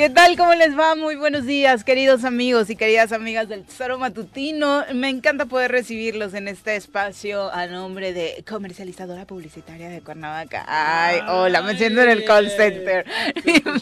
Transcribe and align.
¿Qué 0.00 0.08
tal? 0.08 0.34
¿Cómo 0.38 0.54
les 0.54 0.78
va? 0.78 0.94
Muy 0.94 1.16
buenos 1.16 1.44
días, 1.44 1.84
queridos 1.84 2.24
amigos 2.24 2.70
y 2.70 2.76
queridas 2.76 3.12
amigas 3.12 3.50
del 3.50 3.64
Tesoro 3.64 3.98
Matutino. 3.98 4.82
Me 4.94 5.10
encanta 5.10 5.44
poder 5.44 5.70
recibirlos 5.70 6.32
en 6.32 6.48
este 6.48 6.74
espacio 6.74 7.52
a 7.52 7.66
nombre 7.66 8.14
de 8.14 8.42
comercializadora 8.48 9.26
publicitaria 9.26 9.90
de 9.90 10.00
Cuernavaca. 10.00 10.64
Ay, 10.66 11.20
hola, 11.28 11.60
me 11.60 11.76
siento 11.76 12.00
en 12.00 12.08
el 12.08 12.24
call 12.24 12.48
center. 12.48 13.04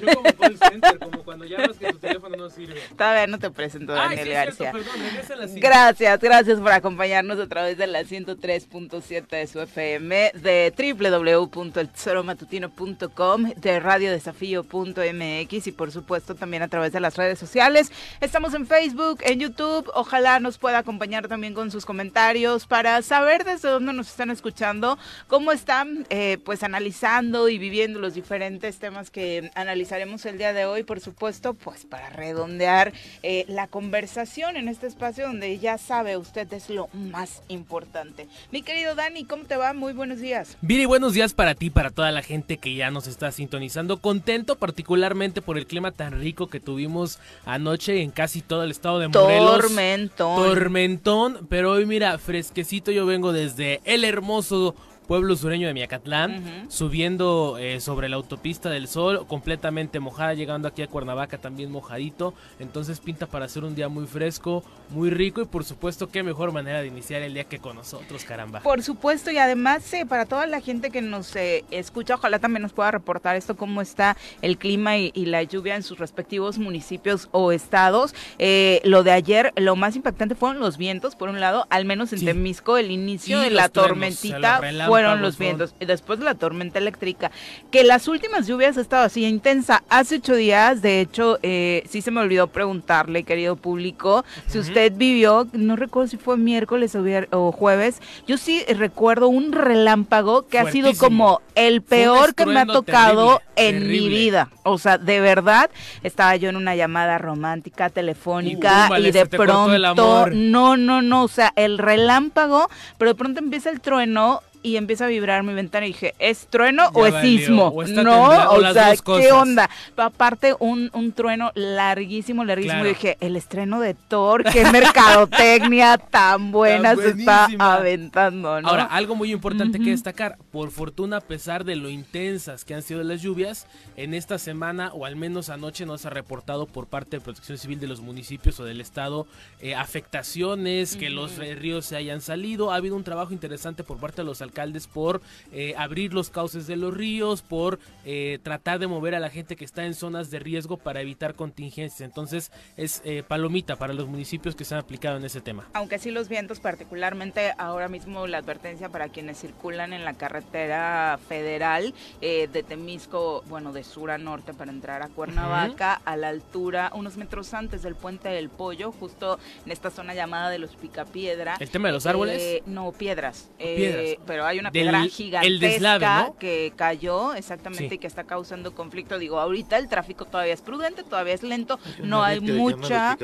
como 0.04 0.25
call 0.25 0.59
center, 0.59 0.99
como 0.99 1.23
cuando 1.23 1.45
llamas 1.45 1.79
que 1.79 1.93
tu 1.93 1.99
teléfono 1.99 2.37
no 2.37 2.50
sirve. 2.50 2.80
Todavía 2.96 3.29
no 3.29 3.39
te 3.39 3.53
presento, 3.53 3.95
Ay, 3.95 4.16
Daniel 4.16 4.27
sí, 4.27 4.32
García. 4.32 4.73
cierto, 4.73 4.91
perdón, 4.91 5.39
la. 5.39 5.46
Gracias, 5.61 6.19
gracias 6.19 6.59
por 6.59 6.73
acompañarnos 6.73 7.39
a 7.39 7.46
través 7.46 7.79
de 7.79 7.87
la 7.87 8.03
103.7 8.03 9.29
de 9.29 9.46
su 9.46 9.61
FM, 9.61 10.32
de 10.35 10.75
www.eltesoromatutino.com, 10.77 13.53
de 13.55 13.79
radiodesafío.mx 13.79 15.66
y 15.69 15.73
por 15.73 15.93
supuesto 15.93 16.07
también 16.38 16.62
a 16.62 16.68
través 16.68 16.93
de 16.93 17.00
las 17.00 17.16
redes 17.16 17.39
sociales. 17.39 17.93
Estamos 18.21 18.54
en 18.54 18.66
Facebook, 18.66 19.21
en 19.22 19.40
YouTube. 19.40 19.90
Ojalá 19.94 20.40
nos 20.40 20.58
pueda 20.58 20.79
acompañar 20.79 21.29
también 21.29 21.54
con 21.54 21.71
sus 21.71 21.85
comentarios 21.85 22.66
para 22.66 23.03
saber 23.03 23.44
desde 23.44 23.68
dónde 23.68 23.93
nos 23.93 24.08
están 24.08 24.30
escuchando, 24.30 24.99
cómo 25.26 25.52
están 25.52 26.07
eh, 26.11 26.39
pues 26.44 26.63
analizando 26.63 27.49
y 27.49 27.58
viviendo 27.58 28.00
los 28.00 28.14
diferentes 28.14 28.79
temas 28.79 29.11
que 29.11 29.50
analizaremos 29.54 30.25
el 30.25 30.39
día 30.39 30.52
de 30.52 30.64
hoy, 30.64 30.82
por 30.82 31.00
supuesto, 31.00 31.54
pues 31.54 31.85
para 31.85 32.08
redondear 32.11 32.92
eh, 33.22 33.44
la 33.48 33.66
conversación 33.66 34.56
en 34.56 34.69
este 34.69 34.86
espacio 34.86 35.27
donde 35.27 35.58
ya 35.58 35.77
sabe 35.77 36.16
usted 36.16 36.50
es 36.52 36.70
lo 36.70 36.88
más 36.94 37.42
importante. 37.48 38.28
Mi 38.50 38.62
querido 38.62 38.94
Dani, 38.94 39.25
¿cómo 39.25 39.44
te 39.44 39.56
va? 39.56 39.75
Muy 39.75 39.92
buenos 39.92 40.20
días. 40.20 40.56
Viri, 40.62 40.86
buenos 40.86 41.12
días 41.12 41.34
para 41.34 41.55
ti, 41.55 41.69
para 41.69 41.91
toda 41.91 42.11
la 42.12 42.22
gente 42.22 42.56
que 42.56 42.75
ya 42.75 42.91
nos 42.91 43.06
está 43.06 43.30
sintonizando. 43.30 43.98
Contento 44.00 44.56
particularmente 44.56 45.42
por 45.42 45.58
el 45.58 45.66
clima 45.66 45.92
tan 45.98 46.19
rico 46.19 46.47
que 46.47 46.61
tuvimos 46.61 47.19
anoche 47.44 48.00
en 48.00 48.11
casi 48.12 48.41
todo 48.41 48.62
el 48.62 48.70
estado 48.70 49.00
de 49.00 49.08
Morelos. 49.08 49.60
Tormentón. 49.60 50.36
Tormentón, 50.36 51.46
pero 51.50 51.72
hoy 51.72 51.84
mira, 51.84 52.16
fresquecito 52.16 52.92
yo 52.92 53.05
vengo 53.05 53.32
desde 53.32 53.80
el 53.84 54.05
hermoso 54.05 54.77
pueblo 55.09 55.34
sureño 55.37 55.67
de 55.67 55.75
Miacatlán, 55.75 56.67
subiendo 56.69 57.56
eh, 57.59 57.81
sobre 57.81 58.09
la 58.11 58.17
autopista 58.17 58.69
del 58.69 58.87
Sol, 58.87 59.27
completamente 59.27 60.01
mojada, 60.01 60.34
llegando 60.34 60.69
aquí 60.69 60.83
a 60.83 60.87
Cuernavaca 60.87 61.39
también 61.39 61.73
mojadito, 61.73 62.34
entonces 62.61 63.01
pinta 63.01 63.27
para 63.27 63.47
hacer 63.47 63.64
un 63.64 63.75
día 63.75 63.89
muy 63.89 64.06
fresco, 64.06 64.62
muy 64.91 65.09
rico 65.11 65.41
y 65.41 65.47
por 65.47 65.64
supuesto 65.64 66.09
qué 66.11 66.23
mejor 66.23 66.53
manera 66.53 66.83
de 66.83 66.89
iniciar 66.89 67.23
el 67.23 67.33
día 67.33 67.45
que 67.45 67.59
con 67.59 67.77
nosotros, 67.77 68.23
caramba. 68.25 68.61
Por 68.61 68.83
supuesto, 68.83 69.31
y 69.31 69.39
además 69.39 69.92
eh, 69.95 70.05
para 70.06 70.27
toda 70.27 70.47
la 70.47 70.61
gente 70.61 70.91
que 70.91 71.01
nos 71.01 71.34
eh, 71.36 71.64
escucha, 71.70 72.14
ojalá 72.17 72.39
también 72.39 72.62
nos 72.62 72.73
pueda 72.73 72.91
reportar 72.91 73.34
esto, 73.34 73.56
cómo 73.56 73.81
está 73.81 74.17
el 74.42 74.59
clima 74.59 74.98
y, 74.98 75.11
y 75.14 75.25
la 75.27 75.42
lluvia 75.42 75.75
en 75.75 75.83
sus 75.83 75.98
respectivos 75.98 76.59
municipios 76.59 77.29
o 77.33 77.51
estados. 77.51 78.14
Eh, 78.39 78.83
lo 78.84 79.03
de 79.05 79.12
ayer, 79.12 79.55
lo 79.56 79.75
más 79.75 79.97
impactante 79.97 80.34
fueron 80.34 80.61
los 80.61 80.77
vientos, 80.77 81.17
por 81.17 81.31
un 81.31 81.41
lado, 81.41 81.67
al 81.70 81.86
menos 81.86 82.12
en 82.12 82.19
Sí. 82.19 82.25
Temisco, 82.27 82.77
el 82.77 82.91
inicio 82.91 83.39
Y 83.41 83.45
de 83.45 83.51
la 83.51 83.70
tormentita 83.70 84.61
fueron 85.02 85.22
los 85.22 85.38
vientos, 85.38 85.74
y 85.80 85.84
después 85.86 86.18
de 86.18 86.24
la 86.24 86.34
tormenta 86.34 86.78
eléctrica, 86.78 87.30
que 87.70 87.84
las 87.84 88.08
últimas 88.08 88.46
lluvias 88.46 88.77
ha 88.77 88.80
estado 88.80 89.05
así 89.05 89.24
intensa. 89.24 89.82
Hace 89.88 90.16
ocho 90.16 90.34
días, 90.34 90.82
de 90.82 91.00
hecho, 91.00 91.38
eh, 91.42 91.84
sí 91.88 92.02
se 92.02 92.10
me 92.10 92.20
olvidó 92.20 92.46
preguntarle, 92.48 93.22
querido 93.24 93.56
público, 93.56 94.24
si 94.46 94.58
usted 94.58 94.92
vivió, 94.94 95.46
no 95.52 95.77
recuerdo 95.77 96.08
si 96.08 96.16
fue 96.16 96.36
miércoles 96.36 96.94
o, 96.94 97.02
vier- 97.02 97.28
o 97.30 97.52
jueves, 97.52 98.00
yo 98.27 98.38
sí 98.38 98.64
recuerdo 98.68 99.28
un 99.28 99.52
relámpago 99.52 100.46
que 100.46 100.58
ha 100.58 100.70
sido 100.70 100.86
Fuertísimo. 100.92 101.08
como 101.08 101.42
el 101.55 101.83
peor 101.83 102.34
que 102.34 102.46
me 102.46 102.60
ha 102.60 102.66
tocado 102.66 103.40
terrible, 103.55 103.86
en 103.86 103.90
mi 103.90 104.08
vida. 104.08 104.50
O 104.62 104.78
sea, 104.78 104.98
de 104.98 105.20
verdad, 105.20 105.70
estaba 106.02 106.36
yo 106.36 106.48
en 106.48 106.56
una 106.56 106.77
llamada 106.77 107.18
romántica, 107.18 107.90
telefónica, 107.90 108.88
Y 108.98 109.06
y, 109.08 109.10
de 109.10 109.27
pronto, 109.27 110.27
no, 110.30 110.77
no, 110.77 111.02
no, 111.02 111.24
o 111.24 111.28
sea, 111.28 111.52
el 111.56 111.78
relámpago, 111.78 112.68
pero 112.98 113.10
de 113.10 113.14
pronto 113.14 113.40
empieza 113.40 113.70
el 113.70 113.80
trueno 113.80 114.42
y 114.63 114.77
empieza 114.77 115.05
a 115.05 115.08
vibrar 115.08 115.42
mi 115.42 115.55
ventana 115.55 115.86
y 115.86 115.91
dije, 115.91 116.14
¿es 116.19 116.46
trueno 116.48 116.85
Ya 116.85 117.01
o 117.01 117.07
es 117.07 117.13
valió, 117.13 117.39
sismo? 117.39 117.67
o 117.69 117.86
no, 117.86 118.51
o 118.51 118.73
sea, 118.73 118.95
¿qué 118.96 119.33
onda? 119.33 119.70
Aparte, 119.96 120.55
un, 120.58 120.91
un 120.92 121.13
trueno 121.13 121.52
larguísimo, 121.55 122.45
larguísimo. 122.45 122.74
Claro. 122.80 122.89
Y 122.91 122.95
dije, 122.95 123.17
el 123.20 123.36
estreno 123.36 123.80
de 123.80 123.95
Thor, 123.95 124.45
qué 124.45 124.64
mercadotecnia 124.73 125.98
tan 125.98 126.51
buena 126.52 126.95
Tan 126.95 126.98
se 127.02 127.08
está 127.11 127.48
aventando, 127.58 128.61
¿no? 128.61 128.69
Ahora, 128.69 128.85
algo 128.85 129.15
muy 129.15 129.33
importante 129.33 129.79
que 129.79 129.91
destacar, 129.91 130.37
por 130.51 130.71
fortuna, 130.71 131.19
a 131.19 131.21
pesar 131.21 131.65
de 131.65 131.77
lo 131.77 131.89
intensas 131.89 132.65
que 132.65 132.75
han 132.75 132.83
sido 132.83 133.03
las 133.03 133.23
lluvias, 133.23 133.67
en 133.97 134.15
esta 134.15 134.39
semana, 134.39 134.91
o 134.93 135.05
al 135.05 135.17
menos 135.17 135.51
anoche, 135.51 135.87
no 135.87 135.99
se 135.99 136.09
ha 136.09 136.11
reportado 136.11 136.67
por 136.67 136.87
parte 136.87 137.17
de 137.17 137.21
Protección 137.21 137.59
Civil 137.59 137.81
de 137.81 137.87
los 137.87 138.01
municipios 138.01 138.59
o 138.61 138.65
del 138.65 138.81
Estado 138.81 139.27
eh, 139.61 139.75
afectaciones, 139.75 140.97
que 140.97 141.11
los 141.11 141.37
ríos 141.37 141.87
se 141.87 141.97
hayan 141.97 142.21
salido. 142.21 142.73
Ha 142.73 142.77
habido 142.77 142.97
un 142.97 143.05
trabajo 143.05 143.33
interesante 143.33 143.85
por 143.85 143.99
parte 143.99 144.23
de 144.23 144.27
los 144.27 144.43
alcaldes 144.49 144.87
por 144.87 145.21
eh, 145.53 145.75
abrir 145.77 146.13
los 146.15 146.31
cauces 146.31 146.67
de 146.67 146.77
los 146.77 146.95
ríos, 146.95 147.43
por 147.43 147.79
eh, 148.05 148.39
tratar 148.43 148.79
de 148.79 148.87
mover 148.87 149.15
a 149.15 149.21
la 149.21 149.31
gente 149.31 149.57
que 149.57 149.65
está 149.65 149.85
en 149.85 149.95
zonas 149.95 150.31
de 150.31 150.39
riesgo 150.39 150.77
para 150.77 151.01
evitar 151.01 151.35
contingencias. 151.35 152.01
Entonces, 152.01 152.51
es 152.77 153.03
eh, 153.05 153.23
palomita 153.27 153.77
para 153.77 153.93
los 153.93 154.07
municipios 154.07 154.57
que 154.57 154.65
se 154.65 154.75
han 154.75 154.81
aplicado 154.81 155.17
en 155.17 155.25
ese 155.25 155.41
tema. 155.41 155.69
Aunque 155.75 155.99
sí 155.99 156.11
los 156.11 156.29
vientos, 156.29 156.61
particularmente 156.61 157.53
ahora 157.59 157.89
mismo 157.89 158.27
la 158.27 158.39
advertencia 158.39 158.89
para 158.89 159.09
quienes 159.09 159.39
circulan 159.39 159.93
en 159.93 160.05
la 160.05 160.15
carretera 160.15 161.19
federal 161.29 161.95
de 162.21 162.65
Temisco, 162.67 163.43
bueno, 163.49 163.73
de 163.73 163.85
sur 163.85 164.11
a 164.11 164.19
norte 164.19 164.55
para 164.55 164.71
entrar 164.71 165.03
a 165.03 165.09
Cuernavaca, 165.09 166.01
a 166.05 166.17
la 166.17 166.29
altura, 166.29 166.91
unos 166.95 167.17
metros 167.17 167.55
antes 167.55 167.83
del 167.83 167.95
puente 167.95 168.29
del 168.29 168.49
Pollo, 168.49 168.93
justo 168.93 169.39
en 169.65 169.73
esta 169.73 169.91
zona 169.91 170.15
llamada 170.15 170.51
de 170.51 170.59
los 170.59 170.77
Picapiedra. 170.77 171.57
¿El 171.59 171.71
tema 171.71 171.89
de 171.89 171.95
los 171.95 172.07
árboles? 172.07 172.63
No, 172.67 172.93
piedras. 172.93 173.51
Piedras. 173.59 174.19
Pero 174.27 174.38
hay 174.44 174.59
una 174.59 174.71
Del- 174.71 174.82
piedra 174.84 175.03
el 175.03 175.10
gigantesca 175.10 175.66
deslave, 175.66 176.06
¿no? 176.06 176.37
que 176.38 176.72
cayó 176.76 177.34
exactamente 177.34 177.88
Sí. 177.88 177.94
y 177.94 177.99
que 177.99 178.06
está 178.06 178.25
causando 178.25 178.75
conflicto. 178.75 179.19
Digo, 179.19 179.38
ahorita 179.41 179.76
el 179.78 179.88
tráfico 179.88 180.25
todavía 180.25 180.54
es 180.54 180.62
prudente, 180.62 181.03
todavía 181.03 181.34
es 181.34 181.43
lento, 181.43 181.78
no 182.03 182.22
hay 182.22 182.41
mucha... 182.41 183.16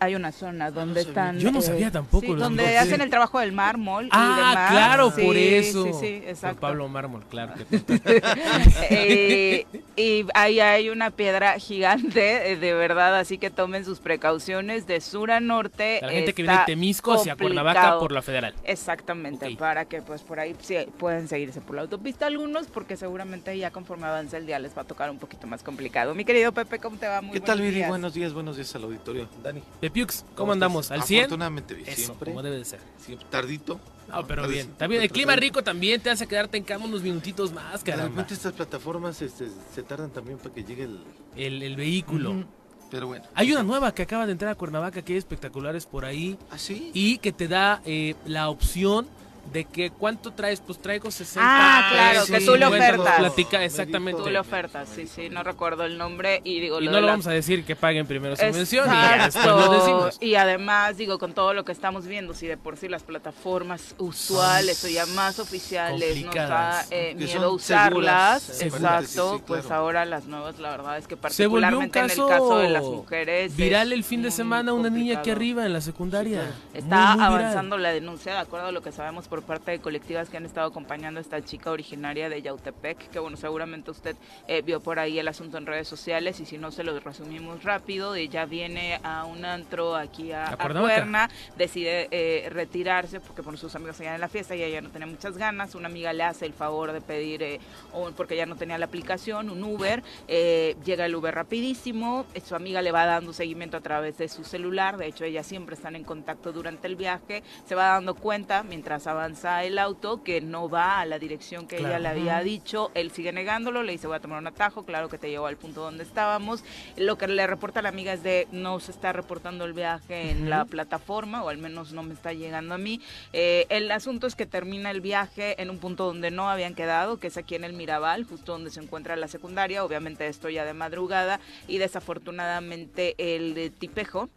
Hay 0.00 0.14
una 0.14 0.30
zona 0.32 0.70
donde 0.70 1.00
sabía. 1.02 1.08
están. 1.10 1.38
Yo 1.40 1.50
no 1.50 1.60
sabía 1.60 1.90
tampoco, 1.90 2.26
sí, 2.26 2.34
donde 2.34 2.78
hacen 2.78 3.00
el 3.00 3.10
trabajo 3.10 3.40
del 3.40 3.52
mármol. 3.52 4.06
y 4.06 4.08
Ah, 4.12 4.36
demás. 4.36 4.70
claro, 4.70 5.10
Sí, 5.14 5.22
por 5.22 5.36
eso. 5.36 5.84
Sí, 5.84 5.92
sí, 5.92 6.20
Por 6.20 6.28
exacto. 6.30 6.60
Pablo 6.60 6.88
Mármol, 6.88 7.24
claro. 7.28 7.54
Eh, 8.90 9.66
y 9.96 10.24
ahí 10.34 10.60
hay 10.60 10.90
una 10.90 11.10
piedra 11.10 11.58
gigante, 11.58 12.52
eh, 12.52 12.56
de 12.56 12.72
verdad, 12.74 13.16
así 13.18 13.38
que 13.38 13.50
tomen 13.50 13.84
sus 13.84 13.98
precauciones 14.00 14.86
de 14.86 15.00
sur 15.00 15.30
a 15.30 15.40
norte. 15.40 15.98
La 16.02 16.10
gente 16.10 16.32
que 16.34 16.42
viene 16.42 16.58
de 16.58 16.64
Temisco 16.66 17.14
hacia 17.14 17.36
Cuernavaca 17.36 17.98
por 17.98 18.12
la 18.12 18.22
federal. 18.22 18.54
Exactamente, 18.64 19.56
para 19.56 19.84
que 19.86 20.02
pues 20.02 20.22
por 20.22 20.40
ahí 20.40 20.54
sí, 20.60 20.76
pueden 20.98 21.28
seguirse 21.28 21.60
por 21.60 21.76
la 21.76 21.82
autopista 21.82 22.26
algunos, 22.26 22.66
porque 22.68 22.96
seguramente 22.96 23.56
ya 23.58 23.70
conforme 23.70 24.06
avance 24.06 24.36
el 24.36 24.46
día 24.46 24.58
les 24.58 24.76
va 24.76 24.82
a 24.82 24.84
tocar 24.84 25.10
un 25.10 25.18
poquito 25.18 25.46
más 25.46 25.62
complicado. 25.62 26.14
Mi 26.14 26.24
querido 26.24 26.52
Pepe, 26.52 26.78
¿cómo 26.78 26.96
te 26.96 27.06
va? 27.08 27.20
Muy 27.20 27.32
¿Qué 27.32 27.40
tal, 27.40 27.60
Viri? 27.60 27.82
Buenos 27.84 28.14
días, 28.14 28.32
buenos 28.32 28.56
días 28.56 28.74
al 28.76 28.84
auditorio. 28.84 29.28
Dani. 29.42 29.62
Pepiux, 29.88 30.22
¿cómo, 30.22 30.36
¿cómo 30.36 30.52
andamos? 30.52 30.90
¿Al 30.90 31.02
100? 31.02 31.20
Afortunadamente 31.20 31.74
bien, 31.74 31.88
Eso, 31.88 32.02
siempre. 32.06 32.30
como 32.30 32.42
debe 32.42 32.58
de 32.58 32.64
ser. 32.64 32.80
siempre. 33.04 33.26
Tardito. 33.30 33.80
No, 34.08 34.26
pero 34.26 34.42
Tal 34.42 34.50
bien. 34.50 34.74
bien. 34.88 35.02
El 35.02 35.10
clima 35.10 35.36
rico 35.36 35.62
también 35.62 36.00
te 36.00 36.10
hace 36.10 36.26
quedarte 36.26 36.56
en 36.56 36.64
cama 36.64 36.86
unos 36.86 37.02
minutitos 37.02 37.52
más, 37.52 37.84
De 37.84 37.90
caramba. 37.90 38.08
repente 38.10 38.34
estas 38.34 38.52
plataformas 38.54 39.20
este, 39.20 39.48
se 39.74 39.82
tardan 39.82 40.10
también 40.10 40.38
para 40.38 40.54
que 40.54 40.64
llegue 40.64 40.84
el... 40.84 41.00
El, 41.36 41.62
el 41.62 41.76
vehículo. 41.76 42.44
Pero 42.90 43.06
bueno. 43.06 43.26
Hay 43.34 43.52
una 43.52 43.62
nueva 43.62 43.92
que 43.92 44.02
acaba 44.02 44.24
de 44.24 44.32
entrar 44.32 44.50
a 44.50 44.54
Cuernavaca 44.54 45.02
que 45.02 45.12
hay 45.12 45.18
espectaculares 45.18 45.84
por 45.84 46.06
ahí 46.06 46.38
¿Ah, 46.50 46.56
sí? 46.56 46.90
y 46.94 47.18
que 47.18 47.32
te 47.32 47.46
da 47.48 47.82
eh, 47.84 48.14
la 48.24 48.48
opción 48.48 49.06
de 49.52 49.64
que 49.64 49.90
cuánto 49.90 50.32
traes, 50.32 50.60
pues 50.60 50.78
traigo 50.80 51.10
60 51.10 51.40
Ah, 51.42 51.88
claro, 51.90 52.20
pesos, 52.20 52.30
que 52.30 52.44
tú 52.44 52.56
lo 52.56 52.66
50, 52.66 52.78
nos 52.78 52.98
ofertas. 53.00 53.18
Platica 53.18 53.58
Me 53.58 53.64
exactamente. 53.64 54.22
Tú 54.22 54.28
le 54.30 54.38
ofertas, 54.38 54.88
sí, 54.94 55.06
sí, 55.06 55.28
no 55.30 55.42
recuerdo 55.42 55.84
el 55.84 55.96
nombre 55.98 56.40
y 56.44 56.60
digo 56.60 56.80
Y 56.80 56.84
lo 56.84 56.92
no 56.92 57.00
lo 57.00 57.06
la- 57.06 57.12
vamos 57.12 57.26
a 57.26 57.30
decir 57.32 57.64
que 57.64 57.76
paguen 57.76 58.06
primero 58.06 58.36
su 58.36 58.42
mención 58.44 58.86
y 58.88 58.92
ya 58.92 59.12
después 59.24 59.36
Exacto. 59.36 59.56
lo 59.56 59.72
decimos. 59.78 60.18
Y 60.20 60.34
además, 60.34 60.96
digo, 60.96 61.18
con 61.18 61.32
todo 61.32 61.54
lo 61.54 61.64
que 61.64 61.72
estamos 61.72 62.06
viendo, 62.06 62.34
si 62.34 62.46
de 62.46 62.56
por 62.56 62.76
sí 62.76 62.88
las 62.88 63.02
plataformas 63.02 63.94
usuales 63.98 64.84
o 64.84 64.88
ya 64.88 65.06
más 65.06 65.38
oficiales 65.38 66.24
nos 66.24 66.34
da 66.34 66.84
eh, 66.90 67.14
miedo 67.16 67.52
usarlas, 67.52 68.42
seguras, 68.42 68.62
exacto, 68.62 69.32
sí, 69.32 69.36
sí, 69.38 69.44
pues 69.46 69.66
claro. 69.66 69.82
ahora 69.82 70.04
las 70.04 70.24
nuevas, 70.26 70.58
la 70.58 70.70
verdad 70.70 70.98
es 70.98 71.06
que 71.06 71.16
particularmente 71.16 71.98
en 71.98 72.10
el 72.10 72.16
caso 72.16 72.58
de 72.58 72.68
las 72.70 72.82
mujeres. 72.84 73.56
viral 73.56 73.92
el 73.92 74.04
fin 74.04 74.22
de 74.22 74.30
semana 74.30 74.72
una 74.72 74.90
niña 74.90 75.18
aquí 75.20 75.30
arriba 75.30 75.64
en 75.64 75.72
la 75.72 75.80
secundaria. 75.80 76.42
Está 76.74 76.86
Muy, 76.86 77.06
muy 77.06 77.14
viral. 77.28 77.40
avanzando 77.40 77.78
la 77.78 77.90
denuncia, 77.92 78.32
de 78.32 78.38
acuerdo 78.38 78.66
a 78.68 78.72
lo 78.72 78.82
que 78.82 78.92
sabemos 78.92 79.28
por 79.28 79.37
por 79.38 79.46
parte 79.46 79.70
de 79.70 79.78
colectivas 79.78 80.28
que 80.28 80.36
han 80.36 80.44
estado 80.44 80.66
acompañando 80.66 81.18
a 81.18 81.20
esta 81.20 81.40
chica 81.44 81.70
originaria 81.70 82.28
de 82.28 82.42
Yautepec, 82.42 83.10
que 83.10 83.18
bueno, 83.20 83.36
seguramente 83.36 83.92
usted 83.92 84.16
eh, 84.48 84.62
vio 84.62 84.80
por 84.80 84.98
ahí 84.98 85.18
el 85.18 85.28
asunto 85.28 85.58
en 85.58 85.66
redes 85.66 85.86
sociales 85.86 86.40
y 86.40 86.46
si 86.46 86.58
no 86.58 86.72
se 86.72 86.82
lo 86.82 86.98
resumimos 86.98 87.62
rápido, 87.62 88.16
ella 88.16 88.46
viene 88.46 88.98
a 89.04 89.24
un 89.24 89.44
antro 89.44 89.94
aquí 89.94 90.32
a, 90.32 90.52
A. 90.52 90.56
Cuerna, 90.56 91.30
decide 91.56 92.08
eh, 92.10 92.48
retirarse 92.50 93.20
porque 93.20 93.42
por 93.42 93.56
sus 93.58 93.74
amigos 93.76 93.96
seguían 93.96 94.16
en 94.16 94.20
la 94.20 94.28
fiesta 94.28 94.56
y 94.56 94.62
ella 94.62 94.80
no 94.80 94.90
tenía 94.90 95.06
muchas 95.06 95.36
ganas, 95.38 95.74
una 95.74 95.86
amiga 95.86 96.12
le 96.12 96.24
hace 96.24 96.46
el 96.46 96.52
favor 96.52 96.92
de 96.92 97.00
pedir, 97.00 97.42
eh, 97.42 97.60
o 97.92 98.10
porque 98.10 98.36
ya 98.36 98.46
no 98.46 98.56
tenía 98.56 98.78
la 98.78 98.86
aplicación, 98.86 99.50
un 99.50 99.62
Uber, 99.62 100.02
eh, 100.26 100.76
llega 100.84 101.06
el 101.06 101.14
Uber 101.14 101.34
rapidísimo, 101.34 102.26
eh, 102.34 102.40
su 102.40 102.54
amiga 102.54 102.82
le 102.82 102.90
va 102.90 103.06
dando 103.06 103.32
seguimiento 103.32 103.76
a 103.76 103.80
través 103.80 104.18
de 104.18 104.28
su 104.28 104.44
celular, 104.44 104.96
de 104.96 105.06
hecho 105.06 105.24
ellas 105.24 105.46
siempre 105.46 105.74
están 105.74 105.94
en 105.94 106.04
contacto 106.04 106.52
durante 106.52 106.86
el 106.86 106.96
viaje, 106.96 107.42
se 107.66 107.74
va 107.74 107.88
dando 107.88 108.14
cuenta 108.14 108.62
mientras 108.62 109.06
avanza 109.06 109.17
el 109.62 109.78
auto 109.78 110.22
que 110.22 110.40
no 110.40 110.68
va 110.68 111.00
a 111.00 111.06
la 111.06 111.18
dirección 111.18 111.66
que 111.66 111.78
ella 111.78 111.98
le 111.98 112.08
había 112.08 112.40
dicho, 112.40 112.90
él 112.94 113.10
sigue 113.10 113.32
negándolo, 113.32 113.82
le 113.82 113.92
dice 113.92 114.06
voy 114.06 114.16
a 114.16 114.20
tomar 114.20 114.38
un 114.38 114.46
atajo, 114.46 114.84
claro 114.84 115.08
que 115.08 115.18
te 115.18 115.28
llevó 115.28 115.46
al 115.46 115.56
punto 115.56 115.80
donde 115.80 116.04
estábamos, 116.04 116.64
lo 116.96 117.18
que 117.18 117.26
le 117.26 117.46
reporta 117.46 117.82
la 117.82 117.88
amiga 117.88 118.12
es 118.12 118.22
de 118.22 118.46
no 118.52 118.80
se 118.80 118.90
está 118.90 119.12
reportando 119.12 119.64
el 119.64 119.72
viaje 119.72 120.30
en 120.30 120.50
la 120.50 120.64
plataforma 120.64 121.42
o 121.42 121.48
al 121.48 121.58
menos 121.58 121.92
no 121.92 122.02
me 122.02 122.14
está 122.14 122.32
llegando 122.32 122.74
a 122.74 122.78
mí. 122.78 123.00
Eh, 123.32 123.66
el 123.70 123.90
asunto 123.90 124.26
es 124.26 124.34
que 124.34 124.46
termina 124.46 124.90
el 124.90 125.00
viaje 125.00 125.60
en 125.60 125.70
un 125.70 125.78
punto 125.78 126.06
donde 126.06 126.30
no 126.30 126.48
habían 126.48 126.74
quedado, 126.74 127.18
que 127.18 127.28
es 127.28 127.36
aquí 127.36 127.54
en 127.54 127.64
el 127.64 127.72
Mirabal, 127.72 128.24
justo 128.24 128.52
donde 128.52 128.70
se 128.70 128.80
encuentra 128.80 129.16
la 129.16 129.28
secundaria, 129.28 129.84
obviamente 129.84 130.26
esto 130.26 130.48
ya 130.48 130.64
de 130.64 130.74
madrugada 130.74 131.40
y 131.66 131.78
desafortunadamente 131.78 133.14
el 133.18 133.72
tipejo 133.78 134.28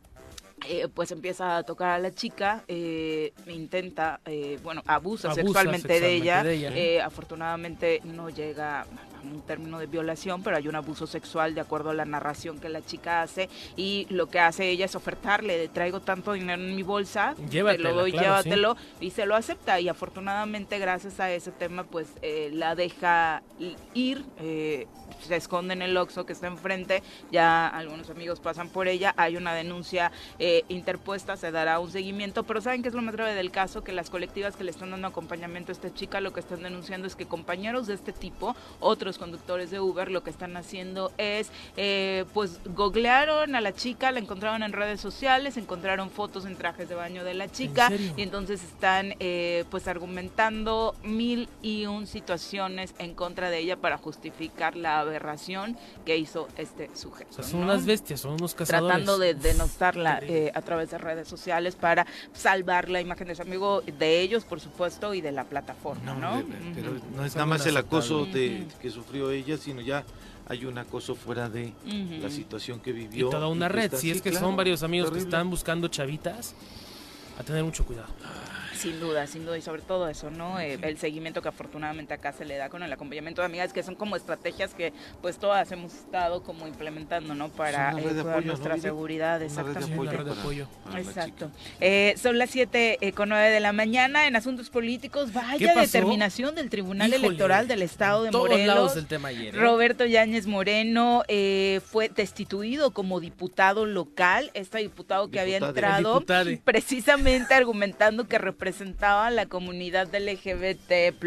eh, 0.67 0.87
pues 0.93 1.11
empieza 1.11 1.57
a 1.57 1.63
tocar 1.63 1.89
a 1.89 1.99
la 1.99 2.11
chica, 2.11 2.63
eh, 2.67 3.33
intenta, 3.47 4.19
eh, 4.25 4.59
bueno, 4.63 4.83
abusa, 4.85 5.29
Abusa 5.29 5.41
sexualmente, 5.41 5.99
de 5.99 6.13
ella. 6.13 6.43
de 6.43 6.53
ella. 6.53 7.05
Afortunadamente 7.05 8.01
no 8.03 8.29
llega 8.29 8.81
a 8.81 8.85
un 9.23 9.41
término 9.41 9.79
de 9.79 9.87
violación, 9.87 10.43
pero 10.43 10.57
hay 10.57 10.67
un 10.67 10.75
abuso 10.75 11.07
sexual 11.07 11.55
de 11.55 11.61
acuerdo 11.61 11.91
a 11.91 11.93
la 11.93 12.05
narración 12.05 12.59
que 12.59 12.69
la 12.69 12.81
chica 12.81 13.21
hace 13.21 13.49
y 13.75 14.07
lo 14.09 14.27
que 14.27 14.39
hace 14.39 14.69
ella 14.69 14.85
es 14.85 14.95
ofertarle, 14.95 15.57
de 15.57 15.67
traigo 15.67 15.99
tanto 15.99 16.33
dinero 16.33 16.61
en 16.61 16.75
mi 16.75 16.83
bolsa, 16.83 17.35
te 17.49 17.61
lo 17.77 17.93
doy, 17.93 18.11
claro, 18.11 18.27
llévatelo 18.27 18.77
y 18.99 19.11
se 19.11 19.25
lo 19.25 19.35
acepta 19.35 19.79
y 19.79 19.89
afortunadamente 19.89 20.79
gracias 20.79 21.19
a 21.19 21.31
ese 21.31 21.51
tema 21.51 21.83
pues 21.83 22.07
eh, 22.21 22.49
la 22.53 22.75
deja 22.75 23.43
ir, 23.93 24.25
se 25.27 25.35
esconde 25.35 25.73
en 25.73 25.81
el 25.81 25.95
Oxxo 25.97 26.25
que 26.25 26.33
está 26.33 26.47
enfrente, 26.47 27.03
ya 27.31 27.68
algunos 27.68 28.09
amigos 28.09 28.39
pasan 28.39 28.69
por 28.69 28.88
ella, 28.88 29.13
hay 29.18 29.38
una 29.38 29.53
denuncia 29.53 30.12
eh, 30.39 30.63
interpuesta, 30.69 31.38
se 31.38 31.51
dará 31.51 31.79
un 31.79 31.91
seguimiento, 31.91 32.44
pero 32.44 32.62
¿saben 32.62 32.81
qué 32.81 32.89
es 32.89 32.94
lo 32.94 33.01
más 33.01 33.15
grave 33.15 33.33
del 33.33 33.51
caso? 33.51 33.83
Que 33.83 33.94
las 33.94 34.09
colectivas 34.09 34.56
que 34.56 34.63
le 34.63 34.71
están 34.71 34.91
dando 34.91 35.07
acompañamiento 35.07 35.71
a 35.71 35.73
esta 35.73 35.94
chica 35.94 36.21
lo 36.21 36.33
que 36.33 36.39
están 36.39 36.63
denunciando 36.63 37.07
es 37.07 37.15
que 37.15 37.25
compañeros 37.25 37.88
de 37.88 37.94
este 37.94 38.13
tipo, 38.13 38.56
otros 38.79 39.18
conductores 39.18 39.71
de 39.71 39.79
Uber, 39.79 40.12
lo 40.12 40.23
que 40.23 40.29
están 40.29 40.57
haciendo 40.57 41.12
es, 41.18 41.51
eh, 41.77 42.25
pues 42.33 42.59
googlearon 42.65 43.56
a 43.56 43.62
la 43.62 43.73
chica, 43.73 44.12
la 44.12 44.19
encontraron 44.19 44.63
en 44.63 44.73
redes 44.73 45.01
sociales, 45.01 45.57
encontraron 45.57 46.09
fotos 46.09 46.45
en 46.45 46.56
trajes 46.56 46.89
de 46.89 46.95
baño 46.95 47.23
de 47.23 47.33
la 47.33 47.50
chica 47.50 47.91
y 48.15 48.21
entonces 48.21 48.63
están 48.63 49.15
eh, 49.19 49.65
pues 49.69 49.88
argumentando 49.88 50.95
mil 51.03 51.50
y 51.62 51.85
un 51.85 52.07
situaciones 52.07 52.94
en 53.00 53.13
contra 53.13 53.50
de 53.50 53.59
ella 53.59 53.77
para 53.77 53.97
justificar 53.97 54.75
la 54.75 55.03
aberración 55.11 55.77
que 56.05 56.17
hizo 56.17 56.47
este 56.57 56.89
sujeto. 56.95 57.29
O 57.31 57.33
sea, 57.35 57.43
son 57.43 57.61
¿no? 57.61 57.65
unas 57.67 57.85
bestias, 57.85 58.19
son 58.21 58.33
unos 58.33 58.53
cazadores. 58.55 58.87
tratando 58.95 59.17
de 59.19 59.33
denostarla 59.33 60.19
eh, 60.23 60.51
a 60.53 60.61
través 60.61 60.91
de 60.91 60.97
redes 60.97 61.27
sociales 61.27 61.75
para 61.75 62.05
salvar 62.33 62.89
la 62.89 63.01
imagen 63.01 63.27
de 63.27 63.35
su 63.35 63.41
amigo, 63.41 63.81
de 63.81 64.21
ellos 64.21 64.45
por 64.45 64.59
supuesto 64.59 65.13
y 65.13 65.21
de 65.21 65.31
la 65.31 65.43
plataforma, 65.43 66.13
¿no? 66.13 66.43
pero 66.73 66.93
no 67.15 67.25
es 67.25 67.35
nada 67.35 67.45
más 67.45 67.65
el 67.65 67.77
acoso 67.77 68.25
de, 68.25 68.65
que 68.81 68.89
sufrió 68.89 69.31
ella, 69.31 69.57
sino 69.57 69.81
ya 69.81 70.03
hay 70.47 70.65
un 70.65 70.77
acoso 70.77 71.15
fuera 71.15 71.49
de 71.49 71.73
la 72.21 72.29
situación 72.29 72.79
que 72.79 72.89
Y 72.89 72.93
vivió. 72.93 73.29
toda 73.29 73.47
una 73.47 73.69
red. 73.69 73.93
Si 73.95 74.11
es 74.11 74.21
que 74.21 74.31
claro, 74.31 74.47
son 74.47 74.55
varios 74.55 74.83
amigos 74.83 75.11
que 75.11 75.19
están 75.19 75.49
buscando 75.49 75.87
chavitas, 75.87 76.55
a 77.39 77.43
tener 77.43 77.63
mucho 77.63 77.85
cuidado. 77.85 78.09
Sin 78.81 79.00
duda, 79.00 79.28
sin 79.28 79.45
duda, 79.45 79.57
y 79.57 79.62
sobre 79.62 79.81
todo 79.83 80.07
eso, 80.10 80.31
¿no? 80.31 80.60
Eh, 80.60 80.80
el 80.81 80.98
seguimiento 80.98 81.42
que 81.42 81.50
afortunadamente 81.50 82.13
acá 82.13 82.31
se 82.33 82.45
le 82.45 82.57
da 82.57 82.69
con 82.69 82.81
el 82.81 82.92
acompañamiento 82.92 83.42
de 83.42 83.45
amigas, 83.45 83.74
que 83.74 83.83
son 83.83 83.95
como 83.95 84.16
estrategias 84.16 84.74
que 84.74 84.92
pues 85.22 85.38
todas 85.38 85.72
hemos 85.72 85.94
estado 85.94 86.42
como 86.44 86.68
implementando, 86.68 87.36
¿no? 87.36 87.50
Para 87.50 87.92
eh, 87.92 87.94
red 87.95 88.04
de 88.04 88.10
cuidar 88.10 88.19
apoyo, 88.30 88.42
¿no, 88.42 88.48
nuestra 88.48 88.78
seguridad, 88.80 89.36
Una 89.36 89.38
red 89.38 89.42
de 89.42 89.45
exactamente. 89.48 89.94
apoyo. 89.94 90.10
apoyo 90.12 90.12
Una 90.12 90.18
red 90.18 90.25
de 90.25 90.30
para- 90.31 90.42
apoyo. 90.42 90.68
para 90.83 90.95
la 90.95 91.01
Exacto. 91.01 91.51
Eh, 91.80 92.16
son 92.18 92.38
las 92.39 92.50
7 92.50 92.98
eh, 93.01 93.12
con 93.12 93.30
9 93.30 93.50
de 93.51 93.60
la 93.60 93.72
mañana 93.72 94.25
en 94.28 94.36
asuntos 94.36 94.69
políticos. 94.72 95.31
Vaya 95.31 95.75
determinación 95.75 96.56
del 96.56 96.69
Tribunal 96.69 97.10
Híjole, 97.10 97.28
Electoral 97.28 97.68
del 97.68 97.83
Estado 97.83 98.24
de 98.24 98.31
todos 98.31 98.50
Morelos. 98.50 98.75
lados 98.75 98.95
del 98.95 99.06
tema 99.06 99.28
ayer. 99.28 99.56
¿eh? 99.56 99.60
Roberto 99.60 100.06
Yáñez 100.06 100.48
Moreno 100.48 101.24
eh, 101.28 101.81
fue 101.86 102.10
destituido 102.10 102.92
como 102.92 103.19
diputado 103.19 103.86
local. 103.86 104.50
Este 104.56 104.80
diputado 104.80 105.30
que 105.30 105.39
había 105.39 105.57
entrado 105.57 106.24
precisamente 106.63 107.54
argumentando 107.54 108.28
que 108.28 108.38
representaba 108.39 108.70
a 109.01 109.29
la 109.29 109.45
comunidad 109.45 110.07
LGBT+, 110.13 111.21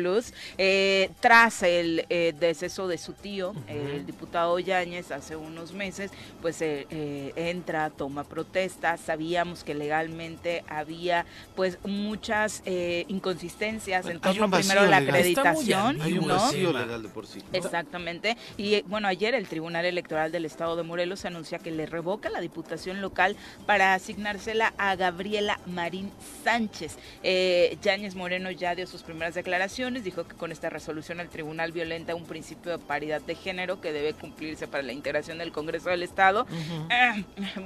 eh, 0.58 1.10
tras 1.20 1.62
el 1.62 2.04
eh, 2.08 2.32
deceso 2.38 2.88
de 2.88 2.98
su 2.98 3.12
tío, 3.12 3.54
el 3.68 4.06
diputado 4.06 4.58
Yáñez, 4.58 5.10
hace 5.10 5.36
unos 5.36 5.72
meses, 5.72 6.10
pues 6.40 6.60
eh, 6.62 6.86
eh, 6.90 7.32
entra, 7.36 7.90
toma 7.90 8.24
protesta. 8.24 8.96
Sabíamos 8.96 9.64
que 9.64 9.74
legalmente 9.74 10.64
había 10.68 11.26
pues 11.54 11.78
muchas 11.84 12.62
eh, 12.64 13.04
inconsistencias 13.08 14.06
en 14.06 14.20
Bueno, 14.20 14.20
hay 14.22 14.38
torno 14.38 14.56
primero 14.56 14.80
a 14.80 14.84
la 14.86 15.00
legal. 15.00 15.14
Acreditación, 15.14 16.00
Hay 16.02 16.18
un 16.18 16.28
¿no? 16.28 16.34
vacío 16.34 16.72
legal 16.72 17.02
de 17.02 17.08
por 17.08 17.26
sí. 17.26 17.40
Exactamente. 17.52 18.36
Y 18.56 18.74
eh, 18.74 18.84
bueno, 18.86 19.08
ayer 19.08 19.34
el 19.34 19.48
Tribunal 19.48 19.84
Electoral 19.84 20.32
del 20.32 20.44
Estado 20.44 20.76
de 20.76 20.82
Morelos 20.82 21.24
anuncia 21.24 21.58
que 21.58 21.70
le 21.70 21.86
revoca 21.86 22.30
la 22.30 22.40
diputación 22.40 23.00
local 23.00 23.36
para 23.66 23.94
asignársela 23.94 24.72
a 24.78 24.96
Gabriela 24.96 25.60
Marín 25.66 26.10
Sánchez. 26.44 26.96
Eh, 27.22 27.33
Yáñez 27.82 28.14
Moreno 28.14 28.50
ya 28.50 28.74
dio 28.74 28.86
sus 28.86 29.02
primeras 29.02 29.34
declaraciones, 29.34 30.04
dijo 30.04 30.26
que 30.26 30.34
con 30.34 30.52
esta 30.52 30.70
resolución 30.70 31.20
el 31.20 31.28
tribunal 31.28 31.72
violenta 31.72 32.14
un 32.14 32.24
principio 32.24 32.72
de 32.72 32.78
paridad 32.78 33.20
de 33.20 33.34
género 33.34 33.80
que 33.80 33.92
debe 33.92 34.14
cumplirse 34.14 34.66
para 34.68 34.82
la 34.82 34.92
integración 34.92 35.38
del 35.38 35.52
Congreso 35.52 35.90
del 35.90 36.02
Estado. 36.02 36.46
Ah, 36.90 37.16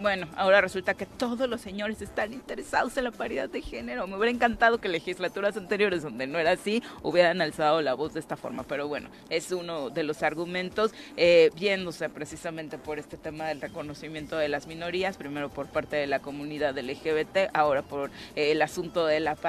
bueno, 0.00 0.28
ahora 0.36 0.60
resulta 0.60 0.94
que 0.94 1.06
todos 1.06 1.48
los 1.48 1.60
señores 1.60 2.00
están 2.02 2.32
interesados 2.32 2.96
en 2.96 3.04
la 3.04 3.10
paridad 3.10 3.48
de 3.48 3.62
género. 3.62 4.06
Me 4.06 4.16
hubiera 4.16 4.30
encantado 4.30 4.78
que 4.78 4.88
legislaturas 4.88 5.56
anteriores, 5.56 6.02
donde 6.02 6.26
no 6.26 6.38
era 6.38 6.52
así, 6.52 6.82
hubieran 7.02 7.40
alzado 7.40 7.82
la 7.82 7.94
voz 7.94 8.14
de 8.14 8.20
esta 8.20 8.36
forma. 8.36 8.62
Pero 8.62 8.88
bueno, 8.88 9.08
es 9.28 9.50
uno 9.52 9.90
de 9.90 10.02
los 10.02 10.22
argumentos, 10.22 10.92
eh, 11.16 11.50
viéndose 11.56 12.08
precisamente 12.08 12.78
por 12.78 12.98
este 12.98 13.16
tema 13.16 13.48
del 13.48 13.60
reconocimiento 13.60 14.36
de 14.36 14.48
las 14.48 14.66
minorías, 14.66 15.16
primero 15.16 15.48
por 15.48 15.66
parte 15.66 15.96
de 15.96 16.06
la 16.06 16.20
comunidad 16.20 16.78
LGBT, 16.78 17.50
ahora 17.52 17.82
por 17.82 18.10
eh, 18.36 18.52
el 18.52 18.62
asunto 18.62 19.06
de 19.06 19.20
la 19.20 19.34
paridad. 19.34 19.47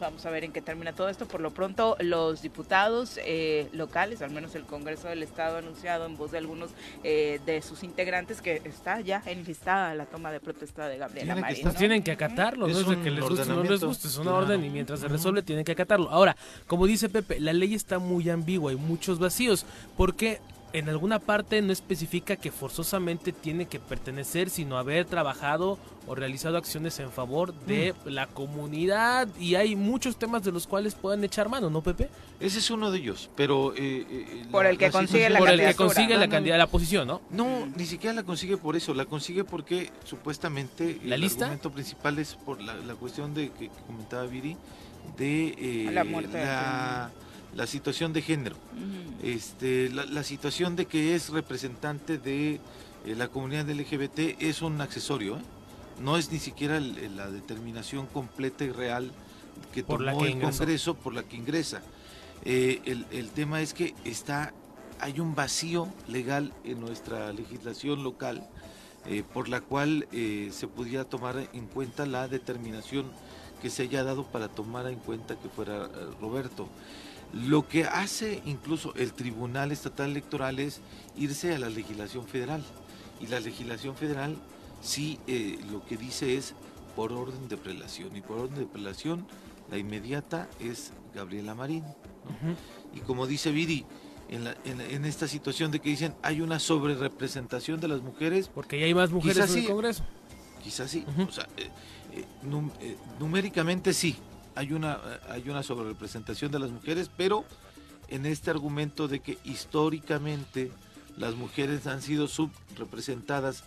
Vamos 0.00 0.26
a 0.26 0.30
ver 0.30 0.44
en 0.44 0.52
qué 0.52 0.60
termina 0.60 0.92
todo 0.92 1.08
esto. 1.08 1.26
Por 1.26 1.40
lo 1.40 1.52
pronto, 1.52 1.96
los 2.00 2.42
diputados 2.42 3.18
eh, 3.24 3.68
locales, 3.72 4.22
al 4.22 4.30
menos 4.30 4.54
el 4.54 4.64
Congreso 4.64 5.08
del 5.08 5.22
Estado, 5.22 5.56
ha 5.56 5.58
anunciado 5.60 6.06
en 6.06 6.16
voz 6.16 6.32
de 6.32 6.38
algunos 6.38 6.70
eh, 7.04 7.40
de 7.46 7.62
sus 7.62 7.82
integrantes 7.84 8.42
que 8.42 8.60
está 8.64 9.00
ya 9.00 9.22
enlistada 9.24 9.94
la 9.94 10.06
toma 10.06 10.32
de 10.32 10.40
protesta 10.40 10.88
de 10.88 10.98
Gabriela 10.98 11.34
Tiene 11.34 11.34
que 11.36 11.40
Marín. 11.40 11.62
Pues 11.62 11.76
tienen 11.76 12.02
que 12.02 12.10
acatarlo, 12.12 12.66
Es 12.66 12.74
no 12.74 12.80
es 12.80 12.88
de 12.88 13.02
que 13.04 13.10
les 13.10 13.20
guste 13.24 13.42
o 13.42 13.44
no 13.46 13.62
les 13.62 13.70
ordenamiento. 13.80 13.86
guste, 13.86 14.08
es 14.08 14.16
una 14.16 14.24
Claro. 14.24 14.38
orden 14.46 14.64
y 14.64 14.70
mientras 14.70 15.00
se 15.00 15.08
resuelve 15.08 15.42
tienen 15.42 15.64
que 15.64 15.72
acatarlo. 15.72 16.10
Ahora, 16.10 16.36
como 16.66 16.86
dice 16.86 17.08
Pepe, 17.08 17.38
la 17.40 17.52
ley 17.52 17.74
está 17.74 17.98
muy 17.98 18.28
ambigua, 18.28 18.72
hay 18.72 18.76
muchos 18.76 19.18
vacíos, 19.18 19.64
porque 19.96 20.40
en 20.74 20.88
alguna 20.88 21.20
parte 21.20 21.62
no 21.62 21.72
especifica 21.72 22.34
que 22.34 22.50
forzosamente 22.50 23.30
tiene 23.32 23.66
que 23.66 23.78
pertenecer, 23.78 24.50
sino 24.50 24.76
haber 24.76 25.04
trabajado 25.06 25.78
o 26.08 26.16
realizado 26.16 26.58
acciones 26.58 26.98
en 26.98 27.10
favor 27.12 27.54
de 27.54 27.94
Mm. 28.04 28.08
la 28.10 28.26
comunidad 28.26 29.28
y 29.38 29.54
hay 29.54 29.76
muchos 29.76 30.16
temas 30.18 30.42
de 30.42 30.50
los 30.50 30.66
cuales 30.66 30.96
pueden 30.96 31.22
echar 31.22 31.48
mano, 31.48 31.70
¿no, 31.70 31.80
Pepe? 31.80 32.10
Ese 32.40 32.58
es 32.58 32.70
uno 32.70 32.90
de 32.90 32.98
ellos, 32.98 33.30
pero... 33.36 33.72
eh, 33.76 34.04
eh, 34.10 34.46
Por 34.50 34.66
el 34.66 34.76
que 34.76 34.90
consigue 34.90 35.30
la 35.30 35.38
Por 35.38 35.48
el 35.48 35.60
que 35.60 35.64
candidatura, 35.66 35.86
consigue 35.94 36.14
¿no? 36.14 36.20
la 36.20 36.28
candidata, 36.28 36.58
la 36.58 36.66
posición, 36.66 37.06
¿no? 37.06 37.20
No, 37.30 37.66
ni 37.66 37.86
siquiera 37.86 38.12
la 38.12 38.24
consigue 38.24 38.56
por 38.56 38.74
eso, 38.74 38.92
la 38.94 39.04
consigue 39.06 39.44
porque 39.44 39.92
supuestamente 40.02 40.98
¿La 41.04 41.14
el 41.14 41.20
lista? 41.20 41.44
argumento 41.44 41.70
principal 41.70 42.18
es 42.18 42.34
por 42.34 42.60
la, 42.60 42.74
la 42.74 42.94
cuestión 42.96 43.32
de 43.32 43.50
que 43.52 43.70
comentaba 43.86 44.24
Viri 44.26 44.56
de 45.16 45.54
eh, 45.56 45.90
La 45.92 46.02
muerte 46.02 46.36
de 46.38 46.44
la, 47.54 47.66
situación 47.66 48.12
de 48.12 48.22
género, 48.22 48.56
este, 49.22 49.88
la, 49.90 50.04
la 50.06 50.22
situación 50.24 50.76
de 50.76 50.86
que 50.86 51.14
es 51.14 51.30
representante 51.30 52.18
de 52.18 52.60
eh, 53.06 53.14
la 53.16 53.28
comunidad 53.28 53.68
LGBT 53.68 54.40
es 54.40 54.62
un 54.62 54.80
accesorio, 54.80 55.36
¿eh? 55.36 55.40
no 56.02 56.16
es 56.16 56.30
ni 56.32 56.38
siquiera 56.38 56.76
el- 56.76 56.98
el- 56.98 57.16
la 57.16 57.30
determinación 57.30 58.06
completa 58.06 58.64
y 58.64 58.70
real 58.70 59.10
que 59.72 59.84
Por 59.84 60.00
la 60.00 60.12
tomó 60.12 60.22
que 60.24 60.28
el 60.30 60.34
ingresó. 60.36 60.58
Congreso 60.58 60.94
por 60.94 61.14
la 61.14 61.22
que 61.22 61.36
ingresa. 61.36 61.82
Eh, 62.44 62.80
el, 62.84 63.06
el 63.12 63.30
tema 63.30 63.60
es 63.62 63.72
que 63.74 63.94
está 64.04 64.52
hay 65.00 65.18
un 65.20 65.34
vacío 65.34 65.88
legal 66.08 66.52
en 66.64 66.80
nuestra 66.80 67.32
legislación 67.32 68.02
local 68.04 68.46
eh, 69.06 69.22
por 69.34 69.48
la 69.48 69.60
cual 69.60 70.06
eh, 70.12 70.50
se 70.52 70.66
pudiera 70.68 71.04
tomar 71.04 71.48
en 71.52 71.66
cuenta 71.66 72.06
la 72.06 72.26
determinación 72.28 73.06
que 73.60 73.70
se 73.70 73.82
haya 73.82 74.02
dado 74.04 74.24
para 74.24 74.48
tomar 74.48 74.86
en 74.88 74.98
cuenta 74.98 75.36
que 75.36 75.48
fuera 75.48 75.86
eh, 75.86 75.88
Roberto. 76.20 76.68
Lo 77.32 77.66
que 77.66 77.84
hace 77.84 78.42
incluso 78.44 78.94
el 78.94 79.12
Tribunal 79.12 79.72
Estatal 79.72 80.10
Electoral 80.10 80.58
es 80.58 80.80
irse 81.16 81.54
a 81.54 81.58
la 81.58 81.68
legislación 81.68 82.26
federal. 82.26 82.62
Y 83.20 83.26
la 83.26 83.40
legislación 83.40 83.96
federal 83.96 84.36
sí 84.80 85.18
eh, 85.26 85.58
lo 85.70 85.84
que 85.84 85.96
dice 85.96 86.36
es 86.36 86.54
por 86.94 87.12
orden 87.12 87.48
de 87.48 87.56
prelación. 87.56 88.16
Y 88.16 88.20
por 88.20 88.38
orden 88.38 88.58
de 88.58 88.66
prelación, 88.66 89.26
la 89.70 89.78
inmediata 89.78 90.48
es 90.60 90.92
Gabriela 91.14 91.54
Marín. 91.54 91.84
Y 92.94 93.00
como 93.00 93.26
dice 93.26 93.50
Viri, 93.50 93.84
en, 94.28 95.04
esta 95.04 95.28
situación 95.28 95.70
de 95.70 95.80
que 95.80 95.90
dicen 95.90 96.14
hay 96.22 96.40
una 96.40 96.58
sobrerepresentación 96.58 97.80
de 97.80 97.88
las 97.88 98.00
mujeres. 98.00 98.48
Porque 98.48 98.78
ya 98.78 98.86
hay 98.86 98.94
más 98.94 99.10
mujeres 99.10 99.50
en 99.52 99.58
el 99.58 99.66
Congreso. 99.66 100.04
Quizás 100.62 100.90
sí. 100.90 101.04
O 101.28 101.30
sea, 101.30 101.46
eh, 101.56 102.24
eh, 102.80 102.96
numéricamente 103.18 103.92
sí, 103.92 104.16
hay 104.54 104.72
una, 104.72 104.98
hay 105.28 105.48
una 105.48 105.62
sobrerepresentación 105.62 106.50
de 106.52 106.58
las 106.58 106.70
mujeres, 106.70 107.10
pero 107.16 107.44
en 108.08 108.26
este 108.26 108.50
argumento 108.50 109.08
de 109.08 109.20
que 109.20 109.38
históricamente 109.44 110.70
las 111.16 111.34
mujeres 111.34 111.86
han 111.86 112.02
sido 112.02 112.28
subrepresentadas 112.28 113.64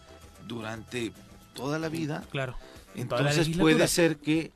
durante 0.48 1.12
toda 1.54 1.80
la 1.80 1.90
vida. 1.90 2.24
Claro. 2.32 2.56
Entonces 2.96 3.50
puede 3.58 3.88
ser 3.88 4.18
que 4.18 4.52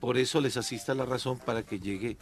por 0.00 0.16
eso 0.16 0.40
les 0.40 0.56
asista 0.56 0.94
la 0.94 1.04
razón 1.04 1.38
para 1.38 1.62
que 1.62 1.78
llegue 1.78 2.16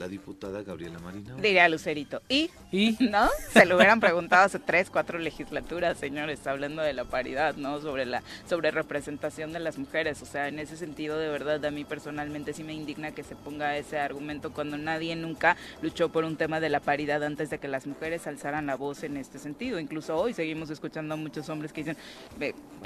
la 0.00 0.08
diputada 0.08 0.62
Gabriela 0.62 0.98
Marina. 0.98 1.34
Diría 1.36 1.68
Lucerito. 1.68 2.22
¿Y? 2.26 2.50
¿Y? 2.72 2.96
¿No? 3.10 3.28
Se 3.52 3.66
lo 3.66 3.76
hubieran 3.76 4.00
preguntado 4.00 4.46
hace 4.46 4.58
tres, 4.58 4.88
cuatro 4.88 5.18
legislaturas, 5.18 5.98
señores, 5.98 6.46
hablando 6.46 6.80
de 6.80 6.94
la 6.94 7.04
paridad, 7.04 7.54
¿no? 7.56 7.80
Sobre 7.80 8.06
la 8.06 8.22
sobre 8.48 8.70
representación 8.70 9.52
de 9.52 9.60
las 9.60 9.76
mujeres. 9.76 10.22
O 10.22 10.26
sea, 10.26 10.48
en 10.48 10.58
ese 10.58 10.78
sentido, 10.78 11.18
de 11.18 11.28
verdad, 11.28 11.62
a 11.66 11.70
mí 11.70 11.84
personalmente 11.84 12.54
sí 12.54 12.64
me 12.64 12.72
indigna 12.72 13.12
que 13.12 13.22
se 13.22 13.36
ponga 13.36 13.76
ese 13.76 13.98
argumento 13.98 14.54
cuando 14.54 14.78
nadie 14.78 15.14
nunca 15.16 15.58
luchó 15.82 16.08
por 16.08 16.24
un 16.24 16.38
tema 16.38 16.60
de 16.60 16.70
la 16.70 16.80
paridad 16.80 17.22
antes 17.22 17.50
de 17.50 17.58
que 17.58 17.68
las 17.68 17.86
mujeres 17.86 18.26
alzaran 18.26 18.66
la 18.66 18.76
voz 18.76 19.02
en 19.02 19.18
este 19.18 19.38
sentido. 19.38 19.78
Incluso 19.78 20.16
hoy 20.16 20.32
seguimos 20.32 20.70
escuchando 20.70 21.12
a 21.12 21.18
muchos 21.18 21.46
hombres 21.50 21.74
que 21.74 21.82
dicen, 21.82 21.98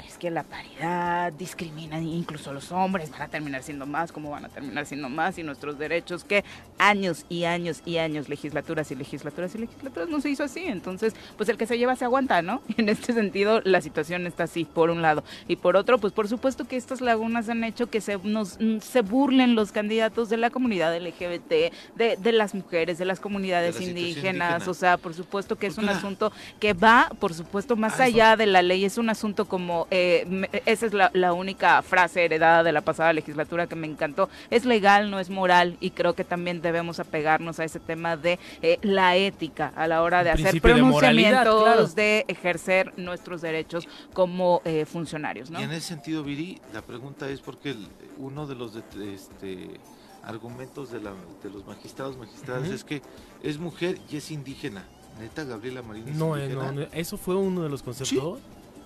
es 0.05 0.17
que 0.17 0.29
la 0.29 0.43
paridad 0.43 1.31
discrimina, 1.31 1.97
incluso 1.97 2.51
los 2.51 2.73
hombres 2.73 3.09
van 3.09 3.21
a 3.21 3.27
terminar 3.29 3.63
siendo 3.63 3.85
más, 3.85 4.11
¿cómo 4.11 4.31
van 4.31 4.43
a 4.43 4.49
terminar 4.49 4.85
siendo 4.85 5.07
más? 5.07 5.37
Y 5.37 5.43
nuestros 5.43 5.79
derechos 5.79 6.25
que 6.25 6.43
años 6.77 7.04
y 7.29 7.45
años 7.45 7.81
y 7.85 7.97
años, 7.97 8.29
legislaturas 8.29 8.91
y 8.91 8.95
legislaturas 8.95 9.53
y 9.55 9.59
legislaturas, 9.59 10.09
no 10.09 10.21
se 10.21 10.29
hizo 10.29 10.43
así. 10.43 10.65
Entonces, 10.65 11.13
pues 11.37 11.49
el 11.49 11.57
que 11.57 11.65
se 11.65 11.77
lleva 11.77 11.95
se 11.95 12.05
aguanta, 12.05 12.41
¿no? 12.41 12.61
en 12.77 12.89
este 12.89 13.13
sentido, 13.13 13.61
la 13.63 13.81
situación 13.81 14.27
está 14.27 14.43
así, 14.43 14.65
por 14.65 14.89
un 14.89 15.01
lado. 15.01 15.23
Y 15.47 15.57
por 15.57 15.75
otro, 15.75 15.97
pues 15.97 16.13
por 16.13 16.27
supuesto 16.27 16.65
que 16.65 16.75
estas 16.75 17.01
lagunas 17.01 17.49
han 17.49 17.63
hecho 17.63 17.87
que 17.87 18.01
se, 18.01 18.17
nos, 18.23 18.57
se 18.81 19.01
burlen 19.01 19.55
los 19.55 19.71
candidatos 19.71 20.29
de 20.29 20.37
la 20.37 20.49
comunidad 20.49 20.95
LGBT, 20.97 21.73
de, 21.95 22.17
de 22.17 22.31
las 22.31 22.55
mujeres, 22.55 22.97
de 22.97 23.05
las 23.05 23.19
comunidades 23.19 23.79
indígenas. 23.81 24.67
O 24.67 24.73
sea, 24.73 24.97
por 24.97 25.13
supuesto 25.13 25.57
que 25.57 25.67
es 25.67 25.77
un 25.77 25.89
asunto 25.89 26.31
que 26.59 26.73
va, 26.73 27.09
por 27.19 27.33
supuesto, 27.33 27.75
más 27.75 27.99
ah, 27.99 28.05
allá 28.05 28.35
de 28.35 28.45
la 28.45 28.61
ley. 28.61 28.85
Es 28.85 28.97
un 28.97 29.09
asunto 29.09 29.45
como, 29.45 29.87
eh, 29.91 30.47
esa 30.65 30.85
es 30.85 30.93
la, 30.93 31.11
la 31.13 31.33
única 31.33 31.81
frase 31.81 32.25
heredada 32.25 32.63
de 32.63 32.71
la 32.71 32.81
pasada 32.81 33.13
legislatura 33.13 33.67
que 33.67 33.75
me 33.75 33.87
encantó. 33.87 34.29
Es 34.49 34.65
legal, 34.65 35.11
no 35.11 35.19
es 35.19 35.29
moral. 35.29 35.77
Y 35.79 35.91
creo 35.91 36.13
que 36.13 36.23
también 36.23 36.61
debemos 36.61 36.94
apegarnos 36.99 37.59
a 37.59 37.63
ese 37.63 37.79
tema 37.79 38.17
de 38.17 38.39
eh, 38.61 38.79
la 38.81 39.15
ética 39.15 39.73
a 39.75 39.87
la 39.87 40.01
hora 40.01 40.23
de 40.23 40.31
hacer 40.31 40.61
pronunciamientos, 40.61 41.95
de, 41.95 42.25
ejercer 42.27 42.93
nuestros 42.97 43.41
derechos 43.41 43.87
como 44.13 44.61
eh, 44.65 44.85
funcionarios. 44.85 45.49
¿no? 45.49 45.59
Y 45.59 45.63
en 45.63 45.71
ese 45.71 45.87
sentido, 45.87 46.23
Viri, 46.23 46.59
la 46.73 46.81
pregunta 46.81 47.29
es 47.29 47.41
porque 47.41 47.75
uno 48.17 48.47
de 48.47 48.55
los 48.55 48.75
este, 48.75 49.79
argumentos 50.23 50.91
de, 50.91 50.99
los 50.99 51.65
magistrados 51.65 52.17
magistradas 52.17 52.69
es 52.69 52.83
que 52.83 53.01
es 53.43 53.57
mujer 53.57 53.99
y 54.09 54.17
es 54.17 54.31
indígena. 54.31 54.85
Neta, 55.19 55.45
Gabriela 55.45 55.81
Marín. 55.81 56.17
no, 56.17 56.35
eh, 56.35 56.49
no, 56.49 56.81
eso 56.91 57.17
fue 57.17 57.35
uno 57.35 57.63
de 57.63 57.69
los 57.69 57.81
conceptos. 57.81 58.39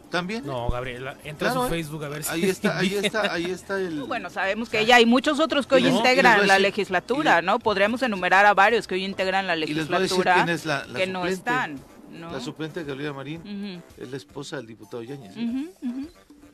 ¿También? 0.10 0.46
No, 0.46 0.70
Gabriela, 0.70 1.18
entra 1.24 1.52
a 1.52 1.54
su 1.54 1.64
Facebook 1.68 2.04
a 2.04 2.10
ver 2.10 2.24
si 2.24 2.32
ahí 2.32 2.46
está, 2.46 2.78
ahí 2.80 2.96
está, 2.96 3.34
ahí 3.34 3.46
está 3.46 3.80
el. 3.80 4.04
Bueno, 4.08 4.30
sabemos 4.30 4.70
que 4.70 4.80
ella 4.80 4.96
hay 4.96 5.06
muchos 5.06 5.40
otros 5.40 5.68
que 5.68 5.76
hoy 5.76 5.88
integran 5.88 6.48
la 6.48 6.58
legislatura, 6.58 7.42
¿no? 7.42 7.60
Podríamos 7.60 8.02
enumerar 8.02 8.46
a 8.46 8.54
varios 8.54 8.88
que 8.88 8.96
hoy 8.96 9.06
integran 9.06 9.46
la 9.46 9.56
legislatura 9.56 10.36
quién 10.36 10.50
es 10.50 10.66
la, 10.66 10.86
que 10.96 11.06
no 11.08 11.26
están. 11.26 11.80
La 12.12 12.40
suplente 12.40 12.84
Gabriela 12.84 13.14
Marín 13.14 13.84
es 13.98 14.10
la 14.10 14.18
esposa 14.18 14.58
del 14.58 14.68
diputado 14.68 15.04
Yáñez. 15.04 15.34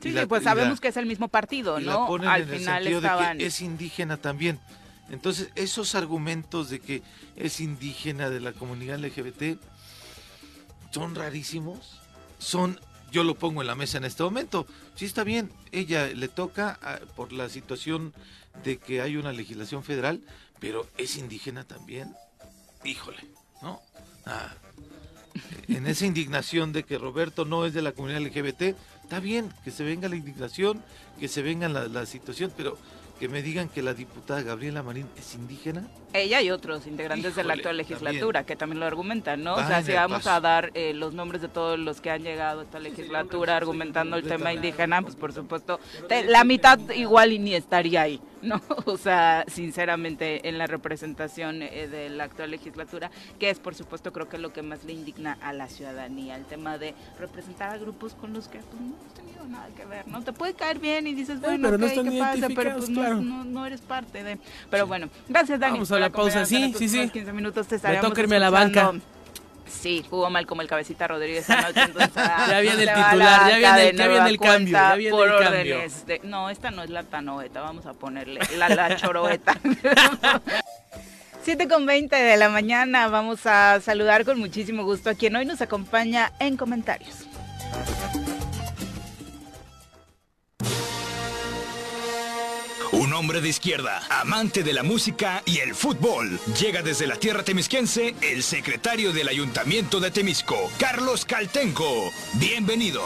Sí, 0.00 0.14
pues 0.28 0.42
sabemos 0.42 0.80
que 0.80 0.88
es 0.88 0.96
el 0.96 1.06
mismo 1.06 1.28
partido, 1.28 1.80
¿no? 1.80 2.14
Al 2.26 2.44
final 2.44 2.86
estaban. 2.86 3.40
es 3.40 3.60
indígena 3.60 4.16
también. 4.16 4.60
Entonces, 5.08 5.50
esos 5.54 5.94
argumentos 5.94 6.68
de 6.68 6.80
que 6.80 7.02
es 7.36 7.60
indígena 7.60 8.28
de 8.28 8.40
la 8.40 8.52
comunidad 8.52 8.98
LGBT 8.98 9.56
son 10.90 11.14
rarísimos, 11.14 12.00
son 12.38 12.80
yo 13.16 13.24
lo 13.24 13.34
pongo 13.34 13.62
en 13.62 13.66
la 13.66 13.74
mesa 13.74 13.96
en 13.96 14.04
este 14.04 14.22
momento. 14.22 14.66
Sí 14.94 15.06
está 15.06 15.24
bien, 15.24 15.50
ella 15.72 16.08
le 16.08 16.28
toca 16.28 16.78
ah, 16.82 16.98
por 17.16 17.32
la 17.32 17.48
situación 17.48 18.12
de 18.62 18.76
que 18.76 19.00
hay 19.00 19.16
una 19.16 19.32
legislación 19.32 19.82
federal, 19.82 20.20
pero 20.60 20.86
es 20.98 21.16
indígena 21.16 21.64
también. 21.64 22.14
Híjole, 22.84 23.24
¿no? 23.62 23.80
Ah, 24.26 24.52
en 25.66 25.86
esa 25.86 26.04
indignación 26.04 26.74
de 26.74 26.82
que 26.82 26.98
Roberto 26.98 27.46
no 27.46 27.64
es 27.64 27.72
de 27.72 27.80
la 27.80 27.92
comunidad 27.92 28.20
LGBT, 28.20 28.76
está 29.02 29.18
bien 29.18 29.50
que 29.64 29.70
se 29.70 29.82
venga 29.82 30.10
la 30.10 30.16
indignación, 30.16 30.84
que 31.18 31.28
se 31.28 31.40
venga 31.40 31.70
la, 31.70 31.88
la 31.88 32.04
situación, 32.04 32.52
pero 32.54 32.76
que 33.18 33.28
me 33.28 33.42
digan 33.42 33.68
que 33.68 33.82
la 33.82 33.94
diputada 33.94 34.42
Gabriela 34.42 34.82
Marín 34.82 35.06
es 35.18 35.34
indígena. 35.34 35.86
Ella 36.12 36.40
y 36.42 36.50
otros 36.50 36.86
integrantes 36.86 37.34
de 37.34 37.44
la 37.44 37.54
actual 37.54 37.76
legislatura 37.76 38.44
que 38.44 38.56
también 38.56 38.80
lo 38.80 38.86
argumentan, 38.86 39.42
¿no? 39.42 39.54
o 39.54 39.66
sea, 39.66 39.82
si 39.82 39.92
vamos 39.92 40.26
a 40.26 40.40
dar 40.40 40.70
eh, 40.74 40.92
los 40.94 41.14
nombres 41.14 41.42
de 41.42 41.48
todos 41.48 41.78
los 41.78 42.00
que 42.00 42.10
han 42.10 42.22
llegado 42.22 42.60
a 42.60 42.64
esta 42.64 42.78
legislatura 42.78 43.56
argumentando 43.56 44.16
el 44.16 44.22
tema 44.22 44.52
indígena, 44.52 45.02
pues 45.02 45.16
por 45.16 45.32
supuesto, 45.32 45.80
la 46.28 46.44
mitad 46.44 46.78
igual 46.90 47.32
y 47.32 47.38
ni 47.38 47.54
estaría 47.54 48.02
ahí. 48.02 48.20
¿no? 48.48 48.62
O 48.86 48.96
sea, 48.96 49.44
sinceramente, 49.48 50.48
en 50.48 50.58
la 50.58 50.66
representación 50.66 51.62
eh, 51.62 51.88
de 51.88 52.08
la 52.08 52.24
actual 52.24 52.50
legislatura, 52.50 53.10
que 53.38 53.50
es, 53.50 53.58
por 53.58 53.74
supuesto, 53.74 54.12
creo 54.12 54.28
que 54.28 54.38
lo 54.38 54.52
que 54.52 54.62
más 54.62 54.84
le 54.84 54.92
indigna 54.92 55.38
a 55.40 55.52
la 55.52 55.68
ciudadanía, 55.68 56.36
el 56.36 56.44
tema 56.44 56.78
de 56.78 56.94
representar 57.18 57.70
a 57.70 57.78
grupos 57.78 58.14
con 58.14 58.32
los 58.32 58.48
que 58.48 58.58
pues, 58.58 58.80
no 58.80 58.96
hemos 58.96 59.14
tenido 59.14 59.44
nada 59.46 59.68
que 59.76 59.84
ver, 59.84 60.06
¿no? 60.08 60.22
Te 60.22 60.32
puede 60.32 60.54
caer 60.54 60.78
bien 60.78 61.06
y 61.06 61.14
dices, 61.14 61.40
bueno, 61.40 61.70
pero 61.70 61.78
¿qué 61.78 62.18
pasa? 62.18 62.48
Pero 62.54 62.76
pues 62.76 62.88
no, 62.88 63.66
eres 63.66 63.80
parte 63.80 64.22
de... 64.22 64.38
Pero 64.70 64.86
bueno, 64.86 65.08
gracias, 65.28 65.58
Dani. 65.58 65.74
Vamos 65.74 65.92
a 65.92 65.98
la, 65.98 66.10
pausa, 66.10 66.46
sí, 66.46 66.74
sí, 66.76 66.88
sí. 66.88 67.08
15 67.08 67.32
minutos 67.32 67.66
te 67.66 67.76
estaremos 67.76 68.16
Me 68.28 68.36
a 68.36 68.38
la 68.38 68.50
banca. 68.50 68.92
Sí, 69.68 70.04
jugó 70.08 70.30
mal 70.30 70.46
como 70.46 70.62
el 70.62 70.68
cabecita 70.68 71.08
Rodríguez 71.08 71.48
anoche, 71.50 71.82
entonces 71.82 72.14
ya 72.14 72.60
viene 72.60 72.82
el 72.82 72.88
titular, 72.88 73.60
ya 73.60 73.76
viene, 73.76 73.98
ya 73.98 74.08
viene 74.08 74.28
el 74.28 74.38
cambio, 74.38 74.72
ya 74.72 74.94
viene 74.94 75.16
por 75.16 75.28
el 75.28 75.38
cambio. 75.38 75.80
De, 76.06 76.20
no, 76.24 76.50
esta 76.50 76.70
no 76.70 76.82
es 76.82 76.90
la 76.90 77.02
tanoeta, 77.02 77.60
vamos 77.60 77.86
a 77.86 77.94
ponerle 77.94 78.40
la, 78.56 78.68
la 78.68 78.96
choroeta. 78.96 79.58
7 81.42 81.68
con 81.68 81.86
20 81.86 82.16
de 82.16 82.36
la 82.36 82.48
mañana, 82.48 83.06
vamos 83.06 83.46
a 83.46 83.80
saludar 83.80 84.24
con 84.24 84.36
muchísimo 84.40 84.82
gusto 84.82 85.10
a 85.10 85.14
quien 85.14 85.36
hoy 85.36 85.44
nos 85.44 85.60
acompaña 85.60 86.32
en 86.40 86.56
comentarios. 86.56 87.26
Hombre 93.16 93.40
de 93.40 93.48
izquierda, 93.48 94.02
amante 94.10 94.62
de 94.62 94.74
la 94.74 94.82
música 94.82 95.42
y 95.46 95.58
el 95.58 95.74
fútbol. 95.74 96.38
Llega 96.60 96.82
desde 96.82 97.06
la 97.06 97.16
tierra 97.16 97.42
temisquense 97.42 98.14
el 98.20 98.42
secretario 98.42 99.12
del 99.12 99.28
Ayuntamiento 99.28 100.00
de 100.00 100.10
Temisco, 100.10 100.70
Carlos 100.78 101.24
Caltenco. 101.24 102.12
Bienvenido. 102.34 103.02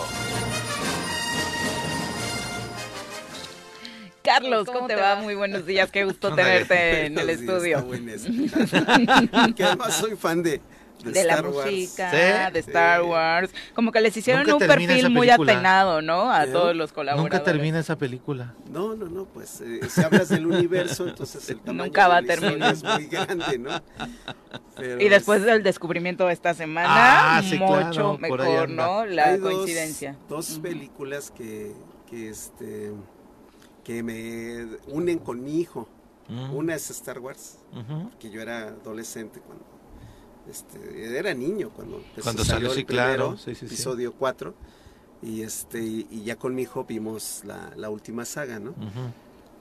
Carlos, 4.22 4.66
¿cómo, 4.66 4.86
te 4.86 4.96
va? 4.96 5.16
Muy 5.16 5.34
buenos 5.34 5.64
días, 5.64 5.90
qué 5.90 6.04
gusto 6.04 6.34
tenerte 6.34 7.06
en 7.06 7.18
el 7.18 7.30
estudio. 7.30 7.86
que 9.56 9.64
además 9.64 9.94
soy 9.94 10.16
fan 10.16 10.42
de, 10.42 10.60
de, 11.04 11.24
la 11.24 11.42
música, 11.42 12.50
de 12.50 12.58
Star 12.60 13.02
Wars. 13.02 13.50
Como 13.74 13.92
que 13.92 14.00
les 14.00 14.16
hicieron 14.16 14.50
un 14.50 14.58
perfil 14.58 15.10
muy 15.10 15.30
atenado, 15.30 16.02
¿no? 16.02 16.30
A 16.30 16.46
todos 16.46 16.74
los 16.74 16.92
colaboradores. 16.92 17.32
Nunca 17.32 17.44
termina 17.44 17.78
esa 17.78 17.96
película. 17.96 18.54
No, 18.70 18.94
no, 18.94 19.06
no, 19.06 19.24
pues 19.24 19.60
eh, 19.60 19.80
si 19.88 20.02
hablas 20.02 20.28
del 20.28 20.46
universo, 20.46 21.08
entonces 21.08 21.48
el 21.50 21.60
tamaño 21.60 21.84
Nunca 21.84 22.08
va 22.08 22.18
a 22.18 22.22
terminar. 22.22 22.72
es 22.72 22.84
muy 22.84 23.06
grande, 23.06 23.58
¿no? 23.58 23.70
y 24.98 25.08
después 25.08 25.42
del 25.42 25.62
descubrimiento 25.62 26.26
de 26.26 26.32
esta 26.32 26.54
semana, 26.54 27.38
ah, 27.38 27.42
mucho 27.42 28.18
mejor, 28.18 28.68
¿no? 28.68 29.04
La 29.06 29.38
coincidencia. 29.38 30.16
Dos, 30.28 30.58
películas 30.60 31.30
que, 31.30 31.74
que, 32.08 32.28
este, 32.28 32.92
que 33.84 34.02
me 34.02 34.78
unen 34.88 35.18
con 35.18 35.42
mi 35.42 35.60
hijo. 35.60 35.88
Mm. 36.28 36.54
Una 36.54 36.74
es 36.76 36.90
Star 36.90 37.18
Wars, 37.18 37.58
que 38.18 38.30
yo 38.30 38.40
era 38.40 38.68
adolescente 38.68 39.40
cuando 39.40 39.64
este, 40.50 41.16
era 41.18 41.32
niño 41.34 41.70
cuando, 41.70 42.02
cuando 42.22 42.44
salió, 42.44 42.72
el 42.72 42.84
claro, 42.84 43.36
episodio 43.46 44.12
4 44.12 44.54
y 45.22 45.42
este 45.42 45.82
y 45.82 46.22
ya 46.24 46.36
con 46.36 46.54
mi 46.54 46.62
hijo 46.62 46.84
vimos 46.84 47.42
la, 47.44 47.90
última 47.90 48.24
saga, 48.24 48.58
¿no? 48.58 48.74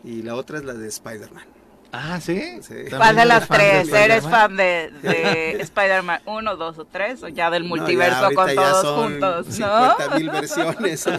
y 0.03 0.21
la 0.21 0.35
otra 0.35 0.57
es 0.57 0.65
la 0.65 0.73
de 0.73 0.87
Spider-Man. 0.87 1.58
Ah, 1.91 2.19
¿sí? 2.21 2.59
¿Cuál 2.95 3.15
de 3.15 3.25
las 3.25 3.47
tres? 3.47 3.91
¿Eres 3.91 4.23
fan 4.23 4.55
de, 4.55 4.91
de 5.01 5.51
Spider-Man 5.61 6.21
1, 6.25 6.55
2 6.55 6.77
o 6.77 6.85
3? 6.85 7.23
¿O 7.23 7.27
ya 7.29 7.49
del 7.49 7.63
multiverso 7.63 8.31
con 8.35 8.53
todos 8.53 9.01
juntos? 9.01 9.59
¿no? 9.59 9.95
50 9.97 10.17
mil 10.17 10.29
versiones. 10.29 11.09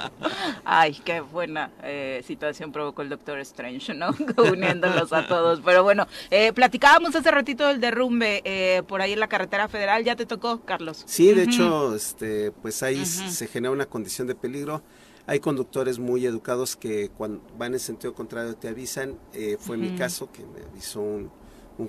Ay, 0.64 1.00
qué 1.04 1.20
buena 1.20 1.70
eh, 1.82 2.22
situación 2.26 2.70
provocó 2.70 3.00
el 3.00 3.08
Doctor 3.08 3.38
Strange, 3.40 3.94
¿no? 3.94 4.10
Uniéndolos 4.36 5.12
a 5.12 5.26
todos. 5.26 5.60
Pero 5.64 5.82
bueno, 5.82 6.06
eh, 6.30 6.52
platicábamos 6.52 7.14
hace 7.16 7.30
ratito 7.30 7.66
del 7.66 7.80
derrumbe 7.80 8.42
eh, 8.44 8.82
por 8.86 9.00
ahí 9.00 9.14
en 9.14 9.20
la 9.20 9.28
carretera 9.28 9.68
federal. 9.68 10.04
¿Ya 10.04 10.16
te 10.16 10.26
tocó, 10.26 10.60
Carlos? 10.60 11.02
Sí, 11.06 11.32
de 11.32 11.44
hecho, 11.44 11.94
este, 11.94 12.52
pues 12.62 12.82
ahí 12.82 13.06
se 13.06 13.46
genera 13.46 13.72
una 13.72 13.86
condición 13.86 14.26
de 14.26 14.34
peligro. 14.34 14.82
Hay 15.26 15.40
conductores 15.40 15.98
muy 15.98 16.26
educados 16.26 16.76
que 16.76 17.10
cuando 17.10 17.42
van 17.58 17.74
en 17.74 17.80
sentido 17.80 18.14
contrario 18.14 18.56
te 18.56 18.68
avisan. 18.68 19.18
Eh, 19.32 19.56
fue 19.58 19.76
mi 19.76 19.94
caso 19.96 20.30
que 20.32 20.44
me 20.44 20.66
avisó 20.70 21.00
un, 21.00 21.30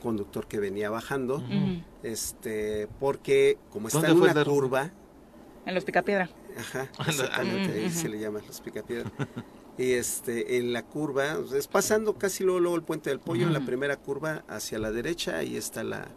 conductor 0.02 0.48
que 0.48 0.58
venía 0.58 0.90
bajando, 0.90 1.44
este, 2.02 2.88
porque 2.98 3.58
como 3.72 3.90
está 3.90 4.08
en 4.08 4.22
una 4.22 4.46
curva. 4.46 4.90
En 5.66 5.76
los 5.76 5.84
picapiedra. 5.84 6.30
Ajá, 6.58 6.90
exactamente, 7.08 7.74
ahí 7.74 7.90
se 7.90 8.08
le 8.08 8.18
llama 8.18 8.40
los 8.48 8.62
picapiedra. 8.62 9.12
y 9.78 9.92
este, 9.92 10.58
en 10.58 10.72
la 10.72 10.84
curva, 10.84 11.38
es 11.54 11.68
pasando 11.68 12.18
casi 12.18 12.46
luego, 12.46 12.62
luego 12.62 12.78
el 12.78 12.84
puente 12.84 13.10
del 13.10 13.20
pollo, 13.20 13.48
en 13.48 13.54
la 13.54 13.66
primera 13.66 13.98
curva 13.98 14.46
hacia 14.48 14.80
la 14.80 14.92
derecha, 14.94 15.38
ahí 15.38 15.58
está 15.58 15.84
la, 15.84 16.08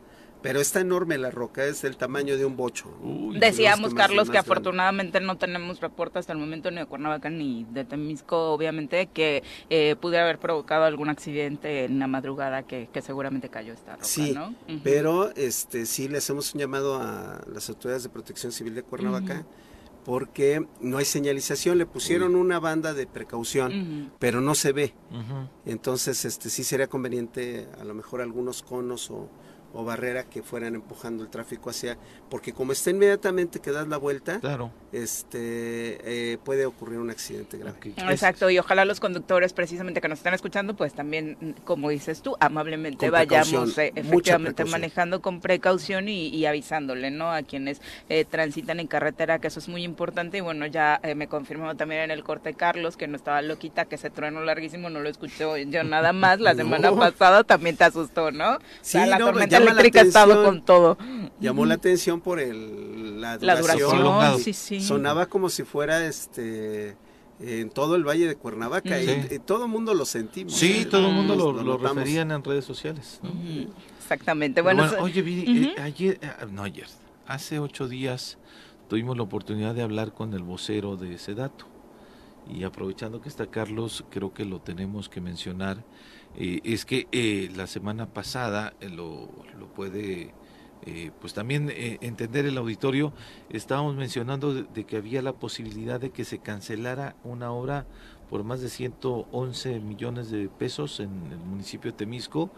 pero 0.44 0.60
está 0.60 0.80
enorme 0.80 1.16
la 1.16 1.30
roca, 1.30 1.64
es 1.64 1.80
del 1.80 1.96
tamaño 1.96 2.36
de 2.36 2.44
un 2.44 2.54
bocho. 2.54 2.94
Decíamos, 3.40 3.94
Carlos, 3.94 4.28
que 4.28 4.36
afortunadamente 4.36 5.18
no 5.22 5.38
tenemos 5.38 5.80
reporte 5.80 6.18
hasta 6.18 6.34
el 6.34 6.38
momento 6.38 6.70
ni 6.70 6.80
de 6.80 6.84
Cuernavaca 6.84 7.30
ni 7.30 7.64
de 7.70 7.86
Temisco, 7.86 8.52
obviamente, 8.52 9.06
que 9.06 9.42
eh, 9.70 9.96
pudiera 9.98 10.24
haber 10.24 10.38
provocado 10.38 10.84
algún 10.84 11.08
accidente 11.08 11.86
en 11.86 11.98
la 11.98 12.08
madrugada 12.08 12.62
que, 12.64 12.90
seguramente 13.00 13.48
cayó 13.48 13.72
esta 13.72 13.92
roca, 13.92 14.04
sí, 14.04 14.36
pero 14.82 15.34
este, 15.34 15.86
sí 15.86 16.08
le 16.08 16.18
hacemos 16.18 16.52
un 16.52 16.60
llamado 16.60 16.96
a 16.96 17.40
las 17.50 17.70
autoridades 17.70 18.02
de 18.02 18.10
protección 18.10 18.52
civil 18.52 18.74
de 18.74 18.82
Cuernavaca. 18.82 19.46
porque 20.04 20.66
no 20.82 20.98
hay 20.98 21.06
señalización, 21.06 21.78
le 21.78 21.86
pusieron 21.86 22.36
una 22.36 22.60
banda 22.60 22.92
de 22.92 23.06
precaución, 23.06 24.12
pero 24.18 24.42
no 24.42 24.54
se 24.54 24.72
ve. 24.72 24.92
Entonces, 25.64 26.26
este 26.26 26.50
sí 26.50 26.64
sería 26.64 26.88
conveniente 26.88 27.66
a 27.80 27.84
lo 27.84 27.94
mejor 27.94 28.20
algunos 28.20 28.62
conos 28.62 29.10
o, 29.10 29.30
o 29.74 29.84
barrera 29.84 30.24
que 30.24 30.42
fueran 30.42 30.74
empujando 30.74 31.22
el 31.22 31.28
tráfico 31.28 31.70
hacia, 31.70 31.98
porque 32.30 32.52
como 32.52 32.72
está 32.72 32.90
inmediatamente 32.90 33.60
que 33.60 33.72
das 33.72 33.88
la 33.88 33.98
vuelta, 33.98 34.40
claro. 34.40 34.70
Este 34.94 36.32
eh, 36.32 36.38
puede 36.44 36.66
ocurrir 36.66 36.98
un 36.98 37.10
accidente 37.10 37.58
grave. 37.58 37.76
Exacto, 37.96 38.48
y 38.50 38.58
ojalá 38.58 38.84
los 38.84 39.00
conductores 39.00 39.52
precisamente 39.52 40.00
que 40.00 40.08
nos 40.08 40.18
están 40.18 40.34
escuchando, 40.34 40.74
pues 40.74 40.94
también, 40.94 41.56
como 41.64 41.90
dices 41.90 42.22
tú, 42.22 42.36
amablemente 42.40 43.10
vayamos 43.10 43.76
eh, 43.78 43.92
efectivamente 43.94 44.64
manejando 44.64 45.20
con 45.20 45.40
precaución 45.40 46.08
y, 46.08 46.46
avisándole, 46.46 47.10
¿no? 47.10 47.32
A 47.32 47.42
quienes 47.42 47.80
eh, 48.08 48.24
transitan 48.24 48.80
en 48.80 48.86
carretera, 48.86 49.38
que 49.38 49.48
eso 49.48 49.58
es 49.58 49.68
muy 49.68 49.82
importante. 49.82 50.38
Y 50.38 50.40
bueno, 50.40 50.66
ya 50.66 51.00
me 51.16 51.26
confirmó 51.26 51.74
también 51.76 52.02
en 52.02 52.10
el 52.10 52.22
corte 52.22 52.54
Carlos 52.54 52.96
que 52.96 53.08
no 53.08 53.16
estaba 53.16 53.42
loquita, 53.42 53.86
que 53.86 53.96
ese 53.96 54.10
trueno 54.10 54.42
larguísimo 54.42 54.90
no 54.90 55.00
lo 55.00 55.08
escuché 55.08 55.44
yo 55.66 55.84
nada 55.84 56.12
más. 56.12 56.40
La 56.40 56.54
semana 56.54 56.92
pasada 56.92 57.44
también 57.44 57.76
te 57.76 57.84
asustó, 57.84 58.30
¿no? 58.30 58.58
Sí, 58.80 58.98
la 59.04 59.18
tormenta 59.18 59.56
eléctrica 59.56 60.02
estaba 60.02 60.44
con 60.44 60.64
todo. 60.64 60.96
Llamó 61.40 61.66
la 61.66 61.74
atención 61.74 62.20
por 62.20 62.38
el, 62.40 63.20
la 63.20 63.36
duración. 63.38 64.38
Sonaba 64.86 65.26
como 65.26 65.48
si 65.48 65.64
fuera 65.64 66.06
este 66.06 66.96
en 67.40 67.70
todo 67.70 67.96
el 67.96 68.04
Valle 68.06 68.26
de 68.26 68.36
Cuernavaca 68.36 69.00
y, 69.00 69.38
todo 69.44 69.64
el 69.64 69.70
mundo 69.70 69.94
lo 69.94 70.04
sentimos. 70.04 70.54
Sí, 70.54 70.80
¿eh? 70.80 70.86
todo 70.86 71.08
el 71.08 71.14
mundo 71.14 71.34
lo, 71.34 71.52
lo, 71.52 71.76
referían 71.76 72.30
en 72.30 72.44
redes 72.44 72.64
sociales. 72.64 73.20
Exactamente. 73.98 74.60
Bueno, 74.60 74.88
oye, 75.00 75.20
eh, 75.26 75.74
ayer, 75.80 76.18
eh, 76.22 76.46
no 76.50 76.62
ayer, 76.62 76.86
hace 77.26 77.58
ocho 77.58 77.88
días 77.88 78.38
tuvimos 78.88 79.16
la 79.16 79.24
oportunidad 79.24 79.74
de 79.74 79.82
hablar 79.82 80.12
con 80.12 80.32
el 80.34 80.42
vocero 80.42 80.96
de 80.96 81.18
Sedato. 81.18 81.66
Y 82.48 82.64
aprovechando 82.64 83.22
que 83.22 83.30
está 83.30 83.46
Carlos, 83.46 84.04
creo 84.10 84.34
que 84.34 84.44
lo 84.44 84.60
tenemos 84.60 85.08
que 85.08 85.20
mencionar. 85.22 85.82
es 86.36 86.84
que 86.84 87.50
la 87.56 87.66
semana 87.66 88.06
pasada 88.06 88.74
lo, 88.80 89.30
lo 89.58 89.66
puede 89.68 90.34
eh, 90.86 91.10
pues 91.20 91.32
también 91.32 91.70
eh, 91.70 91.98
entender 92.02 92.44
el 92.44 92.58
auditorio, 92.58 93.12
estábamos 93.48 93.96
mencionando 93.96 94.52
de, 94.52 94.84
que 94.84 94.96
había 94.96 95.22
la 95.22 95.32
posibilidad 95.32 95.98
de 96.00 96.10
que 96.10 96.24
se 96.24 96.38
cancelara 96.38 97.16
una 97.24 97.52
obra 97.52 97.86
por 98.28 98.44
más 98.44 98.60
de 98.60 98.68
111 98.68 99.80
millones 99.80 100.30
de 100.30 100.48
pesos 100.48 101.00
en 101.00 101.10
el 101.30 101.38
municipio 101.38 101.90
de 101.90 101.96
Temisco, 101.96 102.50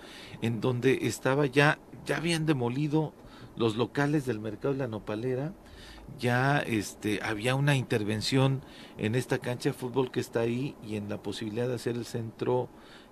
en 0.42 0.60
donde 0.60 1.00
estaba 1.02 1.46
ya, 1.46 1.78
ya 2.04 2.16
habían 2.16 2.46
demolido 2.46 3.12
los 3.56 3.76
locales 3.76 4.26
del 4.26 4.40
mercado 4.40 4.74
de 4.74 4.80
la 4.80 4.88
nopalera, 4.88 5.52
ya 6.18 6.58
este, 6.58 7.20
había 7.22 7.54
una 7.54 7.76
intervención 7.76 8.62
en 8.98 9.14
esta 9.14 9.38
cancha 9.38 9.70
de 9.70 9.74
fútbol 9.74 10.10
que 10.10 10.20
está 10.20 10.40
ahí 10.40 10.74
y 10.86 10.96
en 10.96 11.08
la 11.08 11.22
posibilidad 11.22 11.68
de 11.68 11.74
hacer 11.74 11.96
el 11.96 12.04
centro 12.04 12.68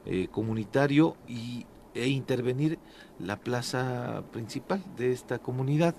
eh, 0.07 0.29
comunitario 0.31 1.17
y, 1.29 1.67
e 1.95 2.09
intervenir 2.09 2.79
la 3.19 3.39
plaza 3.39 4.25
principal 4.33 4.83
de 4.97 5.13
esta 5.13 5.39
comunidad. 5.39 5.95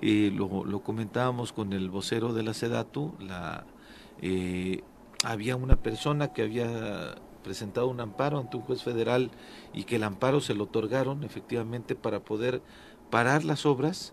Eh, 0.00 0.30
lo, 0.34 0.80
comentábamos 0.82 1.52
con 1.52 1.72
el 1.72 1.90
vocero 1.90 2.32
de 2.32 2.42
la 2.42 2.54
SEDATU, 2.54 3.14
eh, 4.20 4.82
había 5.24 5.56
una 5.56 5.76
persona 5.76 6.32
que 6.32 6.42
había 6.42 7.16
presentado 7.42 7.88
un 7.88 8.00
amparo 8.00 8.38
ante 8.38 8.56
un 8.56 8.62
juez 8.62 8.82
federal 8.82 9.30
y 9.72 9.84
que 9.84 9.96
el 9.96 10.04
amparo 10.04 10.40
se 10.40 10.54
lo 10.54 10.64
otorgaron 10.64 11.24
efectivamente 11.24 11.94
para 11.94 12.20
poder 12.20 12.62
parar 13.10 13.44
las 13.44 13.66
obras 13.66 14.12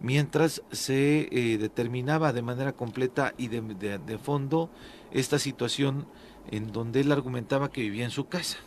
mientras 0.00 0.62
se 0.70 1.28
eh, 1.30 1.58
determinaba 1.58 2.32
de 2.32 2.42
manera 2.42 2.72
completa 2.72 3.34
y 3.38 3.48
de, 3.48 4.18
fondo 4.18 4.70
esta 5.12 5.38
situación 5.38 6.06
en 6.50 6.72
donde 6.72 7.00
él 7.00 7.12
argumentaba 7.12 7.70
que 7.70 7.80
vivía 7.80 8.04
en 8.04 8.10
su 8.10 8.28
casa. 8.28 8.58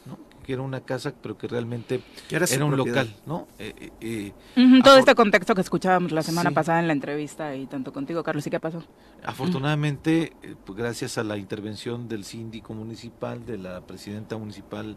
Que 0.47 0.53
era 0.53 0.61
una 0.61 0.79
casa, 0.79 1.13
pero 1.21 1.37
que 1.37 1.45
realmente 1.45 1.99
era, 2.29 2.45
un 2.65 2.77
local, 2.77 3.13
¿no? 3.25 3.49
Eh, 3.59 3.91
eh, 3.99 4.31
eh, 4.55 4.81
todo 4.81 4.97
este 4.97 5.13
contexto 5.13 5.53
que 5.53 5.59
escuchábamos 5.59 6.13
la 6.13 6.23
semana 6.23 6.51
pasada 6.51 6.79
en 6.79 6.87
la 6.87 6.93
entrevista 6.93 7.53
y 7.53 7.65
tanto 7.65 7.91
contigo, 7.91 8.23
Carlos, 8.23 8.47
¿y 8.47 8.49
qué 8.49 8.57
pasó? 8.57 8.81
Afortunadamente, 9.25 10.31
pues, 10.65 10.77
gracias 10.79 11.17
a 11.17 11.25
la 11.25 11.35
intervención 11.35 12.07
del 12.07 12.23
síndico 12.23 12.73
municipal, 12.73 13.45
de 13.45 13.57
la 13.57 13.81
presidenta 13.81 14.37
municipal 14.37 14.95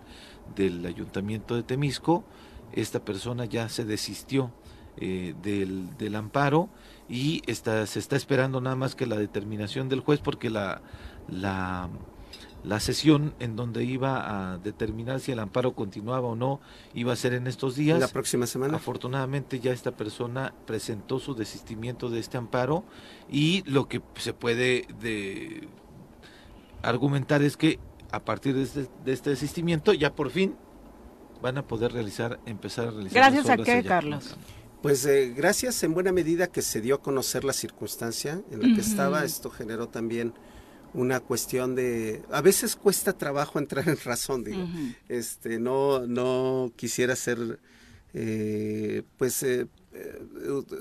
del 0.55 0.87
ayuntamiento 0.87 1.57
de 1.57 1.65
Temisco, 1.65 2.23
esta 2.73 3.05
persona 3.05 3.45
ya 3.45 3.69
se 3.69 3.85
desistió 3.85 4.53
del, 5.01 5.97
del, 5.97 6.15
amparo 6.15 6.69
y 7.09 7.43
está, 7.47 7.87
se 7.87 7.99
está 7.99 8.15
esperando 8.15 8.61
nada 8.61 8.77
más 8.77 8.95
que 8.95 9.07
la 9.07 9.17
determinación 9.17 9.89
del 9.89 9.99
juez 9.99 10.21
porque 10.21 10.49
la, 10.49 10.83
la 11.27 11.89
la 12.63 12.81
sesión 12.81 13.35
en 13.41 13.57
donde 13.57 13.85
iba 13.85 14.53
a 14.53 14.59
determinar 14.59 15.21
si 15.21 15.33
el 15.33 15.39
amparo 15.39 15.75
continuaba 15.75 16.29
o 16.29 16.37
no 16.37 16.61
iba 16.95 17.13
a 17.13 17.17
ser 17.17 17.33
en 17.33 17.47
estos 17.47 17.75
días. 17.77 17.99
La 17.99 18.09
próxima 18.09 18.47
semana. 18.47 18.77
Afortunadamente 18.77 19.61
ya 19.61 19.73
esta 19.73 19.93
persona 19.93 20.55
presentó 20.67 21.19
su 21.19 21.35
desistimiento 21.35 22.11
de 22.11 22.21
este 22.21 22.37
amparo 22.37 22.85
y 23.31 23.63
lo 23.67 23.89
que 23.89 24.03
se 24.17 24.33
puede 24.33 24.87
de 25.01 25.69
argumentar 26.83 27.43
es 27.43 27.57
que 27.57 27.79
a 28.13 28.25
partir 28.25 28.55
de 28.55 28.63
este, 28.63 28.89
de 29.05 29.13
este 29.13 29.31
desistimiento 29.31 29.93
ya 29.93 30.15
por 30.15 30.31
fin 30.31 30.57
van 31.41 31.59
a 31.59 31.67
poder 31.67 31.93
realizar, 31.93 32.41
empezar 32.47 32.89
a 32.89 32.91
realizar. 32.91 33.15
Gracias 33.15 33.49
a 33.49 33.57
qué, 33.57 33.83
Carlos. 33.83 34.37
Pues 34.83 35.05
eh, 35.05 35.33
gracias 35.37 35.83
en 35.83 35.93
buena 35.93 36.11
medida 36.11 36.47
que 36.47 36.63
se 36.63 36.81
dio 36.81 36.97
a 36.97 37.03
conocer 37.03 37.45
la 37.45 37.53
circunstancia 37.53 38.41
en 38.51 38.63
la 38.63 38.75
que 38.75 38.81
estaba. 38.81 39.25
Esto 39.25 39.51
generó 39.51 39.89
también 39.89 40.33
una 40.95 41.21
cuestión 41.21 41.75
de 41.75 42.23
a 42.31 42.41
veces 42.41 42.77
cuesta 42.77 43.13
trabajo 43.13 43.59
entrar 43.59 43.89
en 43.89 43.99
razón 44.05 44.45
digo. 44.45 44.67
Este 45.09 45.59
no 45.59 46.07
no 46.07 46.73
quisiera 46.77 47.17
ser 47.17 47.61
eh, 48.13 49.03
pues 49.17 49.43
eh, 49.43 49.67
eh, 49.93 50.21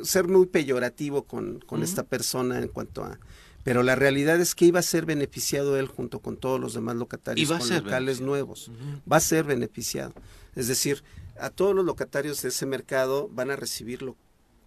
ser 0.03 0.27
muy 0.27 0.47
peyorativo 0.47 1.23
con, 1.23 1.59
con 1.59 1.83
esta 1.83 2.03
persona 2.03 2.59
en 2.59 2.67
cuanto 2.67 3.03
a 3.03 3.19
pero 3.63 3.83
la 3.83 3.95
realidad 3.95 4.39
es 4.39 4.55
que 4.55 4.65
iba 4.65 4.79
a 4.79 4.83
ser 4.83 5.05
beneficiado 5.05 5.77
él 5.77 5.87
junto 5.87 6.19
con 6.19 6.37
todos 6.37 6.59
los 6.59 6.73
demás 6.73 6.95
locatarios 6.95 7.51
con 7.51 7.69
locales 7.69 8.21
nuevos. 8.21 8.71
Va 9.11 9.17
a 9.17 9.21
ser 9.21 9.43
beneficiado. 9.43 10.13
Es 10.55 10.67
decir 10.67 11.03
a 11.39 11.49
todos 11.49 11.75
los 11.75 11.85
locatarios 11.85 12.41
de 12.41 12.49
ese 12.49 12.65
mercado 12.65 13.29
van 13.31 13.51
a 13.51 13.55
recibir 13.55 14.03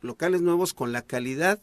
locales 0.00 0.40
nuevos 0.40 0.72
con 0.72 0.92
la 0.92 1.02
calidad 1.02 1.60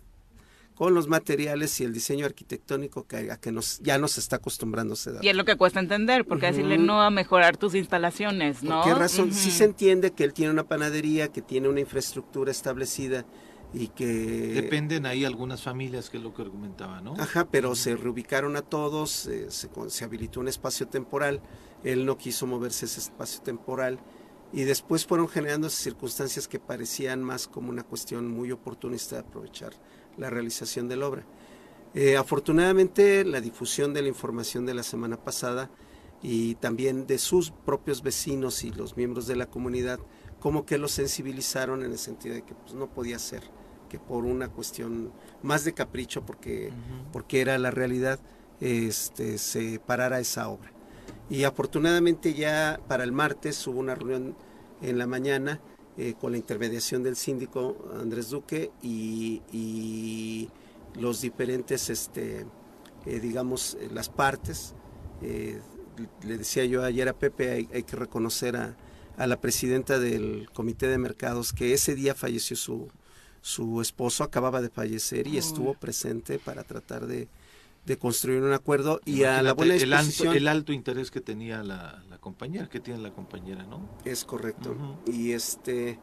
con 0.79 0.93
los 0.93 1.09
materiales 1.09 1.77
y 1.81 1.83
el 1.83 1.91
diseño 1.91 2.25
arquitectónico 2.25 3.05
que, 3.05 3.31
a 3.31 3.35
que 3.35 3.51
nos, 3.51 3.79
ya 3.79 3.97
nos 3.97 4.17
está 4.17 4.37
acostumbrando 4.37 4.95
Y 5.21 5.27
es 5.27 5.35
lo 5.35 5.43
que 5.43 5.57
cuesta 5.57 5.81
entender, 5.81 6.23
porque 6.23 6.45
decirle 6.45 6.77
no 6.77 7.01
a 7.01 7.09
mejorar 7.09 7.57
tus 7.57 7.75
instalaciones, 7.75 8.63
¿no? 8.63 8.81
¿Por 8.81 8.93
qué 8.93 8.97
razón? 8.97 9.33
Sí 9.33 9.51
se 9.51 9.65
entiende 9.65 10.11
que 10.11 10.23
él 10.23 10.31
tiene 10.31 10.53
una 10.53 10.63
panadería, 10.63 11.27
que 11.33 11.41
tiene 11.41 11.67
una 11.67 11.81
infraestructura 11.81 12.49
establecida 12.49 13.25
y 13.73 13.89
que... 13.89 14.05
Dependen 14.53 15.05
ahí 15.05 15.25
algunas 15.25 15.61
familias, 15.61 16.09
que 16.09 16.15
es 16.15 16.23
lo 16.23 16.33
que 16.33 16.43
argumentaba, 16.43 17.01
¿no? 17.01 17.13
Ajá, 17.19 17.49
pero 17.51 17.75
se 17.75 17.97
reubicaron 17.97 18.55
a 18.55 18.61
todos, 18.61 19.11
se, 19.11 19.51
se, 19.51 20.05
habilitó 20.05 20.39
un 20.39 20.47
espacio 20.47 20.87
temporal, 20.87 21.41
él 21.83 22.05
no 22.05 22.17
quiso 22.17 22.47
moverse 22.47 22.85
ese 22.85 23.01
espacio 23.01 23.41
temporal 23.41 23.99
y 24.53 24.63
después 24.63 25.05
fueron 25.05 25.27
generando 25.27 25.69
circunstancias 25.69 26.47
que 26.47 26.57
parecían 26.57 27.21
más 27.21 27.49
como 27.49 27.69
una 27.69 27.83
cuestión 27.83 28.31
muy 28.31 28.53
oportunista 28.53 29.17
de 29.17 29.23
aprovechar 29.23 29.73
la 30.19 30.29
realización 30.29 30.87
de 30.87 30.97
la 30.97 31.07
obra. 31.07 31.23
Eh, 31.95 32.17
afortunadamente 32.17 33.25
la 33.25 33.41
difusión 33.41 33.93
de 33.93 34.03
la 34.03 34.09
información 34.09 34.65
de 34.65 34.75
la 34.75 34.83
semana 34.83 35.17
pasada 35.17 35.71
y 36.21 36.55
también 36.55 37.07
de 37.07 37.17
sus 37.17 37.51
propios 37.51 38.03
vecinos 38.03 38.63
y 38.63 38.71
los 38.71 38.95
miembros 38.95 39.25
de 39.25 39.35
la 39.35 39.47
comunidad 39.47 39.99
como 40.39 40.65
que 40.65 40.77
los 40.77 40.91
sensibilizaron 40.91 41.83
en 41.83 41.91
el 41.91 41.97
sentido 41.97 42.35
de 42.35 42.43
que 42.43 42.53
pues, 42.53 42.73
no 42.73 42.87
podía 42.87 43.17
ser 43.17 43.41
que 43.89 43.99
por 43.99 44.23
una 44.23 44.49
cuestión 44.49 45.11
más 45.41 45.65
de 45.65 45.73
capricho, 45.73 46.23
porque, 46.23 46.71
porque 47.11 47.41
era 47.41 47.57
la 47.57 47.71
realidad, 47.71 48.19
este, 48.61 49.39
se 49.39 49.79
parara 49.79 50.19
esa 50.19 50.47
obra. 50.47 50.71
Y 51.29 51.43
afortunadamente 51.43 52.33
ya 52.33 52.79
para 52.87 53.03
el 53.03 53.11
martes 53.11 53.65
hubo 53.67 53.79
una 53.79 53.95
reunión 53.95 54.35
en 54.81 54.97
la 54.97 55.07
mañana 55.07 55.59
eh, 55.99 56.15
con 56.19 56.31
la 56.31 56.37
intermediación 56.37 57.03
del 57.03 57.15
síndico 57.15 57.91
Andrés 57.99 58.29
Duque 58.29 58.71
y, 58.81 60.49
los 60.95 61.21
diferentes, 61.21 61.89
este, 61.89 62.45
eh, 63.05 63.19
digamos, 63.19 63.77
eh, 63.79 63.89
las 63.93 64.09
partes. 64.09 64.73
le 65.21 66.37
decía 66.37 66.65
yo 66.65 66.83
ayer 66.83 67.07
a 67.09 67.13
Pepe, 67.13 67.67
hay 67.71 67.83
que 67.83 67.95
reconocer 67.95 68.55
a, 68.55 68.75
a 69.17 69.27
la 69.27 69.41
presidenta 69.41 69.99
del 69.99 70.49
Comité 70.53 70.87
de 70.87 70.97
Mercados 70.97 71.51
que 71.51 71.73
ese 71.73 71.93
día 71.93 72.15
falleció 72.15 72.55
su, 72.55 72.87
su 73.41 73.81
esposo, 73.81 74.23
acababa 74.23 74.61
de 74.61 74.69
fallecer 74.69 75.27
y 75.27 75.37
estuvo 75.37 75.73
presente 75.73 76.39
para 76.39 76.63
tratar 76.63 77.05
de, 77.05 77.27
construir 77.99 78.41
un 78.43 78.53
acuerdo 78.53 79.01
y 79.03 79.23
a 79.23 79.41
la 79.41 79.53
buena 79.53 79.73
disposición... 79.73 80.35
El 80.35 80.47
alto, 80.47 80.71
interés 80.71 81.11
que 81.11 81.19
tenía 81.21 81.63
la, 81.63 82.01
compañera, 82.19 82.69
que 82.69 82.79
tiene 82.79 83.01
la 83.01 83.11
compañera, 83.11 83.63
¿no? 83.63 83.87
Es 84.05 84.25
correcto. 84.25 84.75
Y 85.05 85.31
este 85.31 85.99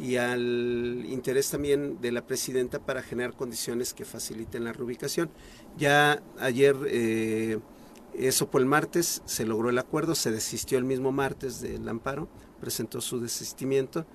y 0.00 0.16
al 0.16 1.04
interés 1.10 1.50
también 1.50 2.00
de 2.00 2.10
la 2.10 2.26
presidenta 2.26 2.78
para 2.78 3.02
generar 3.02 3.34
condiciones 3.34 3.92
que 3.92 4.06
faciliten 4.06 4.64
la 4.64 4.72
reubicación. 4.72 5.30
Ya 5.76 6.22
ayer, 6.38 6.74
eh, 6.86 7.58
eso 8.14 8.46
fue 8.46 8.62
el 8.62 8.66
martes, 8.66 9.20
se 9.26 9.44
logró 9.44 9.68
el 9.68 9.78
acuerdo, 9.78 10.14
se 10.14 10.30
desistió 10.30 10.78
el 10.78 10.84
mismo 10.84 11.12
martes 11.12 11.60
del 11.60 11.86
amparo, 11.86 12.30
presentó 12.60 13.02
su 13.02 13.20
desistimiento 13.20 14.06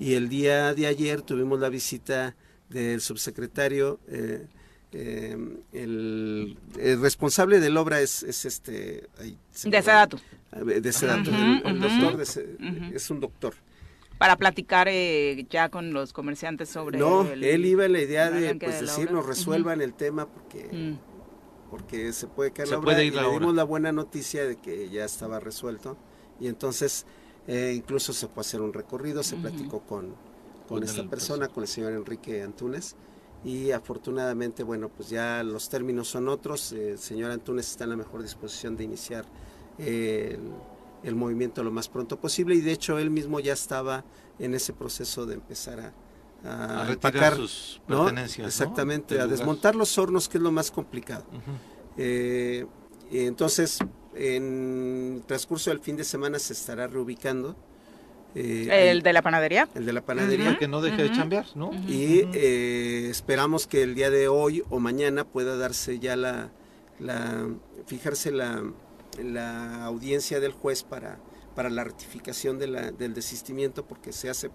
y 0.00 0.14
el 0.14 0.28
día 0.28 0.74
de 0.74 0.88
ayer 0.88 1.22
tuvimos 1.22 1.60
la 1.60 1.68
visita 1.68 2.34
del 2.68 3.00
subsecretario. 3.00 4.00
Eh, 4.08 4.48
eh, 4.92 5.36
el, 5.72 6.56
responsable 7.00 7.60
de 7.60 7.70
la 7.70 7.80
obra 7.80 8.00
es, 8.00 8.22
este... 8.22 9.08
de 9.64 9.82
Sedatu. 9.82 10.18
De 10.52 10.92
Sedatu, 10.92 11.30
el, 11.30 11.80
doctor, 11.80 12.20
es 12.94 13.10
un 13.10 13.20
doctor. 13.20 13.54
Para 14.18 14.36
platicar 14.36 14.88
eh, 14.90 15.46
ya 15.48 15.68
con 15.68 15.92
los 15.92 16.12
comerciantes 16.12 16.68
sobre... 16.68 16.98
No, 16.98 17.22
él 17.22 17.64
iba 17.64 17.84
en 17.84 17.92
la 17.92 18.00
idea 18.00 18.30
de, 18.30 18.54
pues, 18.56 18.80
decirnos, 18.80 19.24
resuelvan 19.26 19.80
el 19.80 19.94
tema 19.94 20.26
porque... 20.26 20.68
Mm. 20.72 20.98
Porque 21.70 22.14
se 22.14 22.26
puede 22.26 22.50
caer 22.50 22.68
la 22.70 22.78
obra 22.78 23.02
y 23.02 23.10
le 23.10 23.30
dimos 23.30 23.54
la 23.54 23.62
buena 23.62 23.92
noticia 23.92 24.46
de 24.46 24.56
que 24.56 24.88
ya 24.88 25.04
estaba 25.04 25.38
resuelto 25.38 25.98
y 26.40 26.48
entonces 26.48 27.04
eh, 27.46 27.74
incluso 27.76 28.14
se 28.14 28.26
a 28.26 28.30
hacer 28.40 28.62
un 28.62 28.72
recorrido, 28.72 29.22
se 29.22 29.36
platicó 29.36 29.80
con, 29.80 30.14
con, 30.66 30.82
esta 30.82 31.04
persona, 31.04 31.48
con 31.48 31.64
el 31.64 31.68
señor 31.68 31.92
Enrique 31.92 32.42
Antunes, 32.42 32.96
y 33.44 33.70
afortunadamente, 33.70 34.62
bueno, 34.62 34.88
pues 34.88 35.10
ya 35.10 35.42
los 35.42 35.68
términos 35.68 36.08
son 36.08 36.28
otros. 36.28 36.72
Eh, 36.72 36.90
el 36.92 36.98
señor 36.98 37.30
Antunes 37.30 37.70
está 37.70 37.84
en 37.84 37.90
la 37.90 37.96
mejor 37.96 38.22
disposición 38.22 38.76
de 38.76 38.84
iniciar 38.84 39.24
el, 39.78 41.14
movimiento 41.14 41.62
lo 41.62 41.70
más 41.70 41.88
pronto 41.88 42.18
posible, 42.18 42.54
y 42.54 42.60
de 42.60 42.72
hecho 42.72 42.98
él 42.98 43.10
mismo 43.10 43.40
ya 43.40 43.52
estaba 43.52 44.04
en 44.38 44.54
ese 44.54 44.72
proceso 44.72 45.24
de 45.24 45.34
empezar 45.34 45.94
a, 46.44 46.80
a, 46.80 46.84
retirar 46.84 47.36
sus 47.36 47.80
pertenencias. 47.86 48.46
Exactamente, 48.46 49.20
a 49.20 49.26
desmontar 49.26 49.76
los 49.76 49.96
hornos, 49.98 50.28
que 50.28 50.38
es 50.38 50.42
lo 50.42 50.50
más 50.50 50.70
complicado. 50.70 51.24
Eh, 51.96 52.66
entonces, 53.10 53.78
en 54.14 55.14
el 55.16 55.22
transcurso 55.26 55.70
del 55.70 55.80
fin 55.80 55.96
de 55.96 56.04
semana 56.04 56.38
se 56.38 56.52
estará 56.52 56.86
reubicando. 56.86 57.56
Eh, 58.34 58.90
¿El 58.90 59.02
de 59.02 59.12
la 59.12 59.22
panadería? 59.22 59.68
El 59.74 59.86
de 59.86 59.92
la 59.92 60.02
panadería. 60.02 60.58
Que 60.58 60.68
no 60.68 60.80
deje 60.80 61.02
de 61.02 61.12
chambear, 61.12 61.46
¿no? 61.54 61.70
Y 61.88 62.28
eh, 62.34 63.08
esperamos 63.10 63.66
que 63.66 63.82
el 63.82 63.94
día 63.94 64.10
de 64.10 64.28
hoy 64.28 64.62
o 64.70 64.78
mañana 64.80 65.24
pueda 65.24 65.56
darse 65.56 65.98
ya 65.98 66.14
la, 66.14 66.50
la 67.00 67.48
fijarse 67.86 68.30
la, 68.30 68.62
la 69.22 69.84
audiencia 69.84 70.40
del 70.40 70.52
juez 70.52 70.82
para, 70.82 71.18
para 71.54 71.70
la 71.70 71.84
ratificación 71.84 72.58
de 72.58 72.66
la, 72.68 72.90
del 72.92 73.14
desistimiento, 73.14 73.86
porque 73.86 74.12
se 74.12 74.28
hace 74.28 74.50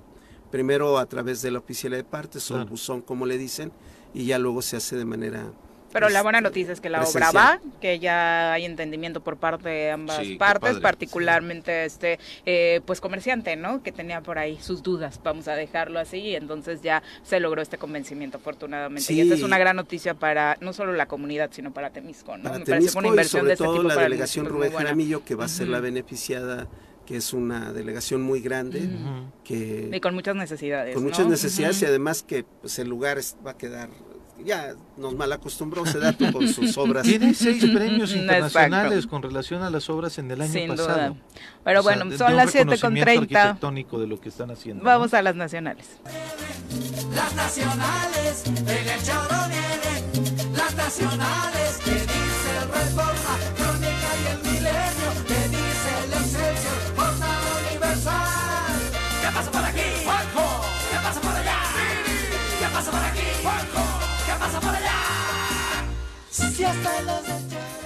primero 0.52 1.00
a 1.00 1.06
través 1.08 1.42
de 1.42 1.50
la 1.50 1.60
oficialidad 1.60 2.04
de 2.04 2.10
partes 2.10 2.52
o 2.52 2.64
buzón, 2.66 3.02
como 3.02 3.26
le 3.26 3.40
dicen, 3.40 3.72
y 4.14 4.26
ya 4.26 4.38
luego 4.38 4.62
se 4.62 4.78
hace 4.78 4.96
de 4.96 5.06
manera 5.06 5.52
pero 5.94 6.10
la 6.10 6.24
buena 6.24 6.42
noticia 6.42 6.74
es 6.74 6.82
que 6.82 6.90
la 6.90 7.04
obra 7.04 7.32
va, 7.32 7.60
que 7.80 8.00
ya 8.00 8.52
hay 8.52 8.66
entendimiento 8.66 9.22
por 9.22 9.38
parte 9.38 9.70
de 9.70 9.92
ambas 9.92 10.26
partes, 10.38 10.80
particularmente 10.80 11.86
este 11.86 12.20
eh, 12.46 12.82
pues 12.86 13.00
comerciante, 13.00 13.56
¿no? 13.56 13.84
Que 13.84 13.92
tenía 13.92 14.22
por 14.22 14.40
ahí 14.40 14.58
sus 14.62 14.84
dudas, 14.84 15.20
vamos 15.24 15.48
a 15.48 15.56
dejarlo 15.56 16.00
así, 16.00 16.18
y 16.18 16.36
entonces 16.36 16.82
ya 16.82 17.04
se 17.24 17.40
logró 17.40 17.62
este 17.62 17.78
convencimiento 17.78 18.38
afortunadamente. 18.38 19.14
Y 19.14 19.22
esta 19.22 19.36
es 19.36 19.44
una 19.44 19.58
gran 19.58 19.76
noticia 19.76 20.16
para 20.16 20.58
no 20.60 20.74
solo 20.74 20.94
la 20.94 21.06
comunidad, 21.06 21.52
sino 21.54 21.72
para 21.72 21.92
Temisco, 21.92 22.38
¿no? 22.38 22.52
Me 22.52 22.66
parece 22.66 22.98
una 22.98 23.08
inversión 23.08 23.46
de 23.46 23.54
este 23.54 23.64
todo 23.64 23.84
la 23.84 23.96
delegación 23.96 24.48
Rubén 24.48 24.74
Jaramillo, 24.74 25.24
que 25.24 25.36
va 25.36 25.46
a 25.46 25.50
ser 25.50 25.68
la 25.68 25.80
beneficiada 25.80 26.68
que 27.06 27.18
es 27.18 27.34
una 27.34 27.74
delegación 27.74 28.22
muy 28.22 28.40
grande 28.40 28.90
que 29.44 29.90
y 29.94 30.00
con 30.00 30.14
muchas 30.14 30.38
necesidades 30.38 30.96
con 30.96 31.04
muchas 31.04 31.28
necesidades 31.28 31.82
y 31.82 31.86
además 31.86 32.24
que 32.24 32.46
pues, 32.62 32.80
el 32.80 32.88
lugar 32.88 33.20
va 33.46 33.52
a 33.52 33.58
quedar 33.58 33.90
ya 34.46 34.76
nos 34.98 35.16
mal 35.16 35.32
acostumbró 35.32 35.86
dato 36.00 36.32
con 36.32 36.48
sus 36.48 36.78
obras. 36.78 37.04
Tiene 37.04 37.34
seis 37.34 37.64
premios 37.74 38.16
internacionales 38.16 39.08
con 39.08 39.22
relación 39.22 39.64
a 39.64 39.70
las 39.70 39.90
obras 39.90 40.18
en 40.18 40.30
el 40.32 40.42
año 40.42 40.68
pasado. 40.76 41.18
Pero 41.64 41.84
bueno, 41.84 42.18
son 42.18 42.36
las 42.36 42.52
7 42.52 42.78
con 42.80 42.96
30. 42.96 43.58
de 44.00 44.08
lo 44.08 44.20
que 44.20 44.30
están 44.30 44.52
haciendo. 44.52 44.84
Vamos 44.84 45.14
a 45.14 45.22
las 45.22 45.36
nacionales. 45.36 45.88
Las 47.16 47.36
nacionales, 47.36 48.44
en 48.46 48.90
el. 48.90 50.58
Las 50.58 50.76
nacionales, 50.76 51.73
Gracias 66.56 66.86
a 66.86 67.02
los 67.02 67.83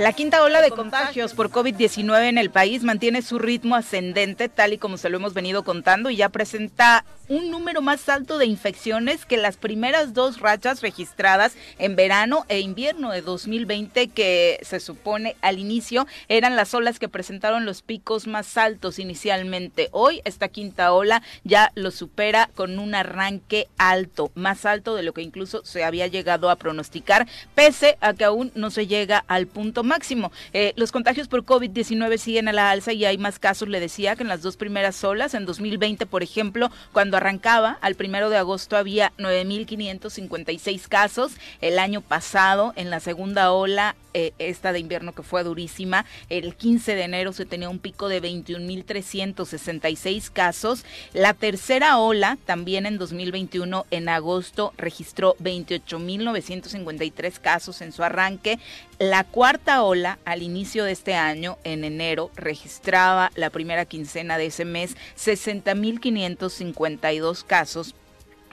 La 0.00 0.14
quinta 0.14 0.42
ola 0.42 0.62
de 0.62 0.70
contagios 0.70 1.34
por 1.34 1.50
COVID-19 1.50 2.30
en 2.30 2.38
el 2.38 2.48
país 2.48 2.82
mantiene 2.82 3.20
su 3.20 3.38
ritmo 3.38 3.76
ascendente, 3.76 4.48
tal 4.48 4.72
y 4.72 4.78
como 4.78 4.96
se 4.96 5.10
lo 5.10 5.18
hemos 5.18 5.34
venido 5.34 5.62
contando, 5.62 6.08
y 6.08 6.16
ya 6.16 6.30
presenta 6.30 7.04
un 7.28 7.50
número 7.50 7.80
más 7.80 8.08
alto 8.08 8.38
de 8.38 8.46
infecciones 8.46 9.24
que 9.24 9.36
las 9.36 9.56
primeras 9.56 10.14
dos 10.14 10.40
rachas 10.40 10.82
registradas 10.82 11.54
en 11.78 11.94
verano 11.94 12.44
e 12.48 12.58
invierno 12.58 13.12
de 13.12 13.22
2020 13.22 14.08
que 14.08 14.58
se 14.62 14.80
supone 14.80 15.36
al 15.40 15.60
inicio 15.60 16.08
eran 16.28 16.56
las 16.56 16.74
olas 16.74 16.98
que 16.98 17.08
presentaron 17.08 17.66
los 17.66 17.82
picos 17.82 18.26
más 18.26 18.56
altos 18.56 18.98
inicialmente. 18.98 19.90
Hoy 19.92 20.22
esta 20.24 20.48
quinta 20.48 20.92
ola 20.92 21.22
ya 21.44 21.70
lo 21.76 21.92
supera 21.92 22.50
con 22.56 22.80
un 22.80 22.96
arranque 22.96 23.68
alto, 23.78 24.32
más 24.34 24.64
alto 24.64 24.96
de 24.96 25.04
lo 25.04 25.12
que 25.12 25.22
incluso 25.22 25.64
se 25.64 25.84
había 25.84 26.08
llegado 26.08 26.50
a 26.50 26.56
pronosticar, 26.56 27.28
pese 27.54 27.96
a 28.00 28.12
que 28.14 28.24
aún 28.24 28.50
no 28.56 28.70
se 28.70 28.88
llega 28.88 29.24
al 29.28 29.46
punto 29.46 29.84
máximo. 29.90 30.30
Eh, 30.52 30.72
los 30.76 30.92
contagios 30.92 31.26
por 31.26 31.44
COVID-19 31.44 32.16
siguen 32.16 32.46
a 32.46 32.52
la 32.52 32.70
alza 32.70 32.92
y 32.92 33.04
hay 33.04 33.18
más 33.18 33.40
casos, 33.40 33.68
le 33.68 33.80
decía, 33.80 34.14
que 34.14 34.22
en 34.22 34.28
las 34.28 34.40
dos 34.40 34.56
primeras 34.56 35.02
olas, 35.02 35.34
en 35.34 35.46
2020, 35.46 36.06
por 36.06 36.22
ejemplo, 36.22 36.70
cuando 36.92 37.16
arrancaba, 37.16 37.76
al 37.80 37.96
primero 37.96 38.30
de 38.30 38.36
agosto 38.36 38.76
había 38.76 39.12
9.556 39.18 40.86
casos. 40.88 41.32
El 41.60 41.80
año 41.80 42.02
pasado, 42.02 42.72
en 42.76 42.88
la 42.88 43.00
segunda 43.00 43.50
ola, 43.52 43.96
eh, 44.12 44.32
esta 44.38 44.72
de 44.72 44.80
invierno 44.80 45.12
que 45.12 45.22
fue 45.22 45.44
durísima, 45.44 46.04
el 46.28 46.56
15 46.56 46.96
de 46.96 47.02
enero 47.02 47.32
se 47.32 47.46
tenía 47.46 47.68
un 47.68 47.78
pico 47.78 48.08
de 48.08 48.20
21.366 48.22 50.30
casos. 50.30 50.84
La 51.12 51.34
tercera 51.34 51.98
ola, 51.98 52.36
también 52.44 52.86
en 52.86 52.98
2021, 52.98 53.86
en 53.90 54.08
agosto, 54.08 54.72
registró 54.76 55.36
28.953 55.40 57.40
casos 57.40 57.82
en 57.82 57.92
su 57.92 58.02
arranque. 58.02 58.58
La 59.00 59.24
cuarta 59.24 59.82
ola, 59.82 60.20
al 60.26 60.42
inicio 60.42 60.84
de 60.84 60.92
este 60.92 61.14
año, 61.14 61.56
en 61.64 61.84
enero, 61.84 62.30
registraba 62.36 63.32
la 63.34 63.48
primera 63.48 63.86
quincena 63.86 64.36
de 64.36 64.44
ese 64.44 64.66
mes 64.66 64.94
60.552 65.16 67.42
casos 67.42 67.94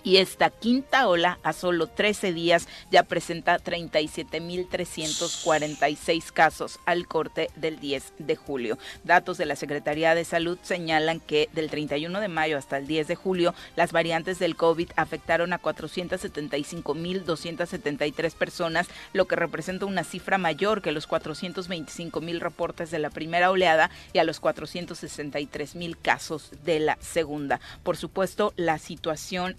y 0.07 0.17
esta 0.17 0.49
quinta 0.51 1.07
ola 1.09 1.37
a 1.43 1.51
solo 1.51 1.87
13 1.87 2.31
días 2.31 2.69
ya 2.89 3.03
presenta 3.03 3.59
37.346 3.59 6.31
casos 6.31 6.79
al 6.85 7.09
corte 7.09 7.49
del 7.57 7.81
10 7.81 8.13
de 8.17 8.37
julio. 8.37 8.77
Datos 9.03 9.37
de 9.37 9.45
la 9.45 9.57
Secretaría 9.57 10.15
de 10.15 10.23
Salud 10.23 10.57
señalan 10.61 11.19
que 11.19 11.49
del 11.51 11.69
31 11.69 12.21
de 12.21 12.29
mayo 12.29 12.57
hasta 12.57 12.77
el 12.77 12.87
10 12.87 13.09
de 13.09 13.15
julio 13.15 13.53
las 13.75 13.91
variantes 13.91 14.39
del 14.39 14.55
COVID 14.55 14.91
afectaron 14.95 15.51
a 15.51 15.61
475.273 15.61 18.33
personas, 18.33 18.87
lo 19.11 19.27
que 19.27 19.35
representa 19.35 19.85
una 19.85 20.05
cifra 20.05 20.37
mayor 20.37 20.81
que 20.81 20.93
los 20.93 21.09
425.000 21.09 22.39
reportes 22.39 22.91
de 22.91 22.99
la 22.99 23.09
primera 23.09 23.51
oleada 23.51 23.91
y 24.13 24.19
a 24.19 24.23
los 24.23 24.41
463.000 24.41 25.97
casos 26.01 26.51
de 26.63 26.79
la 26.79 26.97
segunda. 27.01 27.59
Por 27.83 27.97
supuesto, 27.97 28.53
la 28.55 28.77
situación 28.77 29.57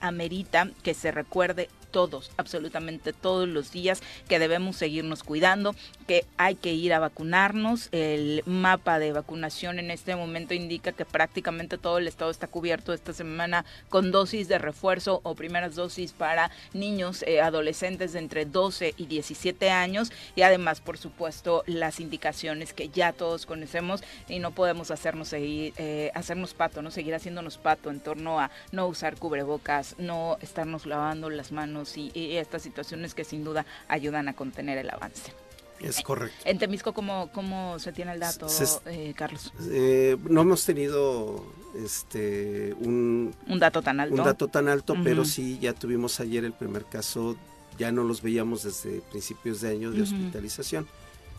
que 0.83 0.95
se 0.95 1.11
recuerde 1.11 1.69
todos, 1.91 2.31
absolutamente 2.37 3.13
todos 3.13 3.49
los 3.49 3.73
días, 3.73 4.03
que 4.29 4.39
debemos 4.39 4.77
seguirnos 4.77 5.23
cuidando, 5.23 5.75
que 6.07 6.25
hay 6.37 6.55
que 6.55 6.73
ir 6.73 6.93
a 6.95 6.99
vacunarnos. 6.99 7.89
El 7.93 8.43
mapa 8.47 8.99
de 8.99 9.13
vacunación 9.13 9.79
en 9.79 9.91
este 9.91 10.17
momento 10.17 10.55
indica 10.55 10.93
que 10.93 11.05
prácticamente 11.05 11.79
todo 11.79 11.99
el 11.99 12.09
estado 12.09 12.31
está 12.31 12.47
cubierto 12.47 12.93
esta 12.93 13.13
semana 13.13 13.65
con 13.89 14.11
dosis 14.11 14.49
de 14.49 14.59
refuerzo 14.59 15.21
o 15.25 15.35
primeras 15.35 15.75
dosis 15.75 16.13
para 16.13 16.51
niños, 16.73 17.23
eh, 17.27 17.41
adolescentes 17.41 18.13
de 18.13 18.19
entre 18.19 18.45
12 18.45 18.95
y 18.97 19.07
17 19.07 19.71
años 19.71 20.13
y 20.37 20.43
además, 20.43 20.81
por 20.81 20.99
supuesto, 20.99 21.65
las 21.67 22.01
indicaciones 22.01 22.73
que 22.73 22.89
ya 22.89 23.13
todos 23.13 23.47
conocemos 23.47 24.03
y 24.29 24.39
no 24.39 24.53
podemos 24.53 24.91
hacernos 24.91 25.29
seguir, 25.29 25.73
eh, 25.77 26.11
hacernos 26.15 26.55
pato, 26.55 26.83
no 26.83 26.91
seguir 26.91 27.15
haciéndonos 27.15 27.59
pato 27.59 27.91
en 27.91 28.01
torno 28.01 28.41
a 28.41 28.51
no 28.73 28.87
usar 28.87 29.17
cubrebocas, 29.17 29.95
no 29.99 30.39
estarnos 30.41 30.87
lavando 30.87 31.31
las 31.31 31.53
manos 31.53 31.78
y, 31.97 32.37
estas 32.37 32.63
situaciones 32.63 33.15
que 33.15 33.25
sin 33.25 33.45
duda 33.45 33.67
ayudan 33.89 34.29
a 34.29 34.35
contener 34.35 34.79
el 34.79 34.91
avance. 34.91 35.33
Es 35.81 36.01
correcto. 36.03 36.37
En 36.45 36.59
Temisco, 36.59 36.93
¿cómo, 36.93 37.31
cómo 37.33 37.79
se 37.79 37.93
tiene 37.93 38.13
el 38.13 38.21
dato, 38.21 38.49
eh, 38.87 39.15
Carlos? 39.17 39.53
Eh, 39.71 40.17
no 40.29 40.41
hemos 40.41 40.65
tenido 40.65 41.45
este 41.77 42.75
un, 42.81 43.33
un 43.47 43.59
dato 43.59 43.81
tan 43.81 44.01
alto. 44.01 44.15
Un 44.15 44.25
dato 44.25 44.49
tan 44.49 44.69
alto, 44.69 44.97
pero 45.05 45.25
sí 45.25 45.59
ya 45.61 45.75
tuvimos 45.75 46.19
ayer 46.19 46.45
el 46.45 46.53
primer 46.53 46.85
caso, 46.85 47.37
ya 47.79 47.93
no 47.93 48.03
los 48.03 48.23
veíamos 48.23 48.65
desde 48.65 49.01
principios 49.03 49.61
de 49.61 49.71
año 49.71 49.93
de 49.93 50.03
hospitalización. 50.03 50.89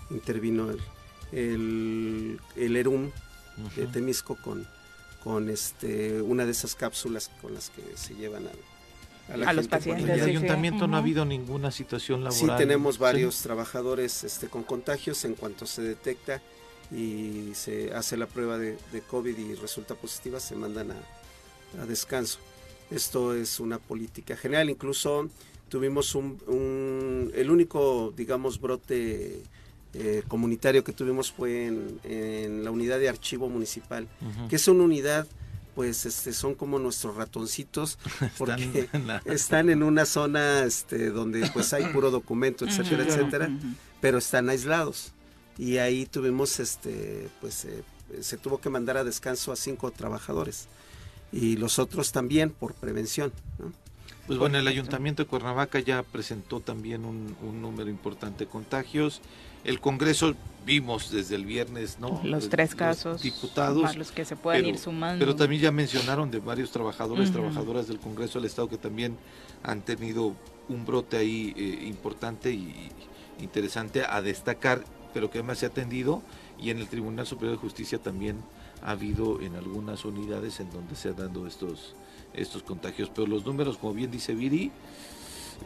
Intervino 0.09 0.71
el, 0.71 0.79
el, 1.31 2.39
el 2.55 2.75
ERUM 2.75 3.11
de 3.75 3.87
Temisco 3.87 4.37
con, 4.41 4.65
con 5.23 5.49
este 5.49 6.21
una 6.21 6.45
de 6.45 6.51
esas 6.51 6.75
cápsulas 6.75 7.29
con 7.41 7.53
las 7.53 7.69
que 7.69 7.81
se 7.95 8.15
llevan 8.15 8.47
al 8.47 8.57
a, 9.31 9.53
los 9.53 9.67
pacientes. 9.67 10.05
En 10.05 10.11
el 10.11 10.21
ayuntamiento 10.21 10.87
no 10.87 10.95
ha 10.97 10.99
habido 10.99 11.25
ninguna 11.25 11.71
situación 11.71 12.23
laboral. 12.23 12.57
Sí, 12.57 12.63
tenemos 12.63 12.97
varios 12.97 13.41
trabajadores 13.41 14.23
este, 14.23 14.47
con 14.47 14.63
contagios 14.63 15.25
en 15.25 15.35
cuanto 15.35 15.65
se 15.65 15.81
detecta 15.81 16.41
y 16.91 17.51
se 17.53 17.93
hace 17.93 18.17
la 18.17 18.25
prueba 18.25 18.57
de, 18.57 18.77
COVID 19.09 19.37
y 19.37 19.55
resulta 19.55 19.95
positiva, 19.95 20.39
se 20.39 20.55
mandan 20.55 20.91
a, 20.91 21.85
descanso. 21.85 22.39
Esto 22.89 23.35
es 23.35 23.59
una 23.59 23.77
política 23.77 24.35
general, 24.35 24.69
incluso 24.69 25.29
tuvimos 25.69 26.15
un, 26.15 27.31
el 27.35 27.51
único, 27.51 28.11
digamos, 28.17 28.59
brote 28.59 29.43
eh, 29.93 30.23
comunitario 30.27 30.83
que 30.83 30.93
tuvimos 30.93 31.31
fue 31.31 31.67
en, 31.67 32.63
la 32.63 32.71
unidad 32.71 32.99
de 32.99 33.09
archivo 33.09 33.49
municipal, 33.49 34.07
que 34.49 34.55
es 34.55 34.67
una 34.67 34.83
unidad 34.83 35.27
pues 35.79 36.05
este 36.05 36.33
son 36.33 36.55
como 36.55 36.77
nuestros 36.77 37.15
ratoncitos 37.15 37.97
porque 38.37 38.89
están 39.25 39.69
en, 39.69 39.81
una 39.81 40.03
zona 40.05 40.65
este 40.65 41.09
donde 41.09 41.49
pues 41.53 41.71
hay 41.71 41.85
puro 41.93 42.11
documento 42.11 42.65
etcétera 42.65 43.05
etcétera 43.05 43.49
pero 44.01 44.17
están 44.17 44.49
aislados. 44.49 45.13
Y 45.57 45.77
ahí 45.77 46.05
tuvimos 46.05 46.59
este 46.59 47.29
pues 47.39 47.63
eh, 47.63 47.81
se 48.19 48.35
tuvo 48.35 48.59
que 48.59 48.69
mandar 48.69 48.97
a 48.97 49.05
descanso 49.05 49.53
a 49.53 49.55
cinco 49.55 49.89
trabajadores. 49.91 50.67
Y 51.31 51.55
los 51.55 51.79
otros 51.79 52.11
también 52.11 52.49
por 52.49 52.73
prevención 52.73 53.31
pues 54.27 54.37
bueno 54.37 54.57
el 54.57 54.67
ayuntamiento 54.67 55.23
de 55.23 55.29
Cuernavaca 55.29 55.79
ya 55.79 56.03
presentó 56.03 56.59
también 56.59 57.05
un, 57.05 57.37
un 57.41 57.61
número 57.61 57.89
importante 57.89 58.43
de 58.43 58.51
contagios 58.51 59.21
el 59.63 59.79
Congreso 59.79 60.35
vimos 60.65 61.11
desde 61.11 61.35
el 61.35 61.45
viernes, 61.45 61.97
¿no? 61.99 62.21
Los 62.23 62.49
tres 62.49 62.75
casos. 62.75 63.21
Diputados. 63.21 63.95
los 63.95 64.11
que 64.11 64.25
se 64.25 64.35
pueden 64.35 64.65
ir 64.65 64.77
sumando. 64.77 65.19
Pero 65.19 65.35
también 65.35 65.61
ya 65.61 65.71
mencionaron 65.71 66.29
de 66.29 66.39
varios 66.39 66.71
trabajadores, 66.71 67.31
trabajadoras 67.31 67.87
del 67.87 67.99
Congreso 67.99 68.39
del 68.39 68.45
Estado 68.45 68.69
que 68.69 68.77
también 68.77 69.17
han 69.63 69.81
tenido 69.81 70.35
un 70.67 70.85
brote 70.85 71.17
ahí 71.17 71.53
eh, 71.57 71.85
importante 71.87 72.51
y 72.51 72.91
interesante 73.41 74.03
a 74.07 74.21
destacar, 74.21 74.83
pero 75.13 75.31
que 75.31 75.39
además 75.39 75.59
se 75.59 75.65
ha 75.65 75.69
atendido 75.69 76.21
y 76.61 76.69
en 76.69 76.77
el 76.77 76.87
Tribunal 76.87 77.25
Superior 77.25 77.55
de 77.55 77.61
Justicia 77.61 77.97
también 77.97 78.37
ha 78.83 78.91
habido 78.91 79.41
en 79.41 79.55
algunas 79.55 80.05
unidades 80.05 80.59
en 80.59 80.69
donde 80.71 80.95
se 80.95 81.09
han 81.09 81.15
dado 81.15 81.47
estos 81.47 81.95
estos 82.33 82.63
contagios, 82.63 83.09
pero 83.13 83.27
los 83.27 83.45
números, 83.45 83.77
como 83.77 83.93
bien 83.93 84.11
dice 84.11 84.33
Viri, 84.33 84.71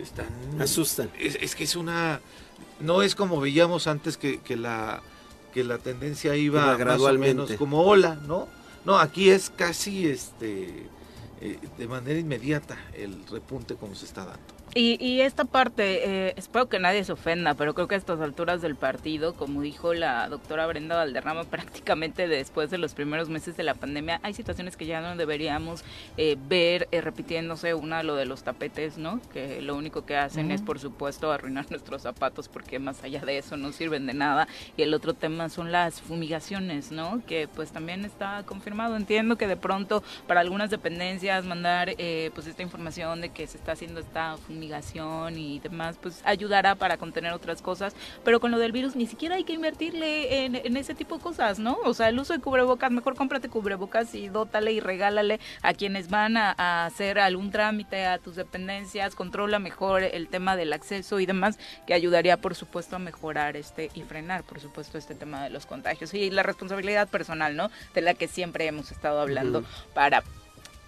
están 0.01 0.27
asustan. 0.59 1.09
Es, 1.19 1.55
que 1.55 1.63
es 1.63 1.75
una 1.75 2.21
no 2.79 3.01
es 3.01 3.15
como 3.15 3.39
veíamos 3.39 3.87
antes 3.87 4.17
que, 4.17 4.39
que 4.41 4.55
la 4.55 5.01
que 5.53 5.63
la 5.63 5.77
tendencia 5.77 6.35
iba, 6.35 6.75
gradualmente 6.75 7.43
menos 7.43 7.51
como 7.53 7.83
ola, 7.83 8.15
¿no? 8.27 8.47
No, 8.85 8.97
aquí 8.97 9.29
es 9.29 9.51
casi 9.51 10.07
este 10.07 10.87
eh, 11.41 11.59
de 11.77 11.87
manera 11.87 12.19
inmediata 12.19 12.77
el 12.93 13.25
repunte 13.27 13.75
como 13.75 13.95
se 13.95 14.05
está 14.05 14.25
dando. 14.25 14.52
Y, 14.75 14.97
y 14.99 15.21
esta 15.21 15.45
parte, 15.45 16.29
eh, 16.29 16.33
espero 16.35 16.67
que 16.67 16.79
nadie 16.79 17.03
se 17.03 17.11
ofenda, 17.11 17.53
pero 17.53 17.75
creo 17.75 17.87
que 17.87 17.93
a 17.93 17.97
estas 17.97 18.19
alturas 18.21 18.59
del 18.63 18.75
partido, 18.75 19.35
como 19.35 19.61
dijo 19.61 19.93
la 19.93 20.27
doctora 20.29 20.65
Brenda 20.65 20.95
Valderrama, 20.95 21.43
prácticamente 21.51 22.27
después 22.27 22.71
de 22.71 22.79
los 22.79 22.95
primeros 22.95 23.29
meses 23.29 23.55
de 23.55 23.61
la 23.61 23.75
pandemia, 23.75 24.19
hay 24.23 24.33
situaciones 24.33 24.75
que 24.75 24.87
ya 24.87 24.99
no 24.99 25.15
deberíamos 25.15 25.83
eh, 26.17 26.37
ver 26.47 26.87
eh, 26.91 27.01
repitiéndose. 27.01 27.75
Una, 27.75 28.01
lo 28.01 28.15
de 28.15 28.25
los 28.25 28.43
tapetes, 28.43 28.97
¿no? 28.97 29.21
Que 29.31 29.61
lo 29.61 29.75
único 29.75 30.05
que 30.05 30.17
hacen 30.17 30.49
es, 30.49 30.63
por 30.63 30.79
supuesto, 30.79 31.31
arruinar 31.31 31.67
nuestros 31.69 32.01
zapatos 32.01 32.49
porque 32.49 32.79
más 32.79 33.03
allá 33.03 33.21
de 33.21 33.37
eso 33.37 33.57
no 33.57 33.71
sirven 33.73 34.07
de 34.07 34.15
nada. 34.15 34.47
Y 34.75 34.81
el 34.81 34.93
otro 34.95 35.13
tema 35.13 35.49
son 35.49 35.71
las 35.71 36.01
fumigaciones, 36.01 36.91
¿no? 36.91 37.21
Que 37.27 37.47
pues 37.47 37.71
también 37.71 38.05
está 38.05 38.41
confirmado. 38.43 38.95
Entiendo 38.95 39.35
que 39.35 39.45
de 39.45 39.57
pronto 39.57 40.03
para 40.25 40.41
algunas 40.41 40.71
dependencias 40.71 41.45
mandar 41.45 41.95
pues 42.33 42.47
esta 42.47 42.63
información 42.63 43.21
de 43.21 43.29
que 43.29 43.45
se 43.45 43.57
está 43.57 43.73
haciendo 43.73 43.99
esta 43.99 44.37
fumigación 44.37 44.62
y 45.35 45.59
demás, 45.59 45.97
pues 46.01 46.21
ayudará 46.23 46.75
para 46.75 46.97
contener 46.97 47.33
otras 47.33 47.61
cosas, 47.61 47.95
pero 48.23 48.39
con 48.39 48.51
lo 48.51 48.57
del 48.57 48.71
virus 48.71 48.95
ni 48.95 49.05
siquiera 49.05 49.35
hay 49.35 49.43
que 49.43 49.53
invertirle 49.53 50.45
en, 50.45 50.77
ese 50.77 50.95
tipo 50.95 51.17
de 51.17 51.23
cosas, 51.23 51.59
¿no? 51.59 51.77
O 51.85 51.93
sea, 51.93 52.09
el 52.09 52.19
uso 52.19 52.33
de 52.33 52.39
cubrebocas, 52.39 52.91
mejor 52.91 53.15
cómprate 53.15 53.49
cubrebocas 53.49 54.15
y 54.15 54.29
dótale 54.29 54.71
y 54.71 54.79
regálale 54.79 55.39
a 55.61 55.73
quienes 55.73 56.09
van 56.09 56.37
a, 56.37 56.85
hacer 56.85 57.19
algún 57.19 57.51
trámite 57.51 58.05
a 58.05 58.17
tus 58.17 58.35
dependencias, 58.35 59.15
controla 59.15 59.59
mejor 59.59 60.03
el 60.03 60.27
tema 60.27 60.55
del 60.55 60.73
acceso 60.73 61.19
y 61.19 61.25
demás, 61.25 61.59
que 61.85 61.93
ayudaría, 61.93 62.37
por 62.37 62.55
supuesto, 62.55 62.95
a 62.95 62.99
mejorar 62.99 63.57
este 63.57 63.89
y 63.93 64.01
frenar, 64.01 64.43
por 64.43 64.59
supuesto, 64.59 64.97
este 64.97 65.15
tema 65.15 65.43
de 65.43 65.49
los 65.49 65.65
contagios 65.65 66.13
y 66.13 66.29
la 66.31 66.43
responsabilidad 66.43 67.07
personal, 67.07 67.55
¿no? 67.55 67.69
De 67.93 68.01
la 68.01 68.13
que 68.13 68.27
siempre 68.27 68.65
hemos 68.65 68.91
estado 68.91 69.21
hablando 69.21 69.63
para 69.93 70.23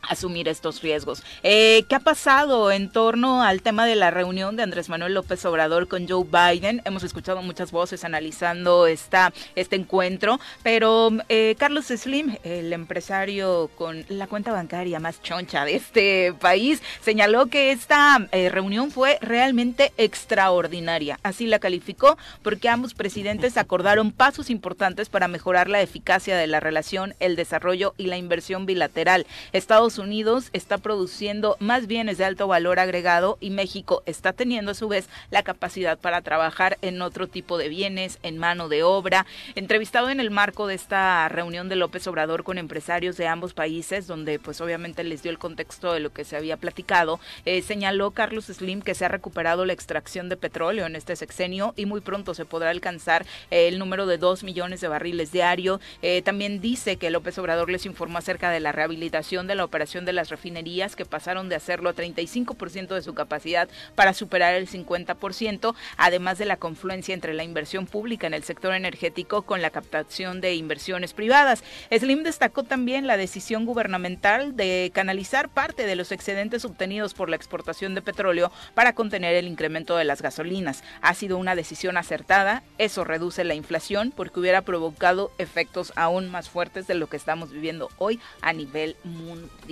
asumir 0.10 0.48
estos 0.48 0.82
riesgos. 0.82 1.24
Eh, 1.44 1.86
¿Qué 1.88 1.96
ha 1.96 2.00
pasado 2.00 2.72
en 2.72 2.90
torno 2.90 3.44
al 3.44 3.62
tema 3.62 3.86
de 3.86 3.96
la 3.96 4.12
reunión 4.12 4.56
de 4.56 4.64
Andrés 4.64 4.90
Manuel 4.90 5.14
López 5.14 5.44
Obrador 5.46 5.88
con 5.88 6.08
Joe 6.08 6.26
Biden? 6.26 6.82
Hemos 6.86 7.04
escuchado 7.04 7.42
muchas 7.42 7.72
voces 7.72 8.04
analizando 8.04 8.88
esta, 8.88 9.34
este 9.56 9.76
encuentro, 9.76 10.40
pero 10.64 11.10
eh, 11.30 11.56
Carlos 11.58 11.86
Slim, 11.88 12.38
el 12.44 12.74
empresario 12.74 13.70
con 13.76 14.06
la 14.10 14.28
cuenta 14.28 14.52
bancaria 14.52 15.00
más 15.00 15.22
choncha 15.22 15.66
de 15.66 15.76
este 15.76 16.34
país, 16.40 16.82
señaló 17.02 17.48
que 17.48 17.72
esta 17.72 18.28
eh, 18.32 18.50
reunión 18.50 18.92
fue 18.92 19.18
realmente 19.22 19.94
extraordinaria. 19.98 21.20
Así 21.24 21.48
la 21.48 21.60
calificó 21.60 22.18
porque 22.42 22.70
ambos 22.70 22.94
presidentes 22.94 23.58
acordaron 23.58 24.12
pasos 24.12 24.50
importantes 24.50 25.10
para 25.10 25.28
mejorar 25.28 25.70
la 25.70 25.82
eficacia 25.82 26.38
de 26.38 26.48
la 26.48 26.60
relación, 26.60 27.16
el 27.20 27.36
desarrollo 27.36 27.94
y 27.98 28.08
la 28.08 28.18
inversión 28.18 28.66
bilateral. 28.66 29.26
Estados 29.52 29.95
Unidos 29.98 30.50
está 30.54 30.78
produciendo 30.78 31.56
más 31.60 31.88
bienes 31.88 32.18
de 32.18 32.26
alto 32.26 32.48
valor 32.48 32.80
agregado 32.80 33.38
y 33.40 33.50
México 33.50 34.04
está 34.06 34.34
teniendo 34.34 34.72
a 34.72 34.76
su 34.76 34.88
vez 34.88 35.08
la 35.30 35.44
capacidad 35.44 35.98
para 35.98 36.22
trabajar 36.22 36.78
en 36.82 37.02
otro 37.02 37.28
tipo 37.28 37.58
de 37.58 37.70
bienes, 37.70 38.20
en 38.24 38.38
mano 38.38 38.68
de 38.68 38.84
obra. 38.84 39.26
Entrevistado 39.56 40.10
en 40.10 40.20
el 40.20 40.32
marco 40.32 40.68
de 40.68 40.76
esta 40.76 41.30
reunión 41.30 41.70
de 41.70 41.76
López 41.76 42.08
Obrador 42.08 42.44
con 42.44 42.58
empresarios 42.58 43.18
de 43.18 43.28
ambos 43.28 43.54
países, 43.54 44.08
donde 44.08 44.40
pues 44.40 44.60
obviamente 44.62 45.04
les 45.04 45.24
dio 45.24 45.32
el 45.32 45.40
contexto 45.40 45.94
de 45.94 46.00
lo 46.00 46.12
que 46.12 46.26
se 46.26 46.36
había 46.36 46.58
platicado, 46.58 47.20
eh, 47.46 47.62
señaló 47.62 48.12
Carlos 48.12 48.46
Slim 48.46 48.82
que 48.82 48.96
se 48.96 49.06
ha 49.06 49.10
recuperado 49.10 49.66
la 49.66 49.74
extracción 49.74 50.30
de 50.30 50.38
petróleo 50.38 50.86
en 50.86 50.96
este 50.96 51.16
sexenio 51.16 51.74
y 51.76 51.86
muy 51.86 52.02
pronto 52.02 52.34
se 52.34 52.46
podrá 52.46 52.72
alcanzar 52.72 53.26
eh, 53.52 53.68
el 53.68 53.80
número 53.80 54.08
de 54.08 54.18
dos 54.18 54.44
millones 54.44 54.82
de 54.82 54.88
barriles 54.88 55.32
diario. 55.32 55.80
Eh, 56.02 56.22
también 56.22 56.60
dice 56.60 56.98
que 56.98 57.10
López 57.10 57.38
Obrador 57.38 57.70
les 57.70 57.86
informó 57.86 58.18
acerca 58.18 58.50
de 58.50 58.60
la 58.60 58.72
rehabilitación 58.72 59.48
de 59.48 59.56
la 59.56 59.64
operación 59.64 59.75
operación 59.76 60.06
de 60.06 60.14
las 60.14 60.30
refinerías 60.30 60.96
que 60.96 61.04
pasaron 61.04 61.50
de 61.50 61.56
hacerlo 61.56 61.90
a 61.90 61.94
35% 61.94 62.96
de 62.96 63.02
su 63.02 63.14
capacidad 63.14 63.68
para 63.94 64.14
superar 64.14 64.54
el 64.54 64.70
50%, 64.70 65.76
además 65.98 66.38
de 66.38 66.46
la 66.46 66.56
confluencia 66.56 67.14
entre 67.14 67.34
la 67.34 67.44
inversión 67.44 67.86
pública 67.86 68.26
en 68.26 68.34
el 68.34 68.44
sector 68.44 68.74
energético 68.74 69.42
con 69.42 69.62
la 69.62 69.72
captación 69.72 70.40
de 70.40 70.56
inversiones 70.56 71.12
privadas. 71.12 71.62
Slim 71.92 72.24
destacó 72.24 72.64
también 72.64 73.06
la 73.06 73.18
decisión 73.18 73.66
gubernamental 73.66 74.56
de 74.56 74.92
canalizar 74.94 75.50
parte 75.50 75.86
de 75.86 75.98
los 75.98 76.14
excedentes 76.14 76.64
obtenidos 76.64 77.14
por 77.14 77.30
la 77.30 77.36
exportación 77.36 77.96
de 77.96 78.02
petróleo 78.02 78.54
para 78.76 78.94
contener 78.94 79.36
el 79.36 79.46
incremento 79.46 79.98
de 79.98 80.06
las 80.06 80.22
gasolinas. 80.22 80.86
Ha 81.02 81.14
sido 81.16 81.38
una 81.38 81.54
decisión 81.54 81.98
acertada, 81.98 82.64
eso 82.78 83.04
reduce 83.04 83.44
la 83.44 83.56
inflación 83.56 84.14
porque 84.16 84.40
hubiera 84.40 84.62
provocado 84.62 85.34
efectos 85.38 85.92
aún 85.98 86.32
más 86.32 86.48
fuertes 86.48 86.88
de 86.88 86.96
lo 86.96 87.08
que 87.08 87.18
estamos 87.18 87.52
viviendo 87.52 87.90
hoy 87.98 88.22
a 88.40 88.54
nivel 88.54 88.96
mundial. 89.04 89.65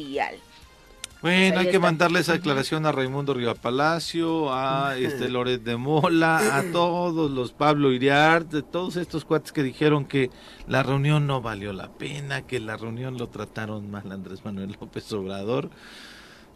Bueno, 1.24 1.60
hay 1.62 1.72
que 1.72 1.80
mandarle 1.80 2.20
esa 2.20 2.34
declaración 2.34 2.86
a 2.86 2.92
Raimundo 2.92 3.34
Riva 3.34 3.56
Palacio, 3.56 4.54
a 4.54 4.98
este 4.98 5.30
Loret 5.30 5.64
de 5.64 5.78
Mola, 5.78 6.58
a 6.58 6.64
todos 6.74 7.32
los 7.32 7.54
Pablo 7.54 7.94
Iriart, 7.94 8.54
todos 8.70 8.98
estos 8.98 9.24
cuates 9.24 9.54
que 9.54 9.64
dijeron 9.64 10.04
que 10.04 10.32
la 10.68 10.84
reunión 10.84 11.26
no 11.26 11.42
valió 11.42 11.72
la 11.72 11.94
pena, 11.94 12.42
que 12.42 12.60
la 12.60 12.76
reunión 12.76 13.18
lo 13.18 13.30
trataron 13.30 13.90
mal 13.90 14.12
Andrés 14.12 14.44
Manuel 14.44 14.76
López 14.82 15.10
Obrador. 15.14 15.70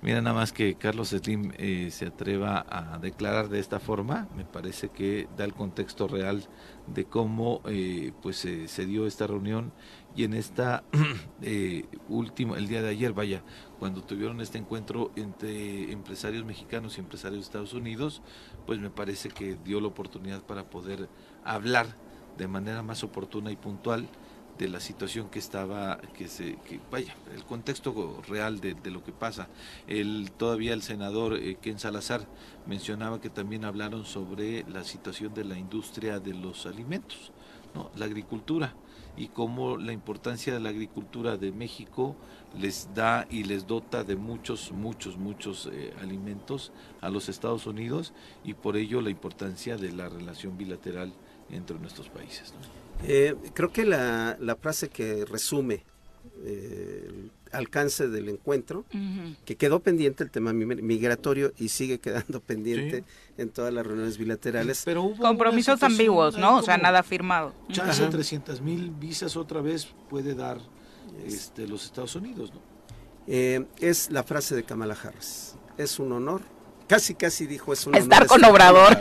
Mira, 0.02 0.22
nada 0.22 0.36
más 0.36 0.52
que 0.52 0.76
Carlos 0.76 1.10
Slim 1.10 1.54
eh, 1.58 1.88
se 1.90 2.08
atreva 2.08 2.66
a 2.70 3.00
declarar 3.00 3.48
de 3.48 3.60
esta 3.60 3.80
forma, 3.80 4.28
me 4.36 4.44
parece 4.44 4.90
que 4.90 5.30
da 5.38 5.46
el 5.46 5.54
contexto 5.54 6.10
real 6.10 6.44
de 6.88 7.06
cómo 7.06 7.62
eh, 7.70 8.12
pues 8.22 8.36
se 8.38 8.86
dio 8.86 9.08
esta 9.08 9.28
reunión 9.28 9.72
y 10.18 10.24
en 10.24 10.34
esta 10.34 10.84
eh, 11.44 11.86
última, 12.10 12.58
el 12.58 12.68
día 12.68 12.82
de 12.82 12.90
ayer, 12.90 13.14
vaya, 13.14 13.44
cuando 13.78 14.02
tuvieron 14.02 14.42
este 14.42 14.58
encuentro 14.58 15.12
entre 15.16 15.92
empresarios 15.92 16.44
mexicanos 16.44 16.98
y 16.98 17.02
empresarios 17.02 17.42
de 17.42 17.46
Estados 17.46 17.74
Unidos, 17.74 18.24
pues 18.66 18.80
me 18.80 18.90
parece 18.90 19.30
que 19.30 19.58
dio 19.64 19.80
la 19.80 19.88
oportunidad 19.88 20.42
para 20.42 20.72
poder 20.72 21.08
hablar 21.46 21.86
de 22.36 22.48
manera 22.48 22.82
más 22.82 23.04
oportuna 23.04 23.52
y 23.52 23.58
puntual 23.58 24.08
de 24.58 24.68
la 24.68 24.80
situación 24.80 25.30
que 25.30 25.38
estaba, 25.38 26.00
que 26.18 26.28
se, 26.28 26.56
que 26.68 26.80
vaya, 26.92 27.16
el 27.36 27.46
contexto 27.46 28.20
real 28.28 28.60
de, 28.60 28.76
lo 28.90 29.04
que 29.04 29.12
pasa. 29.12 29.50
El, 29.86 30.32
todavía 30.32 30.74
el 30.74 30.82
senador 30.82 31.36
eh, 31.36 31.60
Ken 31.62 31.78
Salazar 31.78 32.28
mencionaba 32.66 33.22
que 33.22 33.30
también 33.30 33.66
hablaron 33.66 34.04
sobre 34.04 34.68
la 34.68 34.84
situación 34.84 35.36
de 35.36 35.44
la 35.44 35.60
industria 35.60 36.20
de 36.20 36.34
los 36.34 36.66
alimentos, 36.66 37.32
¿no? 37.76 37.92
la 37.96 38.06
agricultura 38.06 38.74
y 39.18 39.30
cómo 39.30 39.78
la 39.78 39.92
importancia 39.92 40.54
de 40.54 40.60
la 40.60 40.70
agricultura 40.70 41.38
de 41.38 41.52
México 41.52 42.16
les 42.58 42.90
da 42.94 43.28
y 43.30 43.44
les 43.44 43.66
dota 43.66 44.04
de 44.04 44.16
muchos, 44.16 44.72
muchos, 44.72 45.18
muchos 45.18 45.70
eh, 45.72 45.94
alimentos 46.02 46.72
a 47.02 47.10
los 47.10 47.28
Estados 47.28 47.66
Unidos 47.66 48.14
y 48.44 48.54
por 48.54 48.78
ello 48.78 49.02
la 49.02 49.10
importancia 49.10 49.76
de 49.76 49.92
la 49.92 50.08
relación 50.08 50.58
bilateral 50.58 51.12
entre 51.50 51.80
nuestros 51.80 52.10
países. 52.10 52.54
Eh, 53.04 53.36
creo 53.54 53.72
que 53.72 53.86
la, 53.86 54.38
la, 54.40 54.56
frase 54.56 54.90
que 54.90 55.26
resume 55.26 55.84
eh, 56.44 57.30
alcance 57.52 58.08
del 58.08 58.30
encuentro, 58.30 58.86
que 59.46 59.56
quedó 59.56 59.80
pendiente 59.80 60.24
el 60.24 60.32
tema 60.32 60.54
migratorio 60.54 61.54
y 61.58 61.70
sigue 61.70 62.00
quedando 62.00 62.40
pendiente 62.42 63.04
en 63.38 63.50
todas 63.50 63.74
las 63.74 63.86
reuniones 63.86 64.18
bilaterales. 64.18 64.82
Pero 64.86 65.04
hubo 65.04 65.18
Compromisos 65.18 65.82
ambiguos, 65.84 66.38
¿no? 66.38 66.58
O 66.58 66.64
sea, 66.64 66.78
nada 66.78 67.04
firmado. 67.04 67.54
Chance 67.72 68.04
de 68.04 68.10
300 68.10 68.62
mil 68.62 68.92
visas 68.92 69.36
otra 69.36 69.62
vez 69.62 69.88
puede 70.10 70.34
dar 70.34 70.60
este, 71.26 71.68
los 71.68 71.86
Estados 71.86 72.16
Unidos, 72.16 72.54
¿no? 72.54 72.62
Eh, 73.28 73.66
es 73.80 74.10
la 74.12 74.24
frase 74.24 74.56
de 74.56 74.64
Kamala 74.64 74.96
Harris. 75.02 75.56
Es 75.78 76.00
un 76.00 76.12
honor. 76.14 76.42
Casi, 76.88 77.16
casi 77.16 77.46
dijo 77.46 77.74
es 77.74 77.86
un 77.86 77.96
Estar 77.96 78.26
con 78.28 78.44
Obrador. 78.46 78.98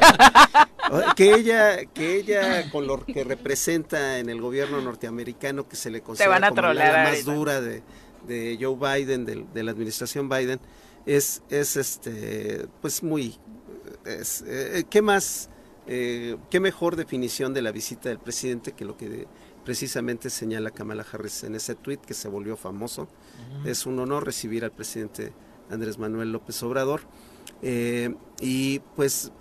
que 1.17 1.35
ella, 1.35 1.85
que 1.87 2.17
ella 2.17 2.69
con 2.71 2.87
lo 2.87 3.05
que 3.05 3.23
representa 3.23 4.19
en 4.19 4.29
el 4.29 4.41
gobierno 4.41 4.81
norteamericano, 4.81 5.69
que 5.69 5.77
se 5.77 5.91
le 5.91 6.01
considera 6.01 6.51
como 6.51 6.73
la 6.73 7.05
más 7.05 7.25
dura 7.25 7.61
de, 7.61 7.83
de 8.27 8.59
Joe 8.61 8.77
Biden, 8.77 9.25
de, 9.25 9.63
la 9.63 9.71
administración 9.71 10.29
Biden, 10.29 10.61
es, 11.05 11.43
es 11.51 11.77
este, 11.77 12.67
pues 12.81 13.03
muy, 13.03 13.37
es, 14.05 14.43
eh, 14.47 14.85
¿qué 14.91 15.03
más, 15.03 15.51
eh, 15.87 16.37
qué 16.51 16.61
mejor 16.61 16.97
definición 16.97 17.55
de 17.55 17.63
la 17.63 17.73
visita 17.73 18.09
del 18.09 18.19
presidente 18.19 18.73
que 18.73 18.85
lo 18.85 18.97
que 18.97 19.27
precisamente 19.67 20.31
señala 20.31 20.71
Kamala 20.71 21.05
Harris 21.13 21.43
en 21.43 21.57
ese 21.57 21.75
tweet 21.75 21.99
que 21.99 22.15
se 22.15 22.29
volvió 22.29 22.57
famoso. 22.57 23.09
Es 23.65 23.85
un 23.85 23.99
honor 23.99 24.25
recibir 24.25 24.65
al 24.65 24.71
presidente 24.71 25.33
Andrés 25.69 25.99
Manuel 25.99 26.31
López 26.31 26.63
Obrador. 26.63 27.01
Eh, 27.63 28.15
y 28.41 28.79
pues, 28.95 29.33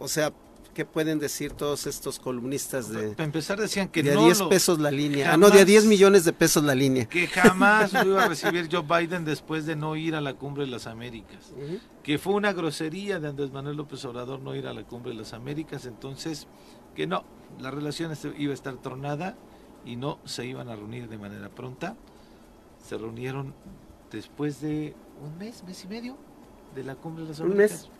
o 0.00 0.08
sea, 0.08 0.32
¿qué 0.78 0.84
pueden 0.84 1.18
decir 1.18 1.54
todos 1.54 1.88
estos 1.88 2.20
columnistas 2.20 2.88
de... 2.88 3.08
Para 3.08 3.24
empezar 3.24 3.58
decían 3.58 3.88
que 3.88 4.00
de 4.00 4.12
a 4.12 4.16
10 4.16 4.42
pesos 4.42 4.78
la 4.78 4.92
línea. 4.92 5.34
ah, 5.34 5.36
no, 5.36 5.50
de 5.50 5.62
a 5.62 5.64
10 5.64 5.86
millones 5.86 6.24
de 6.24 6.32
pesos 6.32 6.62
la 6.62 6.76
línea. 6.76 7.06
Que 7.06 7.26
jamás 7.26 7.92
lo 7.92 8.04
iba 8.04 8.22
a 8.22 8.28
recibir 8.28 8.68
Joe 8.70 8.82
Biden 8.82 9.24
después 9.24 9.66
de 9.66 9.74
no 9.74 9.96
ir 9.96 10.14
a 10.14 10.20
la 10.20 10.34
cumbre 10.34 10.66
de 10.66 10.70
las 10.70 10.86
Américas. 10.86 11.52
Que 12.04 12.16
fue 12.16 12.34
una 12.34 12.52
grosería 12.52 13.18
de 13.18 13.26
Andrés 13.26 13.50
Manuel 13.50 13.76
López 13.76 14.04
Obrador 14.04 14.38
no 14.38 14.54
ir 14.54 14.68
a 14.68 14.72
la 14.72 14.84
cumbre 14.84 15.10
de 15.10 15.18
las 15.18 15.32
Américas. 15.32 15.84
Entonces, 15.84 16.46
que 16.94 17.08
no, 17.08 17.24
la 17.58 17.72
relación 17.72 18.12
este, 18.12 18.32
iba 18.38 18.52
a 18.52 18.54
estar 18.54 18.76
tronada 18.76 19.36
y 19.84 19.96
no 19.96 20.20
se 20.26 20.46
iban 20.46 20.68
a 20.68 20.76
reunir 20.76 21.08
de 21.08 21.18
manera 21.18 21.48
pronta. 21.48 21.96
Se 22.86 22.96
reunieron 22.96 23.52
después 24.12 24.60
de 24.60 24.94
un 25.24 25.38
mes, 25.38 25.64
mes 25.64 25.82
y 25.82 25.88
medio 25.88 26.16
de 26.76 26.84
la 26.84 26.94
cumbre 26.94 27.24
de 27.24 27.30
las 27.30 27.40
Américas. 27.40 27.90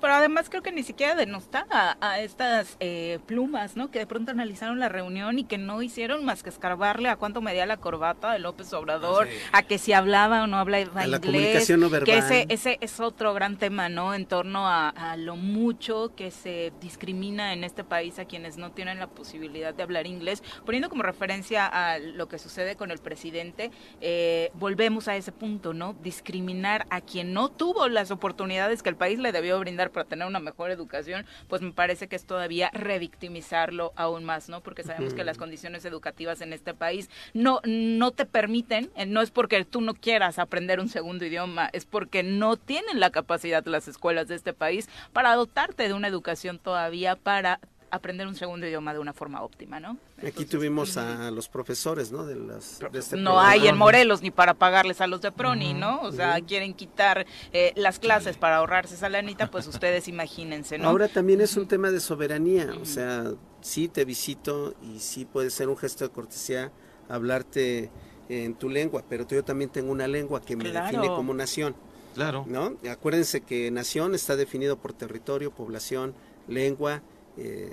Pero 0.00 0.14
además 0.14 0.48
creo 0.48 0.62
que 0.62 0.72
ni 0.72 0.82
siquiera 0.82 1.14
denostar 1.14 1.66
a, 1.70 2.20
estas 2.20 2.76
eh, 2.80 3.18
plumas, 3.26 3.76
¿no? 3.76 3.90
Que 3.90 3.98
de 4.00 4.06
pronto 4.06 4.30
analizaron 4.30 4.78
la 4.78 4.88
reunión 4.88 5.38
y 5.38 5.44
que 5.44 5.58
no 5.58 5.82
hicieron 5.82 6.24
más 6.24 6.42
que 6.42 6.48
escarbarle 6.48 7.08
a 7.08 7.16
cuánto 7.16 7.40
medía 7.40 7.66
la 7.66 7.76
corbata 7.76 8.32
de 8.32 8.38
López 8.38 8.72
Obrador, 8.72 9.28
a 9.52 9.62
que 9.62 9.78
si 9.78 9.92
hablaba 9.92 10.44
o 10.44 10.46
no 10.46 10.58
hablaba 10.58 10.82
inglés. 10.82 11.08
La 11.08 11.20
comunicación 11.20 11.80
no 11.80 11.90
verbal. 11.90 12.06
Que 12.06 12.18
ese, 12.18 12.46
ese 12.48 12.78
es 12.80 13.00
otro 13.00 13.34
gran 13.34 13.56
tema, 13.56 13.88
¿no? 13.88 14.14
En 14.14 14.26
torno 14.26 14.68
a, 14.68 15.16
lo 15.16 15.36
mucho 15.36 16.12
que 16.14 16.30
se 16.30 16.72
discrimina 16.80 17.52
en 17.52 17.64
este 17.64 17.82
país 17.82 18.18
a 18.18 18.24
quienes 18.24 18.56
no 18.56 18.72
tienen 18.72 18.98
la 18.98 19.08
posibilidad 19.08 19.74
de 19.74 19.82
hablar 19.82 20.06
inglés. 20.06 20.42
Poniendo 20.64 20.88
como 20.88 21.02
referencia 21.02 21.66
a 21.66 21.98
lo 21.98 22.28
que 22.28 22.38
sucede 22.38 22.76
con 22.76 22.90
el 22.90 22.98
presidente, 22.98 23.70
eh, 24.00 24.50
volvemos 24.54 25.08
a 25.08 25.16
ese 25.16 25.32
punto, 25.32 25.74
¿no? 25.74 25.94
Discriminar 26.02 26.86
a 26.90 27.00
quien 27.00 27.32
no 27.32 27.48
tuvo 27.48 27.88
las 27.88 28.10
oportunidades 28.10 28.82
que 28.82 28.90
el 28.90 28.96
país 28.96 29.18
le 29.18 29.32
debió 29.32 29.57
brindar 29.58 29.90
para 29.90 30.06
tener 30.06 30.26
una 30.26 30.40
mejor 30.40 30.70
educación, 30.70 31.26
pues 31.48 31.62
me 31.62 31.72
parece 31.72 32.08
que 32.08 32.16
es 32.16 32.24
todavía 32.24 32.70
revictimizarlo 32.72 33.92
aún 33.96 34.24
más, 34.24 34.48
¿no? 34.48 34.60
Porque 34.60 34.82
sabemos 34.82 35.14
que 35.14 35.24
las 35.24 35.38
condiciones 35.38 35.84
educativas 35.84 36.40
en 36.40 36.52
este 36.52 36.74
país 36.74 37.10
no, 37.34 37.60
no 37.64 38.10
te 38.10 38.26
permiten, 38.26 38.90
eh, 38.96 39.06
no 39.06 39.20
es 39.22 39.30
porque 39.30 39.64
tú 39.64 39.80
no 39.80 39.94
quieras 39.94 40.38
aprender 40.38 40.80
un 40.80 40.88
segundo 40.88 41.24
idioma, 41.24 41.70
es 41.72 41.84
porque 41.84 42.22
no 42.22 42.56
tienen 42.56 43.00
la 43.00 43.10
capacidad 43.10 43.64
las 43.66 43.88
escuelas 43.88 44.28
de 44.28 44.34
este 44.34 44.52
país 44.52 44.88
para 45.12 45.34
dotarte 45.34 45.88
de 45.88 45.94
una 45.94 46.08
educación 46.08 46.58
todavía 46.58 47.16
para 47.16 47.60
aprender 47.90 48.26
un 48.26 48.34
segundo 48.34 48.66
idioma 48.66 48.92
de 48.92 48.98
una 48.98 49.12
forma 49.12 49.42
óptima, 49.42 49.80
¿no? 49.80 49.96
Aquí 50.26 50.44
tuvimos 50.44 50.96
a 50.96 51.30
los 51.30 51.48
profesores, 51.48 52.12
¿no? 52.12 52.24
De 52.24 52.36
las, 52.36 52.80
este 52.92 53.16
no 53.16 53.40
hay 53.40 53.68
en 53.68 53.76
Morelos 53.76 54.22
ni 54.22 54.30
para 54.30 54.54
pagarles 54.54 55.00
a 55.00 55.06
los 55.06 55.20
de 55.20 55.32
Proni, 55.32 55.74
¿no? 55.74 56.00
O 56.02 56.12
sea, 56.12 56.40
quieren 56.40 56.74
quitar 56.74 57.26
eh, 57.52 57.72
las 57.76 57.98
clases 57.98 58.36
para 58.36 58.56
ahorrarse 58.56 58.94
esa 58.94 59.08
lanita, 59.08 59.50
pues 59.50 59.66
ustedes 59.66 60.08
imagínense, 60.08 60.78
¿no? 60.78 60.88
Ahora 60.88 61.08
también 61.08 61.40
es 61.40 61.56
un 61.56 61.66
tema 61.66 61.90
de 61.90 62.00
soberanía, 62.00 62.72
o 62.80 62.84
sea, 62.84 63.32
sí 63.60 63.88
te 63.88 64.04
visito 64.04 64.74
y 64.82 65.00
sí 65.00 65.24
puede 65.24 65.50
ser 65.50 65.68
un 65.68 65.76
gesto 65.76 66.04
de 66.04 66.10
cortesía 66.10 66.72
hablarte 67.08 67.90
en 68.28 68.54
tu 68.54 68.68
lengua, 68.68 69.04
pero 69.08 69.26
yo 69.26 69.44
también 69.44 69.70
tengo 69.70 69.90
una 69.90 70.06
lengua 70.06 70.40
que 70.40 70.56
me 70.56 70.70
define 70.70 71.08
como 71.08 71.32
nación. 71.34 71.74
Claro. 72.14 72.44
¿No? 72.48 72.76
Acuérdense 72.90 73.42
que 73.42 73.70
nación 73.70 74.14
está 74.14 74.34
definido 74.34 74.76
por 74.76 74.92
territorio, 74.92 75.52
población, 75.52 76.14
lengua, 76.48 77.02
eh, 77.38 77.72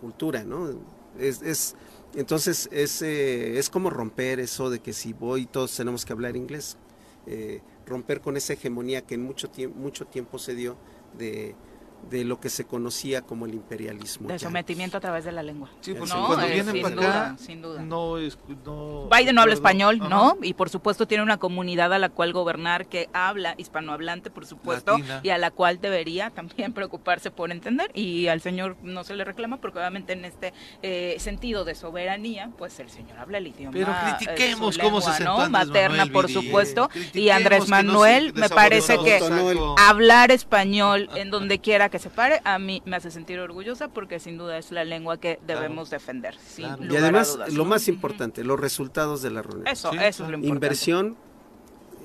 cultura, 0.00 0.44
¿no? 0.44 0.70
Es, 1.18 1.42
es 1.42 1.76
entonces 2.14 2.68
es, 2.72 3.02
eh, 3.02 3.58
es 3.58 3.68
como 3.68 3.90
romper 3.90 4.40
eso 4.40 4.70
de 4.70 4.80
que 4.80 4.92
si 4.92 5.12
voy 5.12 5.46
todos 5.46 5.76
tenemos 5.76 6.04
que 6.04 6.12
hablar 6.12 6.36
inglés, 6.36 6.76
eh, 7.26 7.60
romper 7.86 8.20
con 8.20 8.36
esa 8.36 8.54
hegemonía 8.54 9.02
que 9.02 9.14
en 9.14 9.22
mucho, 9.22 9.50
mucho 9.74 10.06
tiempo 10.06 10.38
se 10.38 10.54
dio 10.54 10.76
de 11.18 11.54
de 12.10 12.24
lo 12.24 12.40
que 12.40 12.48
se 12.48 12.64
conocía 12.64 13.22
como 13.22 13.46
el 13.46 13.54
imperialismo. 13.54 14.28
De 14.28 14.38
sometimiento 14.38 14.96
a 14.96 15.00
través 15.00 15.24
de 15.24 15.32
la 15.32 15.42
lengua. 15.42 15.68
Sí, 15.80 15.94
porque 15.94 16.14
no, 16.14 16.26
cuando 16.26 16.46
vienen 16.46 16.82
para 16.82 16.94
acá, 16.94 17.36
sin 17.38 17.60
duda. 17.60 17.82
No, 17.82 18.18
es, 18.18 18.38
no 18.64 19.08
Biden 19.08 19.34
no 19.34 19.42
habla 19.42 19.54
español, 19.54 19.98
¿no? 19.98 20.38
Y 20.42 20.54
por 20.54 20.70
supuesto 20.70 21.06
tiene 21.06 21.22
una 21.22 21.38
comunidad 21.38 21.92
a 21.92 21.98
la 21.98 22.08
cual 22.08 22.32
gobernar 22.32 22.86
que 22.86 23.08
habla 23.12 23.54
hispanohablante, 23.58 24.30
por 24.30 24.46
supuesto, 24.46 24.96
y 25.22 25.28
a 25.28 25.38
la 25.38 25.50
cual 25.50 25.80
debería 25.80 26.30
también 26.30 26.72
preocuparse 26.74 27.30
por 27.30 27.50
entender. 27.50 27.90
Y 27.94 28.28
al 28.28 28.40
señor 28.40 28.76
no 28.82 29.04
se 29.04 29.14
le 29.14 29.24
reclama 29.24 29.58
porque 29.58 29.78
obviamente 29.78 30.14
en 30.14 30.24
este 30.24 30.52
eh, 30.82 31.16
sentido 31.18 31.64
de 31.64 31.74
soberanía, 31.74 32.50
pues 32.56 32.78
el 32.80 32.90
señor 32.90 33.18
habla 33.18 33.38
el 33.38 33.48
idioma. 33.48 33.72
Pero 33.72 33.94
critiquemos 34.16 34.78
cómo 34.78 35.00
se 35.00 35.24
¿no? 35.24 35.48
Materna, 35.50 36.06
por 36.06 36.30
supuesto. 36.30 36.88
Y 37.12 37.30
Andrés 37.30 37.68
Manuel, 37.68 38.32
me 38.34 38.48
parece 38.48 38.98
que 38.98 39.20
hablar 39.76 40.30
español 40.30 41.08
en 41.14 41.30
donde 41.30 41.58
quiera 41.58 41.87
que 41.90 41.98
se 41.98 42.10
pare, 42.10 42.40
a 42.44 42.58
mí 42.58 42.82
me 42.84 42.96
hace 42.96 43.10
sentir 43.10 43.38
orgullosa 43.40 43.88
porque 43.88 44.20
sin 44.20 44.38
duda 44.38 44.58
es 44.58 44.70
la 44.72 44.84
lengua 44.84 45.18
que 45.18 45.38
debemos 45.46 45.90
defender. 45.90 46.36
y 46.56 46.96
además, 46.96 47.38
lo 47.52 47.64
más 47.64 47.88
importante, 47.88 48.44
los 48.44 48.58
resultados 48.58 49.22
de 49.22 49.30
la 49.30 49.42
reunión. 49.42 49.66
Eso, 49.66 49.92
eso 49.92 50.00
es 50.00 50.18
lo 50.18 50.24
importante. 50.24 50.48
Inversión 50.48 51.16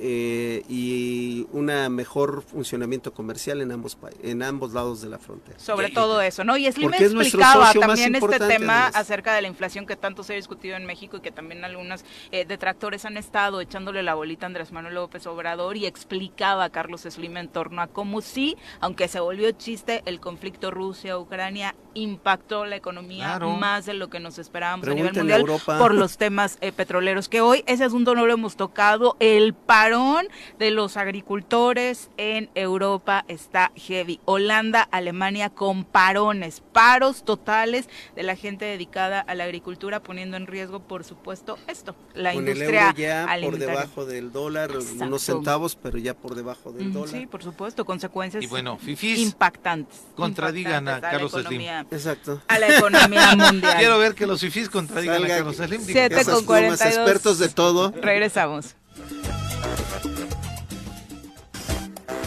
eh, 0.06 0.64
y 0.68 1.48
un 1.54 1.68
mejor 1.96 2.42
funcionamiento 2.42 3.14
comercial 3.14 3.62
en 3.62 3.72
ambos 3.72 3.98
en 4.22 4.44
ambos 4.44 4.74
lados 4.74 5.02
de 5.02 5.08
la 5.08 5.18
frontera. 5.18 5.58
Sobre 5.58 5.92
todo 5.92 6.20
eso, 6.20 6.44
¿no? 6.44 6.58
Y 6.58 6.70
Slim 6.70 6.94
explicaba 6.94 7.72
también 7.72 8.14
este 8.14 8.40
tema 8.40 8.88
acerca 8.88 9.34
de 9.34 9.42
la 9.42 9.48
inflación 9.48 9.86
que 9.86 9.96
tanto 9.96 10.24
se 10.24 10.34
ha 10.34 10.36
discutido 10.36 10.76
en 10.76 10.86
México 10.86 11.16
y 11.16 11.22
que 11.22 11.32
también 11.32 11.64
algunos 11.64 12.04
eh, 12.32 12.44
detractores 12.44 13.06
han 13.06 13.16
estado 13.16 13.62
echándole 13.62 14.04
la 14.04 14.14
bolita 14.14 14.46
a 14.46 14.48
Andrés 14.48 14.74
Manuel 14.74 14.96
López 14.96 15.26
Obrador 15.26 15.78
y 15.78 15.86
explicaba 15.86 16.66
a 16.66 16.70
Carlos 16.70 17.04
Slim 17.04 17.38
en 17.38 17.48
torno 17.48 17.82
a 17.82 17.88
cómo 17.88 18.20
sí, 18.20 18.58
aunque 18.82 19.08
se 19.08 19.22
volvió 19.22 19.52
chiste, 19.52 20.04
el 20.06 20.20
conflicto 20.20 20.70
Rusia-Ucrania 20.70 21.76
impactó 21.94 22.66
la 22.66 22.76
economía 22.76 23.40
más 23.40 23.86
de 23.86 23.94
lo 23.94 24.10
que 24.10 24.20
nos 24.20 24.38
esperábamos 24.38 24.88
a 24.88 24.94
nivel 24.94 25.14
mundial 25.14 25.46
por 25.66 25.94
los 25.94 26.18
temas 26.18 26.58
eh, 26.62 26.72
petroleros, 26.72 27.30
que 27.30 27.42
hoy 27.42 27.64
ese 27.68 27.84
asunto 27.84 28.16
no 28.16 28.26
lo 28.26 28.34
hemos 28.34 28.56
tocado, 28.56 29.16
el 29.20 29.54
parón 29.94 30.28
de 30.58 30.72
los 30.72 30.98
agricultores 30.98 32.10
en 32.18 32.50
Europa 32.56 33.26
está 33.28 33.72
heavy. 33.76 34.20
Holanda, 34.26 34.82
Alemania 34.92 35.52
con 35.52 35.84
parones, 35.84 36.64
paros 36.72 37.24
totales 37.24 37.88
de 38.16 38.24
la 38.24 38.36
gente 38.36 38.66
dedicada 38.66 39.20
a 39.20 39.36
la 39.36 39.44
agricultura, 39.44 40.02
poniendo 40.02 40.36
en 40.36 40.48
riesgo, 40.48 40.80
por 40.80 41.04
supuesto, 41.04 41.60
esto, 41.68 41.96
la 42.16 42.34
industria 42.34 42.90
el 42.90 42.96
ya 42.96 43.28
por 43.44 43.60
debajo 43.60 44.06
del 44.06 44.32
dólar, 44.32 44.72
unos 45.00 45.22
centavos, 45.22 45.76
pero 45.76 46.00
ya 46.00 46.16
por 46.16 46.34
debajo 46.34 46.72
del 46.72 46.92
dólar. 46.92 47.10
Sí, 47.10 47.28
por 47.28 47.44
supuesto, 47.44 47.86
consecuencias 47.86 48.44
y 48.44 48.48
bueno, 48.48 48.80
impactantes. 49.00 50.02
Contradigan 50.16 50.88
a 50.88 51.02
Carlos 51.02 51.34
Slim. 51.34 51.62
Exacto. 51.92 52.42
A 52.48 52.58
la 52.58 52.78
economía 52.78 53.36
mundial. 53.38 53.78
Quiero 53.78 54.00
ver 54.00 54.16
que 54.16 54.26
los 54.26 54.42
fifís 54.42 54.70
contradigan 54.70 55.24
a 55.24 55.28
Carlos 55.28 55.58
Slim. 55.58 55.82
7 55.84 56.26
con 56.26 56.46
42. 56.46 56.82
expertos 56.82 57.38
de 57.38 57.50
todo. 57.50 57.92
Regresamos. 58.02 58.76
Música 58.96 60.33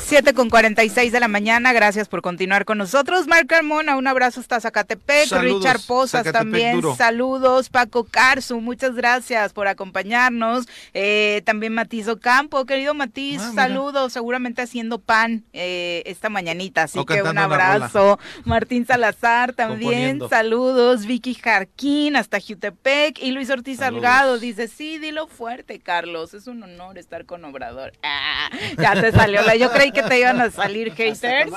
7 0.06 0.34
con 0.34 0.50
46 0.50 1.10
de 1.10 1.18
la 1.18 1.26
mañana, 1.26 1.72
gracias 1.72 2.06
por 2.06 2.22
continuar 2.22 2.64
con 2.64 2.78
nosotros. 2.78 3.26
Marc 3.26 3.48
Carmona, 3.48 3.96
un 3.96 4.06
abrazo 4.06 4.38
hasta 4.38 4.60
Zacatepec. 4.60 5.32
Richard 5.32 5.80
Pozas 5.84 6.30
también, 6.30 6.80
saludos. 6.96 7.70
Paco 7.70 8.04
Carzu, 8.04 8.60
muchas 8.60 8.94
gracias 8.94 9.52
por 9.52 9.66
acompañarnos. 9.66 10.66
Eh, 10.94 11.42
también 11.44 11.74
Matizo 11.74 12.20
Campo, 12.20 12.66
querido 12.66 12.94
Matiz, 12.94 13.42
ah, 13.42 13.52
saludos, 13.52 14.12
seguramente 14.12 14.62
haciendo 14.62 15.00
pan 15.00 15.42
eh, 15.52 16.04
esta 16.06 16.28
mañanita, 16.28 16.84
así 16.84 17.04
que 17.04 17.22
un 17.22 17.36
abrazo. 17.36 18.20
Martín 18.44 18.86
Salazar 18.86 19.54
también, 19.54 20.20
saludos. 20.30 21.04
Vicky 21.04 21.34
Jarquín, 21.34 22.14
hasta 22.14 22.38
Jutepec. 22.40 23.18
Y 23.20 23.32
Luis 23.32 23.50
Ortiz 23.50 23.78
Salgado 23.78 24.38
dice, 24.38 24.68
sí, 24.68 24.98
dilo 24.98 25.26
fuerte, 25.26 25.80
Carlos, 25.80 26.32
es 26.32 26.46
un 26.46 26.62
honor 26.62 26.96
estar 26.96 27.26
con 27.26 27.44
Obrador. 27.44 27.92
Ah, 28.04 28.50
ya 28.78 29.00
te 29.00 29.10
salió 29.10 29.42
la, 29.42 29.56
yo 29.56 29.72
creí 29.72 29.95
que 29.96 30.08
te 30.08 30.20
iban 30.20 30.40
a 30.40 30.50
salir 30.50 30.92
haters. 30.92 31.50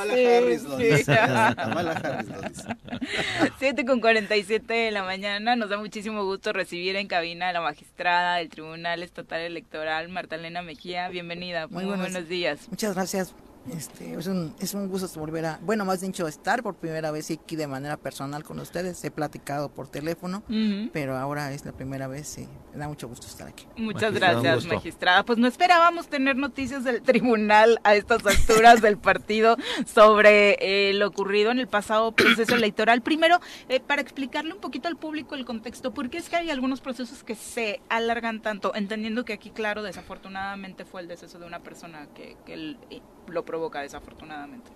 Sí, 0.78 1.04
sí. 1.04 1.12
7 3.60 3.86
con 3.86 4.00
47 4.00 4.74
de 4.74 4.92
la 4.92 5.04
mañana. 5.04 5.56
Nos 5.56 5.70
da 5.70 5.78
muchísimo 5.78 6.24
gusto 6.24 6.54
recibir 6.54 6.96
en 6.96 7.08
cabina 7.08 7.50
a 7.50 7.54
la 7.54 7.62
magistrada 7.62 8.36
del 8.36 8.50
Tribunal 8.50 9.04
Estatal 9.04 9.42
Electoral, 9.42 10.10
Marta 10.10 10.36
Elena 10.36 10.62
Mejía. 10.62 11.10
Bienvenida. 11.10 11.68
Muy, 11.68 11.86
buenos 11.86 12.28
días. 12.28 12.68
Muchas 12.70 12.96
gracias. 12.96 13.34
Este, 13.76 14.14
es, 14.14 14.28
un, 14.28 14.56
es 14.60 14.74
un 14.74 14.88
gusto 14.88 15.08
volver 15.20 15.46
a, 15.46 15.60
bueno, 15.62 15.86
más 15.86 16.02
dicho, 16.02 16.28
estar 16.28 16.64
por 16.64 16.76
primera 16.76 17.12
vez 17.12 17.32
aquí 17.32 17.56
de 17.56 17.68
manera 17.68 17.98
personal 17.98 18.44
con 18.44 18.60
ustedes. 18.60 19.04
He 19.04 19.12
platicado 19.12 19.70
por 19.70 19.88
teléfono, 19.88 20.44
pero 20.92 21.18
ahora 21.18 21.52
es 21.54 21.66
la 21.66 21.72
primera 21.72 22.08
vez 22.08 22.38
y 22.38 22.48
me 22.74 22.80
da 22.80 22.88
mucho 22.88 23.08
gusto 23.08 23.28
estar 23.28 23.48
aquí. 23.48 23.66
Muchas 23.78 24.14
gracias, 24.14 24.66
magistrada. 24.66 25.24
Pues 25.24 25.38
no 25.38 25.48
esperábamos 25.48 26.08
tener 26.08 26.36
noticias 26.36 26.84
del 26.84 27.02
tribunal 27.02 27.80
a 27.84 27.96
estas 27.96 28.26
alturas 28.26 28.82
del 28.82 28.98
partido 28.98 29.58
sobre 29.86 30.58
eh, 30.60 30.94
lo 30.94 31.08
ocurrido 31.08 31.52
en 31.52 31.60
el 31.60 31.68
pasado 31.68 32.12
proceso 32.12 32.56
electoral. 32.56 33.02
Primero, 33.02 33.40
eh, 33.68 33.80
para 33.80 34.02
explicarle 34.02 34.54
un 34.54 34.60
poquito 34.60 34.88
al 34.88 34.98
público 34.98 35.36
el 35.36 35.46
contexto, 35.46 35.94
porque 35.94 36.18
es 36.18 36.30
que 36.30 36.36
hay 36.36 36.50
algunos 36.50 36.82
procesos 36.82 37.24
que 37.24 37.36
se 37.36 37.82
alargan 37.90 38.42
tanto, 38.42 38.74
entendiendo 38.76 39.26
que 39.26 39.34
aquí, 39.34 39.52
claro, 39.52 39.84
desafortunadamente 39.84 40.86
fue 40.86 41.02
el 41.02 41.08
deceso 41.08 41.40
de 41.40 41.46
una 41.46 41.60
persona 41.60 42.08
que, 42.14 42.38
que 42.46 42.76
eh, 42.90 43.02
lo 43.28 43.46
provoca 43.60 43.82
desafortunadamente. 43.82 44.72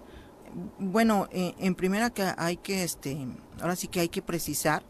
Bueno, 0.78 1.28
eh, 1.32 1.56
en 1.58 1.74
primera 1.74 2.12
que 2.12 2.32
hay 2.38 2.58
que, 2.58 2.84
este, 2.84 3.18
ahora 3.62 3.76
sí 3.76 3.88
que 3.88 4.02
hay 4.02 4.10
que 4.10 4.22
precisar 4.22 4.84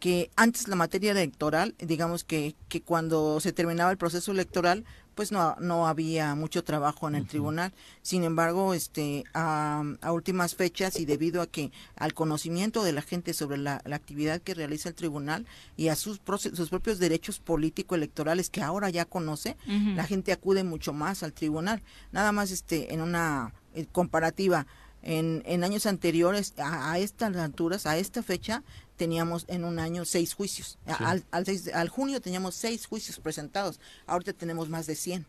que 0.00 0.30
antes 0.34 0.66
la 0.66 0.76
materia 0.76 1.12
electoral, 1.12 1.74
digamos 1.78 2.24
que, 2.24 2.56
que 2.68 2.80
cuando 2.80 3.38
se 3.40 3.52
terminaba 3.52 3.90
el 3.90 3.98
proceso 3.98 4.32
electoral, 4.32 4.84
pues 5.18 5.32
no, 5.32 5.56
no 5.58 5.88
había 5.88 6.36
mucho 6.36 6.62
trabajo 6.62 7.08
en 7.08 7.16
el 7.16 7.26
tribunal. 7.26 7.72
Sin 8.02 8.22
embargo, 8.22 8.72
este, 8.72 9.24
a, 9.34 9.82
últimas 10.12 10.54
fechas 10.54 11.00
y 11.00 11.06
debido 11.06 11.42
a 11.42 11.48
que 11.48 11.72
al 11.96 12.14
conocimiento 12.14 12.84
de 12.84 12.92
la 12.92 13.02
gente 13.02 13.34
sobre 13.34 13.58
la, 13.58 13.82
actividad 13.90 14.40
que 14.40 14.54
realiza 14.54 14.90
el 14.90 14.94
tribunal 14.94 15.44
y 15.76 15.88
a 15.88 15.96
sus, 15.96 16.20
sus 16.54 16.70
propios 16.70 17.00
derechos 17.00 17.40
político-electorales 17.40 18.48
que 18.48 18.62
ahora 18.62 18.90
ya 18.90 19.06
conoce, 19.06 19.56
la 19.66 20.04
gente 20.04 20.30
acude 20.30 20.62
mucho 20.62 20.92
más 20.92 21.24
al 21.24 21.32
tribunal. 21.32 21.82
Nada 22.12 22.30
más 22.30 22.52
este, 22.52 22.94
en 22.94 23.00
una 23.00 23.52
eh, 23.74 23.86
comparativa, 23.90 24.68
en, 25.02 25.42
en 25.46 25.64
años 25.64 25.86
anteriores, 25.86 26.54
a, 26.58 26.92
a, 26.92 26.98
estas 27.00 27.34
alturas, 27.34 27.86
a 27.86 27.98
esta 27.98 28.22
fecha, 28.22 28.62
teníamos 28.98 29.46
en 29.48 29.64
un 29.64 29.78
año 29.78 30.04
seis 30.04 30.34
juicios. 30.34 30.76
Al, 30.86 31.24
al, 31.30 31.88
junio 31.88 32.20
teníamos 32.20 32.54
seis 32.54 32.86
juicios 32.86 33.18
presentados. 33.18 33.80
Ahorita 34.06 34.34
tenemos 34.34 34.68
más 34.68 34.86
de 34.86 34.96
100. 34.96 35.24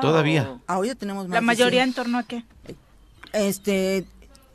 Todavía. 0.00 0.58
Ahorita 0.66 0.96
tenemos 0.96 1.28
más 1.28 1.34
¿La 1.34 1.40
mayoría 1.42 1.84
en 1.84 1.92
torno 1.92 2.18
a 2.18 2.24
qué? 2.24 2.44
Este, 3.32 4.06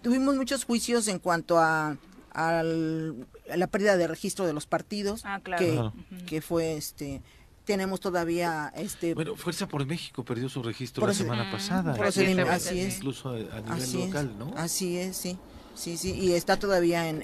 tuvimos 0.01 0.35
muchos 0.35 0.65
juicios 0.65 1.07
en 1.07 1.19
cuanto 1.19 1.59
a, 1.59 1.95
la 2.33 3.67
pérdida 3.67 3.95
de 3.95 4.07
registro 4.07 4.45
de 4.45 4.53
los 4.53 4.65
partidos. 4.65 5.21
Ah, 5.23 5.39
claro. 5.41 5.93
que, 6.25 6.41
fue 6.41 6.75
este 6.75 7.21
tenemos 7.65 7.99
todavía 7.99 8.71
este 8.75 9.15
bueno 9.15 9.35
Fuerza 9.35 9.67
por 9.67 9.83
México 9.87 10.23
perdió 10.23 10.49
su 10.49 10.61
registro 10.61 11.07
la 11.07 11.15
semana 11.15 11.49
pasada 11.49 11.95
así 12.05 12.79
es 12.79 12.97
incluso 12.97 13.29
a, 13.29 13.61
nivel 13.61 14.05
local 14.05 14.35
no 14.37 14.53
así 14.55 14.97
es 14.97 15.17
sí 15.17 15.35
Sí, 15.75 15.97
sí, 15.97 16.13
y 16.13 16.33
está 16.33 16.57
todavía 16.57 17.09
en, 17.09 17.21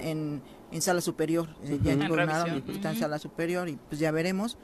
en, 0.70 0.82
sala 0.82 1.00
superior. 1.00 1.48
Eh, 1.64 1.78
ya 1.82 1.92
impugnaron 1.92 2.62
y 2.66 2.72
está 2.72 2.90
en 2.90 2.98
sala 2.98 3.18
superior 3.18 3.68
y 3.68 3.76
pues 3.88 3.98
ya 3.98 4.10
veremos. 4.10 4.58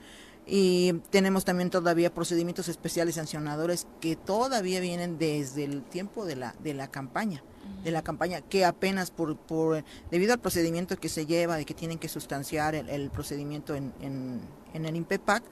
Y 0.46 0.94
tenemos 1.10 1.44
también 1.44 1.68
todavía 1.68 2.14
procedimientos 2.14 2.68
especiales 2.68 3.16
sancionadores 3.16 3.86
que 4.00 4.16
todavía 4.16 4.80
vienen 4.80 5.18
desde 5.18 5.64
el 5.64 5.82
tiempo 5.82 6.24
de 6.24 6.36
la, 6.36 6.54
de 6.62 6.74
la 6.74 6.88
campaña 6.88 7.42
de 7.84 7.90
la 7.90 8.02
campaña 8.02 8.40
que 8.40 8.64
apenas 8.64 9.10
por, 9.10 9.36
por 9.36 9.84
debido 10.10 10.32
al 10.32 10.40
procedimiento 10.40 10.96
que 10.96 11.08
se 11.08 11.26
lleva 11.26 11.56
de 11.56 11.64
que 11.64 11.74
tienen 11.74 11.98
que 11.98 12.08
sustanciar 12.08 12.74
el, 12.74 13.10
procedimiento 13.10 13.74
en, 13.74 13.92
en, 14.00 14.40
en 14.72 14.86
el 14.86 14.96
INPEPAC 14.96 15.42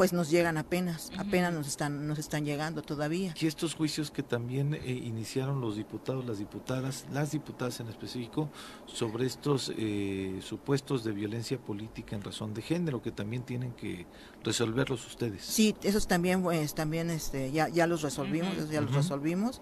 pues 0.00 0.14
nos 0.14 0.30
llegan 0.30 0.56
apenas, 0.56 1.12
apenas 1.18 1.52
nos 1.52 1.68
están, 1.68 2.08
nos 2.08 2.18
están 2.18 2.46
llegando 2.46 2.80
todavía. 2.80 3.34
Y 3.38 3.46
estos 3.46 3.74
juicios 3.74 4.10
que 4.10 4.22
también 4.22 4.72
eh, 4.72 4.80
iniciaron 4.86 5.60
los 5.60 5.76
diputados, 5.76 6.24
las 6.24 6.38
diputadas, 6.38 7.04
las 7.12 7.32
diputadas 7.32 7.80
en 7.80 7.88
específico, 7.88 8.48
sobre 8.86 9.26
estos 9.26 9.70
eh, 9.76 10.40
supuestos 10.40 11.04
de 11.04 11.12
violencia 11.12 11.58
política 11.58 12.16
en 12.16 12.22
razón 12.22 12.54
de 12.54 12.62
género, 12.62 13.02
que 13.02 13.12
también 13.12 13.42
tienen 13.42 13.72
que 13.72 14.06
resolverlos 14.42 15.06
ustedes. 15.06 15.44
Sí, 15.44 15.76
esos 15.82 16.06
también, 16.06 16.42
pues, 16.42 16.74
también 16.74 17.10
este, 17.10 17.52
ya, 17.52 17.68
ya 17.68 17.86
los 17.86 18.00
resolvimos, 18.00 18.70
ya 18.70 18.80
los 18.80 18.94
resolvimos 18.94 19.60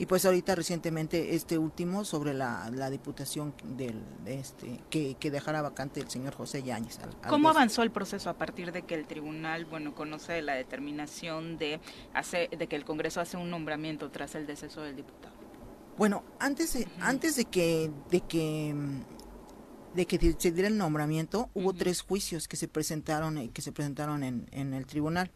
y 0.00 0.06
pues 0.06 0.24
ahorita 0.24 0.54
recientemente 0.54 1.34
este 1.34 1.58
último 1.58 2.06
sobre 2.06 2.32
la, 2.32 2.70
la 2.72 2.88
diputación 2.88 3.52
del 3.76 4.02
este 4.24 4.80
que, 4.88 5.14
que 5.20 5.30
dejara 5.30 5.60
vacante 5.60 6.00
el 6.00 6.08
señor 6.08 6.34
José 6.34 6.62
Yáñez. 6.62 6.98
¿Cómo 7.28 7.50
avanzó 7.50 7.82
el 7.82 7.90
proceso 7.90 8.30
a 8.30 8.34
partir 8.38 8.72
de 8.72 8.80
que 8.80 8.94
el 8.94 9.06
tribunal 9.06 9.66
bueno 9.66 9.94
conoce 9.94 10.40
la 10.40 10.54
determinación 10.54 11.58
de 11.58 11.80
hace, 12.14 12.48
de 12.48 12.66
que 12.66 12.76
el 12.76 12.86
Congreso 12.86 13.20
hace 13.20 13.36
un 13.36 13.50
nombramiento 13.50 14.10
tras 14.10 14.34
el 14.36 14.46
deceso 14.46 14.80
del 14.80 14.96
diputado? 14.96 15.34
Bueno, 15.98 16.24
antes 16.38 16.72
de, 16.72 16.88
antes 17.00 17.36
de 17.36 17.44
que, 17.44 17.90
de 18.10 18.22
que 18.22 18.74
de 19.94 20.06
que 20.06 20.34
se 20.38 20.50
diera 20.50 20.68
el 20.68 20.78
nombramiento, 20.78 21.50
hubo 21.52 21.74
tres 21.74 22.00
juicios 22.00 22.48
que 22.48 22.56
se 22.56 22.68
presentaron, 22.68 23.36
eh, 23.36 23.50
que 23.52 23.60
se 23.60 23.70
presentaron 23.70 24.22
en, 24.22 24.48
en 24.52 24.72
el 24.72 24.86
tribunal. 24.86 25.30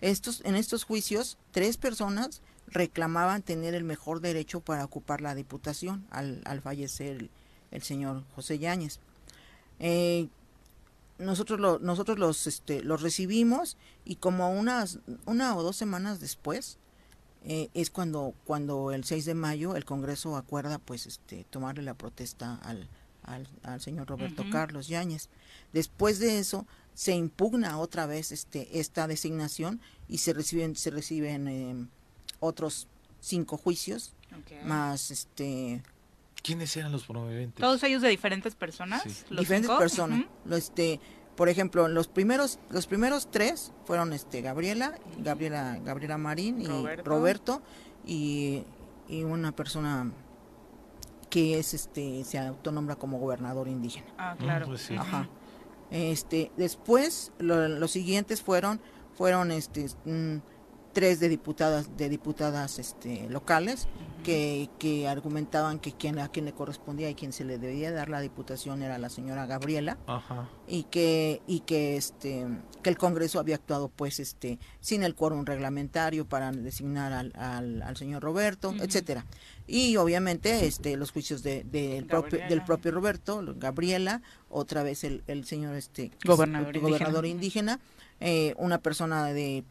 Estos, 0.00 0.42
en 0.46 0.56
estos 0.56 0.84
juicios, 0.84 1.36
tres 1.50 1.76
personas 1.76 2.40
reclamaban 2.68 3.42
tener 3.42 3.74
el 3.74 3.84
mejor 3.84 4.20
derecho 4.20 4.60
para 4.60 4.84
ocupar 4.84 5.20
la 5.20 5.34
diputación 5.34 6.06
al, 6.10 6.42
al 6.44 6.60
fallecer 6.60 7.30
el, 7.70 7.82
señor 7.82 8.24
José 8.34 8.58
Yáñez. 8.58 9.00
Eh, 9.78 10.28
nosotros 11.18 11.60
lo, 11.60 11.78
nosotros 11.78 12.18
los 12.18 12.46
este, 12.46 12.82
los 12.82 13.02
recibimos 13.02 13.76
y 14.04 14.16
como 14.16 14.50
unas 14.50 14.98
una 15.24 15.56
o 15.56 15.62
dos 15.62 15.76
semanas 15.76 16.20
después 16.20 16.78
eh, 17.44 17.70
es 17.74 17.90
cuando 17.90 18.34
cuando 18.44 18.92
el 18.92 19.04
6 19.04 19.24
de 19.24 19.34
mayo 19.34 19.76
el 19.76 19.84
Congreso 19.84 20.36
acuerda 20.36 20.78
pues 20.78 21.06
este 21.06 21.44
tomarle 21.48 21.82
la 21.82 21.94
protesta 21.94 22.56
al, 22.56 22.88
al, 23.62 23.80
señor 23.80 24.08
Roberto 24.08 24.44
Carlos 24.50 24.88
Yáñez. 24.88 25.28
Después 25.72 26.18
de 26.18 26.38
eso 26.38 26.66
se 26.94 27.14
impugna 27.14 27.78
otra 27.78 28.06
vez 28.06 28.32
este 28.32 28.78
esta 28.78 29.06
designación 29.06 29.80
y 30.08 30.18
se 30.18 30.32
reciben 30.32 30.76
se 30.76 30.90
reciben 30.90 31.48
em, 31.48 31.88
otros 32.40 32.88
cinco 33.20 33.56
juicios 33.56 34.14
más 34.64 35.10
este 35.10 35.82
quiénes 36.42 36.76
eran 36.76 36.92
los 36.92 37.04
promoventes 37.04 37.60
todos 37.60 37.82
ellos 37.82 38.02
de 38.02 38.08
diferentes 38.08 38.54
personas 38.54 39.02
diferentes 39.30 39.70
personas. 39.70 40.24
Este 40.50 41.00
por 41.36 41.48
ejemplo 41.48 41.88
los 41.88 42.08
primeros 42.08 42.58
los 42.70 42.86
primeros 42.86 43.30
tres 43.30 43.72
fueron 43.84 44.12
este 44.12 44.42
Gabriela 44.42 44.98
Gabriela 45.18 45.78
Gabriela 45.82 46.18
Marín 46.18 46.60
y 46.62 46.66
Roberto, 47.02 47.62
y, 48.06 48.64
y 49.08 49.24
una 49.24 49.52
persona 49.52 50.12
que 51.28 51.58
es 51.58 51.74
este 51.74 52.24
se 52.24 52.38
autonombra 52.38 52.96
como 52.96 53.18
gobernador 53.18 53.68
indígena. 53.68 54.06
Ah, 54.16 54.36
claro. 54.38 54.66
Pues 54.66 54.90
Ajá. 54.92 55.28
Este, 55.90 56.50
después 56.56 57.32
los 57.38 57.90
siguientes 57.90 58.42
fueron 58.42 58.80
fueron 59.14 59.50
este 59.50 59.86
mm, 60.04 60.36
tres 60.96 61.20
de 61.20 61.28
diputadas 61.28 61.94
de 61.98 62.08
diputadas 62.08 62.78
este 62.78 63.28
locales 63.28 63.86
que, 64.24 64.70
que 64.78 65.06
argumentaban 65.06 65.78
que 65.78 65.92
quien 65.92 66.18
a 66.18 66.28
quien 66.28 66.46
le 66.46 66.54
correspondía 66.54 67.10
y 67.10 67.14
quien 67.14 67.34
se 67.34 67.44
le 67.44 67.58
debía 67.58 67.92
dar 67.92 68.08
la 68.08 68.22
diputación 68.22 68.82
era 68.82 68.96
la 68.96 69.10
señora 69.10 69.44
Gabriela. 69.44 69.98
Y 70.66 70.84
que 70.84 71.42
y 71.46 71.60
que 71.60 71.98
este 71.98 72.46
que 72.82 72.88
el 72.88 72.96
Congreso 72.96 73.38
había 73.38 73.56
actuado 73.56 73.90
pues 73.90 74.20
este 74.20 74.58
sin 74.80 75.02
el 75.02 75.14
quórum 75.14 75.44
reglamentario 75.44 76.24
para 76.24 76.50
designar 76.50 77.12
al, 77.12 77.82
al, 77.84 77.96
señor 77.98 78.22
Roberto 78.22 78.74
etcétera. 78.80 79.26
Y 79.66 79.98
obviamente 79.98 80.66
este 80.66 80.96
los 80.96 81.10
juicios 81.10 81.42
de, 81.42 81.62
del 81.64 82.06
propio 82.06 82.38
del 82.48 82.64
propio 82.64 82.92
Roberto 82.92 83.44
Gabriela 83.58 84.22
otra 84.48 84.82
vez 84.82 85.04
el, 85.04 85.22
el 85.26 85.44
señor 85.44 85.76
este 85.76 86.10
gobernador, 86.24 87.26
indígena, 87.26 87.80
eh, 88.20 88.54
una 88.56 88.78
persona 88.78 89.26
de 89.26 89.62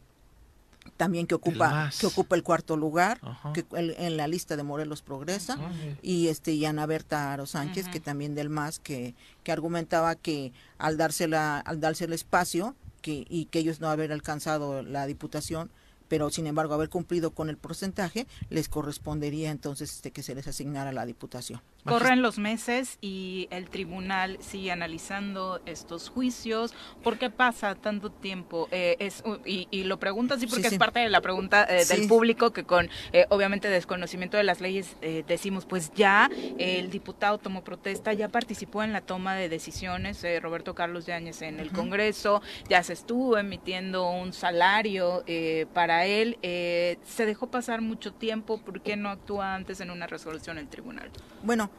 también 0.96 1.26
que 1.26 1.34
ocupa 1.34 1.90
que 1.98 2.06
ocupa 2.06 2.36
el 2.36 2.42
cuarto 2.42 2.76
lugar 2.76 3.20
que 3.54 3.64
en 3.72 4.16
la 4.16 4.26
lista 4.28 4.56
de 4.56 4.62
Morelos 4.62 5.02
progresa 5.02 5.58
y 6.02 6.28
este 6.28 6.52
y 6.52 6.64
Ana 6.64 6.86
Berta 6.86 7.32
Aro 7.32 7.46
Sánchez 7.46 7.88
que 7.88 8.00
también 8.00 8.34
del 8.34 8.50
MAS 8.50 8.78
que, 8.78 9.14
que 9.42 9.52
argumentaba 9.52 10.14
que 10.14 10.52
al 10.78 10.96
dársela 10.96 11.58
al 11.58 11.80
darse 11.80 12.04
el 12.04 12.12
espacio 12.12 12.74
que 13.02 13.26
y 13.28 13.46
que 13.46 13.60
ellos 13.60 13.80
no 13.80 13.88
haber 13.88 14.12
alcanzado 14.12 14.82
la 14.82 15.06
diputación 15.06 15.70
pero 16.08 16.30
sin 16.30 16.46
embargo 16.46 16.74
haber 16.74 16.88
cumplido 16.88 17.30
con 17.30 17.48
el 17.48 17.56
porcentaje 17.56 18.26
les 18.50 18.68
correspondería 18.68 19.50
entonces 19.50 19.92
este 19.92 20.10
que 20.10 20.22
se 20.22 20.34
les 20.34 20.46
asignara 20.46 20.92
la 20.92 21.06
diputación 21.06 21.60
Corren 21.86 22.22
los 22.22 22.38
meses 22.38 22.98
y 23.00 23.48
el 23.50 23.70
tribunal 23.70 24.38
sigue 24.40 24.72
analizando 24.72 25.60
estos 25.66 26.08
juicios. 26.08 26.74
¿Por 27.02 27.18
qué 27.18 27.30
pasa 27.30 27.74
tanto 27.74 28.10
tiempo? 28.10 28.68
Eh, 28.70 28.96
es, 28.98 29.22
y, 29.44 29.84
lo 29.84 29.98
pregunto 29.98 30.34
así 30.34 30.46
porque 30.46 30.66
es 30.66 30.78
parte 30.78 30.98
de 31.00 31.08
la 31.08 31.20
pregunta 31.20 31.64
eh, 31.68 31.84
del 31.84 32.08
público 32.08 32.52
que 32.52 32.64
con 32.64 32.90
eh, 33.12 33.26
obviamente 33.28 33.68
desconocimiento 33.68 34.36
de 34.36 34.42
las 34.42 34.60
leyes 34.60 34.96
decimos 35.26 35.64
pues 35.64 35.92
ya 35.94 36.28
el 36.58 36.90
diputado 36.90 37.38
tomó 37.38 37.62
protesta, 37.62 38.12
ya 38.12 38.28
participó 38.28 38.82
en 38.82 38.92
la 38.92 39.00
toma 39.00 39.34
de 39.34 39.48
decisiones, 39.48 40.24
Roberto 40.40 40.74
Carlos 40.74 41.06
Yáñez 41.06 41.42
en 41.42 41.60
el 41.60 41.70
Congreso, 41.70 42.42
ya 42.68 42.82
se 42.82 42.94
estuvo 42.94 43.38
emitiendo 43.38 44.10
un 44.10 44.32
salario 44.32 45.24
para 45.72 46.06
él. 46.06 46.38
se 46.42 47.26
dejó 47.26 47.48
pasar 47.48 47.80
mucho 47.80 48.12
tiempo, 48.12 48.58
¿por 48.58 48.80
qué 48.80 48.96
no 48.96 49.10
actúa 49.10 49.54
antes 49.54 49.80
en 49.80 49.90
una 49.90 50.06
resolución 50.06 50.58
el 50.58 50.68
tribunal? 50.68 51.10
Bueno, 51.42 51.70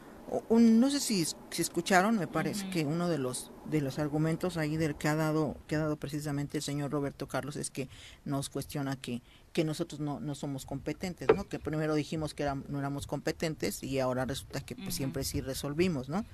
no 0.50 0.90
sé 0.90 1.00
si, 1.00 1.24
si, 1.24 1.62
escucharon, 1.62 2.18
me 2.18 2.26
parece 2.26 2.68
que 2.70 2.84
uno 2.84 3.08
de 3.08 3.18
los 3.18 3.50
de 3.64 3.80
los 3.80 3.98
argumentos 3.98 4.56
ahí 4.56 4.76
del 4.76 4.96
que 4.96 5.08
ha 5.08 5.14
dado 5.14 5.56
que 5.66 5.76
ha 5.76 5.78
dado 5.78 5.96
precisamente 5.96 6.58
el 6.58 6.62
señor 6.62 6.90
Roberto 6.90 7.28
Carlos 7.28 7.56
es 7.56 7.70
que 7.70 7.88
nos 8.24 8.48
cuestiona 8.48 8.96
que 8.96 9.22
que 9.52 9.64
nosotros 9.64 10.00
no, 10.00 10.20
no 10.20 10.34
somos 10.34 10.66
competentes, 10.66 11.28
¿no? 11.34 11.48
Que 11.48 11.58
primero 11.58 11.94
dijimos 11.94 12.34
que 12.34 12.44
no 12.68 12.78
éramos 12.78 13.06
competentes 13.06 13.82
y 13.82 13.98
ahora 13.98 14.24
resulta 14.24 14.60
que 14.60 14.76
pues, 14.76 14.94
siempre 14.94 15.24
sí 15.24 15.40
resolvimos, 15.40 16.08
¿no? 16.08 16.24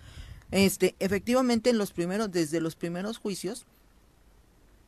Este, 0.50 0.94
efectivamente 0.98 1.70
en 1.70 1.78
los 1.78 1.92
primeros 1.92 2.30
desde 2.30 2.60
los 2.60 2.76
primeros 2.76 3.18
juicios 3.18 3.66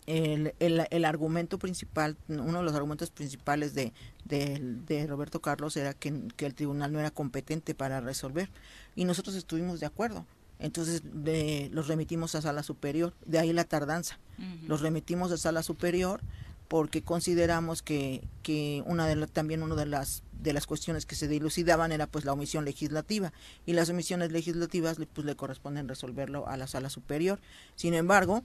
el, 0.06 0.54
el, 0.60 0.86
el, 0.90 1.04
argumento 1.04 1.58
principal, 1.58 2.16
uno 2.28 2.58
de 2.58 2.64
los 2.64 2.74
argumentos 2.74 3.10
principales 3.10 3.74
de, 3.74 3.92
de, 4.24 5.06
Roberto 5.06 5.40
Carlos 5.40 5.76
era 5.76 5.94
que, 5.94 6.08
el 6.38 6.54
tribunal 6.54 6.92
no 6.92 7.00
era 7.00 7.10
competente 7.10 7.74
para 7.74 8.00
resolver 8.00 8.48
y 8.94 9.04
nosotros 9.04 9.34
estuvimos 9.34 9.80
de 9.80 9.86
acuerdo. 9.86 10.24
Entonces 10.58 11.02
de, 11.04 11.68
los 11.72 11.88
remitimos 11.88 12.34
a 12.34 12.40
sala 12.40 12.62
superior, 12.62 13.14
de 13.26 13.38
ahí 13.38 13.52
la 13.52 13.64
tardanza. 13.64 14.18
Los 14.66 14.80
remitimos 14.80 15.32
a 15.32 15.38
sala 15.38 15.62
superior 15.62 16.20
porque 16.68 17.02
consideramos 17.02 17.82
que, 17.82 18.26
que 18.42 18.82
una 18.86 19.06
de 19.06 19.26
también 19.26 19.62
una 19.62 19.74
de 19.74 19.86
las 19.86 20.22
de 20.40 20.52
las 20.52 20.66
cuestiones 20.66 21.06
que 21.06 21.14
se 21.14 21.28
dilucidaban 21.28 21.92
era 21.92 22.06
pues 22.06 22.24
la 22.24 22.32
omisión 22.32 22.64
legislativa 22.64 23.32
y 23.64 23.72
las 23.72 23.88
omisiones 23.88 24.32
legislativas 24.32 24.98
pues 25.12 25.24
le 25.24 25.34
corresponden 25.34 25.88
resolverlo 25.88 26.46
a 26.46 26.56
la 26.56 26.66
sala 26.66 26.90
superior. 26.90 27.40
Sin 27.74 27.94
embargo, 27.94 28.42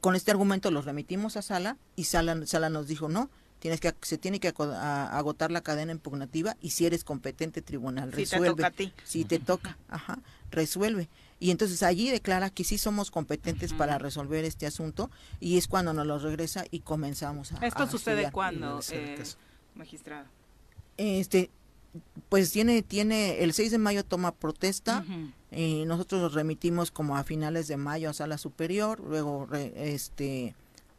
con 0.00 0.16
este 0.16 0.30
argumento 0.30 0.70
los 0.70 0.84
remitimos 0.84 1.36
a 1.36 1.42
Sala 1.42 1.76
y 1.94 2.04
Sala, 2.04 2.46
Sala 2.46 2.70
nos 2.70 2.86
dijo 2.86 3.08
no, 3.08 3.30
tienes 3.58 3.80
que 3.80 3.94
se 4.02 4.18
tiene 4.18 4.40
que 4.40 4.48
agotar 4.48 5.50
la 5.50 5.60
cadena 5.60 5.92
impugnativa 5.92 6.56
y 6.60 6.70
si 6.70 6.86
eres 6.86 7.04
competente 7.04 7.62
tribunal 7.62 8.12
resuelve. 8.12 8.48
Si 8.48 8.54
te 8.54 8.56
toca 8.56 8.66
a 8.66 8.70
ti. 8.70 8.92
Si 9.04 9.24
te 9.24 9.38
toca, 9.38 9.78
ajá, 9.88 10.18
resuelve. 10.50 11.08
Y 11.38 11.50
entonces 11.50 11.82
allí 11.82 12.10
declara 12.10 12.50
que 12.50 12.64
sí 12.64 12.78
somos 12.78 13.10
competentes 13.10 13.72
para 13.72 13.98
resolver 13.98 14.44
este 14.44 14.66
asunto 14.66 15.10
y 15.38 15.58
es 15.58 15.68
cuando 15.68 15.92
nos 15.92 16.06
lo 16.06 16.18
regresa 16.18 16.64
y 16.70 16.80
comenzamos 16.80 17.52
a 17.52 17.66
¿Esto 17.66 17.86
sucede 17.86 18.30
cuando, 18.32 18.80
eh, 18.90 19.22
magistrado? 19.74 20.26
Este, 20.96 21.50
pues 22.28 22.50
tiene, 22.52 22.82
tiene, 22.82 23.42
el 23.42 23.52
6 23.52 23.70
de 23.70 23.78
mayo 23.78 24.04
toma 24.04 24.32
protesta, 24.32 25.04
y 25.56 25.84
nosotros 25.86 26.20
los 26.20 26.34
remitimos 26.34 26.90
como 26.90 27.16
a 27.16 27.24
finales 27.24 27.66
de 27.66 27.76
mayo 27.76 28.10
a 28.10 28.12
sala 28.12 28.38
superior, 28.38 29.00
luego 29.00 29.48
este 29.52 30.54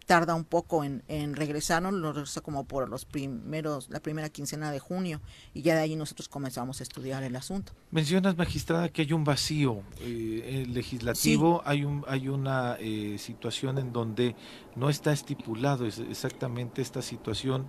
tarda 0.08 0.36
un 0.36 0.46
poco 0.46 0.86
en, 0.86 1.04
en 1.10 1.36
regresarnos, 1.36 1.94
lo 1.94 2.14
regresa 2.14 2.40
como 2.40 2.64
por 2.64 2.90
los 2.90 3.04
primeros, 3.04 3.90
la 3.90 4.00
primera 4.00 4.30
quincena 4.30 4.72
de 4.72 4.80
junio, 4.80 5.20
y 5.54 5.62
ya 5.62 5.76
de 5.76 5.82
ahí 5.82 5.96
nosotros 5.98 6.30
comenzamos 6.30 6.80
a 6.80 6.84
estudiar 6.84 7.24
el 7.24 7.36
asunto. 7.36 7.74
Mencionas, 7.92 8.38
magistrada, 8.38 8.88
que 8.90 9.02
hay 9.02 9.12
un 9.12 9.26
vacío 9.26 9.84
eh, 10.00 10.66
legislativo, 10.68 11.62
hay 11.66 11.84
un 11.84 12.06
hay 12.08 12.30
una 12.30 12.78
eh, 12.80 13.18
situación 13.20 13.78
en 13.78 13.92
donde 13.92 14.36
no 14.76 14.90
está 14.90 15.12
estipulado 15.12 15.86
exactamente 15.86 16.82
esta 16.82 17.02
situación 17.02 17.68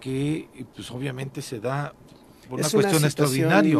que 0.00 0.48
pues 0.74 0.90
obviamente 0.90 1.42
se 1.42 1.60
da 1.60 1.94
por 2.48 2.60
una 2.60 2.70
cuestión 2.70 3.04
extraordinaria. 3.04 3.76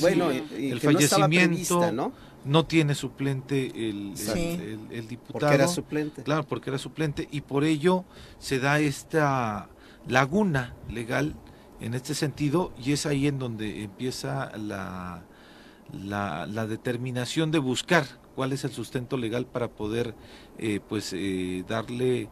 Bueno, 0.00 0.30
el 0.30 0.80
fallecimiento 0.80 2.12
no, 2.44 2.64
tiene 2.64 2.94
suplente 2.94 3.66
el, 3.74 4.14
el, 4.90 5.08
diputado. 5.08 5.32
Porque 5.32 5.54
era 5.54 5.68
suplente. 5.68 6.22
Claro, 6.22 6.44
porque 6.44 6.70
era 6.70 6.78
suplente 6.78 7.28
y 7.30 7.40
por 7.40 7.64
ello 7.64 8.04
se 8.38 8.58
da 8.58 8.80
esta 8.80 9.68
laguna 10.06 10.74
legal 10.90 11.34
en 11.80 11.94
este 11.94 12.14
sentido 12.14 12.72
y 12.82 12.92
es 12.92 13.06
ahí 13.06 13.26
en 13.26 13.38
donde 13.38 13.82
empieza 13.84 14.56
la, 14.56 15.22
la, 15.92 16.46
la 16.46 16.66
determinación 16.66 17.50
de 17.50 17.58
buscar 17.58 18.06
cuál 18.34 18.52
es 18.52 18.64
el 18.64 18.72
sustento 18.72 19.16
legal 19.16 19.46
para 19.46 19.68
poder 19.68 20.14
eh, 20.58 20.80
pues 20.88 21.12
eh, 21.12 21.64
darle 21.68 22.28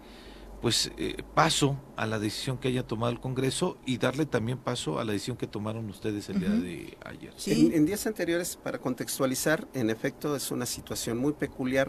pues 0.61 0.92
eh, 0.98 1.22
paso 1.34 1.80
a 1.96 2.06
la 2.06 2.18
decisión 2.18 2.58
que 2.58 2.68
haya 2.68 2.86
tomado 2.86 3.12
el 3.12 3.20
Congreso 3.20 3.78
y 3.86 3.98
darle 3.98 4.26
también 4.26 4.58
paso 4.58 4.98
a 4.98 5.04
la 5.04 5.12
decisión 5.12 5.36
que 5.36 5.46
tomaron 5.46 5.88
ustedes 5.88 6.28
el 6.28 6.40
día 6.40 6.50
de 6.50 6.98
ayer. 7.04 7.32
Sí. 7.36 7.70
En, 7.72 7.86
días 7.86 8.06
anteriores, 8.06 8.56
para 8.56 8.78
contextualizar, 8.78 9.66
en 9.72 9.88
efecto 9.88 10.36
es 10.36 10.50
una 10.50 10.66
situación 10.66 11.18
muy 11.18 11.32
peculiar. 11.32 11.88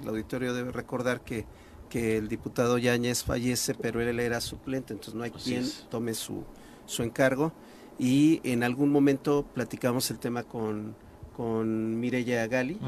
El 0.00 0.08
auditorio 0.08 0.54
debe 0.54 0.72
recordar 0.72 1.22
que, 1.22 1.44
que 1.90 2.16
el 2.16 2.28
diputado 2.28 2.78
Yáñez 2.78 3.22
fallece, 3.22 3.74
pero 3.74 4.00
él 4.00 4.18
era 4.18 4.40
suplente, 4.40 4.94
entonces 4.94 5.14
no 5.14 5.22
hay 5.22 5.30
quien 5.30 5.64
tome 5.90 6.14
su, 6.14 6.44
su 6.86 7.02
encargo. 7.02 7.52
y 7.98 8.40
en 8.44 8.62
algún 8.62 8.90
momento 8.90 9.46
platicamos 9.54 10.10
el 10.10 10.18
tema 10.18 10.42
con, 10.42 10.94
con 11.36 12.00
Mireya 12.00 12.46
Gali 12.46 12.78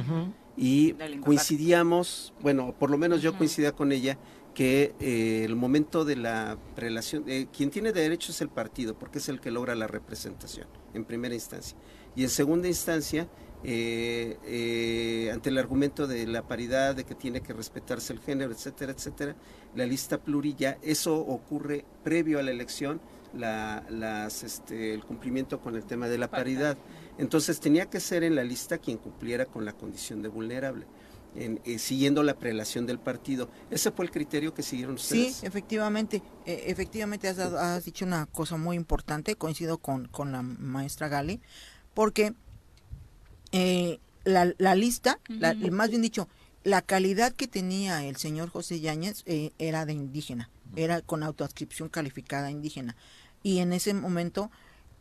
y 0.57 0.95
coincidíamos, 1.21 2.33
bueno, 2.41 2.75
por 2.79 2.91
lo 2.91 2.97
menos 2.97 3.21
yo 3.21 3.37
coincidía 3.37 3.73
con 3.73 3.93
ella 3.93 4.19
que 4.59 4.97
eh, 4.99 5.45
el 5.45 5.55
momento 5.55 6.05
de 6.05 6.17
la 6.17 6.59
relación, 6.75 7.23
eh, 7.29 7.47
quien 7.57 7.71
tiene 7.71 7.93
derecho 7.93 8.33
es 8.33 8.41
el 8.41 8.49
partido, 8.49 8.99
porque 8.99 9.19
es 9.19 9.29
el 9.29 9.41
que 9.41 9.53
logra 9.53 9.77
la 9.77 9.87
representación 9.87 10.67
en 10.95 11.05
primera 11.05 11.33
instancia. 11.33 11.79
Y 12.17 12.25
en 12.25 12.29
segunda 12.29 12.67
instancia, 12.67 13.29
eh, 13.63 15.31
ante 15.33 15.51
el 15.51 15.59
argumento 15.59 16.09
de 16.09 16.27
la 16.27 16.43
paridad, 16.49 16.97
de 16.97 17.05
que 17.05 17.15
tiene 17.15 17.41
que 17.41 17.53
respetarse 17.53 18.13
el 18.13 18.19
género, 18.19 18.51
etcétera, 18.51 18.91
etcétera, 18.91 19.37
la 19.77 19.87
lista 19.87 20.19
plurilla, 20.19 20.79
eso 20.83 21.17
ocurre 21.17 21.85
previo 22.03 22.41
a 22.41 22.43
la 22.43 22.51
elección, 22.51 23.01
la, 23.35 23.87
las, 23.89 24.43
este, 24.43 24.93
el 24.93 25.05
cumplimiento 25.05 25.61
con 25.61 25.77
el 25.77 25.85
tema 25.85 26.09
de 26.09 26.19
la 26.19 26.33
paridad. 26.33 26.77
Entonces 27.17 27.61
tenía 27.61 27.87
que 27.87 28.01
ser 28.01 28.25
en 28.25 28.35
la 28.35 28.43
lista 28.43 28.79
quien 28.79 28.99
cumpliera 28.99 29.47
con 29.47 29.65
la 29.65 29.75
condición 29.75 30.21
de 30.21 30.29
vulnerable 30.31 30.85
en, 31.35 31.61
eh, 31.65 31.79
siguiendo 31.79 32.23
la 32.23 32.39
prelación 32.39 32.87
del 32.87 32.99
partido. 32.99 33.51
Ese 33.71 33.91
fue 33.91 34.05
el 34.05 34.11
criterio 34.11 34.55
que 34.55 34.63
siguieron 34.63 34.95
ustedes. 34.95 35.37
Sí, 35.37 35.47
efectivamente, 35.47 36.23
eh, 36.47 36.65
efectivamente 36.67 37.29
has, 37.29 37.85
dicho 37.85 38.05
una 38.05 38.27
cosa 38.27 38.57
muy 38.57 38.77
importante, 38.77 39.37
coincido 39.37 39.79
con, 39.79 40.07
con 40.09 40.33
la 40.33 40.43
maestra 40.43 41.09
Gali, 41.09 41.41
porque 41.95 42.35
eh, 43.53 44.01
la, 44.25 44.53
la, 44.59 44.75
lista, 44.75 45.21
más 45.71 45.91
bien 45.91 46.03
dicho, 46.03 46.29
la 46.65 46.83
calidad 46.83 47.33
que 47.33 47.49
tenía 47.49 48.05
el 48.05 48.17
señor 48.17 48.51
José 48.51 48.81
Yáñez 48.81 49.25
era 49.27 49.87
de 49.87 49.93
indígena, 49.93 50.51
era 50.77 51.01
con 51.01 51.23
autoadscripción 51.23 51.89
calificada 51.89 52.51
indígena. 52.51 52.97
Y 53.43 53.59
en 53.59 53.73
ese 53.73 53.95
momento 53.95 54.51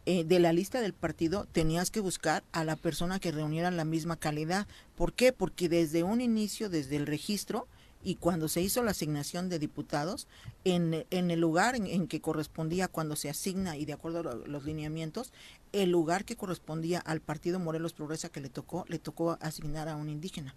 eh, 0.09 0.23
de 0.23 0.39
la 0.39 0.53
lista 0.53 0.79
del 0.79 0.93
partido 0.93 1.49
tenías 1.51 1.91
que 1.91 1.99
buscar 1.99 2.41
a 2.53 2.63
la 2.63 2.77
persona 2.77 3.19
que 3.19 3.33
reuniera 3.33 3.69
la 3.71 3.83
misma 3.83 4.15
calidad. 4.15 4.65
¿Por 4.95 5.11
qué? 5.11 5.33
Porque 5.33 5.67
desde 5.67 6.03
un 6.03 6.21
inicio, 6.21 6.69
desde 6.69 6.95
el 6.95 7.05
registro, 7.05 7.67
y 8.01 8.15
cuando 8.15 8.47
se 8.47 8.61
hizo 8.61 8.81
la 8.83 8.91
asignación 8.91 9.49
de 9.49 9.59
diputados, 9.59 10.29
en, 10.63 11.05
en 11.09 11.29
el 11.29 11.41
lugar 11.41 11.75
en, 11.75 12.07
que 12.07 12.21
correspondía 12.21 12.87
cuando 12.87 13.17
se 13.17 13.29
asigna 13.29 13.75
y 13.75 13.83
de 13.83 13.91
acuerdo 13.91 14.19
a 14.19 14.47
los 14.47 14.63
lineamientos, 14.63 15.33
el 15.73 15.91
lugar 15.91 16.23
que 16.23 16.37
correspondía 16.37 16.99
al 16.99 17.19
partido 17.19 17.59
Morelos 17.59 17.91
Progresa 17.91 18.29
que 18.29 18.39
le 18.39 18.47
tocó, 18.47 18.85
le 18.87 18.99
tocó 18.99 19.37
asignar 19.41 19.89
a 19.89 19.97
un 19.97 20.07
indígena. 20.07 20.55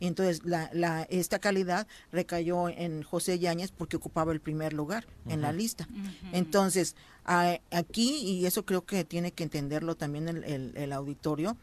Y 0.00 0.06
entonces 0.06 0.40
la, 0.44 0.70
la, 0.72 1.02
esta 1.10 1.38
calidad 1.38 1.86
recayó 2.10 2.68
en 2.68 3.02
José 3.02 3.38
Yáñez 3.38 3.70
porque 3.70 3.96
ocupaba 3.96 4.32
el 4.32 4.40
primer 4.40 4.72
lugar 4.72 5.06
en 5.28 5.42
la 5.42 5.52
lista. 5.52 5.86
Entonces, 6.32 6.96
aquí, 7.24 8.16
y 8.16 8.46
eso 8.46 8.64
creo 8.64 8.84
que 8.84 9.04
tiene 9.04 9.32
que 9.32 9.44
entenderlo 9.44 9.94
también 9.94 10.28
el, 10.28 10.72
el, 10.74 10.92
auditorio, 10.92 11.56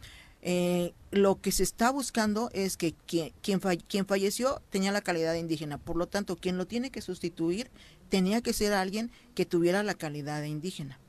eh, 0.43 0.93
lo 1.09 1.41
que 1.41 1.51
se 1.51 1.63
está 1.63 1.91
buscando 1.91 2.49
es 2.53 2.77
que 2.77 2.93
quien, 2.93 3.33
quien, 3.41 3.59
quien 3.59 4.05
falleció 4.05 4.61
tenía 4.69 4.91
la 4.91 5.01
calidad 5.01 5.33
de 5.33 5.39
indígena, 5.39 5.79
por 5.79 5.97
lo 5.97 6.07
tanto, 6.07 6.35
quien 6.35 6.57
lo 6.57 6.67
tiene 6.67 6.91
que 6.91 7.01
sustituir 7.01 7.69
tenía 8.09 8.41
que 8.41 8.53
ser 8.53 8.73
alguien 8.73 9.11
que 9.35 9.45
tuviera 9.45 9.83
la 9.83 9.95
calidad 9.95 10.41
de 10.41 10.47
indígena. 10.47 10.99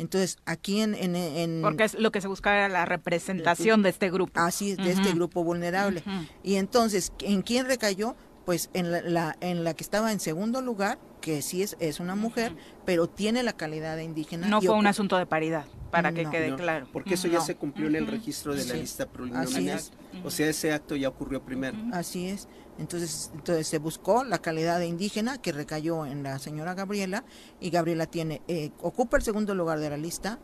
Entonces, 0.00 0.38
aquí 0.46 0.80
en, 0.80 0.94
en, 0.94 1.60
Porque 1.60 1.84
es 1.84 1.94
lo 1.94 2.10
que 2.10 2.22
se 2.22 2.28
buscaba 2.28 2.56
era 2.56 2.68
la 2.70 2.86
representación 2.86 3.82
de 3.82 3.90
este 3.90 4.10
grupo. 4.10 4.40
Así, 4.40 4.74
de 4.74 4.92
este 4.92 5.12
grupo 5.12 5.44
vulnerable. 5.44 6.02
Y 6.42 6.54
entonces, 6.54 7.12
¿en 7.20 7.42
quién 7.42 7.66
recayó? 7.66 8.16
Pues 8.46 8.70
en 8.72 8.90
la, 9.12 9.36
en 9.40 9.62
la 9.62 9.74
que 9.74 9.84
estaba 9.84 10.10
en 10.10 10.18
segundo 10.18 10.62
lugar, 10.62 10.98
que 11.20 11.42
sí 11.42 11.62
es, 11.62 11.76
es 11.78 12.00
una 12.00 12.14
mujer, 12.14 12.56
pero 12.86 13.06
tiene 13.06 13.42
la 13.42 13.52
calidad 13.52 13.96
de 13.96 14.04
indígena. 14.04 14.48
No 14.48 14.62
fue 14.62 14.74
un 14.74 14.86
asunto 14.86 15.18
de 15.18 15.26
paridad, 15.26 15.66
para 15.90 16.12
que 16.12 16.24
quede 16.24 16.56
claro. 16.56 16.88
Porque 16.90 17.14
eso 17.14 17.28
ya 17.28 17.42
se 17.42 17.56
cumplió 17.56 17.88
en 17.88 17.96
el 17.96 18.06
registro 18.06 18.54
de 18.54 18.64
la 18.64 18.74
lista 18.74 19.06
preliminar. 19.06 19.80
O 20.24 20.30
sea, 20.30 20.48
ese 20.48 20.72
acto 20.72 20.96
ya 20.96 21.08
ocurrió 21.08 21.42
primero. 21.42 21.76
Así 21.92 22.26
es. 22.26 22.48
Entonces, 22.80 23.30
entonces 23.34 23.66
se 23.66 23.78
buscó 23.78 24.24
la 24.24 24.38
calidad 24.38 24.78
de 24.78 24.86
indígena 24.86 25.36
que 25.38 25.52
recayó 25.52 26.06
en 26.06 26.22
la 26.22 26.38
señora 26.38 26.74
Gabriela 26.74 27.24
y 27.60 27.68
Gabriela 27.68 28.06
tiene 28.06 28.40
eh, 28.48 28.70
ocupa 28.80 29.18
el 29.18 29.22
segundo 29.22 29.54
lugar 29.54 29.80
de 29.80 29.90
la 29.90 29.98
lista, 29.98 30.38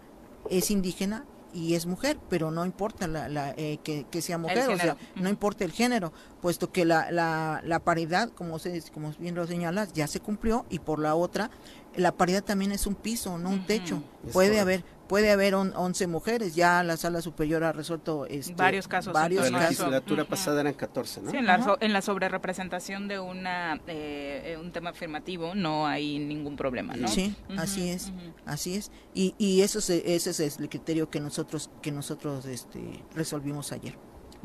es 0.50 0.70
indígena 0.70 1.24
y 1.54 1.74
es 1.74 1.86
mujer, 1.86 2.18
pero 2.28 2.50
no 2.50 2.66
importa 2.66 3.06
la, 3.06 3.54
eh, 3.56 3.78
que, 3.82 4.20
sea 4.20 4.36
mujer, 4.36 4.68
o 4.68 4.76
sea, 4.76 4.98
no 5.14 5.30
importa 5.30 5.64
el 5.64 5.72
género, 5.72 6.12
puesto 6.42 6.70
que 6.70 6.84
la, 6.84 7.10
la, 7.10 7.62
la 7.64 7.78
paridad, 7.78 8.28
como, 8.28 8.58
se, 8.58 8.82
como 8.92 9.12
bien 9.18 9.34
lo 9.34 9.46
señalas, 9.46 9.94
ya 9.94 10.06
se 10.06 10.20
cumplió 10.20 10.66
y 10.68 10.80
por 10.80 10.98
la 10.98 11.14
otra, 11.14 11.50
la 11.94 12.12
paridad 12.12 12.44
también 12.44 12.72
es 12.72 12.86
un 12.86 12.94
piso, 12.94 13.38
no 13.38 13.48
un 13.48 13.64
techo. 13.64 14.02
Puede 14.34 14.60
haber 14.60 14.84
puede 15.08 15.30
haber 15.30 15.54
11 15.54 16.06
mujeres. 16.06 16.54
Ya 16.54 16.82
la 16.82 16.96
sala 16.96 17.22
superior 17.22 17.64
ha 17.64 17.72
resuelto 17.72 18.26
este, 18.26 18.54
varios 18.54 18.88
casos. 18.88 19.12
Varios 19.12 19.50
la 19.50 19.60
legislatura 19.60 20.24
pasada 20.24 20.60
eran 20.60 20.74
14, 20.74 21.22
¿no? 21.22 21.30
Sí, 21.30 21.36
en 21.36 21.46
la, 21.46 21.76
en 21.80 21.92
la 21.92 22.02
sobrerepresentación 22.02 23.08
de 23.08 23.18
una 23.18 23.80
eh, 23.86 24.58
un 24.60 24.72
tema 24.72 24.90
afirmativo 24.90 25.54
no 25.54 25.86
hay 25.86 26.18
ningún 26.18 26.56
problema, 26.56 26.94
¿no? 26.94 27.08
Sí, 27.08 27.34
así 27.56 27.88
es, 27.88 28.12
así 28.44 28.74
es. 28.74 28.90
Y, 29.14 29.34
y 29.38 29.62
eso 29.62 29.78
ese 29.78 30.30
es 30.46 30.58
el 30.58 30.68
criterio 30.68 31.10
que 31.10 31.20
nosotros 31.20 31.70
que 31.82 31.92
nosotros 31.92 32.46
este, 32.46 33.04
resolvimos 33.14 33.72
ayer. 33.72 33.96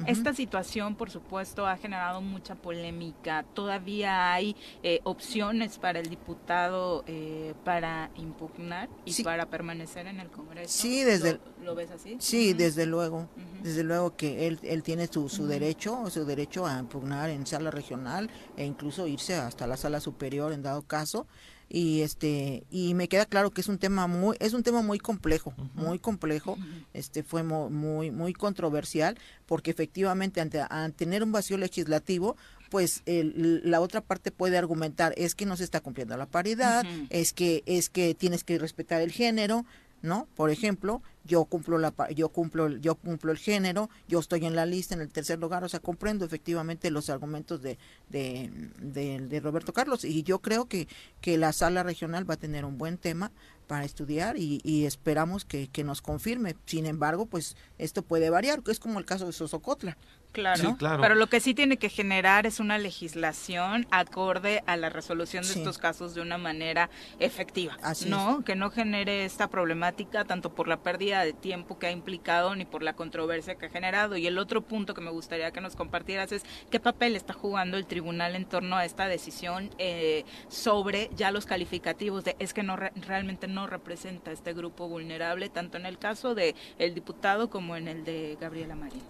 Esta 0.08 0.34
situación, 0.34 0.96
por 0.96 1.10
supuesto, 1.10 1.68
ha 1.68 1.78
generado 1.78 2.22
mucha 2.22 2.56
polémica. 2.56 3.44
Todavía 3.54 4.34
hay 4.34 4.56
eh, 4.84 5.00
opciones 5.04 5.78
para 5.78 6.00
el 6.00 6.10
diputado 6.10 7.04
eh, 7.08 7.54
para 7.64 8.12
impugnar 8.16 8.90
y 9.06 9.24
para 9.24 9.48
permanecer 9.48 10.08
en 10.08 10.20
el 10.20 10.30
Congreso. 10.30 10.82
Sí, 10.82 11.04
desde 11.04 11.40
¿Lo, 11.64 11.76
ves 11.76 11.92
así? 11.92 12.18
Sí, 12.20 12.54
desde 12.54 12.86
luego. 12.86 13.30
Desde 13.62 13.84
luego 13.84 14.16
que 14.16 14.48
él, 14.48 14.60
él 14.64 14.82
tiene 14.84 15.08
su, 15.08 15.30
su 15.30 15.46
derecho, 15.46 16.10
su 16.10 16.26
derecho 16.26 16.66
a 16.66 16.80
impugnar 16.80 17.30
en 17.30 17.46
sala 17.46 17.70
regional 17.70 18.30
e 18.58 18.66
incluso 18.66 19.08
irse 19.08 19.36
hasta 19.36 19.68
la 19.68 19.78
sala 19.78 20.00
superior 20.00 20.52
en 20.54 20.64
dado 20.64 20.82
caso 20.82 21.28
y 21.74 22.02
este 22.02 22.66
y 22.70 22.94
me 22.96 23.08
queda 23.08 23.26
claro 23.26 23.52
que 23.52 23.62
es 23.62 23.70
un 23.70 23.78
tema 23.78 24.06
muy 24.08 24.36
es 24.42 24.54
un 24.54 24.62
tema 24.62 24.82
muy 24.82 25.00
complejo 25.00 25.54
muy 25.74 26.00
complejo 26.00 26.58
este 26.94 27.24
fue 27.24 27.44
muy 27.44 28.12
muy 28.12 28.34
controversial 28.34 29.18
porque 29.46 29.72
efectivamente 29.72 30.42
ante, 30.42 30.62
tener 30.98 31.24
un 31.24 31.32
vacío 31.32 31.58
legislativo 31.58 32.36
pues 32.70 33.04
la 33.06 33.80
otra 33.80 34.02
parte 34.02 34.32
puede 34.32 34.58
argumentar 34.58 35.14
es 35.16 35.34
que 35.34 35.46
no 35.46 35.56
se 35.56 35.64
está 35.64 35.80
cumpliendo 35.80 36.18
la 36.18 36.26
paridad 36.26 36.86
es 37.10 37.32
que 37.32 37.64
es 37.66 37.90
que 37.90 38.16
tienes 38.16 38.44
que 38.44 38.60
respetar 38.60 39.02
el 39.02 39.12
género 39.12 39.66
no 40.02 40.28
por 40.36 40.50
ejemplo 40.50 41.02
yo 41.24 41.46
cumplo 41.46 41.78
la 41.78 41.94
yo 42.16 42.30
cumplo 42.30 42.70
yo 42.78 42.96
cumplo 42.96 43.32
el 43.32 43.38
género 43.38 43.90
yo 44.08 44.20
estoy 44.20 44.46
en 44.46 44.56
la 44.56 44.66
lista 44.66 44.96
en 44.96 45.02
el 45.02 45.12
tercer 45.12 45.40
lugar 45.40 45.64
o 45.64 45.70
sea 45.70 45.80
comprendo 45.80 46.26
efectivamente 46.26 46.90
los 46.90 47.10
argumentos 47.10 47.62
de 47.62 47.78
de, 48.10 48.50
de, 48.80 49.40
Roberto 49.40 49.74
Carlos. 49.74 50.04
Y 50.04 50.24
yo 50.24 50.40
creo 50.40 50.66
que 50.66 50.88
que 51.22 51.38
la 51.38 51.54
sala 51.54 51.84
regional 51.84 52.30
va 52.30 52.36
a 52.36 52.38
tener 52.38 52.66
un 52.66 52.78
buen 52.78 52.98
tema 52.98 53.32
para 53.68 53.86
estudiar 53.86 54.38
y, 54.38 54.60
y 54.64 54.86
esperamos 54.86 55.46
que, 55.46 55.68
que, 55.68 55.84
nos 55.84 56.02
confirme. 56.02 56.56
Sin 56.66 56.86
embargo 56.86 57.26
pues 57.26 57.56
esto 57.78 58.02
puede 58.04 58.30
variar. 58.30 58.64
Que 58.64 58.72
es 58.72 58.80
como 58.80 59.00
el 59.00 59.06
caso 59.06 59.26
de 59.26 59.34
Sosocotla 59.34 59.98
Claro, 60.32 60.78
pero 60.80 61.16
lo 61.16 61.28
que 61.28 61.42
sí 61.42 61.54
tiene 61.54 61.78
que 61.78 61.90
generar 61.90 62.46
es 62.46 62.60
una 62.60 62.78
legislación 62.78 63.86
acorde 63.92 64.64
a 64.66 64.78
la 64.78 64.90
resolución 64.90 65.44
de 65.44 65.54
estos 65.54 65.78
casos 65.78 66.16
de 66.16 66.22
una 66.22 66.38
manera 66.38 66.90
efectiva, 67.20 67.78
¿no? 68.08 68.44
Que 68.46 68.56
no 68.56 68.70
genere 68.70 69.26
esta 69.26 69.50
problemática 69.50 70.24
tanto 70.24 70.54
por 70.54 70.68
la 70.68 70.78
pérdida 70.78 71.26
de 71.26 71.34
tiempo 71.34 71.78
que 71.80 71.88
ha 71.88 71.92
implicado 71.92 72.56
ni 72.56 72.66
por 72.66 72.82
la 72.82 72.94
controversia 72.94 73.56
que 73.56 73.66
ha 73.66 73.70
generado. 73.70 74.16
Y 74.16 74.26
el 74.26 74.38
otro 74.38 74.62
punto 74.62 74.94
que 74.94 75.02
me 75.02 75.12
gustaría 75.12 75.52
que 75.52 75.60
nos 75.60 75.76
compartieras 75.76 76.32
es 76.32 76.44
qué 76.70 76.80
papel 76.80 77.16
está 77.16 77.34
jugando 77.34 77.78
el 77.78 77.86
tribunal 77.86 78.36
en 78.36 78.46
torno 78.46 78.78
a 78.78 78.86
esta 78.86 79.08
decisión 79.08 79.70
eh, 79.80 80.24
sobre 80.48 81.10
ya 81.16 81.32
los 81.32 81.46
calificativos 81.46 82.24
de 82.24 82.36
es 82.40 82.54
que 82.54 82.64
no 82.64 82.78
realmente 82.78 83.48
no 83.48 83.68
representa 83.68 84.32
este 84.32 84.54
grupo 84.54 84.88
vulnerable 84.88 85.50
tanto 85.50 85.78
en 85.78 85.86
el 85.86 85.98
caso 85.98 86.36
de 86.36 86.56
el 86.80 86.94
diputado 86.94 87.50
como 87.50 87.76
en 87.76 87.88
el 87.88 88.06
de 88.06 88.38
Gabriela 88.40 88.76
Marín. 88.76 89.02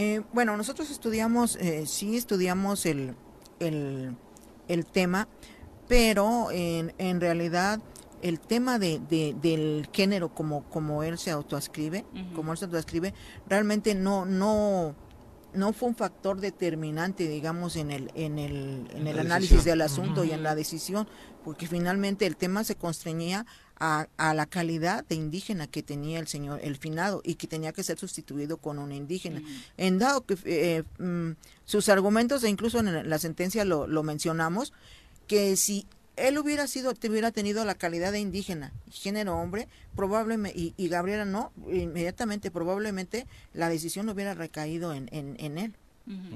Eh, 0.00 0.22
bueno, 0.32 0.56
nosotros 0.56 0.90
estudiamos, 0.90 1.56
eh, 1.56 1.84
sí 1.84 2.16
estudiamos 2.16 2.86
el, 2.86 3.16
el, 3.58 4.86
tema, 4.92 5.26
pero 5.88 6.52
en, 6.52 6.94
en 6.98 7.20
realidad 7.20 7.80
el 8.22 8.38
tema 8.38 8.78
de, 8.78 9.00
del 9.10 9.88
género 9.92 10.32
como, 10.32 10.62
como 10.70 11.02
él 11.02 11.18
se 11.18 11.32
autoascribe, 11.32 12.04
como 12.36 12.52
él 12.52 12.58
se 12.58 12.66
autoascribe, 12.66 13.12
realmente 13.48 13.96
no, 13.96 14.24
no, 14.24 14.94
no 15.52 15.72
fue 15.72 15.88
un 15.88 15.96
factor 15.96 16.40
determinante, 16.40 17.26
digamos, 17.26 17.74
en 17.74 17.90
el, 17.90 18.12
en 18.14 18.38
el, 18.38 18.88
en 18.94 19.08
el 19.08 19.18
análisis 19.18 19.64
del 19.64 19.80
asunto 19.80 20.22
y 20.22 20.30
en 20.30 20.44
la 20.44 20.54
decisión, 20.54 21.08
porque 21.42 21.66
finalmente 21.66 22.24
el 22.24 22.36
tema 22.36 22.62
se 22.62 22.76
constreñía 22.76 23.46
a, 23.80 24.08
a, 24.16 24.34
la 24.34 24.46
calidad 24.46 25.04
de 25.06 25.14
indígena 25.14 25.66
que 25.66 25.82
tenía 25.82 26.18
el 26.18 26.26
señor, 26.26 26.60
el 26.62 26.76
finado, 26.76 27.20
y 27.24 27.34
que 27.36 27.46
tenía 27.46 27.72
que 27.72 27.82
ser 27.82 27.98
sustituido 27.98 28.56
con 28.56 28.78
un 28.78 28.92
indígena. 28.92 29.42
En 29.76 29.98
dado 29.98 30.24
que 30.26 30.36
eh, 30.44 30.82
mm, 30.98 31.32
sus 31.64 31.88
argumentos, 31.88 32.42
e 32.44 32.48
incluso 32.48 32.80
en 32.80 33.08
la 33.08 33.18
sentencia 33.18 33.64
lo, 33.64 33.86
lo 33.86 34.02
mencionamos, 34.02 34.72
que 35.26 35.56
si 35.56 35.86
él 36.16 36.38
hubiera 36.38 36.66
sido, 36.66 36.92
hubiera 37.08 37.30
tenido 37.30 37.64
la 37.64 37.74
calidad 37.74 38.12
de 38.12 38.20
indígena, 38.20 38.72
género 38.90 39.36
hombre, 39.36 39.68
probablemente, 39.94 40.74
y, 40.76 40.88
Gabriela 40.88 41.24
no, 41.24 41.52
inmediatamente, 41.70 42.50
probablemente 42.50 43.26
la 43.54 43.68
decisión 43.68 44.08
hubiera 44.08 44.34
recaído 44.34 44.92
en, 44.92 45.08
en, 45.12 45.36
en 45.38 45.58
él, 45.58 45.74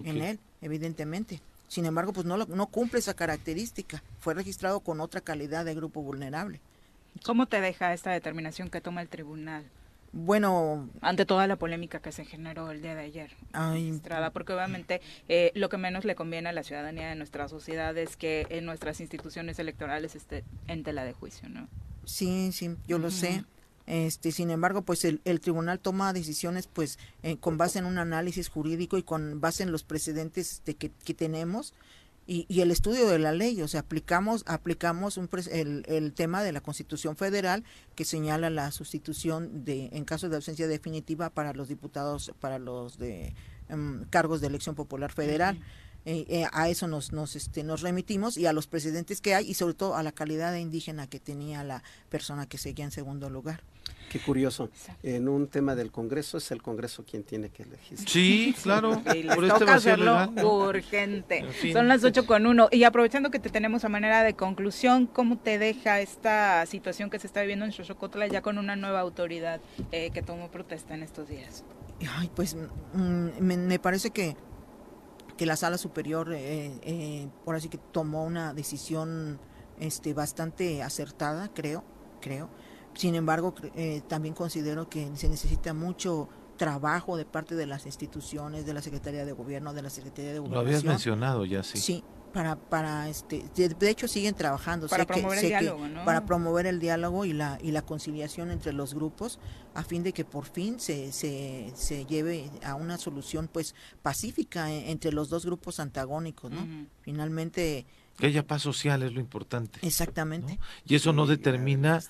en 0.04 0.22
él, 0.22 0.38
evidentemente. 0.60 1.40
Sin 1.68 1.86
embargo, 1.86 2.12
pues 2.12 2.26
no, 2.26 2.36
no 2.36 2.66
cumple 2.66 2.98
esa 2.98 3.14
característica. 3.14 4.02
Fue 4.20 4.34
registrado 4.34 4.80
con 4.80 5.00
otra 5.00 5.22
calidad 5.22 5.64
de 5.64 5.74
grupo 5.74 6.02
vulnerable. 6.02 6.60
¿Cómo 7.24 7.46
te 7.46 7.60
deja 7.60 7.92
esta 7.92 8.10
determinación 8.10 8.70
que 8.70 8.80
toma 8.80 9.02
el 9.02 9.08
tribunal? 9.08 9.64
Bueno, 10.12 10.90
ante 11.00 11.24
toda 11.24 11.46
la 11.46 11.56
polémica 11.56 12.00
que 12.00 12.12
se 12.12 12.26
generó 12.26 12.70
el 12.70 12.82
día 12.82 12.94
de 12.94 13.00
ayer, 13.00 13.30
porque 14.34 14.52
obviamente 14.52 15.00
eh, 15.28 15.52
lo 15.54 15.70
que 15.70 15.78
menos 15.78 16.04
le 16.04 16.14
conviene 16.14 16.50
a 16.50 16.52
la 16.52 16.62
ciudadanía 16.62 17.08
de 17.08 17.14
nuestra 17.14 17.48
sociedad 17.48 17.96
es 17.96 18.16
que 18.18 18.46
en 18.50 18.66
nuestras 18.66 19.00
instituciones 19.00 19.58
electorales 19.58 20.14
esté 20.14 20.44
en 20.68 20.82
tela 20.82 21.04
de 21.04 21.14
juicio, 21.14 21.48
¿no? 21.48 21.66
Sí, 22.04 22.52
sí, 22.52 22.76
yo 22.86 22.98
lo 22.98 23.10
sé. 23.10 23.44
Este, 23.86 24.32
sin 24.32 24.50
embargo, 24.50 24.82
pues 24.82 25.04
el, 25.04 25.40
tribunal 25.40 25.80
toma 25.80 26.12
decisiones, 26.12 26.66
pues, 26.66 26.98
eh, 27.22 27.38
con 27.38 27.56
base 27.56 27.78
en 27.78 27.86
un 27.86 27.98
análisis 27.98 28.48
jurídico 28.48 28.98
y 28.98 29.02
con 29.02 29.40
base 29.40 29.62
en 29.62 29.72
los 29.72 29.82
precedentes 29.82 30.52
este, 30.52 30.74
que, 30.74 30.90
que 31.04 31.14
tenemos 31.14 31.72
y, 32.26 32.60
el 32.60 32.70
estudio 32.70 33.08
de 33.08 33.18
la 33.18 33.32
ley, 33.32 33.60
o 33.62 33.68
sea, 33.68 33.80
aplicamos 33.80 34.44
aplicamos 34.46 35.16
un, 35.16 35.28
el, 35.50 35.84
el, 35.88 36.12
tema 36.12 36.42
de 36.42 36.52
la 36.52 36.60
Constitución 36.60 37.16
Federal 37.16 37.64
que 37.96 38.04
señala 38.04 38.48
la 38.48 38.70
sustitución 38.70 39.64
de 39.64 39.90
en 39.92 40.04
caso 40.04 40.28
de 40.28 40.36
ausencia 40.36 40.68
definitiva 40.68 41.30
para 41.30 41.52
los 41.52 41.68
diputados 41.68 42.32
para 42.38 42.60
los 42.60 42.98
de 42.98 43.34
em, 43.68 44.04
cargos 44.04 44.40
de 44.40 44.46
elección 44.46 44.76
popular 44.76 45.12
federal. 45.12 45.58
Eh, 46.04 46.24
eh, 46.28 46.46
a 46.52 46.68
eso 46.68 46.88
nos 46.88 47.12
nos 47.12 47.36
este 47.36 47.64
nos 47.64 47.80
remitimos 47.80 48.36
y 48.36 48.46
a 48.46 48.52
los 48.52 48.66
precedentes 48.66 49.20
que 49.20 49.34
hay 49.34 49.48
y 49.48 49.54
sobre 49.54 49.74
todo 49.74 49.96
a 49.96 50.02
la 50.02 50.12
calidad 50.12 50.52
de 50.52 50.60
indígena 50.60 51.08
que 51.08 51.20
tenía 51.20 51.64
la 51.64 51.82
persona 52.08 52.46
que 52.46 52.58
seguía 52.58 52.84
en 52.84 52.92
segundo 52.92 53.30
lugar. 53.30 53.62
Qué 54.12 54.18
curioso. 54.18 54.68
En 55.02 55.26
un 55.26 55.48
tema 55.48 55.74
del 55.74 55.90
Congreso 55.90 56.36
es 56.36 56.50
el 56.50 56.60
Congreso 56.60 57.02
quien 57.02 57.22
tiene 57.22 57.48
que 57.48 57.62
elegir. 57.62 57.98
Sí, 58.06 58.54
claro. 58.62 59.00
Y 59.14 59.22
les 59.22 59.34
toca 59.36 59.54
este 59.56 59.70
hacerlo 59.70 60.30
urgente. 60.68 61.46
Son 61.72 61.88
las 61.88 62.04
ocho 62.04 62.26
con 62.26 62.46
uno. 62.46 62.68
Y 62.70 62.84
aprovechando 62.84 63.30
que 63.30 63.38
te 63.38 63.48
tenemos 63.48 63.86
a 63.86 63.88
manera 63.88 64.22
de 64.22 64.34
conclusión, 64.34 65.06
¿cómo 65.06 65.38
te 65.38 65.58
deja 65.58 66.00
esta 66.00 66.66
situación 66.66 67.08
que 67.08 67.18
se 67.18 67.26
está 67.26 67.40
viviendo 67.40 67.64
en 67.64 67.72
Xochocotla 67.72 68.26
ya 68.26 68.42
con 68.42 68.58
una 68.58 68.76
nueva 68.76 69.00
autoridad 69.00 69.62
eh, 69.92 70.10
que 70.10 70.20
tomó 70.20 70.50
protesta 70.50 70.92
en 70.92 71.04
estos 71.04 71.30
días? 71.30 71.64
Ay, 72.18 72.30
pues 72.36 72.54
mm, 72.54 73.40
me, 73.40 73.78
parece 73.78 74.10
que, 74.10 74.36
que 75.38 75.46
la 75.46 75.56
sala 75.56 75.78
superior, 75.78 76.34
eh, 76.34 76.70
eh, 76.82 77.28
por 77.46 77.54
así 77.54 77.70
que 77.70 77.78
tomó 77.78 78.24
una 78.26 78.52
decisión 78.52 79.40
este, 79.80 80.12
bastante 80.12 80.82
acertada, 80.82 81.48
creo, 81.54 81.82
creo 82.20 82.50
sin 82.94 83.14
embargo, 83.14 83.54
eh, 83.74 84.02
también 84.08 84.34
considero 84.34 84.88
que 84.88 85.10
se 85.16 85.28
necesita 85.28 85.74
mucho 85.74 86.28
trabajo 86.56 87.16
de 87.16 87.24
parte 87.24 87.54
de 87.54 87.66
las 87.66 87.86
instituciones, 87.86 88.66
de 88.66 88.74
la 88.74 88.82
Secretaría 88.82 89.24
de 89.24 89.32
Gobierno, 89.32 89.72
de 89.72 89.82
la 89.82 89.90
Secretaría 89.90 90.32
de 90.32 90.38
Gobierno. 90.38 90.62
Lo 90.62 90.66
habías 90.66 90.84
mencionado 90.84 91.44
ya, 91.44 91.62
sí. 91.62 91.78
Sí, 91.78 92.04
para, 92.32 92.56
para 92.56 93.08
este, 93.08 93.44
de, 93.54 93.90
hecho 93.90 94.08
siguen 94.08 94.34
trabajando. 94.34 94.88
Para 94.88 95.06
promover 95.06 95.38
el 95.38 95.48
diálogo, 95.48 95.88
¿no? 95.88 96.04
Para 96.04 96.24
promover 96.24 96.66
el 96.66 96.78
diálogo 96.80 97.24
y 97.24 97.32
la, 97.32 97.58
y 97.62 97.72
la 97.72 97.82
conciliación 97.82 98.50
entre 98.50 98.72
los 98.72 98.94
grupos, 98.94 99.38
a 99.74 99.82
fin 99.82 100.02
de 100.02 100.12
que 100.12 100.24
por 100.24 100.44
fin 100.44 100.80
se, 100.80 101.12
se, 101.12 101.72
se 101.74 102.06
lleve 102.06 102.50
a 102.64 102.74
una 102.74 102.98
solución 102.98 103.48
pues 103.52 103.74
pacífica 104.02 104.70
eh, 104.70 104.90
entre 104.90 105.12
los 105.12 105.28
dos 105.28 105.44
grupos 105.44 105.80
antagónicos, 105.80 106.50
¿no? 106.50 106.66
Finalmente 107.00 107.86
que 108.18 108.26
haya 108.26 108.46
paz 108.46 108.62
social 108.62 109.02
es 109.02 109.12
lo 109.12 109.20
importante. 109.20 109.78
Exactamente. 109.82 110.58
Y 110.86 110.94
eso 110.94 111.12
no 111.12 111.26
determina, 111.26 112.00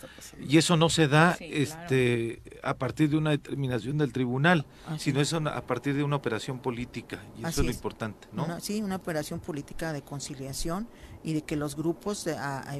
y 0.40 0.58
eso 0.58 0.76
no 0.76 0.88
se 0.88 1.08
da 1.08 1.36
este 1.40 2.42
a 2.62 2.74
partir 2.74 3.10
de 3.10 3.16
una 3.16 3.30
determinación 3.30 3.98
del 3.98 4.12
tribunal, 4.12 4.66
sino 4.98 5.20
eso 5.20 5.36
a 5.36 5.62
partir 5.62 5.94
de 5.94 6.02
una 6.02 6.16
operación 6.16 6.58
política, 6.58 7.22
y 7.38 7.46
eso 7.46 7.60
es 7.60 7.66
lo 7.66 7.72
importante, 7.72 8.28
¿no? 8.32 8.60
sí, 8.60 8.82
una 8.82 8.96
operación 8.96 9.40
política 9.40 9.92
de 9.92 10.02
conciliación 10.02 10.88
y 11.24 11.34
de 11.34 11.42
que 11.42 11.56
los 11.56 11.76
grupos 11.76 12.26
eh, 12.26 12.36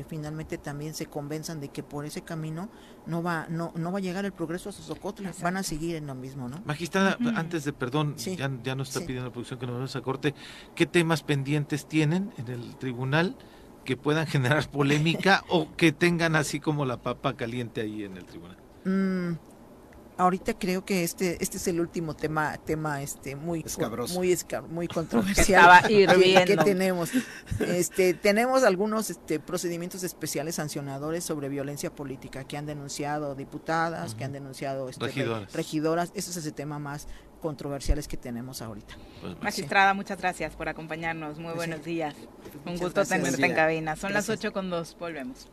finalmente 0.09 0.59
también 0.59 0.95
se 0.95 1.07
convenzan 1.07 1.61
de 1.61 1.69
que 1.69 1.83
por 1.83 2.05
ese 2.05 2.23
camino 2.23 2.69
no 3.07 3.23
va 3.23 3.47
no, 3.49 3.73
no 3.77 3.93
va 3.93 3.99
a 3.99 4.03
llegar 4.03 4.25
el 4.25 4.33
progreso 4.33 4.69
a 4.69 4.73
Sosocotla, 4.73 5.33
van 5.43 5.57
a 5.57 5.63
seguir 5.63 5.97
en 5.97 6.07
lo 6.07 6.15
mismo, 6.15 6.49
¿no? 6.49 6.61
Magistrada, 6.65 7.17
antes 7.37 7.65
de, 7.65 7.73
perdón, 7.73 8.17
ya, 8.17 8.51
ya 8.63 8.75
nos 8.75 8.89
está 8.89 9.01
pidiendo 9.01 9.27
la 9.27 9.33
producción 9.33 9.59
que 9.59 9.67
nos 9.67 9.77
vamos 9.77 9.97
a 9.97 10.01
corte, 10.01 10.35
¿qué 10.75 10.87
temas 10.87 11.23
pendientes 11.23 11.87
tienen 11.87 12.33
en 12.39 12.49
el 12.49 12.77
tribunal 12.77 13.37
que 13.85 13.97
puedan 13.97 14.27
generar 14.29 14.69
polémica 14.71 15.45
o 15.49 15.75
que 15.77 15.93
tengan 15.93 16.37
así 16.37 16.61
como 16.61 16.85
la 16.85 17.03
papa 17.03 17.35
caliente 17.37 17.81
ahí 17.81 18.05
en 18.05 18.17
el 18.17 18.25
tribunal? 18.25 18.57
Mm, 18.85 19.52
ahorita 20.17 20.59
creo 20.59 20.85
que 20.85 21.05
este 21.05 21.43
este 21.43 21.57
es 21.57 21.69
el 21.69 21.81
último 21.81 22.15
tema 22.15 22.57
tema 22.59 23.03
este 23.03 23.37
muy 23.37 23.65
muy 24.15 24.39
muy 24.69 24.89
controversial 24.95 25.87
que, 25.87 26.59
tenemos 26.65 27.11
este 27.61 28.15
tenemos 28.15 28.65
algunos 28.65 29.11
este 29.11 29.41
procedimientos 29.41 30.03
especiales 30.03 30.57
sancionadores 30.57 31.25
sobre 31.25 31.49
violencia 31.49 31.95
política 31.95 32.45
que 32.45 32.57
han 32.57 32.67
denunciado 32.67 33.35
diputadas 33.35 34.15
que 34.15 34.25
han 34.25 34.33
denunciado 34.33 34.89
este, 34.89 35.07
regidoras. 35.07 35.53
regidoras 35.53 36.13
ese 36.15 36.39
es 36.39 36.47
el 36.47 36.55
tema 36.55 36.79
más 36.79 37.09
controversiales 37.43 38.09
que 38.09 38.17
tenemos 38.17 38.63
ahorita. 38.63 38.95
Pues, 39.21 39.43
Magistrada, 39.43 39.93
muchas 39.93 40.17
gracias 40.19 40.55
por 40.55 40.69
acompañarnos. 40.69 41.39
Muy 41.39 41.53
buenos 41.53 41.85
días. 41.85 42.15
Un 42.65 42.79
gusto 42.79 43.05
tenerte 43.05 43.45
en 43.45 43.55
cabina. 43.55 43.97
Son 43.97 44.13
las 44.15 44.31
8 44.31 44.53
con 44.53 44.71
2. 44.71 44.97
Volvemos. 44.99 45.49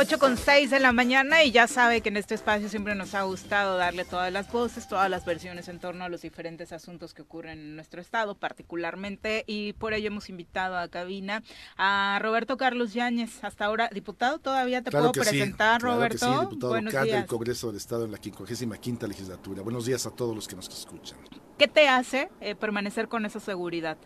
8 0.00 0.20
con 0.20 0.36
6 0.36 0.70
de 0.70 0.78
la 0.78 0.92
mañana 0.92 1.42
y 1.42 1.50
ya 1.50 1.66
sabe 1.66 2.02
que 2.02 2.08
en 2.08 2.16
este 2.16 2.36
espacio 2.36 2.68
siempre 2.68 2.94
nos 2.94 3.16
ha 3.16 3.22
gustado 3.22 3.76
darle 3.76 4.04
todas 4.04 4.32
las 4.32 4.48
voces, 4.52 4.86
todas 4.86 5.10
las 5.10 5.24
versiones 5.24 5.66
en 5.66 5.80
torno 5.80 6.04
a 6.04 6.08
los 6.08 6.22
diferentes 6.22 6.70
asuntos 6.70 7.14
que 7.14 7.22
ocurren 7.22 7.58
en 7.58 7.74
nuestro 7.74 8.00
estado 8.00 8.36
particularmente 8.36 9.42
y 9.48 9.72
por 9.72 9.94
ello 9.94 10.06
hemos 10.06 10.28
invitado 10.28 10.78
a 10.78 10.86
cabina 10.86 11.42
a 11.76 12.20
Roberto 12.22 12.56
Carlos 12.56 12.94
Yáñez, 12.94 13.42
hasta 13.42 13.64
ahora 13.64 13.90
diputado, 13.92 14.38
todavía 14.38 14.82
te 14.82 14.92
puedo 14.92 15.10
presentar 15.10 15.82
Roberto. 15.82 16.32
sí, 16.32 16.40
diputado 16.42 16.74
Buenos 16.74 16.92
del 16.94 17.26
Congreso 17.26 17.66
del 17.66 17.78
Estado 17.78 18.04
en 18.04 18.12
la 18.12 18.18
55 18.18 19.04
legislatura. 19.04 19.62
Buenos 19.62 19.84
días 19.84 20.06
a 20.06 20.12
todos 20.12 20.32
los 20.32 20.46
que 20.46 20.54
nos 20.54 20.68
escuchan. 20.68 21.18
¿Qué 21.58 21.66
te 21.66 21.88
hace 21.88 22.30
eh, 22.40 22.54
permanecer 22.54 23.08
con 23.08 23.26
esa 23.26 23.40
seguridad? 23.40 23.98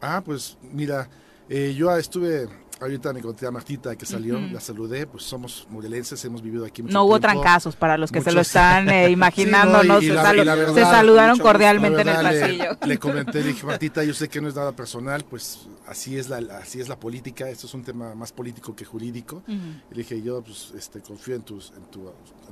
Ah, 0.00 0.22
pues 0.24 0.58
mira, 0.60 1.08
eh, 1.48 1.72
yo 1.76 1.96
estuve 1.96 2.48
Ahorita 2.78 3.10
me 3.14 3.22
conté 3.22 3.46
a 3.46 3.50
Martita 3.50 3.96
que 3.96 4.04
salió, 4.04 4.38
la 4.38 4.60
saludé, 4.60 5.06
pues 5.06 5.24
somos 5.24 5.66
morelenses, 5.70 6.22
hemos 6.26 6.42
vivido 6.42 6.66
aquí 6.66 6.82
mucho 6.82 6.92
No 6.92 7.04
hubo 7.04 7.18
trancazos 7.18 7.74
para 7.74 7.96
los 7.96 8.12
que 8.12 8.20
se 8.20 8.32
lo 8.32 8.42
están 8.42 8.90
eh, 8.90 9.08
imaginando, 9.10 9.82
no, 9.82 9.98
se, 9.98 10.14
saludaron 10.14 11.38
cordialmente 11.38 12.02
en 12.02 12.08
el 12.08 12.16
pasillo. 12.16 12.64
Le, 12.86 12.98
comenté, 12.98 13.42
dije, 13.42 13.64
Martita, 13.66 14.04
yo 14.04 14.12
sé 14.12 14.28
que 14.28 14.42
no 14.42 14.48
es 14.48 14.54
nada 14.54 14.72
personal, 14.72 15.24
pues 15.24 15.68
así 15.86 16.18
es 16.18 16.28
la 16.28 16.36
así 16.58 16.78
es 16.78 16.88
la 16.90 17.00
política, 17.00 17.48
esto 17.48 17.66
es 17.66 17.72
un 17.72 17.82
tema 17.82 18.14
más 18.14 18.32
político 18.32 18.76
que 18.76 18.84
jurídico. 18.84 19.42
Y 19.48 19.94
le 19.94 19.96
dije, 19.96 20.20
yo 20.20 20.42
pues 20.42 20.74
este 20.76 21.00
confío 21.00 21.36
en 21.36 21.42
tus 21.42 21.72
en, 21.76 21.84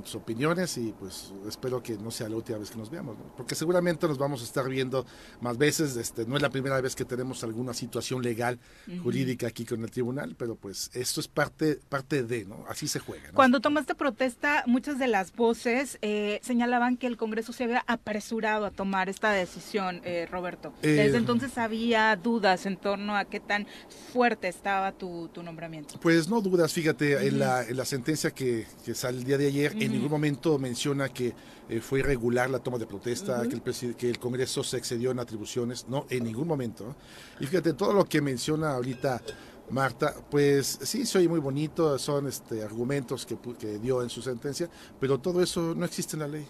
tus 0.03 0.15
opiniones 0.15 0.75
y 0.77 0.93
pues 0.99 1.31
espero 1.47 1.83
que 1.83 1.97
no 1.97 2.09
sea 2.09 2.29
la 2.29 2.35
última 2.35 2.57
vez 2.57 2.71
que 2.71 2.77
nos 2.77 2.89
veamos, 2.89 3.15
porque 3.37 3.53
seguramente 3.53 4.07
nos 4.07 4.17
vamos 4.17 4.41
a 4.41 4.43
estar 4.43 4.67
viendo 4.67 5.05
más 5.39 5.57
veces, 5.57 5.95
este 5.97 6.25
no 6.25 6.35
es 6.35 6.41
la 6.41 6.49
primera 6.49 6.81
vez 6.81 6.95
que 6.95 7.05
tenemos 7.05 7.43
alguna 7.43 7.73
situación 7.73 8.23
legal, 8.23 8.59
jurídica 9.03 9.47
aquí 9.47 9.65
con 9.65 9.83
el 9.83 9.91
tribunal 9.91 10.14
pero 10.37 10.55
pues 10.55 10.89
esto 10.93 11.19
es 11.19 11.27
parte, 11.27 11.79
parte 11.89 12.23
de, 12.23 12.45
¿no? 12.45 12.65
Así 12.67 12.87
se 12.87 12.99
juega. 12.99 13.31
Cuando 13.33 13.59
tomaste 13.59 13.95
protesta, 13.95 14.63
muchas 14.67 14.99
de 14.99 15.07
las 15.07 15.35
voces 15.35 15.97
eh, 16.01 16.39
señalaban 16.41 16.97
que 16.97 17.07
el 17.07 17.17
Congreso 17.17 17.53
se 17.53 17.63
había 17.63 17.83
apresurado 17.87 18.65
a 18.65 18.71
tomar 18.71 19.09
esta 19.09 19.31
decisión, 19.31 20.01
eh, 20.03 20.27
Roberto. 20.31 20.73
Desde 20.81 21.05
eh, 21.05 21.17
entonces 21.17 21.57
había 21.57 22.15
dudas 22.15 22.65
en 22.65 22.77
torno 22.77 23.15
a 23.15 23.25
qué 23.25 23.39
tan 23.39 23.67
fuerte 24.13 24.47
estaba 24.47 24.91
tu, 24.91 25.29
nombramiento. 25.43 25.99
Pues 25.99 26.27
no 26.27 26.41
dudas, 26.41 26.73
fíjate, 26.73 27.27
en, 27.27 27.39
la, 27.39 27.63
en, 27.63 27.77
la, 27.77 27.85
sentencia 27.85 28.31
que, 28.31 28.65
que, 28.83 28.95
sale 28.95 29.19
el 29.19 29.23
día 29.23 29.37
de 29.37 29.47
ayer, 29.47 29.73
en 29.73 29.91
ningún 29.91 30.09
momento 30.09 30.57
menciona 30.57 31.09
que 31.09 31.35
fue 31.81 31.99
irregular 31.99 32.49
la 32.49 32.59
toma 32.59 32.77
de 32.77 32.85
protesta, 32.85 33.43
que, 33.47 33.55
el 33.55 33.95
que 33.95 34.09
el 34.09 34.19
Congreso 34.19 34.63
se 34.63 34.77
excedió 34.77 35.11
en 35.11 35.19
atribuciones, 35.19 35.87
no, 35.87 36.05
en 36.09 36.23
ningún 36.23 36.47
momento. 36.47 36.95
Y 37.39 37.45
fíjate, 37.45 37.73
todo 37.73 37.93
lo 37.93 38.05
que 38.05 38.21
menciona 38.21 38.71
ahorita 38.71 39.21
Marta, 39.69 40.13
pues 40.29 40.79
sí, 40.83 41.05
soy 41.05 41.27
muy 41.27 41.39
bonito, 41.39 41.97
son 41.97 42.27
este, 42.27 42.63
argumentos 42.63 43.25
que, 43.25 43.79
dio 43.79 44.03
en 44.03 44.09
su 44.09 44.21
sentencia, 44.21 44.69
pero 44.99 45.19
todo 45.19 45.41
eso 45.41 45.73
no 45.75 45.85
existe 45.85 46.15
en 46.15 46.19
la 46.19 46.27
ley. 46.27 46.47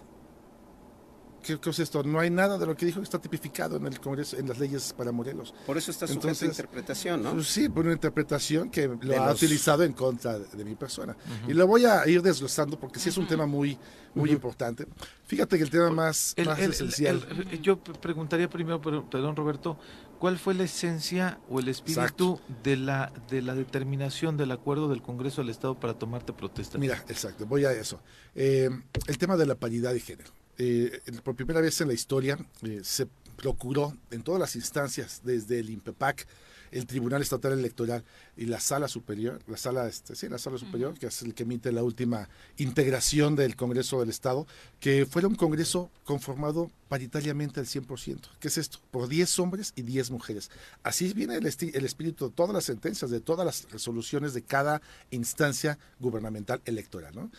¿qué, 1.46 1.70
es 1.70 1.80
esto? 1.80 2.04
No 2.04 2.20
hay 2.20 2.30
nada 2.30 2.58
de 2.58 2.66
lo 2.66 2.76
que 2.76 2.86
dijo 2.86 3.00
que 3.00 3.04
está 3.04 3.20
tipificado 3.20 3.78
en 3.78 3.86
el 3.86 4.00
Congreso, 4.00 4.38
en 4.38 4.48
las 4.48 4.58
leyes 4.58 4.94
para 4.94 5.12
Morelos. 5.12 5.54
Por 5.66 5.78
eso 5.78 5.92
está 5.92 6.08
sujeto 6.08 6.44
a 6.44 6.48
interpretación, 6.48 7.22
¿no? 7.22 7.34
Pues 7.34 7.48
sí, 7.48 7.70
por 7.70 7.86
una 7.86 7.94
interpretación 7.94 8.70
que 8.70 8.88
lo 8.88 9.24
ha 9.24 9.32
utilizado 9.32 9.84
en 9.84 9.94
contra 9.94 10.40
de, 10.40 10.66
mi 10.66 10.76
persona. 10.76 11.16
Y 11.48 11.54
lo 11.54 11.68
voy 11.68 11.86
a 11.86 12.08
ir 12.08 12.22
desglosando 12.22 12.80
porque 12.80 13.00
sí 13.00 13.10
es 13.10 13.18
un 13.18 13.28
tema 13.28 13.46
muy, 13.46 13.78
muy 14.16 14.32
importante. 14.32 14.88
Fíjate 15.26 15.58
que 15.58 15.64
el 15.64 15.70
tema 15.70 15.92
más, 15.92 16.34
esencial. 16.38 17.22
yo 17.62 17.78
preguntaría 17.80 18.50
primero, 18.50 18.82
perdón 18.82 19.36
Roberto, 19.36 19.78
¿cuál 20.20 20.38
fue 20.38 20.54
la 20.54 20.64
esencia 20.64 21.40
o 21.50 21.60
el 21.60 21.68
espíritu 21.68 22.40
de 22.64 22.78
la, 22.78 23.12
de 23.30 23.42
la 23.42 23.56
determinación 23.56 24.38
del 24.38 24.52
acuerdo 24.52 24.90
del 24.90 25.02
Congreso 25.02 25.42
del 25.42 25.50
Estado 25.50 25.80
para 25.80 25.94
tomarte 25.94 26.34
protesta? 26.34 26.78
Mira, 26.78 27.04
exacto, 27.08 27.46
voy 27.46 27.66
a 27.66 27.72
eso. 27.72 28.00
Eh, 28.34 28.70
el 29.08 29.18
tema 29.18 29.38
de 29.38 29.46
la 29.46 29.56
paridad 29.56 29.94
de 29.94 30.00
género. 30.00 30.32
Eh, 30.58 31.02
por 31.24 31.36
primera 31.36 31.60
vez 31.60 31.80
en 31.82 31.90
la 31.90 31.94
historia 31.94 32.38
eh, 32.64 32.80
se 32.84 33.08
procuró 33.36 33.96
en 34.12 34.24
todas 34.24 34.40
las 34.40 34.56
instancias, 34.56 35.22
desde 35.24 35.60
el 35.60 35.70
INPEPAC, 35.70 36.28
el 36.72 36.86
Tribunal 36.86 37.22
Estatal 37.22 37.54
Electoral 37.54 38.04
y 38.38 38.46
la 38.46 38.60
Sala 38.60 38.88
Superior, 38.88 39.40
la 39.48 39.58
Sala, 39.58 39.88
este, 39.88 40.16
sí, 40.16 40.30
la 40.30 40.38
Sala 40.38 40.58
Superior, 40.58 40.98
que 40.98 41.08
es 41.08 41.22
el 41.22 41.34
que 41.34 41.44
emite 41.44 41.72
la 41.72 41.84
última 41.84 42.30
integración 42.58 43.36
del 43.36 43.56
Congreso 43.56 44.00
del 44.00 44.10
Estado, 44.10 44.48
que 44.80 45.06
fuera 45.06 45.28
un 45.28 45.36
Congreso 45.36 45.90
conformado 46.04 46.72
paritariamente 46.88 47.60
al 47.60 47.66
100%. 47.66 48.20
¿Qué 48.40 48.48
es 48.48 48.58
esto? 48.58 48.80
Por 48.92 49.08
10 49.08 49.40
hombres 49.40 49.74
y 49.76 49.82
10 49.82 50.12
mujeres. 50.12 50.52
Así 50.84 51.12
viene 51.14 51.36
el, 51.36 51.46
el 51.46 51.86
espíritu 51.86 52.30
de 52.30 52.36
todas 52.36 52.54
las 52.54 52.66
sentencias, 52.66 53.12
de 53.12 53.20
todas 53.20 53.46
las 53.46 53.72
resoluciones 53.72 54.34
de 54.34 54.44
cada 54.44 54.82
instancia 55.12 55.78
gubernamental 56.00 56.62
electoral. 56.66 57.16
¿no? 57.16 57.32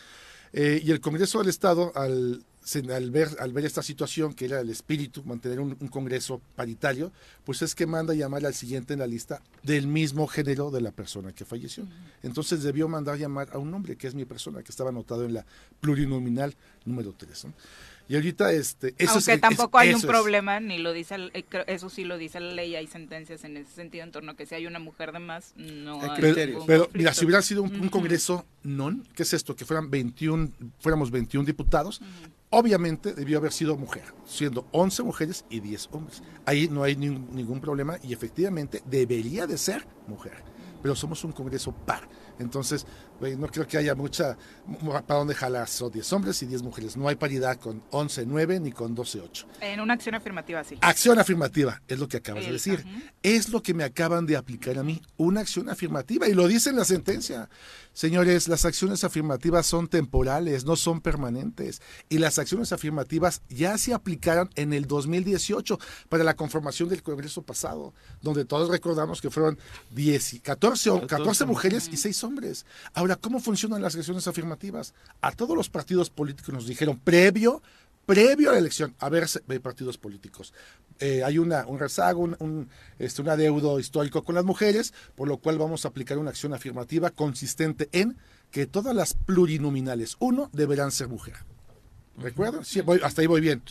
Eh, 0.58 0.80
y 0.82 0.90
el 0.90 1.02
Congreso 1.02 1.38
del 1.38 1.50
Estado, 1.50 1.92
al, 1.94 2.42
al, 2.90 3.10
ver, 3.10 3.28
al 3.40 3.52
ver 3.52 3.66
esta 3.66 3.82
situación, 3.82 4.32
que 4.32 4.46
era 4.46 4.58
el 4.58 4.70
espíritu, 4.70 5.22
mantener 5.22 5.60
un, 5.60 5.74
Congreso 5.88 6.40
paritario, 6.54 7.12
pues 7.44 7.60
es 7.60 7.74
que 7.74 7.84
manda 7.86 8.14
llamar 8.14 8.46
al 8.46 8.54
siguiente 8.54 8.94
en 8.94 9.00
la 9.00 9.06
lista 9.06 9.42
del 9.62 9.86
mismo 9.86 10.26
género 10.26 10.70
de 10.70 10.80
la 10.80 10.92
persona 10.92 11.32
que 11.32 11.44
falleció. 11.44 11.86
Entonces 12.22 12.62
debió 12.62 12.88
mandar 12.88 13.18
llamar 13.18 13.50
a 13.52 13.58
un 13.58 13.74
hombre, 13.74 13.96
que 13.96 14.06
es 14.06 14.14
mi 14.14 14.24
persona, 14.24 14.62
que 14.62 14.72
estaba 14.72 14.88
anotado 14.88 15.26
en 15.26 15.34
la 15.34 15.44
plurinominal 15.78 16.56
número 16.86 17.12
3. 17.12 17.48
Y 18.08 18.14
ahorita, 18.14 18.52
este. 18.52 18.94
Eso 18.98 19.14
Aunque 19.14 19.38
tampoco 19.38 19.78
hay 19.78 19.92
un 19.92 20.02
problema, 20.02 20.60
ni 20.60 20.78
lo 20.78 20.92
dice, 20.92 21.16
eh, 21.34 21.44
eso 21.66 21.88
sí 21.88 22.04
lo 22.04 22.18
dice 22.18 22.38
la 22.38 22.52
ley, 22.52 22.76
hay 22.76 22.86
sentencias 22.86 23.42
en 23.44 23.56
ese 23.56 23.72
sentido 23.72 24.04
en 24.04 24.12
torno 24.12 24.32
a 24.32 24.36
que 24.36 24.46
si 24.46 24.54
hay 24.54 24.66
una 24.66 24.78
mujer 24.78 25.12
de 25.12 25.18
más, 25.18 25.54
no 25.56 26.00
hay. 26.00 26.20
Pero, 26.20 26.64
pero 26.66 26.88
mira, 26.94 27.12
si 27.12 27.24
hubiera 27.24 27.42
sido 27.42 27.62
un, 27.62 27.88
congreso 27.88 28.46
non, 28.62 29.06
¿qué 29.14 29.24
es 29.24 29.32
esto? 29.32 29.56
Que 29.56 29.64
fueran 29.64 29.90
21, 29.90 30.50
fuéramos 30.78 31.10
21 31.10 31.44
diputados, 31.44 32.00
obviamente 32.50 33.12
debió 33.12 33.38
haber 33.38 33.52
sido 33.52 33.76
mujer, 33.76 34.04
siendo 34.24 34.68
11 34.70 35.02
mujeres 35.02 35.44
y 35.50 35.60
10 35.60 35.88
hombres. 35.92 36.22
Ahí 36.44 36.68
no 36.68 36.84
hay 36.84 36.94
ningún 36.96 37.60
problema 37.60 37.98
y 38.02 38.12
efectivamente 38.12 38.82
debería 38.86 39.46
de 39.46 39.58
ser 39.58 39.86
mujer, 40.06 40.44
pero 40.80 40.94
somos 40.94 41.24
un 41.24 41.32
congreso 41.32 41.72
par. 41.72 42.08
Entonces, 42.38 42.86
no 43.38 43.46
creo 43.48 43.66
que 43.66 43.78
haya 43.78 43.94
mucha 43.94 44.36
para 45.06 45.18
dónde 45.18 45.34
jalar. 45.34 45.68
Son 45.68 45.90
10 45.90 46.12
hombres 46.12 46.42
y 46.42 46.46
10 46.46 46.62
mujeres. 46.62 46.96
No 46.96 47.08
hay 47.08 47.16
paridad 47.16 47.58
con 47.58 47.82
11, 47.90 48.26
9 48.26 48.60
ni 48.60 48.72
con 48.72 48.94
12, 48.94 49.20
8. 49.20 49.46
En 49.60 49.80
una 49.80 49.94
acción 49.94 50.14
afirmativa, 50.14 50.64
sí. 50.64 50.76
Acción 50.80 51.18
afirmativa, 51.18 51.80
es 51.88 51.98
lo 51.98 52.08
que 52.08 52.18
acabas 52.18 52.44
de 52.44 52.52
decir. 52.52 52.84
Es 53.22 53.48
lo 53.48 53.62
que 53.62 53.74
me 53.74 53.84
acaban 53.84 54.26
de 54.26 54.36
aplicar 54.36 54.78
a 54.78 54.82
mí. 54.82 55.00
Una 55.16 55.40
acción 55.40 55.68
afirmativa. 55.68 56.28
Y 56.28 56.34
lo 56.34 56.48
dice 56.48 56.70
en 56.70 56.76
la 56.76 56.84
sentencia. 56.84 57.48
Señores, 57.92 58.46
las 58.48 58.66
acciones 58.66 59.04
afirmativas 59.04 59.66
son 59.66 59.88
temporales, 59.88 60.66
no 60.66 60.76
son 60.76 61.00
permanentes. 61.00 61.80
Y 62.10 62.18
las 62.18 62.38
acciones 62.38 62.72
afirmativas 62.72 63.40
ya 63.48 63.78
se 63.78 63.94
aplicaron 63.94 64.50
en 64.54 64.74
el 64.74 64.86
2018 64.86 65.78
para 66.10 66.22
la 66.22 66.36
conformación 66.36 66.90
del 66.90 67.02
Congreso 67.02 67.40
pasado, 67.42 67.94
donde 68.20 68.44
todos 68.44 68.68
recordamos 68.68 69.22
que 69.22 69.30
fueron 69.30 69.58
10, 69.92 70.40
14, 70.42 71.06
14 71.06 71.46
mujeres 71.46 71.88
y 71.90 71.96
6 71.96 72.24
hombres. 72.24 72.66
Ahora, 72.92 73.05
¿cómo 73.14 73.38
funcionan 73.38 73.80
las 73.80 73.94
acciones 73.94 74.26
afirmativas? 74.26 74.92
A 75.20 75.30
todos 75.30 75.56
los 75.56 75.70
partidos 75.70 76.10
políticos 76.10 76.52
nos 76.52 76.66
dijeron 76.66 76.98
previo 76.98 77.62
previo 78.06 78.50
a 78.50 78.52
la 78.52 78.60
elección, 78.60 78.94
a 79.00 79.08
ver, 79.08 79.28
partidos 79.60 79.98
políticos. 79.98 80.54
Eh, 81.00 81.22
hay 81.24 81.38
una, 81.38 81.66
un 81.66 81.78
rezago, 81.78 82.20
un, 82.20 82.68
este, 82.98 83.20
un 83.20 83.28
adeudo 83.28 83.78
histórico 83.78 84.22
con 84.22 84.36
las 84.36 84.44
mujeres, 84.44 84.94
por 85.14 85.28
lo 85.28 85.38
cual 85.38 85.58
vamos 85.58 85.84
a 85.84 85.88
aplicar 85.88 86.16
una 86.16 86.30
acción 86.30 86.54
afirmativa 86.54 87.10
consistente 87.10 87.88
en 87.92 88.16
que 88.50 88.66
todas 88.66 88.94
las 88.94 89.14
plurinominales, 89.14 90.16
uno, 90.20 90.48
deberán 90.52 90.92
ser 90.92 91.08
mujer. 91.08 91.34
¿Recuerdan? 92.16 92.64
Sí, 92.64 92.80
hasta 93.02 93.20
ahí 93.20 93.26
voy 93.26 93.42
bien. 93.42 93.62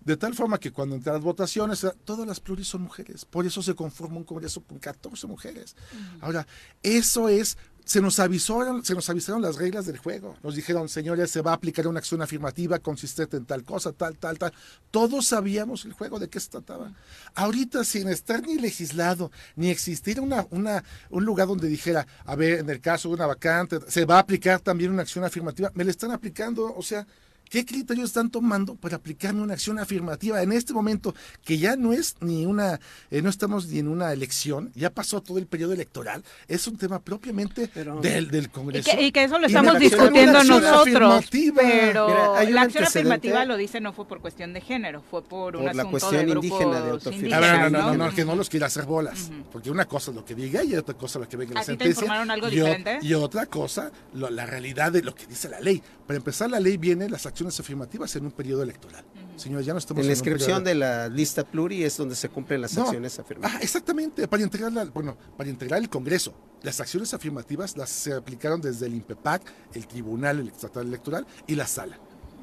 De 0.00 0.16
tal 0.16 0.34
forma 0.34 0.58
que 0.58 0.72
cuando 0.72 0.96
entran 0.96 1.16
las 1.16 1.22
votaciones, 1.22 1.86
todas 2.04 2.26
las 2.26 2.40
pluris 2.40 2.66
son 2.66 2.82
mujeres. 2.82 3.26
Por 3.26 3.44
eso 3.44 3.62
se 3.62 3.74
conforma 3.74 4.16
un 4.16 4.24
Congreso 4.24 4.62
con 4.62 4.78
14 4.78 5.26
mujeres. 5.26 5.76
Ahora, 6.20 6.46
eso 6.82 7.28
es 7.28 7.58
se 7.90 8.00
nos 8.00 8.20
avisaron, 8.20 8.84
se 8.84 8.94
nos 8.94 9.10
avisaron 9.10 9.42
las 9.42 9.56
reglas 9.56 9.84
del 9.84 9.98
juego. 9.98 10.36
Nos 10.44 10.54
dijeron, 10.54 10.88
señores, 10.88 11.28
se 11.28 11.42
va 11.42 11.50
a 11.50 11.54
aplicar 11.54 11.88
una 11.88 11.98
acción 11.98 12.22
afirmativa 12.22 12.78
consistente 12.78 13.36
en 13.36 13.46
tal 13.46 13.64
cosa, 13.64 13.90
tal, 13.90 14.16
tal, 14.16 14.38
tal. 14.38 14.52
Todos 14.92 15.26
sabíamos 15.26 15.84
el 15.84 15.92
juego 15.92 16.20
de 16.20 16.28
qué 16.28 16.38
se 16.38 16.50
trataba. 16.50 16.92
Ahorita, 17.34 17.82
sin 17.82 18.08
estar 18.08 18.46
ni 18.46 18.60
legislado, 18.60 19.32
ni 19.56 19.70
existir 19.70 20.20
una, 20.20 20.46
una, 20.50 20.84
un 21.08 21.24
lugar 21.24 21.48
donde 21.48 21.66
dijera, 21.66 22.06
a 22.26 22.36
ver, 22.36 22.60
en 22.60 22.70
el 22.70 22.80
caso 22.80 23.08
de 23.08 23.14
una 23.14 23.26
vacante, 23.26 23.80
se 23.88 24.04
va 24.04 24.18
a 24.18 24.20
aplicar 24.20 24.60
también 24.60 24.92
una 24.92 25.02
acción 25.02 25.24
afirmativa, 25.24 25.72
me 25.74 25.82
la 25.82 25.90
están 25.90 26.12
aplicando, 26.12 26.72
o 26.72 26.82
sea, 26.84 27.08
¿Qué 27.50 27.66
criterios 27.66 28.10
están 28.10 28.30
tomando 28.30 28.76
para 28.76 28.96
aplicarme 28.96 29.42
una 29.42 29.54
acción 29.54 29.80
afirmativa 29.80 30.40
en 30.40 30.52
este 30.52 30.72
momento 30.72 31.16
que 31.44 31.58
ya 31.58 31.74
no 31.74 31.92
es 31.92 32.14
ni 32.20 32.46
una, 32.46 32.78
eh, 33.10 33.22
no 33.22 33.28
estamos 33.28 33.66
ni 33.66 33.80
en 33.80 33.88
una 33.88 34.12
elección, 34.12 34.70
ya 34.76 34.90
pasó 34.90 35.20
todo 35.20 35.36
el 35.36 35.48
periodo 35.48 35.72
electoral, 35.72 36.22
es 36.46 36.68
un 36.68 36.78
tema 36.78 37.00
propiamente 37.00 37.68
del, 38.00 38.28
del 38.30 38.50
Congreso. 38.50 38.88
Y 39.00 39.10
que, 39.10 39.24
eso 39.24 39.40
lo 39.40 39.48
estamos 39.48 39.80
discutiendo 39.80 40.44
nosotros. 40.44 41.28
Pero 41.56 42.36
la 42.48 42.62
acción 42.62 42.84
afirmativa 42.84 43.44
lo 43.44 43.56
dice 43.56 43.80
no 43.80 43.92
fue 43.92 44.06
por 44.06 44.20
cuestión 44.20 44.52
de 44.52 44.60
género, 44.60 45.02
fue 45.10 45.24
por, 45.24 45.56
un 45.56 45.68
asunto 45.68 45.90
cuestión 45.90 46.26
de 46.26 46.32
indígena 46.32 46.80
de 46.80 46.90
autoafirmación. 46.90 47.72
No, 47.72 47.80
no, 47.80 47.96
no, 47.96 48.06
no, 48.06 48.14
que 48.14 48.24
no 48.24 48.36
los 48.36 48.48
quiera 48.48 48.66
hacer 48.66 48.84
bolas, 48.84 49.28
porque 49.50 49.72
una 49.72 49.86
cosa 49.86 50.12
es 50.12 50.16
lo 50.16 50.24
que 50.24 50.36
diga 50.36 50.62
y 50.62 50.76
otra 50.76 50.94
cosa 50.94 51.18
es 51.18 51.24
lo 51.24 51.28
que 51.28 51.36
venga 51.36 51.54
la 51.54 51.64
sentencia. 51.64 51.94
Te 51.94 52.00
informaron 52.00 52.30
algo 52.30 52.48
diferente? 52.48 53.00
Y 53.02 53.12
otra 53.14 53.46
cosa, 53.46 53.90
la 54.14 54.46
realidad 54.46 54.92
de 54.92 55.02
lo 55.02 55.16
que 55.16 55.26
dice 55.26 55.48
la 55.48 55.58
ley. 55.58 55.82
Para 56.06 56.16
empezar, 56.16 56.48
la 56.50 56.58
ley 56.58 56.76
viene 56.76 57.08
las 57.08 57.26
acciones 57.26 57.39
afirmativas 57.48 58.14
en 58.16 58.26
un 58.26 58.32
periodo 58.32 58.62
electoral. 58.62 59.04
Señores, 59.36 59.66
ya 59.66 59.72
no 59.72 59.78
estamos 59.78 60.02
en 60.02 60.06
la 60.06 60.12
inscripción 60.12 60.62
de 60.62 60.74
la 60.74 61.08
lista 61.08 61.44
pluri 61.44 61.82
es 61.82 61.96
donde 61.96 62.14
se 62.14 62.28
cumplen 62.28 62.60
las 62.60 62.76
acciones 62.76 63.18
afirmativas. 63.18 63.60
Ah, 63.60 63.62
exactamente, 63.62 64.28
para 64.28 64.42
integrar 64.42 64.90
bueno, 64.90 65.16
para 65.36 65.48
integrar 65.48 65.80
el 65.80 65.88
Congreso. 65.88 66.34
Las 66.62 66.80
acciones 66.80 67.14
afirmativas 67.14 67.76
las 67.76 67.88
se 67.88 68.12
aplicaron 68.12 68.60
desde 68.60 68.86
el 68.86 68.94
INPEPAC, 68.94 69.42
el 69.72 69.86
Tribunal 69.86 70.46
Estatal 70.46 70.86
Electoral 70.86 71.26
y 71.46 71.54
la 71.54 71.66
Sala. 71.66 71.98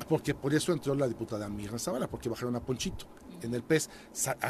Porque 0.10 0.34
por 0.34 0.54
eso 0.54 0.74
entró 0.74 0.96
la 0.96 1.08
diputada 1.08 1.48
Mirna 1.50 1.78
Zavala, 1.78 2.08
porque 2.08 2.30
bajaron 2.30 2.56
a 2.56 2.60
Ponchito 2.60 3.06
en 3.42 3.54
el 3.54 3.64
PES, 3.64 3.90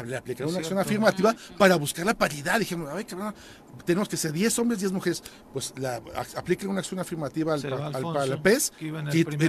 le 0.06 0.16
aplicaron 0.16 0.50
una 0.50 0.60
acción 0.60 0.78
afirmativa 0.78 1.34
para 1.56 1.76
buscar 1.76 2.06
la 2.06 2.14
paridad. 2.14 2.58
Dijimos, 2.58 2.88
a 2.90 2.94
ver, 2.94 3.06
tenemos 3.84 4.08
que 4.08 4.16
ser 4.16 4.32
10 4.32 4.58
hombres, 4.58 4.80
10 4.80 4.92
mujeres. 4.92 5.22
Pues 5.52 5.74
la, 5.76 6.00
apliquen 6.36 6.68
una 6.68 6.80
acción 6.80 7.00
afirmativa 7.00 7.54
al, 7.54 8.16
al, 8.16 8.42
PES. 8.42 8.72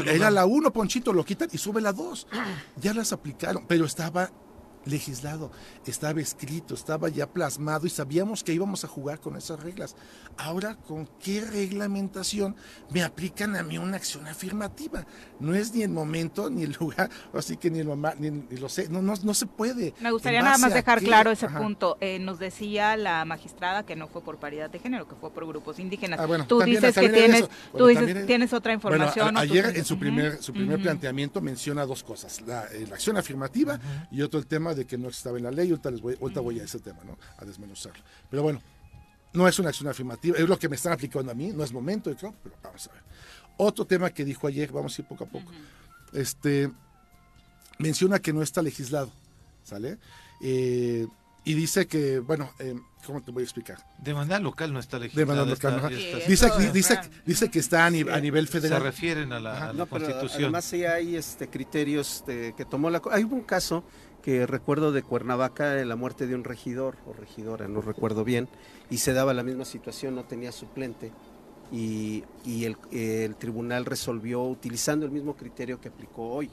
era 0.07 0.31
la 0.31 0.45
1, 0.45 0.71
Ponchito, 0.71 1.13
lo 1.13 1.23
quitan 1.23 1.49
y 1.51 1.57
sube 1.57 1.81
la 1.81 1.93
2. 1.93 2.27
Ya 2.77 2.93
las 2.93 3.13
aplicaron, 3.13 3.65
pero 3.67 3.85
estaba 3.85 4.31
legislado, 4.85 5.51
estaba 5.85 6.21
escrito, 6.21 6.73
estaba 6.73 7.09
ya 7.09 7.27
plasmado 7.27 7.85
y 7.85 7.89
sabíamos 7.89 8.43
que 8.43 8.53
íbamos 8.53 8.83
a 8.83 8.87
jugar 8.87 9.19
con 9.19 9.35
esas 9.35 9.61
reglas. 9.61 9.95
Ahora, 10.37 10.75
¿con 10.75 11.07
qué 11.21 11.41
reglamentación 11.41 12.55
me 12.91 13.03
aplican 13.03 13.55
a 13.55 13.63
mí 13.63 13.77
una 13.77 13.97
acción 13.97 14.27
afirmativa? 14.27 15.05
No 15.39 15.53
es 15.53 15.73
ni 15.73 15.83
el 15.83 15.89
momento, 15.89 16.49
ni 16.49 16.63
el 16.63 16.75
lugar, 16.79 17.09
así 17.33 17.57
que 17.57 17.69
ni 17.69 17.79
el 17.79 17.87
mamá, 17.87 18.13
ni, 18.17 18.29
lo 18.57 18.69
sé, 18.69 18.89
no, 18.89 19.01
no, 19.01 19.13
no 19.21 19.33
se 19.33 19.45
puede. 19.45 19.93
Me 19.99 20.11
gustaría 20.11 20.41
nada 20.41 20.57
más 20.57 20.73
dejar 20.73 20.99
claro 20.99 21.31
ese 21.31 21.49
punto. 21.49 21.97
Eh, 21.99 22.19
nos 22.19 22.39
decía 22.39 22.95
la 22.97 23.25
magistrada 23.25 23.85
que 23.85 23.95
no 23.95 24.07
fue 24.07 24.21
por 24.21 24.37
paridad 24.37 24.69
de 24.69 24.79
género, 24.79 25.07
que 25.07 25.15
fue 25.15 25.31
por 25.31 25.45
grupos 25.47 25.79
indígenas. 25.79 26.19
Ah, 26.19 26.45
tú 26.47 26.61
dices 26.61 26.95
que 26.95 27.09
tienes, 27.09 27.49
tú 27.75 27.87
dices, 27.87 28.25
tienes 28.25 28.53
otra 28.53 28.73
información. 28.73 29.37
ayer 29.37 29.75
en 29.75 29.85
su 29.85 29.97
primer, 29.99 30.41
su 30.41 30.53
primer 30.53 30.81
planteamiento 30.81 31.41
menciona 31.41 31.85
dos 31.85 32.03
cosas, 32.03 32.41
la, 32.41 32.65
eh, 32.71 32.87
acción 32.91 33.17
afirmativa 33.17 33.79
y 34.11 34.21
otro 34.21 34.39
el 34.39 34.47
tema 34.47 34.68
de 34.75 34.85
que 34.85 34.97
no 34.97 35.09
estaba 35.09 35.37
en 35.37 35.43
la 35.43 35.51
ley, 35.51 35.69
ahorita, 35.69 35.91
les 35.91 36.01
voy, 36.01 36.17
ahorita 36.19 36.39
voy 36.39 36.59
a 36.59 36.63
ese 36.63 36.79
tema, 36.79 36.99
¿no? 37.03 37.17
A 37.37 37.45
desmenuzarlo. 37.45 38.03
Pero 38.29 38.43
bueno, 38.43 38.61
no 39.33 39.47
es 39.47 39.59
una 39.59 39.69
acción 39.69 39.87
afirmativa, 39.87 40.37
es 40.37 40.47
lo 40.47 40.57
que 40.57 40.69
me 40.69 40.75
están 40.75 40.93
aplicando 40.93 41.31
a 41.31 41.35
mí, 41.35 41.51
no 41.53 41.63
es 41.63 41.71
momento, 41.71 42.15
creo, 42.15 42.33
pero 42.43 42.55
vamos 42.63 42.87
a 42.87 42.93
ver. 42.93 43.03
Otro 43.57 43.85
tema 43.85 44.09
que 44.09 44.23
dijo 44.23 44.47
ayer, 44.47 44.71
vamos 44.71 44.97
a 44.97 45.01
ir 45.01 45.07
poco 45.07 45.25
a 45.25 45.27
poco. 45.27 45.51
Este 46.13 46.71
menciona 47.77 48.19
que 48.19 48.33
no 48.33 48.41
está 48.41 48.61
legislado, 48.61 49.11
¿sale? 49.63 49.97
Eh, 50.41 51.07
y 51.45 51.53
dice 51.53 51.87
que, 51.87 52.19
bueno, 52.19 52.51
eh, 52.59 52.75
¿cómo 53.05 53.21
te 53.21 53.31
voy 53.31 53.41
a 53.41 53.45
explicar? 53.45 53.77
De 53.97 54.13
manera 54.13 54.39
local 54.39 54.71
no 54.71 54.79
está 54.79 54.99
legislada. 54.99 55.21
De 55.21 55.25
manera 55.25 55.45
local. 55.45 55.89
dice, 56.27 56.49
dice, 56.73 56.99
dice, 57.25 57.49
que 57.49 57.59
está 57.59 57.85
a, 57.85 57.89
nivel 57.89 58.47
federal. 58.47 58.79
Se 58.79 58.85
refieren 58.85 59.31
a 59.31 59.39
la, 59.39 59.85
Constitución. 59.89 60.43
además 60.43 60.65
sí 60.65 60.85
hay 60.85 61.15
este, 61.15 61.49
criterios 61.49 62.23
de, 62.27 62.53
que 62.55 62.65
tomó 62.65 62.89
la... 62.89 63.01
Hay 63.11 63.23
un 63.23 63.41
caso 63.41 63.83
que 64.21 64.45
recuerdo 64.45 64.91
de 64.91 65.03
Cuernavaca, 65.03 65.71
de 65.71 65.85
la 65.85 65.95
muerte 65.95 66.27
de 66.27 66.35
un 66.35 66.43
regidor 66.43 66.95
o 67.07 67.13
regidora, 67.13 67.67
no 67.67 67.81
recuerdo 67.81 68.23
bien, 68.23 68.47
y 68.89 68.97
se 68.97 69.13
daba 69.13 69.33
la 69.33 69.43
misma 69.43 69.65
situación, 69.65 70.15
no 70.15 70.25
tenía 70.25 70.51
suplente. 70.51 71.11
Y, 71.71 72.23
y 72.43 72.65
el, 72.65 72.77
el, 72.91 73.35
tribunal 73.35 73.85
resolvió 73.85 74.41
utilizando 74.41 75.05
el 75.05 75.11
mismo 75.11 75.35
criterio 75.35 75.79
que 75.79 75.89
aplicó 75.89 76.29
hoy, 76.29 76.49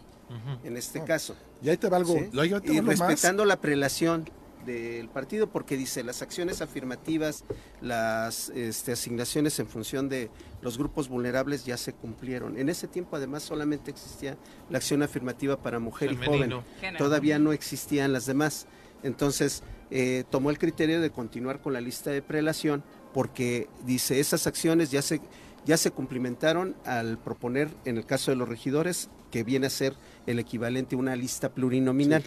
en 0.62 0.77
este 0.77 1.03
caso. 1.05 1.35
Y 1.62 1.71
ahí 1.71 1.79
te 1.79 1.89
va 1.89 1.97
algo, 1.97 2.17
y 2.33 2.81
respetando 2.81 3.45
la 3.47 3.61
prelación 3.61 4.29
del 4.67 5.09
partido 5.09 5.47
porque 5.47 5.77
dice 5.77 6.03
las 6.03 6.21
acciones 6.21 6.61
afirmativas, 6.61 7.45
las 7.81 8.51
este, 8.51 8.93
asignaciones 8.93 9.59
en 9.59 9.69
función 9.69 10.09
de 10.09 10.29
los 10.61 10.77
grupos 10.77 11.09
vulnerables 11.09 11.64
ya 11.64 11.77
se 11.77 11.93
cumplieron. 11.93 12.59
En 12.59 12.69
ese 12.69 12.89
tiempo 12.89 13.17
además 13.17 13.43
solamente 13.43 13.91
existía 13.91 14.37
la 14.69 14.79
acción 14.79 15.03
afirmativa 15.03 15.57
para 15.57 15.79
mujer 15.79 16.12
y 16.12 16.17
joven, 16.17 16.53
todavía 16.99 17.39
no 17.39 17.53
existían 17.53 18.12
las 18.12 18.27
demás. 18.27 18.67
Entonces 19.03 19.62
eh, 19.91 20.25
tomó 20.31 20.51
el 20.51 20.59
criterio 20.59 21.01
de 21.01 21.11
continuar 21.11 21.61
con 21.61 21.73
la 21.73 21.81
lista 21.81 22.11
de 22.11 22.21
prelación 22.21 22.83
porque 23.14 23.69
dice 23.85 24.21
esas 24.21 24.47
acciones 24.47 24.91
ya 24.91 25.01
se 25.01 25.21
ya 25.67 25.77
se 25.77 25.91
cumplimentaron 25.91 26.77
al 26.85 27.19
proponer 27.19 27.69
en 27.85 27.97
el 27.99 28.07
caso 28.07 28.31
de 28.31 28.37
los 28.37 28.49
regidores 28.49 29.11
que 29.33 29.43
viene 29.43 29.67
a 29.67 29.71
ser 29.71 29.95
el 30.27 30.39
equivalente 30.39 30.95
a 30.95 30.99
una 30.99 31.17
lista 31.17 31.53
plurinominal. 31.53 32.23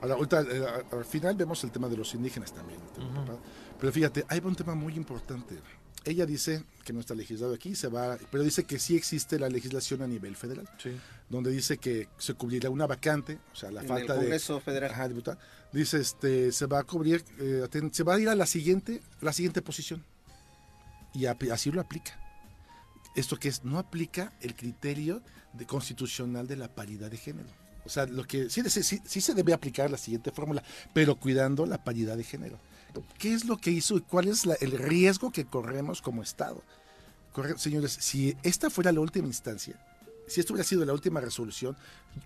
Ahora, 0.00 0.16
eh, 0.42 0.66
al 0.92 1.04
final 1.04 1.36
vemos 1.36 1.62
el 1.64 1.70
tema 1.70 1.88
de 1.88 1.96
los 1.96 2.14
indígenas 2.14 2.52
también. 2.52 2.80
Pero 3.80 3.92
fíjate, 3.92 4.24
hay 4.28 4.40
un 4.44 4.54
tema 4.54 4.74
muy 4.74 4.94
importante. 4.94 5.58
Ella 6.04 6.24
dice 6.24 6.64
que 6.84 6.92
no 6.92 7.00
está 7.00 7.14
legislado 7.14 7.52
aquí, 7.52 7.74
se 7.74 7.88
va, 7.88 8.16
pero 8.30 8.44
dice 8.44 8.62
que 8.64 8.78
sí 8.78 8.94
existe 8.94 9.40
la 9.40 9.48
legislación 9.48 10.02
a 10.02 10.06
nivel 10.06 10.36
federal, 10.36 10.68
donde 11.28 11.50
dice 11.50 11.78
que 11.78 12.08
se 12.16 12.34
cubrirá 12.34 12.70
una 12.70 12.86
vacante, 12.86 13.40
o 13.52 13.56
sea, 13.56 13.72
la 13.72 13.82
falta 13.82 14.14
el 14.14 14.20
Congreso 14.20 14.60
Federal. 14.60 14.92
Ajá, 14.92 15.08
dice, 15.72 15.98
este, 15.98 16.52
se 16.52 16.66
va 16.66 16.78
a 16.78 16.84
cubrir, 16.84 17.24
eh, 17.40 17.66
se 17.90 18.04
va 18.04 18.14
a 18.14 18.20
ir 18.20 18.28
a 18.28 18.36
la 18.36 18.46
siguiente, 18.46 19.02
la 19.20 19.32
siguiente 19.32 19.62
posición 19.62 20.04
y 21.16 21.26
así 21.26 21.72
lo 21.72 21.80
aplica. 21.80 22.18
Esto 23.14 23.38
que 23.38 23.48
es, 23.48 23.64
no 23.64 23.78
aplica 23.78 24.32
el 24.40 24.54
criterio 24.54 25.22
de 25.54 25.66
constitucional 25.66 26.46
de 26.46 26.56
la 26.56 26.74
paridad 26.74 27.10
de 27.10 27.16
género. 27.16 27.48
O 27.86 27.88
sea, 27.88 28.06
lo 28.06 28.24
que 28.24 28.50
sí, 28.50 28.62
sí, 28.68 29.20
se 29.20 29.34
debe 29.34 29.52
aplicar 29.52 29.90
la 29.90 29.96
siguiente 29.96 30.32
fórmula, 30.32 30.62
pero 30.92 31.16
cuidando 31.16 31.64
la 31.64 31.82
paridad 31.82 32.16
de 32.16 32.24
género. 32.24 32.58
¿Qué 33.18 33.32
es 33.32 33.44
lo 33.44 33.58
que 33.58 33.70
hizo 33.70 33.96
y 33.96 34.00
cuál 34.00 34.28
es 34.28 34.44
el 34.60 34.72
riesgo 34.72 35.30
que 35.30 35.44
corremos 35.44 36.02
como 36.02 36.22
Estado? 36.22 36.62
señores, 37.56 37.92
si 37.92 38.34
esta 38.42 38.70
fuera 38.70 38.92
la 38.92 39.00
última 39.00 39.26
instancia, 39.26 39.78
si 40.26 40.40
esto 40.40 40.54
hubiera 40.54 40.66
sido 40.66 40.84
la 40.84 40.92
última 40.92 41.20
resolución, 41.20 41.76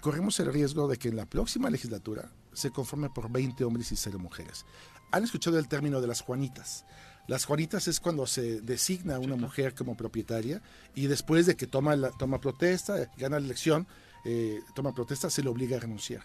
corremos 0.00 0.38
el 0.40 0.52
riesgo 0.52 0.88
de 0.88 0.96
que 0.96 1.08
en 1.08 1.16
la 1.16 1.26
próxima 1.26 1.68
legislatura 1.68 2.30
se 2.52 2.70
conforme 2.70 3.10
por 3.10 3.30
20 3.30 3.64
hombres 3.64 3.90
y 3.92 3.96
0 3.96 4.18
mujeres. 4.18 4.64
Han 5.10 5.24
escuchado 5.24 5.58
el 5.58 5.68
término 5.68 6.00
de 6.00 6.06
las 6.06 6.20
Juanitas. 6.20 6.84
Las 7.26 7.44
Juanitas 7.44 7.88
es 7.88 8.00
cuando 8.00 8.26
se 8.26 8.60
designa 8.60 9.16
a 9.16 9.20
una 9.20 9.36
mujer 9.36 9.74
como 9.74 9.96
propietaria 9.96 10.62
y 10.94 11.06
después 11.06 11.46
de 11.46 11.56
que 11.56 11.66
toma, 11.66 11.94
la, 11.96 12.10
toma 12.10 12.40
protesta, 12.40 13.10
gana 13.16 13.38
la 13.38 13.46
elección, 13.46 13.86
eh, 14.24 14.60
toma 14.74 14.92
protesta, 14.92 15.30
se 15.30 15.42
le 15.42 15.48
obliga 15.48 15.76
a 15.76 15.80
renunciar. 15.80 16.22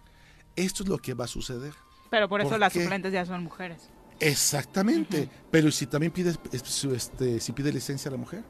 Esto 0.55 0.83
es 0.83 0.89
lo 0.89 0.97
que 0.97 1.13
va 1.13 1.25
a 1.25 1.27
suceder. 1.27 1.73
Pero 2.09 2.29
por 2.29 2.41
eso 2.41 2.57
las 2.57 2.73
suplentes 2.73 3.11
ya 3.11 3.25
son 3.25 3.43
mujeres. 3.43 3.89
Exactamente. 4.19 5.29
Pero 5.51 5.71
si 5.71 5.85
también 5.87 6.11
pide, 6.11 6.33
este, 6.51 7.39
si 7.39 7.51
pide 7.51 7.71
licencia 7.71 8.09
a 8.09 8.11
la 8.13 8.17
mujer, 8.17 8.43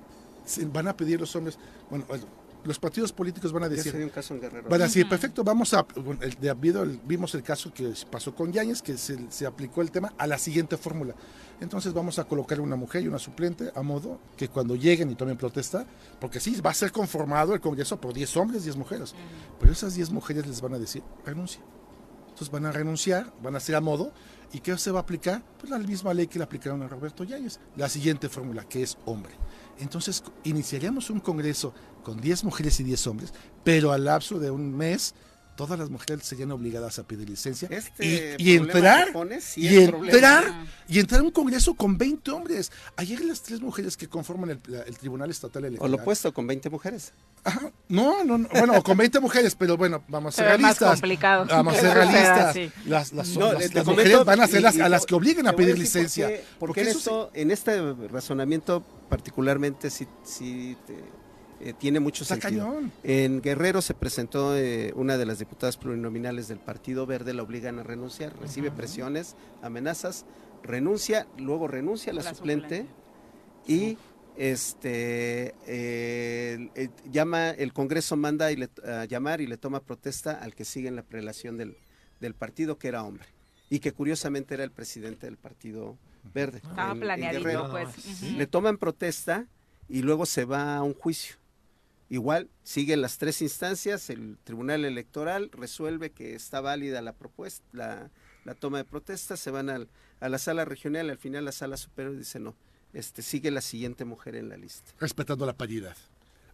van 0.72 0.88
a 0.88 0.96
pedir 0.96 1.20
los 1.20 1.36
hombres. 1.36 1.58
Bueno, 1.90 2.06
los 2.66 2.80
partidos 2.80 3.14
políticos 3.14 3.54
van 3.54 3.64
a 3.64 3.70
decir. 3.70 3.96
Un 3.96 4.10
caso 4.10 4.34
en 4.34 4.42
Guerrero. 4.42 4.70
Van 4.70 4.82
a 4.82 4.86
decir, 4.86 5.08
perfecto, 5.08 5.44
vamos 5.44 5.74
a. 5.74 5.86
el, 6.22 7.00
vimos 7.06 7.34
el 7.36 7.44
caso 7.44 7.74
que 7.74 7.94
pasó 8.10 8.34
con 8.34 8.52
Yáñez, 8.52 8.82
que 8.82 8.98
se, 8.98 9.32
se 9.32 9.46
aplicó 9.46 9.82
el 9.82 9.92
tema 9.92 10.14
a 10.18 10.28
la 10.28 10.38
siguiente 10.38 10.76
fórmula. 10.78 11.16
Entonces 11.62 11.94
vamos 11.94 12.20
a 12.20 12.26
colocar 12.26 12.60
una 12.60 12.76
mujer 12.76 13.04
y 13.04 13.08
una 13.08 13.20
suplente 13.20 13.72
a 13.76 13.82
modo 13.82 14.20
que 14.36 14.50
cuando 14.50 14.76
lleguen 14.76 15.12
y 15.12 15.16
tomen 15.16 15.38
protesta, 15.38 15.86
porque 16.20 16.40
sí, 16.40 16.60
va 16.60 16.72
a 16.72 16.74
ser 16.74 16.92
conformado 16.92 17.54
el 17.54 17.62
Congreso 17.62 18.00
por 18.02 18.14
10 18.14 18.38
hombres, 18.38 18.64
10 18.64 18.76
mujeres, 18.76 19.16
pero 19.60 19.72
esas 19.72 19.96
10 19.96 20.10
mujeres 20.12 20.46
les 20.48 20.60
van 20.60 20.74
a 20.74 20.80
decir, 20.80 21.02
renuncia. 21.26 21.62
Entonces 22.28 22.52
van 22.52 22.66
a 22.66 22.72
renunciar, 22.74 23.32
van 23.42 23.56
a 23.56 23.62
ser 23.62 23.76
a 23.76 23.82
modo, 23.82 24.12
¿y 24.52 24.60
qué 24.60 24.78
se 24.78 24.92
va 24.92 25.00
a 25.00 25.04
aplicar? 25.04 25.42
Pues 25.58 25.70
la 25.70 25.80
misma 25.80 26.14
ley 26.14 26.28
que 26.28 26.38
le 26.38 26.44
aplicaron 26.44 26.84
a 26.84 26.88
Roberto 26.90 27.24
Yáñez, 27.24 27.62
la 27.78 27.88
siguiente 27.88 28.28
fórmula, 28.28 28.66
que 28.66 28.84
es 28.84 28.98
hombre. 29.06 29.34
Entonces 29.80 30.22
iniciaríamos 30.44 31.10
un 31.10 31.22
Congreso 31.22 31.74
con 32.06 32.22
10 32.22 32.44
mujeres 32.44 32.80
y 32.80 32.84
10 32.84 33.08
hombres, 33.08 33.34
pero 33.64 33.92
al 33.92 34.06
lapso 34.06 34.40
de 34.40 34.52
un 34.52 34.78
mes 34.78 35.16
todas 35.56 35.80
las 35.80 35.90
mujeres 35.90 36.24
serían 36.24 36.52
obligadas 36.52 37.00
a 37.00 37.04
pedir 37.04 37.30
licencia 37.30 37.68
este 37.72 38.36
y, 38.38 38.56
entrar 38.56 39.08
y 39.56 39.78
entrar 39.78 40.44
y 40.88 41.00
entrar 41.00 41.22
a 41.22 41.24
un 41.24 41.32
congreso 41.32 41.74
con 41.74 41.98
20 41.98 42.30
hombres. 42.32 42.72
Ayer 42.98 43.22
las 43.22 43.42
tres 43.42 43.62
mujeres 43.62 43.98
que 43.98 44.08
conforman 44.08 44.50
el, 44.52 44.60
Tribunal 44.98 45.32
Estatal 45.32 45.66
Electoral. 45.66 45.94
O 45.94 45.98
lo 45.98 46.02
opuesto, 46.02 46.34
con 46.34 46.46
20 46.46 46.70
mujeres. 46.70 47.14
no, 47.90 48.24
no, 48.24 48.38
no, 48.38 48.50
bueno, 48.50 48.84
con 48.84 48.98
20 48.98 49.20
mujeres, 49.20 49.56
pero 49.56 49.78
bueno, 49.78 50.04
vamos 50.08 50.36
a 50.36 50.38
ser 50.38 50.46
realistas. 50.48 51.00
complicado. 51.00 51.46
Vamos 51.50 51.78
a 51.78 51.82
ser 51.82 51.94
realistas. 51.94 52.58
Las, 52.86 53.86
mujeres 53.86 54.26
van 54.26 54.42
a 54.42 54.48
ser 54.48 54.62
las, 54.62 54.78
a 54.78 54.90
las 54.90 55.06
que 55.06 55.16
obliguen 55.16 55.48
a 55.48 55.54
pedir 55.54 55.80
licencia. 55.80 56.30
Porque, 56.60 56.82
esto, 56.82 57.32
en 57.34 57.50
este 57.50 57.94
razonamiento 58.12 58.84
particularmente 59.10 59.90
sí, 59.90 60.08
sí 60.24 60.76
te 60.86 60.96
eh, 61.60 61.74
tiene 61.78 62.00
mucho 62.00 62.26
sentido. 62.26 62.82
En 63.04 63.42
Guerrero 63.42 63.82
se 63.82 63.94
presentó 63.94 64.56
eh, 64.58 64.92
una 64.96 65.18
de 65.18 65.26
las 65.26 65.40
diputadas 65.40 65.78
plurinominales 65.78 66.48
del 66.48 66.60
Partido 66.60 67.06
Verde, 67.06 67.34
la 67.34 67.44
obligan 67.44 67.80
a 67.80 67.84
renunciar, 67.84 68.34
recibe 68.40 68.72
presiones, 68.72 69.36
amenazas, 69.62 70.26
renuncia, 70.64 71.28
luego 71.38 71.68
renuncia 71.68 72.12
a 72.12 72.16
la, 72.16 72.24
suplente, 72.24 72.86
y 73.68 73.98
este 74.38 75.54
llama 77.10 77.52
el 77.52 77.72
Congreso 77.72 78.18
manda 78.18 78.52
y 78.52 78.58
le, 78.58 78.70
a 78.86 79.06
llamar 79.06 79.40
y 79.40 79.48
le 79.48 79.58
toma 79.58 79.80
protesta 79.80 80.32
al 80.32 80.54
que 80.56 80.66
sigue 80.66 80.90
en 80.90 80.98
la 80.98 81.04
prelación 81.04 81.58
del, 81.58 81.78
del 82.20 82.34
partido 82.34 82.78
que 82.78 82.90
era 82.90 83.04
hombre 83.04 83.26
y 83.70 83.80
que 83.80 83.92
curiosamente 83.92 84.54
era 84.54 84.64
el 84.64 84.72
presidente 84.72 85.26
del 85.26 85.38
Partido 85.38 85.98
Verde. 86.34 86.58
Estaba 86.58 86.96
planeadito, 86.96 87.70
pues. 87.72 88.22
Le 88.24 88.48
toman 88.48 88.78
protesta 88.78 89.48
y 89.88 90.02
luego 90.02 90.26
se 90.26 90.46
va 90.46 90.78
a 90.78 90.84
un 90.84 90.94
juicio. 90.94 91.36
Igual 92.10 92.50
siguen 92.64 93.02
las 93.02 93.18
tres 93.18 93.42
instancias, 93.42 94.10
el 94.10 94.38
Tribunal 94.44 94.86
Electoral 94.86 95.50
resuelve 95.52 96.12
que 96.12 96.36
está 96.36 96.62
válida 96.62 97.02
la 97.02 97.14
propuesta, 97.14 97.64
la, 97.74 98.56
toma 98.60 98.78
de 98.78 98.86
protesta, 98.86 99.38
se 99.38 99.50
van 99.50 99.70
al, 99.70 99.90
a 100.20 100.30
la 100.30 100.38
sala 100.38 100.66
regional, 100.66 101.10
al 101.10 101.18
final 101.18 101.46
la 101.46 101.52
sala 101.52 101.78
superior 101.78 102.16
dice 102.16 102.40
no, 102.40 102.56
este 102.94 103.24
sigue 103.24 103.50
la 103.50 103.62
siguiente 103.62 104.06
mujer 104.06 104.36
en 104.36 104.50
la 104.50 104.58
lista. 104.58 104.92
Respetando 105.00 105.48
la 105.48 105.54
paridad. 105.54 105.98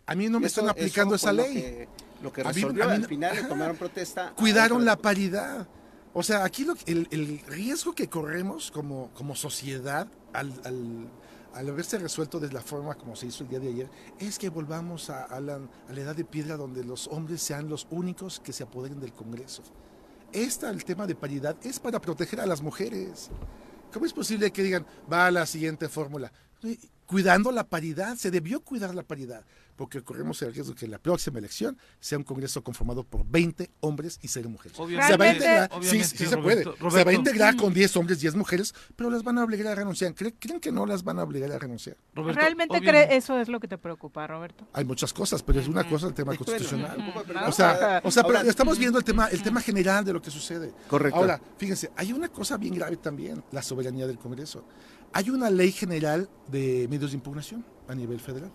A 0.06 0.16
mí 0.16 0.30
no 0.30 0.40
me 0.40 0.48
están 0.48 0.70
aplicando 0.70 1.16
esa 1.16 1.34
ley. 1.34 1.86
Lo 2.24 2.32
que, 2.32 2.44
resolvió, 2.44 2.90
al 2.90 3.06
final 3.06 3.36
le 3.36 3.44
tomaron 3.44 3.78
protesta. 3.78 4.34
Cuidaron 4.36 4.86
la 4.86 4.96
paridad. 4.96 5.68
O 6.14 6.24
sea, 6.24 6.44
aquí 6.44 6.66
lo, 6.66 6.76
el, 6.86 7.08
el, 7.12 7.40
riesgo 7.48 7.94
que 7.94 8.10
corremos 8.10 8.72
como, 8.72 9.12
como 9.14 9.36
sociedad 9.36 10.08
al 10.34 10.52
al 10.66 11.08
haberse 11.54 11.98
resuelto 11.98 12.40
de 12.40 12.52
la 12.52 12.62
forma 12.62 12.96
como 12.96 13.16
se 13.16 13.28
hizo 13.28 13.44
el 13.44 13.50
día 13.50 13.60
de 13.60 13.70
ayer, 13.70 13.90
es 14.20 14.40
que 14.40 14.50
volvamos 14.50 15.10
a, 15.10 15.40
la, 15.40 15.60
edad 15.90 16.16
de 16.16 16.26
piedra 16.26 16.58
donde 16.58 16.84
los 16.84 17.08
hombres 17.08 17.42
sean 17.42 17.70
los 17.70 17.88
únicos 17.90 18.40
que 18.40 18.54
se 18.54 18.64
apoderen 18.64 19.00
del 19.00 19.14
Congreso. 19.14 19.64
Esta, 20.32 20.70
el 20.70 20.86
tema 20.86 21.08
de 21.08 21.16
paridad, 21.16 21.58
es 21.64 21.80
para 21.80 22.00
proteger 22.00 22.40
a 22.40 22.46
las 22.46 22.62
mujeres. 22.62 23.30
¿Cómo 23.92 24.06
es 24.06 24.14
posible 24.14 24.52
que 24.52 24.64
digan, 24.64 24.86
va 25.12 25.28
a 25.28 25.32
la 25.32 25.46
siguiente 25.46 25.90
fórmula? 25.90 26.32
Cuidando 27.12 27.52
la 27.52 27.68
paridad, 27.68 28.16
se 28.16 28.32
debió 28.32 28.62
cuidar 28.62 28.96
la 28.96 29.04
paridad 29.04 29.44
porque 29.82 30.04
corremos 30.04 30.40
el 30.44 30.54
riesgo 30.54 30.74
de 30.74 30.80
que 30.80 30.88
la 30.88 31.00
próxima 31.00 31.40
elección 31.40 31.76
sea 32.00 32.16
un 32.16 32.24
Congreso 32.24 32.64
conformado 32.64 33.04
por 33.04 33.26
20 33.26 33.72
hombres 33.80 34.20
y 34.22 34.28
0 34.28 34.48
mujeres. 34.48 34.78
Se 34.78 35.18
va 35.18 35.26
a 35.26 35.34
integrar, 35.34 35.70
sí, 35.82 36.04
sí 36.04 36.28
se 36.28 36.38
puede. 36.38 36.64
se 36.64 37.04
va 37.04 37.10
a 37.10 37.14
integrar 37.14 37.56
con 37.56 37.74
10 37.74 37.96
hombres, 37.98 38.20
y 38.20 38.22
10 38.22 38.36
mujeres, 38.36 38.76
pero 38.96 39.10
las 39.10 39.24
van 39.24 39.40
a 39.40 39.44
obligar 39.44 39.66
a 39.66 39.74
renunciar. 39.74 40.14
¿Creen, 40.14 40.60
que 40.60 40.72
no 40.72 40.86
las 40.86 41.04
van 41.04 41.18
a 41.18 41.24
obligar 41.24 41.52
a 41.52 41.58
renunciar? 41.58 41.98
¿Realmente 42.14 42.80
cree 42.80 43.16
eso 43.16 43.40
es 43.40 43.48
lo 43.48 43.60
que 43.60 43.68
te 43.68 43.80
preocupa, 43.80 44.28
Roberto? 44.28 44.68
Hay 44.72 44.86
muchas 44.86 45.12
cosas, 45.14 45.42
pero 45.42 45.60
es 45.60 45.68
una 45.68 45.84
cosa 45.84 46.06
el 46.06 46.14
tema 46.14 46.36
constitucional. 46.36 47.14
O 47.48 47.52
sea, 47.52 48.02
o 48.04 48.12
sea 48.12 48.24
pero 48.24 48.42
estamos 48.42 48.78
viendo 48.78 49.00
el 49.00 49.04
tema, 49.04 49.30
el 49.30 49.42
tema 49.42 49.62
general 49.62 50.06
de 50.06 50.14
lo 50.14 50.22
que 50.22 50.30
sucede. 50.30 50.74
Correcto. 50.88 51.18
Ahora, 51.18 51.42
fíjense, 51.58 51.90
hay 51.96 52.14
una 52.14 52.30
cosa 52.30 52.56
bien 52.58 52.76
grave 52.76 52.98
también, 52.98 53.44
la 53.52 53.64
soberanía 53.64 54.06
del 54.06 54.20
Congreso. 54.20 54.64
Hay 55.14 55.30
una 55.30 55.50
ley 55.50 55.72
general 55.72 56.30
de 56.48 56.88
medios 56.90 57.12
de 57.12 57.18
impugnación 57.18 57.66
a 57.88 57.96
nivel 57.96 58.20
federal 58.20 58.52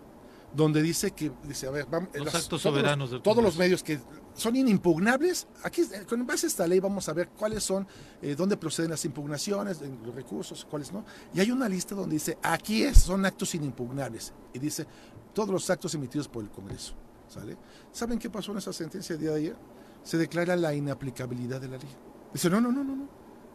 donde 0.53 0.81
dice 0.81 1.11
que, 1.11 1.31
dice, 1.43 1.67
a 1.67 1.71
ver, 1.71 1.85
vamos, 1.89 2.09
los 2.13 2.33
actos 2.33 2.61
soberanos 2.61 3.21
todos, 3.21 3.43
los 3.43 3.57
medios 3.57 3.83
que 3.83 3.99
son 4.33 4.55
inimpugnables. 4.55 5.47
Aquí, 5.63 5.83
con 6.07 6.25
base 6.25 6.45
a 6.45 6.49
esta 6.49 6.67
ley, 6.67 6.79
vamos 6.79 7.07
a 7.09 7.13
ver 7.13 7.29
cuáles 7.29 7.63
son, 7.63 7.87
eh, 8.21 8.35
dónde 8.35 8.57
proceden 8.57 8.91
las 8.91 9.03
impugnaciones, 9.05 9.81
los 10.03 10.15
recursos, 10.15 10.65
cuáles 10.69 10.91
no. 10.91 11.05
Y 11.33 11.39
hay 11.39 11.51
una 11.51 11.67
lista 11.67 11.95
donde 11.95 12.15
dice, 12.15 12.37
aquí 12.41 12.83
es, 12.83 12.99
son 12.99 13.25
actos 13.25 13.53
inimpugnables. 13.55 14.33
Y 14.53 14.59
dice, 14.59 14.87
todos 15.33 15.49
los 15.49 15.69
actos 15.69 15.93
emitidos 15.95 16.27
por 16.27 16.43
el 16.43 16.49
Congreso. 16.49 16.93
¿sale? 17.27 17.57
¿Saben 17.91 18.17
qué 18.17 18.29
pasó 18.29 18.51
en 18.51 18.59
esa 18.59 18.73
sentencia 18.73 19.13
el 19.13 19.19
día 19.19 19.31
de 19.31 19.37
ayer? 19.37 19.55
Se 20.03 20.17
declara 20.17 20.55
la 20.55 20.73
inaplicabilidad 20.73 21.59
de 21.59 21.67
la 21.67 21.77
ley. 21.77 21.89
Dice, 22.33 22.49
no, 22.49 22.61
no, 22.61 22.71
no, 22.71 22.83
no, 22.83 22.95
no. 22.95 23.09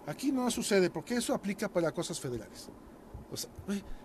Aquí 0.07 0.31
no 0.31 0.51
sucede 0.51 0.91
porque 0.91 1.17
eso 1.17 1.33
aplica 1.33 1.69
para 1.69 1.93
cosas 1.93 2.21
federales. 2.21 2.69
O 3.33 3.37
sea, 3.37 3.51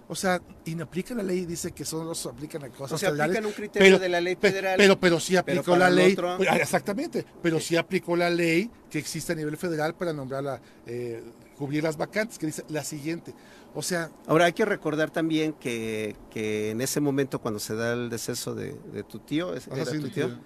o 0.09 0.15
sea, 0.15 0.41
inaplica 0.65 1.13
la 1.13 1.21
ley 1.23 1.39
y 1.39 1.45
dice 1.45 1.71
que 1.73 1.83
solo 1.83 2.15
se 2.15 2.29
aplican 2.29 2.63
a 2.63 2.69
cosas 2.69 2.93
o 2.93 2.97
sea, 2.97 3.09
aplican 3.09 3.45
un 3.45 3.51
criterio 3.51 3.99
de 3.99 4.07
la 4.09 4.21
ley 4.21 4.37
federal. 4.37 4.75
Pero, 4.77 4.97
pero 4.99 5.19
sí 5.19 5.35
aplicó 5.35 5.63
pero 5.65 5.77
la 5.77 5.89
ley. 5.89 6.13
otro- 6.13 6.37
ah, 6.49 6.55
exactamente. 6.57 7.25
Pero 7.41 7.59
sí 7.59 7.75
aplicó 7.75 8.15
la 8.15 8.29
ley 8.29 8.71
que 8.89 8.99
existe 8.99 9.33
a 9.33 9.35
nivel 9.35 9.57
federal 9.57 9.95
para 9.95 10.13
nombrar 10.13 10.43
la, 10.43 10.61
eh, 10.85 11.21
cubrir 11.57 11.83
las 11.83 11.97
vacantes, 11.97 12.37
que 12.39 12.45
dice 12.45 12.63
la 12.69 12.83
siguiente. 12.85 13.33
O 13.75 13.81
sea, 13.81 14.09
Ahora 14.27 14.45
hay 14.45 14.53
que 14.53 14.63
recordar 14.65 15.11
también 15.11 15.51
que, 15.53 16.15
que 16.31 16.71
en 16.71 16.79
ese 16.81 17.01
momento 17.01 17.39
cuando 17.39 17.59
se 17.59 17.75
da 17.75 17.91
el 17.93 18.09
deceso 18.09 18.55
de, 18.55 18.73
de 18.93 19.03
tu 19.03 19.19
tío, 19.19 19.53
¿es- 19.53 19.67
Ajá, 19.67 19.81
era 19.81 19.91
sí, 19.91 19.99
tu 19.99 20.09
tío. 20.09 20.39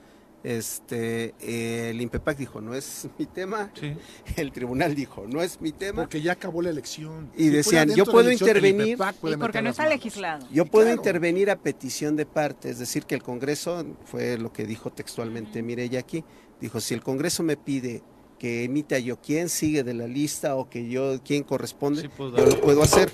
Este, 0.44 1.36
eh, 1.40 1.90
el 1.92 2.02
INPEPAC 2.02 2.38
dijo, 2.38 2.62
no 2.62 2.74
es 2.74 3.08
mi 3.20 3.26
tema, 3.26 3.72
Sí. 3.80 3.94
el 4.38 4.52
tribunal 4.52 4.96
dijo, 4.96 5.26
no 5.28 5.42
es 5.42 5.62
mi 5.62 5.72
tema, 5.72 6.04
porque 6.04 6.22
ya 6.22 6.34
acabó 6.34 6.62
la 6.62 6.70
elección. 6.70 7.32
Y 7.38 7.50
decían, 7.50 7.90
yo 7.96 8.06
puedo 8.06 8.32
intervenir. 8.32 8.88
INPEPAC 8.90 9.16
puede 9.18 9.36
Y 9.36 9.38
porque 9.38 9.62
no 9.62 9.70
está 9.70 9.84
manos. 9.84 9.98
legislado. 9.98 10.48
yo 10.52 10.66
puedo 10.66 10.86
claro. 10.86 11.00
intervenir 11.00 11.50
a 11.50 11.56
petición 11.58 12.16
de 12.16 12.26
parte, 12.26 12.70
es 12.70 12.80
decir, 12.80 13.06
que 13.06 13.16
el 13.16 13.24
Congreso, 13.24 13.86
fue 14.06 14.38
lo 14.38 14.52
que 14.52 14.66
dijo 14.66 14.90
textualmente 14.92 15.62
Mireya 15.62 16.00
aquí, 16.00 16.24
dijo, 16.60 16.80
si 16.80 16.94
el 16.94 17.02
Congreso 17.02 17.44
me 17.44 17.58
pide 17.58 18.02
que 18.40 18.64
emita 18.64 18.98
yo 18.98 19.22
quién 19.22 19.50
sigue 19.50 19.84
de 19.84 19.94
la 19.94 20.08
lista 20.08 20.56
o 20.56 20.68
que 20.68 20.90
yo 20.90 21.20
quién 21.24 21.44
corresponde, 21.44 22.02
Sí, 22.02 22.08
puedo 22.08 22.36
yo 22.38 22.46
lo 22.48 22.60
puedo 22.62 22.82
hacer, 22.82 23.12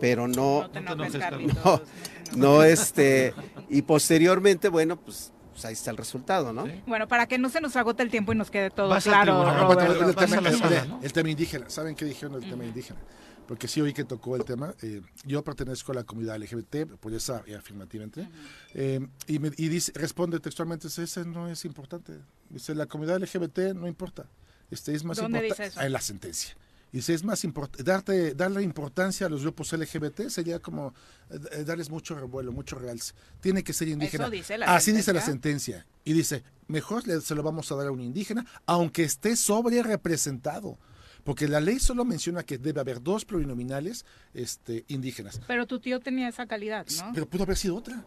pero 0.00 0.26
no, 0.28 0.62
No 0.62 0.70
te 0.70 0.80
no. 0.80 0.96
No. 1.64 1.82
no 2.36 2.62
este, 2.64 3.34
y 3.68 3.82
posteriormente, 3.82 4.68
bueno, 4.68 4.98
pues, 4.98 5.30
pues 5.62 5.68
ahí 5.68 5.72
está 5.74 5.90
el 5.92 5.96
resultado, 5.96 6.52
¿no? 6.52 6.66
Sí. 6.66 6.82
Bueno, 6.86 7.06
para 7.08 7.26
que 7.26 7.38
no 7.38 7.48
se 7.48 7.60
nos 7.60 7.76
agote 7.76 8.02
el 8.02 8.10
tiempo 8.10 8.32
y 8.32 8.36
nos 8.36 8.50
quede 8.50 8.70
todo 8.70 8.88
Vas 8.88 9.06
al 9.06 9.12
claro. 9.12 9.44
No, 9.44 9.72
el, 9.72 10.14
tema, 10.16 10.36
a 10.36 10.40
la 10.40 10.50
el- 10.50 10.58
sala, 10.58 10.84
¿no? 10.86 11.00
el 11.02 11.12
tema 11.12 11.30
indígena. 11.30 11.70
¿Saben 11.70 11.94
qué 11.94 12.04
dijeron 12.04 12.40
del 12.40 12.48
tema 12.50 12.64
indígena? 12.64 12.98
Porque 13.46 13.68
sí 13.68 13.80
oí 13.80 13.92
que 13.92 14.04
tocó 14.04 14.34
el 14.36 14.44
tema. 14.44 14.74
eh, 14.82 15.02
yo 15.24 15.42
pertenezco 15.44 15.92
a 15.92 15.96
la 15.96 16.04
comunidad 16.04 16.36
LGBT, 16.40 16.86
por 16.98 17.12
esa 17.12 17.42
eh, 17.46 17.54
afirmativa 17.54 18.02
entré. 18.04 18.28
eh, 18.74 19.00
y, 19.26 19.38
me- 19.38 19.52
y 19.56 19.68
dice, 19.68 19.92
responde 19.94 20.40
textualmente, 20.40 20.88
dice, 20.88 21.02
ese 21.04 21.24
no 21.24 21.48
es 21.48 21.64
importante. 21.64 22.12
Dice, 22.50 22.74
la 22.74 22.86
comunidad 22.86 23.18
LGBT 23.22 23.74
no 23.74 23.86
importa. 23.86 24.24
Este, 24.70 24.94
es 24.94 25.04
más 25.04 25.18
¿Dónde 25.18 25.46
importante 25.46 25.84
en 25.84 25.92
la 25.92 26.00
sentencia. 26.00 26.56
Dice, 26.92 27.14
es 27.14 27.24
más 27.24 27.42
importante, 27.42 27.82
darte, 27.82 28.34
darle 28.34 28.62
importancia 28.62 29.26
a 29.26 29.30
los 29.30 29.42
grupos 29.42 29.72
LGBT 29.72 30.28
sería 30.28 30.58
como 30.58 30.92
eh, 31.30 31.38
eh, 31.52 31.64
darles 31.64 31.88
mucho 31.88 32.14
revuelo, 32.14 32.52
mucho 32.52 32.78
realce. 32.78 33.14
Tiene 33.40 33.64
que 33.64 33.72
ser 33.72 33.88
indígena. 33.88 34.28
dice 34.28 34.58
la 34.58 34.74
Así 34.74 34.92
dice 34.92 35.14
la 35.14 35.22
sentencia. 35.22 35.76
sentencia. 35.76 36.02
Y 36.04 36.12
dice, 36.12 36.44
mejor 36.66 37.02
se 37.22 37.34
lo 37.34 37.42
vamos 37.42 37.72
a 37.72 37.76
dar 37.76 37.86
a 37.86 37.92
un 37.92 38.02
indígena, 38.02 38.44
aunque 38.66 39.04
esté 39.04 39.36
sobre 39.36 39.82
representado. 39.82 40.78
Porque 41.24 41.48
la 41.48 41.60
ley 41.60 41.78
solo 41.78 42.04
menciona 42.04 42.42
que 42.42 42.58
debe 42.58 42.80
haber 42.80 43.00
dos 43.00 43.24
plurinominales 43.24 44.04
este, 44.34 44.84
indígenas. 44.88 45.40
Pero 45.46 45.66
tu 45.66 45.80
tío 45.80 46.00
tenía 46.00 46.28
esa 46.28 46.46
calidad, 46.46 46.86
¿no? 46.98 47.12
Pero 47.14 47.28
pudo 47.28 47.44
haber 47.44 47.56
sido 47.56 47.76
otra. 47.76 48.04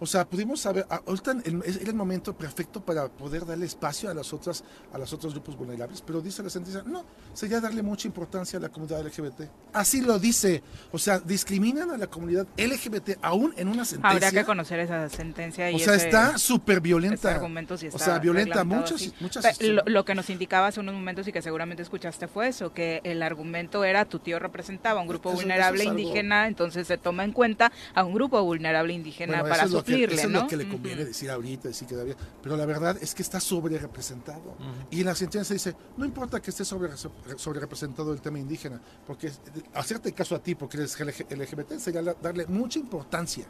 O 0.00 0.06
sea, 0.06 0.24
pudimos 0.28 0.60
saber, 0.60 0.86
ah, 0.90 1.00
ahorita 1.06 1.32
era 1.44 1.90
el 1.90 1.94
momento 1.94 2.36
perfecto 2.36 2.80
para 2.80 3.08
poder 3.08 3.44
darle 3.44 3.66
espacio 3.66 4.08
a 4.10 4.14
las 4.14 4.32
otras, 4.32 4.62
a 4.92 4.98
los 4.98 5.12
otros 5.12 5.32
grupos 5.32 5.56
vulnerables, 5.56 6.02
pero 6.02 6.20
dice 6.20 6.42
la 6.42 6.50
sentencia, 6.50 6.82
no, 6.86 7.04
sería 7.34 7.60
darle 7.60 7.82
mucha 7.82 8.06
importancia 8.06 8.58
a 8.58 8.62
la 8.62 8.68
comunidad 8.68 9.04
LGBT. 9.04 9.42
Así 9.72 10.00
lo 10.00 10.18
dice. 10.18 10.62
O 10.92 10.98
sea, 10.98 11.18
discriminan 11.18 11.90
a 11.90 11.96
la 11.98 12.06
comunidad 12.06 12.46
LGBT 12.56 13.18
aún 13.22 13.52
en 13.56 13.68
una 13.68 13.84
sentencia. 13.84 14.10
Habría 14.28 14.30
que 14.42 14.44
conocer 14.46 14.80
esa 14.80 15.08
sentencia 15.08 15.70
y 15.70 15.74
o 15.74 15.78
sea, 15.78 15.94
ese- 15.94 16.06
está 16.06 16.38
súper 16.38 16.80
violenta. 16.80 17.34
argumento 17.34 17.76
sí 17.76 17.86
o 17.86 17.88
está 17.88 17.98
sea, 18.04 18.18
violenta 18.18 18.64
muchas, 18.64 19.12
muchas. 19.20 19.60
Lo, 19.60 19.82
lo 19.86 20.04
que 20.04 20.14
nos 20.14 20.30
indicaba 20.30 20.68
hace 20.68 20.80
unos 20.80 20.94
momentos 20.94 21.26
y 21.28 21.32
que 21.32 21.42
seguramente 21.42 21.82
escuchaste 21.82 22.28
fue 22.28 22.48
eso, 22.48 22.72
que 22.72 23.00
el 23.04 23.22
argumento 23.22 23.84
era 23.84 24.04
tu 24.04 24.18
tío 24.20 24.38
representaba 24.38 25.00
a 25.00 25.02
un 25.02 25.08
grupo 25.08 25.30
Eso- 25.30 25.38
eso 25.38 25.46
vulnerable 25.48 25.82
es 25.82 25.88
indígena, 25.88 26.46
entonces 26.46 26.86
se 26.86 26.98
toma 26.98 27.24
en 27.24 27.32
cuenta 27.32 27.72
a 27.94 28.04
un 28.04 28.14
grupo 28.14 28.42
vulnerable 28.42 28.92
indígena 28.92 29.40
Bueno, 29.40 29.48
para 29.54 29.64
eso 29.64 29.78
es 29.88 30.00
lo 30.00 30.06
que- 30.06 30.06
suplirle, 30.06 30.14
eso 30.16 30.26
es 30.26 30.32
¿no? 30.32 30.40
lo 30.42 30.46
que 30.48 30.56
le 30.56 30.68
conviene 30.68 31.04
decir 31.04 31.30
ahorita, 31.30 31.68
decir 31.68 31.86
que 31.88 31.94
todavía. 31.94 32.16
Pero 32.42 32.56
la 32.56 32.66
verdad 32.66 32.96
es 33.00 33.14
que 33.14 33.22
está 33.22 33.40
sobre 33.40 33.78
representado. 33.78 34.56
Y 34.90 35.02
la 35.04 35.14
sentencia 35.14 35.52
dice, 35.54 35.74
no 35.96 36.04
importa 36.04 36.40
que 36.40 36.50
esté 36.50 36.64
sobre, 36.64 36.90
sobre 36.96 37.60
representado 37.60 38.12
el 38.12 38.20
tema 38.20 38.38
indígena, 38.38 38.80
porque 39.06 39.30
hacerte 39.74 40.12
caso 40.12 40.34
a 40.34 40.42
ti 40.42 40.54
porque 40.54 40.76
eres 40.76 40.98
LGBT 40.98 41.78
sería 41.78 42.02
darle 42.02 42.46
mucha 42.46 42.78
importancia. 42.78 43.46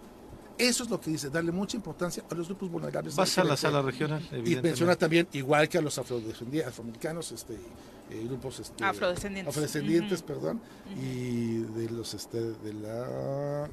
Eso 0.57 0.83
es 0.83 0.91
lo 0.91 1.01
que 1.01 1.13
dice, 1.13 1.31
darle 1.31 1.53
mucha 1.53 1.77
importancia 1.77 2.25
a 2.29 2.35
los 2.35 2.49
grupos 2.49 2.69
vulnerables. 2.69 3.15
Vas 3.15 3.39
a 3.39 3.45
la 3.45 3.57
sala 3.57 3.81
regional, 3.81 4.21
Y 4.45 4.57
menciona 4.57 4.97
también, 4.97 5.29
igual 5.33 5.69
que 5.69 5.79
a 5.79 5.81
los 5.81 5.97
afrodescendi- 5.99 6.67
afroamericanos, 6.67 7.31
este, 7.31 7.55
eh, 8.11 8.25
grupos 8.25 8.59
este, 8.59 8.83
Afrodescendientes. 8.85 9.51
afrodescendientes, 9.55 10.23
perdón, 10.23 10.61
y 11.01 11.59
de 11.59 11.91
los 11.91 12.13
este, 12.13 12.41
de 12.41 12.73
la 12.75 13.69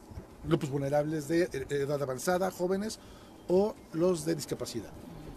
grupos 0.47 0.69
vulnerables 0.69 1.27
de 1.27 1.43
eh, 1.43 1.65
edad 1.69 2.01
avanzada, 2.01 2.51
jóvenes 2.51 2.99
o 3.47 3.75
los 3.93 4.25
de 4.25 4.35
discapacidad. 4.35 4.89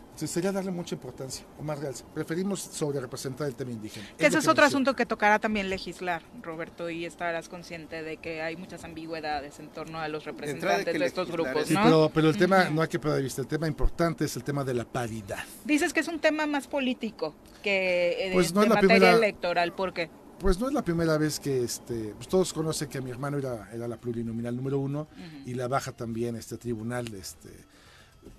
Entonces 0.08 0.30
sería 0.34 0.50
darle 0.50 0.72
mucha 0.72 0.96
importancia, 0.96 1.44
o 1.60 1.62
más 1.62 1.78
real. 1.78 1.94
Preferimos 2.12 2.58
sobre 2.58 2.98
representar 2.98 3.46
el 3.46 3.54
tema 3.54 3.70
indígena. 3.70 4.04
Que 4.18 4.26
ese 4.26 4.38
es 4.38 4.48
otro 4.48 4.64
asunto 4.64 4.96
que 4.96 5.06
tocará 5.06 5.38
también 5.38 5.70
legislar, 5.70 6.22
Roberto, 6.42 6.90
y 6.90 7.04
estarás 7.04 7.48
consciente 7.48 8.02
de 8.02 8.16
que 8.16 8.42
hay 8.42 8.56
muchas 8.56 8.82
ambigüedades 8.82 9.60
en 9.60 9.68
torno 9.68 10.00
a 10.00 10.08
los 10.08 10.24
representantes 10.24 10.98
de 10.98 11.06
estos 11.06 11.30
grupos, 11.30 11.66
Sí, 11.68 11.74
¿no? 11.74 11.84
pero, 11.84 12.10
pero 12.12 12.28
el 12.30 12.36
tema 12.36 12.64
no 12.68 12.82
hay 12.82 12.88
que 12.88 12.98
perder 12.98 13.18
de 13.18 13.22
vista. 13.22 13.42
El 13.42 13.46
tema 13.46 13.68
importante 13.68 14.24
es 14.24 14.34
el 14.34 14.42
tema 14.42 14.64
de 14.64 14.74
la 14.74 14.84
paridad. 14.84 15.44
Dices 15.64 15.92
que 15.92 16.00
es 16.00 16.08
un 16.08 16.18
tema 16.18 16.46
más 16.46 16.66
político 16.66 17.34
que 17.62 18.16
eh, 18.18 18.28
de, 18.30 18.34
Pues 18.34 18.52
no 18.52 18.62
es 18.62 18.68
de 18.68 18.74
la 18.74 18.74
materia 18.74 18.96
primera- 18.96 19.16
electoral, 19.18 19.72
¿por 19.72 19.92
qué? 19.92 20.10
Pues 20.40 20.58
no 20.60 20.68
es 20.68 20.72
la 20.72 20.82
primera 20.82 21.18
vez 21.18 21.40
que 21.40 21.64
este, 21.64 22.14
pues 22.14 22.28
todos 22.28 22.52
conocen 22.52 22.88
que 22.88 23.00
mi 23.00 23.10
hermano 23.10 23.38
era, 23.38 23.68
era 23.72 23.88
la 23.88 23.96
plurinominal 23.96 24.54
número 24.54 24.78
uno 24.78 25.08
y 25.44 25.54
la 25.54 25.66
baja 25.66 25.92
también 25.92 26.36
este 26.36 26.56
tribunal. 26.56 27.12
Este, 27.14 27.50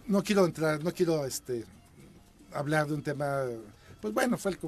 no 0.08 0.24
quiero 0.24 0.46
entrar, 0.46 0.82
no 0.84 0.94
quiero 0.94 1.26
este, 1.26 1.66
hablar 2.54 2.88
de 2.88 2.94
un 2.94 3.04
tema, 3.04 3.44
pues 4.02 4.14
bueno, 4.14 4.38
fue 4.38 4.52
el 4.52 4.60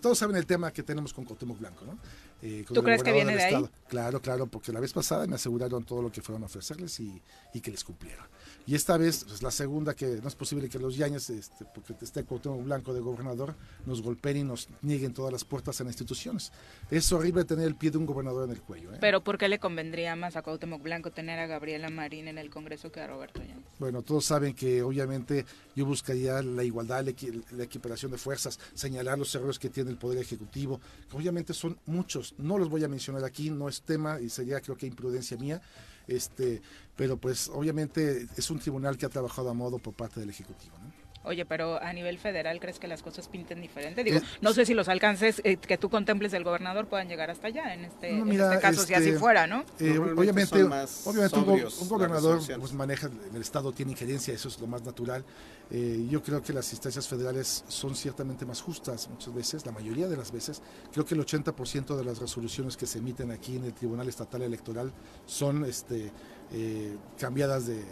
todos 0.00 0.16
saben 0.16 0.36
el 0.36 0.46
tema 0.46 0.70
que 0.70 0.82
tenemos 0.82 1.12
con 1.12 1.24
Cuauhtémoc 1.24 1.58
Blanco, 1.58 1.84
¿no? 1.84 1.98
Eh, 2.40 2.64
con 2.66 2.74
¿Tú 2.74 2.82
crees 2.82 3.02
que 3.02 3.12
viene 3.12 3.34
de 3.34 3.42
ahí? 3.42 3.54
estado. 3.54 3.70
Claro, 3.88 4.20
claro, 4.20 4.46
porque 4.46 4.72
la 4.72 4.80
vez 4.80 4.92
pasada 4.92 5.26
me 5.26 5.34
aseguraron 5.34 5.82
todo 5.84 6.02
lo 6.02 6.12
que 6.12 6.20
fueron 6.22 6.42
a 6.42 6.46
ofrecerles 6.46 7.00
y, 7.00 7.20
y 7.54 7.60
que 7.60 7.70
les 7.70 7.82
cumplieron. 7.82 8.24
Y 8.66 8.74
esta 8.74 8.98
vez, 8.98 9.24
pues 9.26 9.42
la 9.42 9.50
segunda, 9.50 9.94
que 9.94 10.06
no 10.22 10.28
es 10.28 10.34
posible 10.34 10.68
que 10.68 10.78
los 10.78 10.94
Yañez, 10.96 11.30
este, 11.30 11.64
porque 11.74 11.96
esté 12.04 12.22
Cuauhtémoc 12.24 12.62
Blanco 12.64 12.92
de 12.92 13.00
gobernador, 13.00 13.54
nos 13.86 14.02
golpeen 14.02 14.36
y 14.36 14.44
nos 14.44 14.68
nieguen 14.82 15.14
todas 15.14 15.32
las 15.32 15.42
puertas 15.44 15.80
en 15.80 15.86
las 15.86 15.94
instituciones. 15.94 16.52
Es 16.90 17.10
horrible 17.10 17.44
tener 17.44 17.66
el 17.66 17.76
pie 17.76 17.90
de 17.90 17.96
un 17.98 18.04
gobernador 18.04 18.44
en 18.44 18.50
el 18.54 18.60
cuello. 18.60 18.92
¿eh? 18.92 18.98
Pero 19.00 19.24
¿por 19.24 19.38
qué 19.38 19.48
le 19.48 19.58
convendría 19.58 20.14
más 20.16 20.36
a 20.36 20.42
Cuauhtémoc 20.42 20.82
Blanco 20.82 21.10
tener 21.10 21.38
a 21.38 21.46
Gabriela 21.46 21.88
Marín 21.88 22.28
en 22.28 22.36
el 22.36 22.50
Congreso 22.50 22.92
que 22.92 23.00
a 23.00 23.06
Roberto 23.06 23.40
Yáñez? 23.40 23.64
Bueno, 23.78 24.02
todos 24.02 24.26
saben 24.26 24.52
que 24.54 24.82
obviamente 24.82 25.46
yo 25.74 25.86
buscaría 25.86 26.42
la 26.42 26.62
igualdad, 26.62 27.04
la, 27.04 27.12
equi- 27.12 27.42
la 27.52 27.64
equiparación 27.64 28.12
de 28.12 28.18
fuerzas, 28.18 28.60
señalar 28.74 29.18
los 29.18 29.34
errores 29.34 29.58
que 29.58 29.70
tiene 29.70 29.90
el 29.90 29.96
Poder 29.96 30.18
Ejecutivo, 30.18 30.78
que 31.10 31.16
obviamente 31.16 31.54
son 31.54 31.78
muchos, 31.86 32.27
no 32.38 32.58
los 32.58 32.68
voy 32.68 32.84
a 32.84 32.88
mencionar 32.88 33.24
aquí, 33.24 33.50
no 33.50 33.68
es 33.68 33.82
tema 33.82 34.20
y 34.20 34.28
sería 34.28 34.60
creo 34.60 34.76
que 34.76 34.86
imprudencia 34.86 35.36
mía, 35.36 35.60
este, 36.06 36.60
pero 36.96 37.16
pues 37.16 37.48
obviamente 37.48 38.26
es 38.36 38.50
un 38.50 38.58
tribunal 38.58 38.96
que 38.98 39.06
ha 39.06 39.08
trabajado 39.08 39.50
a 39.50 39.54
modo 39.54 39.78
por 39.78 39.94
parte 39.94 40.20
del 40.20 40.30
Ejecutivo. 40.30 40.76
Oye, 41.24 41.44
pero 41.44 41.82
a 41.82 41.92
nivel 41.92 42.18
federal, 42.18 42.60
¿crees 42.60 42.78
que 42.78 42.86
las 42.88 43.02
cosas 43.02 43.28
pinten 43.28 43.60
diferente? 43.60 44.04
Digo, 44.04 44.18
Eh, 44.18 44.22
no 44.40 44.52
sé 44.52 44.64
si 44.64 44.74
los 44.74 44.88
alcances 44.88 45.40
eh, 45.44 45.56
que 45.56 45.76
tú 45.76 45.90
contemples 45.90 46.32
del 46.32 46.44
gobernador 46.44 46.86
puedan 46.86 47.08
llegar 47.08 47.30
hasta 47.30 47.48
allá, 47.48 47.74
en 47.74 47.84
este, 47.84 48.12
No, 48.12 48.22
en 48.22 48.28
mira, 48.28 48.48
este 48.48 48.60
caso, 48.60 48.84
si 48.84 48.94
así 48.94 49.08
este, 49.08 49.18
fuera, 49.18 49.46
¿no? 49.46 49.64
Eh, 49.78 49.98
obviamente, 49.98 50.62
obviamente 50.62 51.36
un, 51.38 51.44
sobrios 51.44 51.88
gobernador 51.88 52.40
pues, 52.58 52.72
maneja 52.72 53.06
en 53.06 53.34
el 53.34 53.42
Estado, 53.42 53.72
tiene 53.72 53.92
injerencia, 53.92 54.32
eso 54.34 54.48
es 54.48 54.60
lo 54.60 54.66
más 54.66 54.82
natural. 54.82 55.24
Eh, 55.70 56.06
yo 56.08 56.22
creo 56.22 56.42
que 56.42 56.52
las 56.54 56.72
instancias 56.72 57.06
federales 57.06 57.64
son 57.68 57.94
ciertamente 57.94 58.46
más 58.46 58.62
justas 58.62 59.08
muchas 59.10 59.34
veces, 59.34 59.66
la 59.66 59.72
mayoría 59.72 60.08
de 60.08 60.16
las 60.16 60.32
veces. 60.32 60.62
Creo 60.92 61.04
que 61.04 61.14
el 61.14 61.20
80% 61.20 61.96
de 61.96 62.04
las 62.04 62.18
resoluciones 62.18 62.76
que 62.76 62.86
se 62.86 62.98
emiten 62.98 63.30
aquí 63.30 63.56
en 63.56 63.64
el 63.64 63.74
Tribunal 63.74 64.08
Estatal 64.08 64.40
Electoral 64.42 64.92
son 65.26 65.64
este, 65.64 66.10
eh, 66.52 66.96
cambiadas 67.18 67.66
de, 67.66 67.84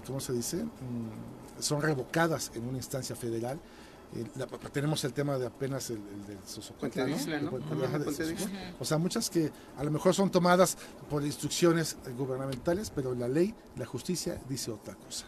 ¿cómo 0.00 0.20
se 0.20 0.32
dice? 0.32 0.64
Mm, 0.64 1.60
son 1.60 1.82
revocadas 1.82 2.50
en 2.54 2.66
una 2.66 2.78
instancia 2.78 3.14
federal. 3.14 3.58
Eh, 4.14 4.26
la- 4.36 4.46
tenemos 4.46 5.02
el 5.04 5.12
tema 5.14 5.38
de 5.38 5.46
apenas 5.46 5.88
el, 5.90 5.96
el 5.96 6.26
del 6.26 6.38
de 6.38 7.06
¿no? 7.40 7.50
O 8.78 8.84
sea, 8.84 8.98
muchas 8.98 9.30
que 9.30 9.50
a 9.76 9.84
lo 9.84 9.90
mejor 9.90 10.14
son 10.14 10.30
tomadas 10.30 10.76
por 11.08 11.24
instrucciones 11.24 11.96
eh, 12.06 12.10
gubernamentales, 12.16 12.90
pero 12.90 13.14
la 13.14 13.28
ley, 13.28 13.54
la 13.76 13.86
justicia 13.86 14.38
dice 14.48 14.70
otra 14.70 14.94
cosa. 14.96 15.26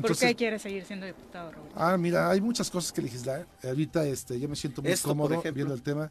¿Por 0.00 0.16
qué 0.16 0.34
quiere 0.34 0.58
seguir 0.58 0.84
siendo 0.84 1.06
diputado, 1.06 1.52
Roberto? 1.52 1.74
Ah, 1.76 1.96
mira, 1.96 2.28
hay 2.30 2.40
muchas 2.40 2.70
cosas 2.70 2.92
que 2.92 3.00
legislar. 3.02 3.46
Ahorita 3.62 4.04
este, 4.06 4.38
yo 4.40 4.48
me 4.48 4.56
siento 4.56 4.82
muy 4.82 4.94
cómodo 4.96 5.40
viendo 5.54 5.72
el 5.74 5.82
tema. 5.82 6.10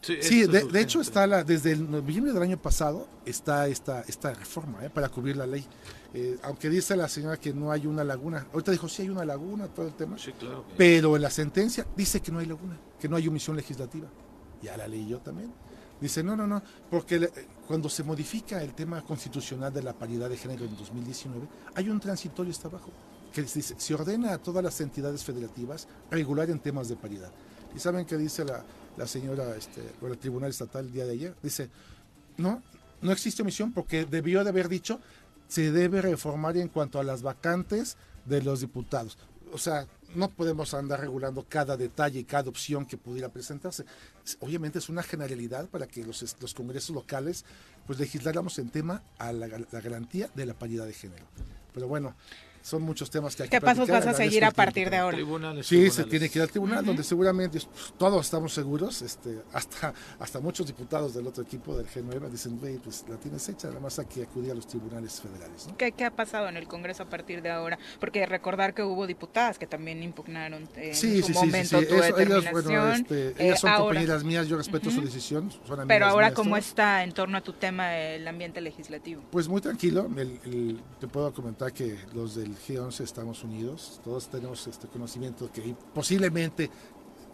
Sí, 0.00 0.46
de, 0.46 0.58
es 0.58 0.72
de 0.72 0.80
hecho 0.80 1.00
está 1.00 1.26
la, 1.26 1.44
desde 1.44 1.72
el 1.72 1.90
noviembre 1.90 2.32
del 2.32 2.42
año 2.42 2.60
pasado 2.60 3.06
está 3.24 3.68
esta, 3.68 4.02
esta 4.02 4.34
reforma 4.34 4.84
¿eh? 4.84 4.90
para 4.90 5.08
cubrir 5.08 5.36
la 5.36 5.46
ley. 5.46 5.64
Eh, 6.12 6.38
aunque 6.42 6.68
dice 6.68 6.96
la 6.96 7.08
señora 7.08 7.36
que 7.36 7.52
no 7.54 7.70
hay 7.70 7.86
una 7.86 8.02
laguna. 8.02 8.46
Ahorita 8.52 8.72
dijo, 8.72 8.88
sí 8.88 9.02
hay 9.02 9.10
una 9.10 9.24
laguna, 9.24 9.68
todo 9.68 9.86
el 9.86 9.94
tema. 9.94 10.18
Sí, 10.18 10.32
claro. 10.32 10.66
que- 10.66 10.74
Pero 10.76 11.14
en 11.14 11.22
la 11.22 11.30
sentencia 11.30 11.86
dice 11.96 12.20
que 12.20 12.32
no 12.32 12.40
hay 12.40 12.46
laguna, 12.46 12.76
que 12.98 13.08
no 13.08 13.14
hay 13.16 13.28
omisión 13.28 13.56
legislativa. 13.56 14.08
Ya 14.62 14.76
la 14.76 14.88
leí 14.88 15.06
yo 15.08 15.18
también. 15.18 15.52
Dice, 16.00 16.22
no, 16.24 16.34
no, 16.34 16.46
no, 16.46 16.62
porque 16.90 17.18
le- 17.20 17.30
cuando 17.68 17.88
se 17.88 18.02
modifica 18.02 18.60
el 18.62 18.72
tema 18.74 19.02
constitucional 19.02 19.72
de 19.72 19.82
la 19.82 19.92
paridad 19.92 20.28
de 20.30 20.36
género 20.36 20.64
en 20.64 20.74
2019, 20.76 21.46
hay 21.74 21.88
un 21.90 22.00
transitorio 22.00 22.50
hasta 22.50 22.68
abajo, 22.68 22.90
que 23.32 23.42
dice, 23.42 23.74
se 23.78 23.94
ordena 23.94 24.32
a 24.34 24.38
todas 24.38 24.62
las 24.64 24.80
entidades 24.80 25.24
federativas 25.24 25.86
regular 26.10 26.50
en 26.50 26.58
temas 26.58 26.88
de 26.88 26.96
paridad. 26.96 27.30
¿Y 27.74 27.78
saben 27.78 28.04
qué 28.06 28.16
dice 28.16 28.44
la, 28.44 28.64
la 28.96 29.06
señora, 29.06 29.54
este, 29.56 29.82
o 30.00 30.06
el 30.08 30.18
Tribunal 30.18 30.50
Estatal 30.50 30.86
el 30.86 30.92
día 30.92 31.04
de 31.06 31.12
ayer? 31.12 31.34
Dice, 31.42 31.70
no, 32.36 32.62
no 33.00 33.12
existe 33.12 33.42
omisión 33.42 33.72
porque 33.72 34.04
debió 34.04 34.42
de 34.42 34.50
haber 34.50 34.68
dicho, 34.68 35.00
se 35.48 35.70
debe 35.72 36.02
reformar 36.02 36.56
en 36.56 36.68
cuanto 36.68 36.98
a 36.98 37.04
las 37.04 37.22
vacantes 37.22 37.96
de 38.24 38.42
los 38.42 38.60
diputados. 38.60 39.18
O 39.52 39.58
sea, 39.58 39.86
no 40.14 40.28
podemos 40.28 40.74
andar 40.74 41.00
regulando 41.00 41.44
cada 41.48 41.76
detalle 41.76 42.20
y 42.20 42.24
cada 42.24 42.48
opción 42.48 42.86
que 42.86 42.96
pudiera 42.96 43.28
presentarse. 43.28 43.84
Es- 44.24 44.36
Obviamente 44.40 44.78
es 44.78 44.88
una 44.88 45.02
generalidad 45.02 45.68
para 45.68 45.86
que 45.86 46.04
los, 46.04 46.36
los 46.40 46.54
congresos 46.54 46.94
locales 46.94 47.44
pues 47.86 47.98
legisláramos 47.98 48.58
en 48.58 48.70
tema 48.70 49.02
a 49.18 49.32
la, 49.32 49.46
la 49.48 49.80
garantía 49.80 50.28
de 50.34 50.46
la 50.46 50.54
paridad 50.54 50.86
de 50.86 50.92
género. 50.92 51.24
Pero 51.72 51.88
bueno, 51.88 52.14
son 52.62 52.82
muchos 52.82 53.10
temas 53.10 53.34
que 53.36 53.44
hay 53.44 53.48
¿Qué 53.48 53.56
que 53.58 53.60
pasos 53.64 53.88
vas 53.88 54.06
a 54.06 54.12
seguir 54.14 54.44
a 54.44 54.50
partir 54.50 54.90
de 54.90 54.96
ahora? 54.98 55.16
Tribunales, 55.16 55.66
Sí, 55.66 55.76
se 55.76 55.80
tribunales. 56.04 56.10
tiene 56.10 56.28
que 56.28 56.38
ir 56.38 56.42
al 56.42 56.50
tribunal, 56.50 56.84
donde 56.84 57.02
seguramente 57.02 57.58
pues, 57.60 57.94
todos 57.96 58.24
estamos 58.26 58.52
seguros, 58.52 59.02
este, 59.02 59.40
hasta, 59.52 59.92
hasta 60.18 60.40
muchos 60.40 60.66
diputados 60.66 61.14
del 61.14 61.26
otro 61.26 61.42
equipo 61.42 61.76
del 61.76 61.86
G9 61.86 62.28
dicen, 62.28 62.58
güey, 62.58 62.78
pues 62.78 63.04
la 63.08 63.16
tienes 63.16 63.48
hecha, 63.48 63.68
nada 63.68 63.80
más 63.80 63.98
hay 63.98 64.06
que 64.06 64.22
acudir 64.22 64.50
a 64.50 64.54
los 64.54 64.66
tribunales 64.66 65.20
federales. 65.20 65.66
¿no? 65.68 65.76
¿Qué, 65.76 65.92
qué 65.92 66.04
ha 66.04 66.10
pasado 66.10 66.48
en 66.48 66.56
el 66.56 66.66
Congreso 66.68 67.02
a 67.04 67.06
partir 67.06 67.42
de 67.42 67.50
ahora? 67.50 67.78
Porque 67.98 68.24
recordar 68.26 68.74
que 68.74 68.82
hubo 68.82 69.06
diputadas 69.06 69.58
que 69.58 69.66
también 69.66 70.02
impugnaron 70.02 70.64
eh, 70.76 70.88
en 70.90 70.94
Sí, 70.94 71.20
su 71.22 71.26
sí, 71.28 71.32
sí, 71.34 71.40
sí, 71.40 71.46
momento 71.46 71.80
sí. 71.80 71.86
tu 71.86 71.94
Eso, 71.94 72.18
ellas, 72.18 72.44
bueno, 72.52 72.92
este, 72.92 73.28
eh, 73.28 73.34
ellas 73.38 73.60
son 73.60 73.70
ahora- 73.70 73.84
compañeras 73.84 74.24
mías, 74.24 74.46
yo 74.48 74.56
respeto 74.56 74.90
su 74.90 75.00
decisión, 75.00 75.50
son 75.50 75.80
amigas 75.80 75.86
Pero 75.88 76.06
ahora, 76.06 76.26
mías 76.28 76.36
¿cómo 76.36 76.50
todas. 76.50 76.66
está 76.66 77.02
en 77.04 77.12
torno 77.12 77.38
a 77.38 77.40
tu 77.40 77.52
tema 77.54 77.96
el 77.96 78.28
ambiente 78.28 78.60
legislativo? 78.60 79.22
Pues 79.30 79.48
muy 79.48 79.60
tranquilo, 79.60 80.08
el- 80.16 80.38
el- 80.44 80.80
te 81.00 81.08
puedo 81.08 81.32
comentar 81.32 81.72
que 81.72 81.96
los 82.14 82.34
del 82.34 82.49
G11 82.56 83.00
estamos 83.00 83.44
unidos, 83.44 84.00
todos 84.04 84.28
tenemos 84.28 84.66
este 84.66 84.86
conocimiento 84.88 85.50
que 85.52 85.74
posiblemente 85.94 86.70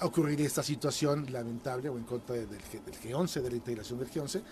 ocurriría 0.03 0.47
esta 0.47 0.63
situación 0.63 1.31
lamentable 1.33 1.89
o 1.89 1.97
en 1.99 2.05
contra 2.05 2.35
del, 2.37 2.49
G- 2.49 2.83
del 2.85 2.95
G11, 2.95 3.41
de 3.43 3.51
la 3.51 3.57
integración 3.57 3.99
del 3.99 4.11
G11. 4.11 4.43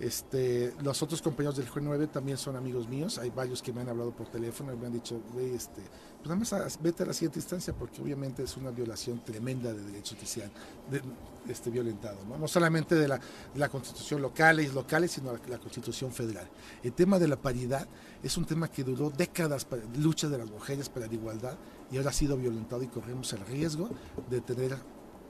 Este, 0.00 0.72
los 0.80 1.02
otros 1.02 1.20
compañeros 1.20 1.56
del 1.56 1.68
G9 1.68 2.08
también 2.12 2.38
son 2.38 2.54
amigos 2.54 2.88
míos, 2.88 3.18
hay 3.18 3.30
varios 3.30 3.60
que 3.60 3.72
me 3.72 3.80
han 3.80 3.88
hablado 3.88 4.12
por 4.12 4.28
teléfono 4.28 4.72
y 4.72 4.76
me 4.76 4.86
han 4.86 4.92
dicho, 4.92 5.20
güey, 5.32 5.52
este, 5.56 5.82
pues 6.18 6.26
nada 6.26 6.36
más 6.36 6.52
haz- 6.52 6.78
vete 6.80 7.02
a 7.02 7.06
la 7.06 7.12
siguiente 7.12 7.40
instancia 7.40 7.74
porque 7.74 8.00
obviamente 8.00 8.44
es 8.44 8.56
una 8.56 8.70
violación 8.70 9.24
tremenda 9.24 9.72
de 9.72 9.82
derechos 9.82 10.16
que 10.16 10.24
se 10.24 10.44
han 10.44 10.52
de- 10.88 11.02
este, 11.50 11.70
violentado, 11.70 12.18
¿no? 12.26 12.46
Solamente 12.46 12.94
de 12.94 13.08
la, 13.08 13.16
de 13.18 13.58
la 13.58 13.68
constitución 13.68 14.22
local 14.22 14.60
y 14.60 14.68
locales, 14.68 15.10
sino 15.10 15.32
la, 15.32 15.40
la 15.48 15.58
constitución 15.58 16.12
federal. 16.12 16.48
El 16.84 16.92
tema 16.92 17.18
de 17.18 17.26
la 17.26 17.36
paridad 17.36 17.88
es 18.22 18.36
un 18.36 18.44
tema 18.44 18.70
que 18.70 18.84
duró 18.84 19.10
décadas, 19.10 19.64
para, 19.64 19.82
lucha 19.96 20.28
de 20.28 20.38
las 20.38 20.48
mujeres 20.48 20.88
para 20.88 21.08
la 21.08 21.14
igualdad 21.14 21.56
y 21.90 21.96
ahora 21.96 22.10
ha 22.10 22.12
sido 22.12 22.36
violentado 22.36 22.82
y 22.82 22.88
corremos 22.88 23.32
el 23.32 23.40
riesgo 23.46 23.88
de 24.28 24.40
tener 24.40 24.76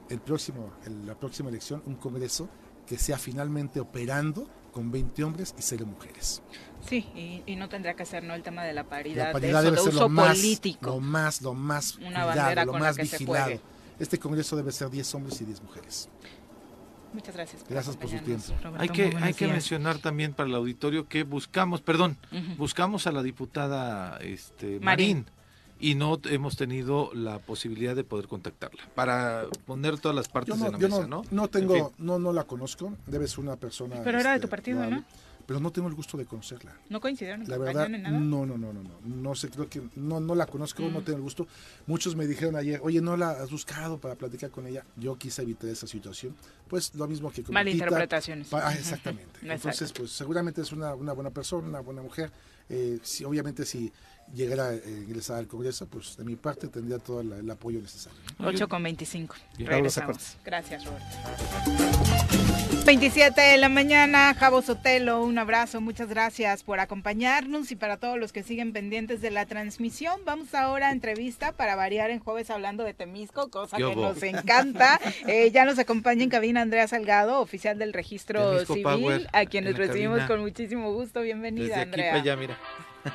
el 0.09 0.19
próximo, 0.19 0.71
la 1.05 1.15
próxima 1.15 1.49
elección 1.49 1.81
un 1.85 1.95
Congreso 1.95 2.49
que 2.85 2.97
sea 2.97 3.17
finalmente 3.17 3.79
operando 3.79 4.47
con 4.73 4.91
20 4.91 5.23
hombres 5.23 5.53
y 5.57 5.61
0 5.61 5.85
mujeres. 5.85 6.41
Sí, 6.87 7.07
y, 7.15 7.43
y 7.45 7.55
no 7.55 7.69
tendría 7.69 7.93
que 7.95 8.05
ser 8.05 8.23
no 8.23 8.33
el 8.33 8.43
tema 8.43 8.63
de 8.63 8.73
la 8.73 8.83
paridad, 8.85 9.27
La 9.27 9.33
paridad 9.33 9.59
de, 9.59 9.65
debe 9.65 9.77
eso, 9.77 9.85
de 9.85 9.91
ser 9.91 9.95
uso 9.95 10.03
lo 10.03 10.09
más, 10.09 10.37
político. 10.37 10.85
lo 10.85 10.99
más, 10.99 11.41
lo 11.41 11.53
más 11.53 11.95
Una 11.97 12.07
cuidado, 12.07 12.27
bandera 12.27 12.65
lo 12.65 12.73
más 12.73 12.97
vigilado. 12.97 13.59
Este 13.99 14.17
Congreso 14.17 14.55
debe 14.55 14.71
ser 14.71 14.89
10 14.89 15.15
hombres 15.15 15.41
y 15.41 15.45
10 15.45 15.61
mujeres. 15.61 16.09
Muchas 17.13 17.35
gracias. 17.35 17.63
por 17.63 17.71
Gracias 17.71 17.97
por 17.97 18.09
su 18.09 18.17
tiempo. 18.19 18.53
Roberto. 18.63 18.81
Hay 18.81 18.89
que, 18.89 19.17
hay 19.19 19.33
que 19.33 19.47
mencionar 19.47 19.97
también 19.97 20.33
para 20.33 20.47
el 20.47 20.55
auditorio 20.55 21.07
que 21.07 21.23
buscamos, 21.23 21.81
perdón, 21.81 22.17
buscamos 22.57 23.07
a 23.07 23.11
la 23.11 23.23
diputada 23.23 24.17
este, 24.21 24.79
Marín. 24.79 25.17
Marín. 25.17 25.25
Y 25.79 25.95
no 25.95 26.19
hemos 26.25 26.55
tenido 26.57 27.09
la 27.13 27.39
posibilidad 27.39 27.95
de 27.95 28.03
poder 28.03 28.27
contactarla 28.27 28.83
para 28.95 29.45
poner 29.65 29.97
todas 29.99 30.15
las 30.15 30.27
partes 30.27 30.57
no, 30.57 30.69
la 30.71 30.77
yo 30.77 30.89
mesa, 30.89 31.01
no, 31.01 31.07
¿no? 31.07 31.23
no 31.31 31.43
En 31.45 31.49
tengo, 31.49 31.73
fin. 31.75 32.05
no, 32.05 32.19
no 32.19 32.33
la 32.33 32.43
conozco, 32.43 32.93
debe 33.07 33.27
ser 33.27 33.39
una 33.39 33.55
persona. 33.55 34.01
Pero 34.03 34.19
era 34.19 34.31
de 34.31 34.35
este, 34.37 34.47
tu 34.47 34.51
partido, 34.51 34.79
loable, 34.79 34.97
¿no? 34.97 35.05
Pero 35.45 35.59
no 35.59 35.71
tengo 35.71 35.87
el 35.87 35.95
gusto 35.95 36.15
de 36.15 36.25
conocerla. 36.27 36.75
¿No 36.89 37.01
coincidieron 37.01 37.41
en 37.41 37.49
La 37.49 37.57
verdad, 37.57 37.89
ni 37.89 37.97
nada? 37.97 38.19
no, 38.19 38.45
no, 38.45 38.55
no, 38.55 38.71
no, 38.71 38.83
no, 38.83 38.91
no 39.03 39.33
sé, 39.35 39.49
creo 39.49 39.67
que 39.67 39.81
no, 39.95 40.19
no 40.19 40.35
la 40.35 40.45
conozco, 40.45 40.83
no 40.83 40.99
Mm. 40.99 41.03
tengo 41.03 41.17
el 41.17 41.23
gusto. 41.23 41.47
Muchos 41.87 42.15
me 42.15 42.27
dijeron 42.27 42.55
ayer, 42.55 42.79
oye, 42.83 43.01
¿no 43.01 43.17
la 43.17 43.31
has 43.31 43.49
buscado 43.49 43.97
para 43.97 44.13
platicar 44.13 44.51
con 44.51 44.67
ella? 44.67 44.85
Yo 44.95 45.15
quise 45.17 45.41
evitar 45.41 45.67
esa 45.71 45.87
situación. 45.87 46.35
Pues 46.67 46.93
lo 46.93 47.07
mismo 47.07 47.31
que 47.31 47.41
con. 47.41 47.55
Malinterpretaciones. 47.55 48.53
Ah, 48.53 48.75
exactamente. 48.75 49.39
Entonces, 49.41 49.91
pues 49.91 50.11
seguramente 50.11 50.61
es 50.61 50.71
una, 50.71 50.93
una 50.93 51.13
buena 51.13 51.31
persona, 51.31 51.67
una 51.67 51.79
buena 51.79 52.03
mujer. 52.03 52.31
Eh, 52.69 52.99
si, 53.01 53.23
obviamente 53.25 53.65
si 53.65 53.91
llegara 54.33 54.69
a 54.69 54.73
eh, 54.75 54.81
ingresar 55.07 55.37
al 55.37 55.47
Congreso, 55.47 55.87
pues 55.87 56.15
de 56.17 56.23
mi 56.23 56.35
parte 56.35 56.67
tendría 56.67 56.99
todo 56.99 57.23
la- 57.23 57.37
el 57.37 57.49
apoyo 57.49 57.79
necesario. 57.81 58.17
¿no? 58.37 58.47
8 58.47 58.67
con 58.67 58.83
25. 58.83 59.35
Bien. 59.57 59.69
Regresamos. 59.69 60.37
Gracias, 60.45 60.85
Roberto. 60.85 61.05
27 62.85 63.39
de 63.39 63.57
la 63.57 63.69
mañana, 63.69 64.33
Javo 64.33 64.61
Sotelo, 64.61 65.21
un 65.23 65.37
abrazo, 65.37 65.79
muchas 65.81 66.09
gracias 66.09 66.63
por 66.63 66.79
acompañarnos 66.79 67.71
y 67.71 67.75
para 67.75 67.97
todos 67.97 68.17
los 68.17 68.31
que 68.31 68.41
siguen 68.41 68.73
pendientes 68.73 69.21
de 69.21 69.29
la 69.29 69.45
transmisión. 69.45 70.19
Vamos 70.25 70.55
ahora 70.55 70.87
a 70.87 70.91
entrevista 70.91 71.51
para 71.51 71.75
variar 71.75 72.09
en 72.09 72.19
jueves 72.19 72.49
hablando 72.49 72.83
de 72.83 72.93
Temisco, 72.95 73.49
cosa 73.51 73.77
¿Qué 73.77 73.83
que 73.83 73.89
hubo? 73.89 74.01
nos 74.01 74.23
encanta. 74.23 74.99
Eh, 75.27 75.51
ya 75.51 75.65
nos 75.65 75.77
acompaña 75.77 76.23
en 76.23 76.29
cabina 76.29 76.61
Andrea 76.61 76.87
Salgado, 76.87 77.39
oficial 77.41 77.77
del 77.77 77.93
registro 77.93 78.51
Temisco 78.51 78.73
civil, 78.73 78.83
Power, 78.83 79.27
a 79.33 79.45
quienes 79.45 79.75
recibimos 79.77 80.17
cabina. 80.19 80.27
con 80.27 80.39
muchísimo 80.41 80.91
gusto. 80.93 81.21
Bienvenida, 81.21 81.63
Desde 81.67 81.81
aquí 81.81 81.83
Andrea. 81.89 82.11
para 82.11 82.21
allá, 82.23 82.35
mira. 82.37 82.57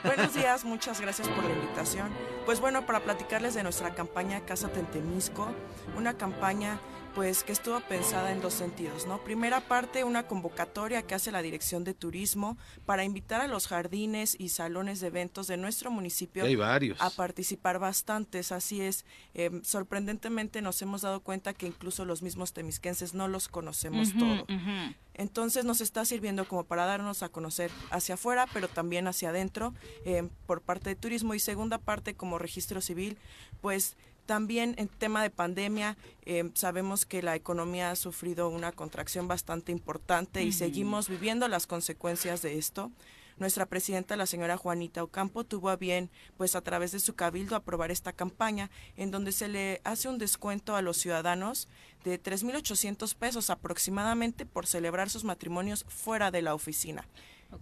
Buenos 0.02 0.35
días, 0.35 0.65
muchas 0.65 1.01
gracias 1.01 1.28
por 1.28 1.44
la 1.44 1.51
invitación. 1.52 2.09
Pues 2.47 2.61
bueno, 2.61 2.86
para 2.86 3.01
platicarles 3.01 3.55
de 3.55 3.62
nuestra 3.62 3.94
campaña 3.94 4.40
Casa 4.40 4.69
Tentemisco, 4.69 5.48
una 5.97 6.15
campaña 6.15 6.78
pues 7.15 7.45
que 7.45 7.53
estuvo 7.53 7.78
pensada 7.81 8.32
en 8.32 8.41
dos 8.41 8.55
sentidos, 8.55 9.07
¿no? 9.07 9.23
Primera 9.23 9.61
parte, 9.61 10.03
una 10.03 10.27
convocatoria 10.27 11.03
que 11.03 11.15
hace 11.15 11.31
la 11.31 11.43
Dirección 11.43 11.85
de 11.85 11.95
Turismo 11.95 12.59
para 12.86 13.05
invitar 13.05 13.41
a 13.41 13.47
los 13.47 13.69
jardines 13.69 14.35
y 14.39 14.49
salones 14.49 15.01
de 15.01 15.07
eventos 15.09 15.47
de 15.47 15.57
nuestro 15.57 15.93
municipio 15.93 16.45
Hay 16.45 16.57
varios. 16.57 17.01
a 17.01 17.11
participar 17.11 17.78
bastantes, 17.78 18.51
así 18.51 18.81
es. 18.81 19.05
Eh, 19.35 19.51
sorprendentemente 19.62 20.61
nos 20.61 20.82
hemos 20.82 21.03
dado 21.03 21.20
cuenta 21.20 21.55
que 21.55 21.66
incluso 21.69 22.05
los 22.05 22.20
mismos 22.23 22.53
temisquenses 22.53 23.15
no 23.15 23.28
los 23.28 23.47
conocemos 23.47 24.09
Ujú, 24.09 24.19
todo. 24.19 24.47
Entonces 25.15 25.65
nos 25.65 25.81
está 25.81 26.05
sirviendo 26.05 26.49
como 26.49 26.65
para 26.65 26.85
darnos 26.85 27.23
a 27.23 27.28
conocer 27.28 27.70
hacia 27.91 28.15
afuera, 28.16 28.49
pero 28.53 28.66
también 28.66 29.07
hacia 29.07 29.28
adentro 29.28 29.73
eh, 30.05 30.28
por 30.47 30.62
parte 30.62 30.91
de 30.91 30.97
turismo 30.97 31.35
y 31.35 31.39
segunda 31.39 31.78
parte 31.78 32.15
como 32.15 32.39
registro 32.39 32.81
civil, 32.81 33.16
pues 33.61 33.97
también 34.27 34.75
en 34.79 34.89
tema 34.89 35.23
de 35.23 35.31
pandemia 35.31 35.97
eh, 36.23 36.51
sabemos 36.55 37.07
que 37.07 37.23
la 37.23 37.37
economía 37.37 37.91
ha 37.91 37.97
sufrido 37.97 38.49
una 38.49 38.73
contracción 38.73 39.29
bastante 39.29 39.73
importante 39.73 40.43
y 40.43 40.53
seguimos 40.53 41.09
viviendo 41.09 41.49
las 41.49 41.67
consecuencias 41.67 42.43
de 42.43 42.59
esto. 42.59 42.91
Nuestra 43.37 43.67
presidenta, 43.67 44.17
la 44.17 44.27
señora 44.27 44.57
Juanita 44.57 45.03
Ocampo, 45.03 45.43
tuvo 45.43 45.69
a 45.69 45.77
bien, 45.77 46.09
pues 46.37 46.55
a 46.55 46.61
través 46.61 46.93
de 46.93 47.01
su 47.01 47.15
cabildo, 47.15 47.57
aprobar 47.57 47.91
esta 47.91 48.13
campaña 48.13 48.71
en 48.97 49.11
donde 49.11 49.33
se 49.33 49.49
le 49.49 49.81
hace 49.83 50.09
un 50.09 50.19
descuento 50.19 50.77
a 50.77 50.83
los 50.83 50.99
ciudadanos 50.99 51.69
de 52.05 52.23
3.800 52.23 53.15
pesos 53.17 53.51
aproximadamente 53.51 54.47
por 54.47 54.67
celebrar 54.67 55.11
sus 55.11 55.25
matrimonios 55.25 55.85
fuera 55.89 56.31
de 56.31 56.43
la 56.43 56.55
oficina. 56.55 57.09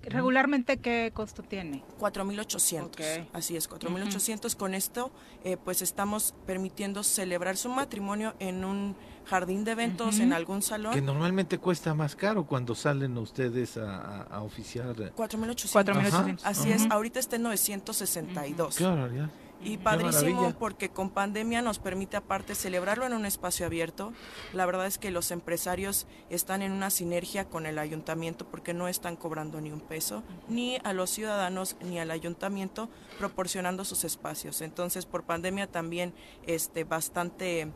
Regularmente, 0.02 0.78
¿qué 0.78 1.10
costo 1.14 1.42
tiene? 1.42 1.82
4.800. 2.00 2.84
Ok. 2.86 3.28
Así 3.32 3.56
es, 3.56 3.68
4.800. 3.68 4.56
Con 4.56 4.74
esto, 4.74 5.10
eh, 5.44 5.56
pues 5.62 5.82
estamos 5.82 6.34
permitiendo 6.46 7.02
celebrar 7.02 7.56
su 7.56 7.68
matrimonio 7.68 8.34
en 8.38 8.64
un 8.64 8.96
jardín 9.24 9.64
de 9.64 9.72
eventos, 9.72 10.18
en 10.18 10.32
algún 10.32 10.62
salón. 10.62 10.94
Que 10.94 11.00
normalmente 11.02 11.58
cuesta 11.58 11.94
más 11.94 12.16
caro 12.16 12.44
cuando 12.46 12.74
salen 12.74 13.16
ustedes 13.18 13.76
a, 13.76 13.96
a- 13.98 14.22
a 14.24 14.42
oficiar. 14.42 14.94
4.800. 14.96 15.72
4.800. 15.72 16.40
Así 16.44 16.70
es, 16.72 16.82
Ujú. 16.82 16.92
ahorita 16.92 17.20
está 17.20 17.36
en 17.36 17.42
962. 17.42 18.76
Qué 18.76 18.84
barbaridad. 18.84 19.30
Y 19.64 19.78
padrísimo 19.78 20.54
porque 20.58 20.90
con 20.90 21.10
pandemia 21.10 21.62
nos 21.62 21.78
permite 21.78 22.16
aparte 22.16 22.54
celebrarlo 22.54 23.06
en 23.06 23.12
un 23.12 23.26
espacio 23.26 23.66
abierto. 23.66 24.12
La 24.52 24.66
verdad 24.66 24.86
es 24.86 24.98
que 24.98 25.10
los 25.10 25.30
empresarios 25.30 26.06
están 26.30 26.62
en 26.62 26.72
una 26.72 26.90
sinergia 26.90 27.44
con 27.44 27.66
el 27.66 27.78
ayuntamiento 27.78 28.46
porque 28.46 28.74
no 28.74 28.88
están 28.88 29.16
cobrando 29.16 29.60
ni 29.60 29.70
un 29.70 29.80
peso, 29.80 30.22
ni 30.48 30.78
a 30.84 30.92
los 30.92 31.10
ciudadanos 31.10 31.76
ni 31.80 31.98
al 31.98 32.10
ayuntamiento 32.10 32.88
proporcionando 33.18 33.84
sus 33.84 34.04
espacios. 34.04 34.60
Entonces 34.60 35.06
por 35.06 35.24
pandemia 35.24 35.66
también 35.66 36.14
este, 36.46 36.84
bastante... 36.84 37.72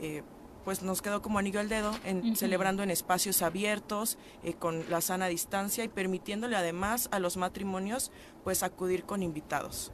Eh, 0.00 0.22
pues 0.64 0.82
nos 0.82 1.00
quedó 1.00 1.22
como 1.22 1.38
anillo 1.38 1.60
al 1.60 1.68
dedo 1.68 1.92
en, 2.04 2.34
celebrando 2.34 2.82
en 2.82 2.90
espacios 2.90 3.40
abiertos, 3.42 4.18
eh, 4.42 4.52
con 4.54 4.90
la 4.90 5.00
sana 5.00 5.28
distancia 5.28 5.84
y 5.84 5.88
permitiéndole 5.88 6.56
además 6.56 7.08
a 7.12 7.20
los 7.20 7.36
matrimonios 7.36 8.10
pues 8.42 8.64
acudir 8.64 9.04
con 9.04 9.22
invitados. 9.22 9.92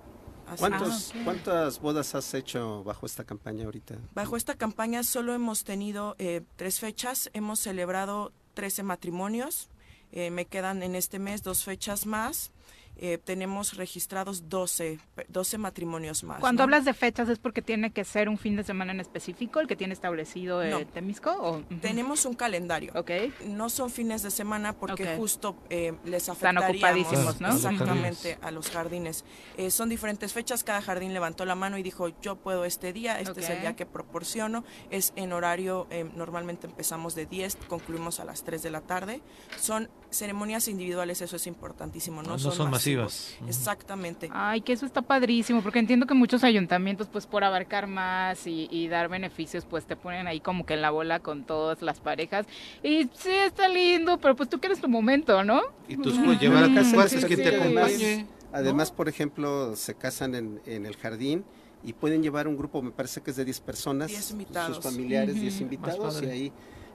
¿Cuántos, 0.58 1.12
ah, 1.14 1.18
¿Cuántas 1.24 1.80
bodas 1.80 2.14
has 2.14 2.34
hecho 2.34 2.84
bajo 2.84 3.06
esta 3.06 3.24
campaña 3.24 3.64
ahorita? 3.64 3.96
Bajo 4.14 4.36
esta 4.36 4.54
campaña 4.54 5.02
solo 5.02 5.34
hemos 5.34 5.64
tenido 5.64 6.14
eh, 6.18 6.42
tres 6.56 6.80
fechas, 6.80 7.30
hemos 7.32 7.58
celebrado 7.60 8.32
13 8.54 8.82
matrimonios, 8.82 9.68
eh, 10.12 10.30
me 10.30 10.44
quedan 10.44 10.82
en 10.82 10.94
este 10.94 11.18
mes 11.18 11.42
dos 11.42 11.64
fechas 11.64 12.06
más 12.06 12.52
eh, 12.96 13.18
tenemos 13.18 13.76
registrados 13.76 14.48
12, 14.48 14.98
12 15.28 15.58
matrimonios 15.58 16.24
más. 16.24 16.40
Cuando 16.40 16.62
hablas 16.62 16.84
de 16.84 16.94
fechas 16.94 17.28
es 17.28 17.38
porque 17.38 17.62
tiene 17.62 17.90
que 17.90 18.04
ser 18.04 18.28
un 18.28 18.38
fin 18.38 18.54
de 18.54 18.64
semana 18.64 18.92
en 18.92 19.00
específico 19.00 19.60
el 19.60 19.66
que 19.66 19.76
tiene 19.76 19.94
establecido 19.94 20.62
el 20.62 20.86
Temisco. 20.86 21.30
¿o? 21.30 21.62
Tenemos 21.80 22.24
un 22.26 22.34
calendario. 22.34 22.92
Okay. 22.94 23.32
No 23.46 23.70
son 23.70 23.90
fines 23.90 24.22
de 24.22 24.30
semana 24.30 24.72
porque 24.74 25.16
justo 25.16 25.56
eh, 25.70 25.94
les 26.04 26.28
afectaríamos 26.28 26.74
Están 26.74 26.92
ocupadísimos, 26.92 27.40
¿no? 27.40 27.48
exactamente 27.54 28.38
a 28.42 28.50
los 28.50 28.70
jardines. 28.70 29.24
Eh, 29.56 29.70
son 29.70 29.88
diferentes 29.88 30.32
fechas, 30.32 30.62
cada 30.62 30.82
jardín 30.82 31.12
levantó 31.12 31.44
la 31.44 31.54
mano 31.54 31.78
y 31.78 31.82
dijo 31.82 32.08
yo 32.20 32.36
puedo 32.36 32.64
este 32.64 32.92
día, 32.92 33.20
este 33.20 33.40
es 33.40 33.50
el 33.50 33.60
día 33.62 33.74
que 33.74 33.86
proporciono. 33.86 34.64
Es 34.90 35.12
en 35.16 35.32
horario, 35.32 35.88
normalmente 36.14 36.66
empezamos 36.66 37.14
de 37.14 37.26
10, 37.26 37.56
concluimos 37.68 38.20
a 38.20 38.24
las 38.24 38.44
3 38.44 38.62
de 38.62 38.70
la 38.70 38.80
tarde. 38.82 39.22
Son 39.58 39.88
ceremonias 40.10 40.68
individuales, 40.68 41.22
eso 41.22 41.36
es 41.36 41.46
importantísimo, 41.46 42.22
no, 42.22 42.38
son, 42.38 42.70
masivas. 42.82 43.36
Exactamente. 43.46 44.28
Ay, 44.32 44.60
que 44.60 44.72
eso 44.72 44.86
está 44.86 45.02
padrísimo, 45.02 45.62
porque 45.62 45.78
entiendo 45.78 46.06
que 46.06 46.14
muchos 46.14 46.44
ayuntamientos, 46.44 47.08
pues 47.08 47.26
por 47.26 47.44
abarcar 47.44 47.86
más 47.86 48.46
y, 48.46 48.88
dar 48.88 49.08
beneficios, 49.08 49.64
pues 49.64 49.84
te 49.84 49.96
ponen 49.96 50.26
ahí 50.26 50.40
como 50.40 50.66
que 50.66 50.74
en 50.74 50.82
la 50.82 50.90
bola 50.90 51.20
con 51.20 51.44
todas 51.44 51.82
las 51.82 52.00
parejas. 52.00 52.46
Y 52.82 53.08
sí, 53.14 53.30
está 53.30 53.68
lindo, 53.68 54.18
pero 54.18 54.36
pues 54.36 54.48
tú 54.48 54.60
quieres 54.60 54.80
tu 54.80 54.88
momento, 54.88 55.44
¿no? 55.44 55.62
Y 55.88 55.96
tú 55.96 56.12
puedes 56.24 56.40
llevar 56.40 56.64
a 56.64 56.68
tus 56.68 57.24
que 57.24 57.36
te 57.36 57.56
acompañe. 57.56 58.26
Además, 58.52 58.90
por 58.90 59.08
ejemplo, 59.08 59.74
se 59.76 59.94
casan 59.94 60.34
en, 60.34 60.60
en 60.66 60.84
el 60.84 60.96
jardín 60.96 61.44
y 61.82 61.94
pueden 61.94 62.22
llevar 62.22 62.46
un 62.46 62.56
grupo, 62.56 62.82
me 62.82 62.90
parece 62.90 63.22
que 63.22 63.30
es 63.30 63.36
de 63.36 63.44
10 63.44 63.60
personas, 63.60 64.12
sus 64.12 64.80
familiares, 64.80 65.40
10 65.40 65.60
invitados, 65.62 66.22
y 66.22 66.26
ahí 66.26 66.52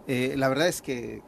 eh, 0.07 0.35
la 0.37 0.47
verdad 0.47 0.69
es 0.69 0.81
que, 0.81 1.21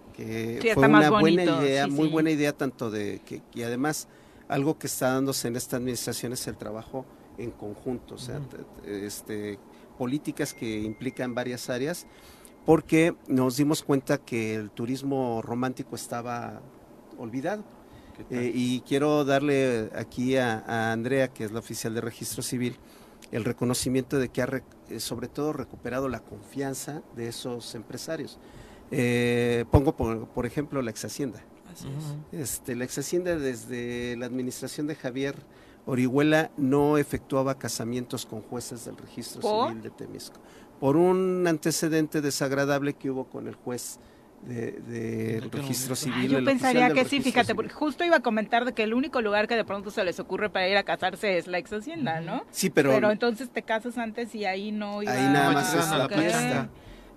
fue 0.74 0.88
una 0.88 1.10
buena 1.10 1.44
idea, 1.44 1.88
muy 1.88 2.08
buena 2.08 2.32
idea 2.32 2.54
tanto 2.54 2.90
de 2.90 3.20
que 3.26 3.42
y 3.54 3.64
además 3.64 4.08
algo 4.50 4.78
que 4.78 4.88
está 4.88 5.14
dándose 5.14 5.48
en 5.48 5.56
esta 5.56 5.78
administración 5.78 6.34
es 6.34 6.46
el 6.48 6.58
trabajo 6.58 7.06
en 7.38 7.52
conjunto, 7.52 8.16
o 8.16 8.18
sea, 8.18 8.42
este, 8.86 9.58
políticas 9.98 10.54
que 10.54 10.82
implican 10.82 11.34
varias 11.34 11.70
áreas, 11.70 12.06
porque 12.66 13.16
nos 13.28 13.56
dimos 13.56 13.82
cuenta 13.82 14.18
que 14.18 14.56
el 14.56 14.72
turismo 14.72 15.42
romántico 15.42 15.96
estaba 15.96 16.62
olvidado. 17.18 17.64
Eh, 18.30 18.52
y 18.54 18.82
quiero 18.82 19.24
darle 19.24 19.90
aquí 19.96 20.36
a, 20.36 20.92
Andrea, 20.92 21.30
que 21.30 21.46
es 21.46 21.52
la 21.52 21.60
oficial 21.60 21.94
de 21.94 22.02
registro 22.02 22.44
civil, 22.44 22.76
el 23.32 23.46
reconocimiento 23.46 24.18
de 24.18 24.28
que 24.30 24.42
ha 24.42 24.50
eh, 24.90 25.00
sobre 25.00 25.30
todo 25.30 25.54
recuperado 25.54 26.10
la 26.10 26.20
confianza 26.20 27.02
de 27.16 27.30
esos 27.30 27.76
empresarios. 27.76 28.38
Eh, 28.92 29.66
pongo 29.72 29.96
por, 29.96 30.46
ejemplo 30.46 30.82
la 30.82 30.92
ex 30.92 31.06
hacienda. 31.06 31.42
Este, 32.32 32.76
la 32.76 32.86
ex 32.86 32.98
hacienda 32.98 33.36
desde 33.36 34.16
la 34.18 34.26
administración 34.26 34.88
de 34.88 34.96
Javier 34.96 35.36
Orihuela 35.86 36.52
no 36.58 36.98
efectuaba 36.98 37.58
casamientos 37.58 38.26
con 38.26 38.42
jueces 38.42 38.86
del 38.86 38.98
registro 38.98 39.42
civil 39.42 39.82
de 39.82 39.90
Temisco. 39.90 40.40
Por 40.80 40.96
un 40.96 41.46
antecedente 41.48 42.22
desagradable 42.22 42.94
que 42.94 43.10
hubo 43.10 43.26
con 43.26 43.48
el 43.48 43.56
juez 43.56 44.00
de, 44.44 45.42
registro 45.52 45.96
civil. 45.96 46.30
yo 46.30 46.44
pensaría 46.44 46.92
que 46.94 47.06
sí, 47.06 47.22
fíjate, 47.22 47.56
porque 47.56 47.74
justo 47.74 48.04
iba 48.04 48.18
a 48.18 48.22
comentar 48.22 48.66
de 48.66 48.74
que 48.74 48.84
el 48.84 48.94
único 48.94 49.22
lugar 49.22 49.48
que 49.48 49.56
de 49.56 49.66
pronto 49.66 49.92
se 49.92 50.04
les 50.04 50.20
ocurre 50.20 50.50
para 50.50 50.68
ir 50.70 50.78
a 50.78 50.84
casarse 50.84 51.38
es 51.38 51.48
la 51.48 51.58
ex 51.58 51.74
hacienda, 51.74 52.22
¿no? 52.22 52.46
Sí, 52.52 52.70
pero... 52.70 52.92
Pero 52.92 53.12
entonces 53.12 53.50
te 53.50 53.64
casas 53.64 53.98
antes 53.98 54.34
y 54.36 54.46
ahí 54.46 54.72
no 54.72 55.02
iba 55.04 55.12
Ahí 55.12 55.34
nada 55.34 55.52
más 55.52 55.74
es 55.74 55.90
la 55.90 56.70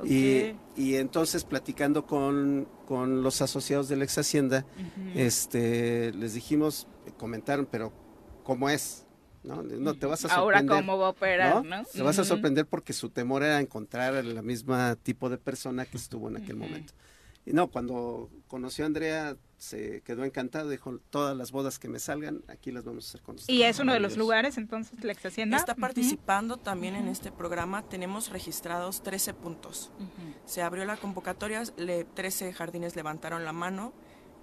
Y, 0.04 0.54
y, 0.76 0.96
entonces 0.96 1.44
platicando 1.44 2.06
con, 2.06 2.68
con, 2.86 3.22
los 3.22 3.40
asociados 3.42 3.88
de 3.88 3.96
la 3.96 4.04
ex 4.04 4.18
hacienda, 4.18 4.66
este, 5.14 6.12
les 6.12 6.34
dijimos, 6.34 6.88
comentaron, 7.18 7.66
pero 7.70 7.92
¿cómo 8.42 8.68
es? 8.68 9.06
No, 9.44 9.62
no 9.62 9.94
te 9.94 10.06
vas 10.06 10.24
a 10.24 10.28
sorprender. 10.28 10.70
Ahora 10.70 10.80
cómo 10.80 10.98
va 10.98 11.06
a 11.06 11.10
operar, 11.10 11.64
¿no? 11.64 11.84
Te 11.84 12.02
vas 12.02 12.18
a 12.18 12.24
sorprender 12.24 12.66
porque 12.66 12.92
su 12.92 13.10
temor 13.10 13.42
era 13.42 13.60
encontrar 13.60 14.24
la 14.24 14.42
misma 14.42 14.96
tipo 14.96 15.28
de 15.30 15.38
persona 15.38 15.84
que 15.84 15.96
estuvo 15.96 16.28
en 16.28 16.36
aquel 16.36 16.56
momento. 16.56 16.94
Y 17.44 17.52
no, 17.52 17.68
cuando 17.68 18.30
conoció 18.46 18.84
a 18.84 18.86
Andrea 18.86 19.36
se 19.62 20.00
quedó 20.00 20.24
encantado, 20.24 20.68
dijo, 20.68 20.98
todas 21.10 21.36
las 21.36 21.52
bodas 21.52 21.78
que 21.78 21.86
me 21.86 22.00
salgan, 22.00 22.42
aquí 22.48 22.72
las 22.72 22.82
vamos 22.82 23.06
a 23.06 23.08
hacer 23.10 23.22
con 23.22 23.36
¿Y 23.46 23.62
es 23.62 23.78
uno 23.78 23.92
de 23.92 24.00
los 24.00 24.16
lugares 24.16 24.58
entonces, 24.58 25.04
la 25.04 25.12
ex 25.12 25.24
hacienda? 25.24 25.56
Está 25.56 25.76
participando 25.76 26.56
también 26.56 26.96
en 26.96 27.06
este 27.06 27.30
programa, 27.30 27.82
tenemos 27.88 28.30
registrados 28.30 29.04
13 29.04 29.34
puntos. 29.34 29.92
Se 30.46 30.62
abrió 30.62 30.84
la 30.84 30.96
convocatoria, 30.96 31.62
le, 31.76 32.02
13 32.02 32.52
jardines 32.52 32.96
levantaron 32.96 33.44
la 33.44 33.52
mano, 33.52 33.92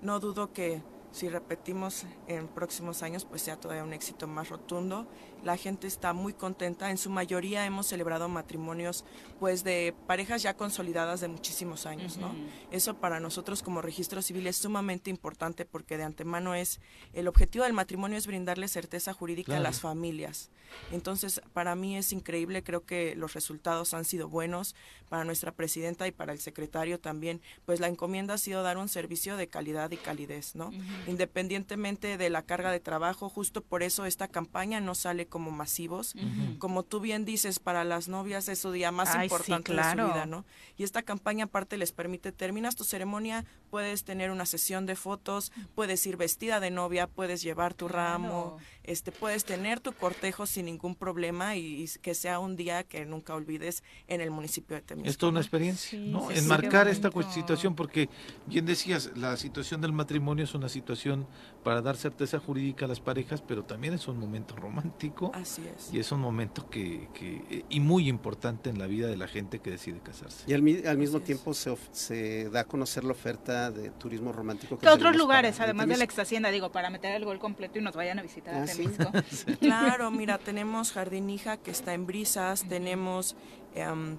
no 0.02 0.22
dudo 0.22 0.54
que 0.54 0.82
si 1.12 1.28
repetimos 1.28 2.06
en 2.28 2.48
próximos 2.48 3.04
años, 3.04 3.26
pues 3.26 3.42
sea 3.42 3.60
todavía 3.60 3.84
un 3.84 3.92
éxito 3.92 4.26
más 4.26 4.48
rotundo. 4.48 5.06
La 5.44 5.58
gente 5.58 5.88
está 5.88 6.14
muy 6.14 6.34
contenta. 6.34 6.92
En 6.92 6.98
su 6.98 7.10
mayoría 7.10 7.66
hemos 7.66 7.88
celebrado 7.88 8.28
matrimonios, 8.30 9.06
pues, 9.40 9.64
de 9.64 9.96
parejas 10.08 10.44
ya 10.44 10.56
consolidadas 10.56 11.22
de 11.22 11.28
muchísimos 11.28 11.86
años, 11.86 12.18
¿no? 12.18 12.34
Eso 12.72 12.96
para 12.96 13.20
nosotros 13.20 13.64
como 13.64 13.82
registro 13.82 14.22
civil 14.22 14.48
es 14.48 14.58
sumamente 14.58 15.10
importante 15.10 15.66
porque 15.66 15.98
de 15.98 16.04
antemano 16.04 16.56
es 16.56 16.80
el 17.14 17.28
objetivo 17.28 17.64
del 17.64 17.74
matrimonio 17.74 18.18
es 18.18 18.28
brindarle 18.28 18.68
certeza 18.68 19.14
jurídica 19.14 19.58
a 19.58 19.60
las 19.60 19.80
familias. 19.80 20.50
Entonces, 20.92 21.42
para 21.54 21.76
mí 21.76 21.98
es 21.98 22.14
increíble. 22.14 22.64
Creo 22.64 22.86
que 22.86 23.16
los 23.16 23.34
resultados 23.34 23.94
han 23.94 24.06
sido 24.06 24.28
buenos 24.28 24.76
para 25.10 25.24
nuestra 25.24 25.52
presidenta 25.52 26.08
y 26.08 26.12
para 26.12 26.34
el 26.34 26.40
secretario 26.40 27.00
también. 27.00 27.42
Pues 27.66 27.80
la 27.80 27.88
encomienda 27.88 28.36
ha 28.36 28.38
sido 28.38 28.62
dar 28.62 28.78
un 28.78 28.90
servicio 28.90 29.38
de 29.38 29.48
calidad 29.48 29.90
y 29.92 29.98
calidez, 29.98 30.56
¿no? 30.56 30.72
independientemente 31.08 32.18
de 32.18 32.30
la 32.30 32.44
carga 32.44 32.72
de 32.72 32.80
trabajo. 32.80 33.30
Justo 33.30 33.62
por 33.62 33.84
eso 33.84 34.06
esta 34.06 34.28
campaña 34.28 34.80
no 34.80 34.96
sale 34.96 35.28
como 35.30 35.52
masivos. 35.52 36.16
Como 36.58 36.84
tú 36.84 37.00
bien 37.00 37.26
dices, 37.26 37.60
para 37.60 37.84
las 37.84 38.08
novias 38.08 38.50
es 38.50 38.60
su 38.60 38.72
día 38.72 38.92
más 38.92 39.16
importante 39.22 39.74
de 39.74 39.84
su 39.84 39.96
vida, 39.96 40.26
¿no? 40.26 40.46
Y 40.78 40.84
esta 40.84 41.04
campaña 41.04 41.46
aparte 41.46 41.78
les 41.78 41.92
permite, 41.92 42.32
terminas 42.32 42.76
tu 42.76 42.84
ceremonia, 42.84 43.46
puedes 43.70 44.04
tener 44.04 44.32
una 44.32 44.46
sesión 44.46 44.86
de 44.86 44.96
fotos, 44.96 45.52
puedes 45.76 46.06
ir 46.06 46.18
vestida 46.18 46.60
de 46.60 46.72
novia, 46.72 47.08
puedes 47.08 47.42
llevar 47.42 47.74
tu 47.74 47.88
ramo, 47.88 48.58
este, 48.84 49.12
puedes 49.12 49.46
tener 49.46 49.80
tu 49.80 49.94
cortejo 49.94 50.46
sin 50.46 50.66
ningún 50.66 50.96
problema 50.96 51.56
y, 51.56 51.88
que 52.02 52.16
sea 52.16 52.40
un 52.40 52.56
día 52.56 52.84
que 52.84 53.06
nunca 53.06 53.36
olvides 53.36 53.84
en 54.08 54.22
el 54.22 54.32
municipio 54.32 54.76
de 54.76 54.82
Temisco. 54.82 55.10
Es 55.10 55.18
toda 55.18 55.32
una 55.32 55.42
experiencia, 55.42 56.00
¿no? 56.00 56.32
Enmarcar 56.32 56.88
esta 56.88 57.12
situación, 57.32 57.76
porque 57.76 58.10
bien 58.48 58.66
decías, 58.66 59.12
la 59.16 59.38
situación 59.38 59.82
del 59.82 59.94
matrimonio 59.94 60.44
es 60.44 60.54
una 60.54 60.70
situación 60.70 61.28
para 61.64 61.82
dar 61.82 61.98
certeza 61.98 62.40
jurídica 62.40 62.86
a 62.86 62.88
las 62.88 63.00
parejas, 63.00 63.42
pero 63.42 63.64
también 63.64 63.94
es 63.94 64.08
un 64.08 64.18
momento 64.18 64.56
romántico. 64.56 65.19
Así 65.34 65.64
es. 65.76 65.94
Y 65.94 66.00
es 66.00 66.12
un 66.12 66.22
momento 66.22 66.70
que, 66.70 67.08
que 67.14 67.66
y 67.70 67.80
muy 67.80 68.08
importante 68.08 68.70
en 68.70 68.80
la 68.80 68.88
vida 68.88 69.08
de 69.08 69.18
la 69.18 69.28
gente 69.28 69.60
que 69.60 69.72
decide 69.72 70.00
casarse. 70.00 70.44
Y 70.48 70.54
al, 70.54 70.88
al 70.88 70.98
mismo 70.98 71.20
tiempo 71.20 71.54
se, 71.54 71.76
se, 71.92 72.50
da 72.50 72.62
a 72.62 72.64
conocer 72.64 73.04
la 73.04 73.12
oferta 73.12 73.72
de 73.72 73.92
turismo 73.92 74.32
romántico. 74.32 74.78
¿Qué 74.78 74.90
otros 74.90 75.16
lugares, 75.16 75.60
además 75.60 75.88
de 75.88 75.98
la 75.98 76.04
ex 76.04 76.18
hacienda, 76.20 76.50
digo, 76.50 76.72
para 76.72 76.90
meter 76.90 77.14
el 77.14 77.26
gol 77.26 77.40
completo 77.40 77.80
y 77.80 77.82
nos 77.82 77.96
vayan 77.96 78.20
a 78.20 78.22
visitar 78.22 78.56
ah, 78.56 78.66
Claro, 79.60 80.12
mira, 80.12 80.38
tenemos 80.38 80.92
Jardín 80.92 81.30
Hija 81.30 81.58
que 81.58 81.72
está 81.72 81.94
en 81.94 82.06
Brisas, 82.06 82.68
tenemos... 82.68 83.36
Em, 83.76 84.18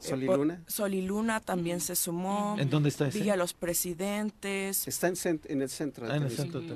Sol 0.00 0.22
y 0.22 0.26
Luna. 0.26 0.62
Sol 0.66 0.94
y 0.94 1.02
Luna 1.02 1.40
también 1.40 1.80
se 1.80 1.94
sumó. 1.94 2.56
¿En 2.58 2.70
dónde 2.70 2.88
está 2.88 3.08
ese? 3.08 3.18
Villa 3.18 3.36
Los 3.36 3.52
Presidentes. 3.52 4.88
Está 4.88 5.08
en, 5.08 5.40
en 5.44 5.62
el 5.62 5.68
centro. 5.68 6.06
Ah, 6.10 6.16
en 6.16 6.22
el 6.22 6.30
centro 6.30 6.60
de 6.60 6.68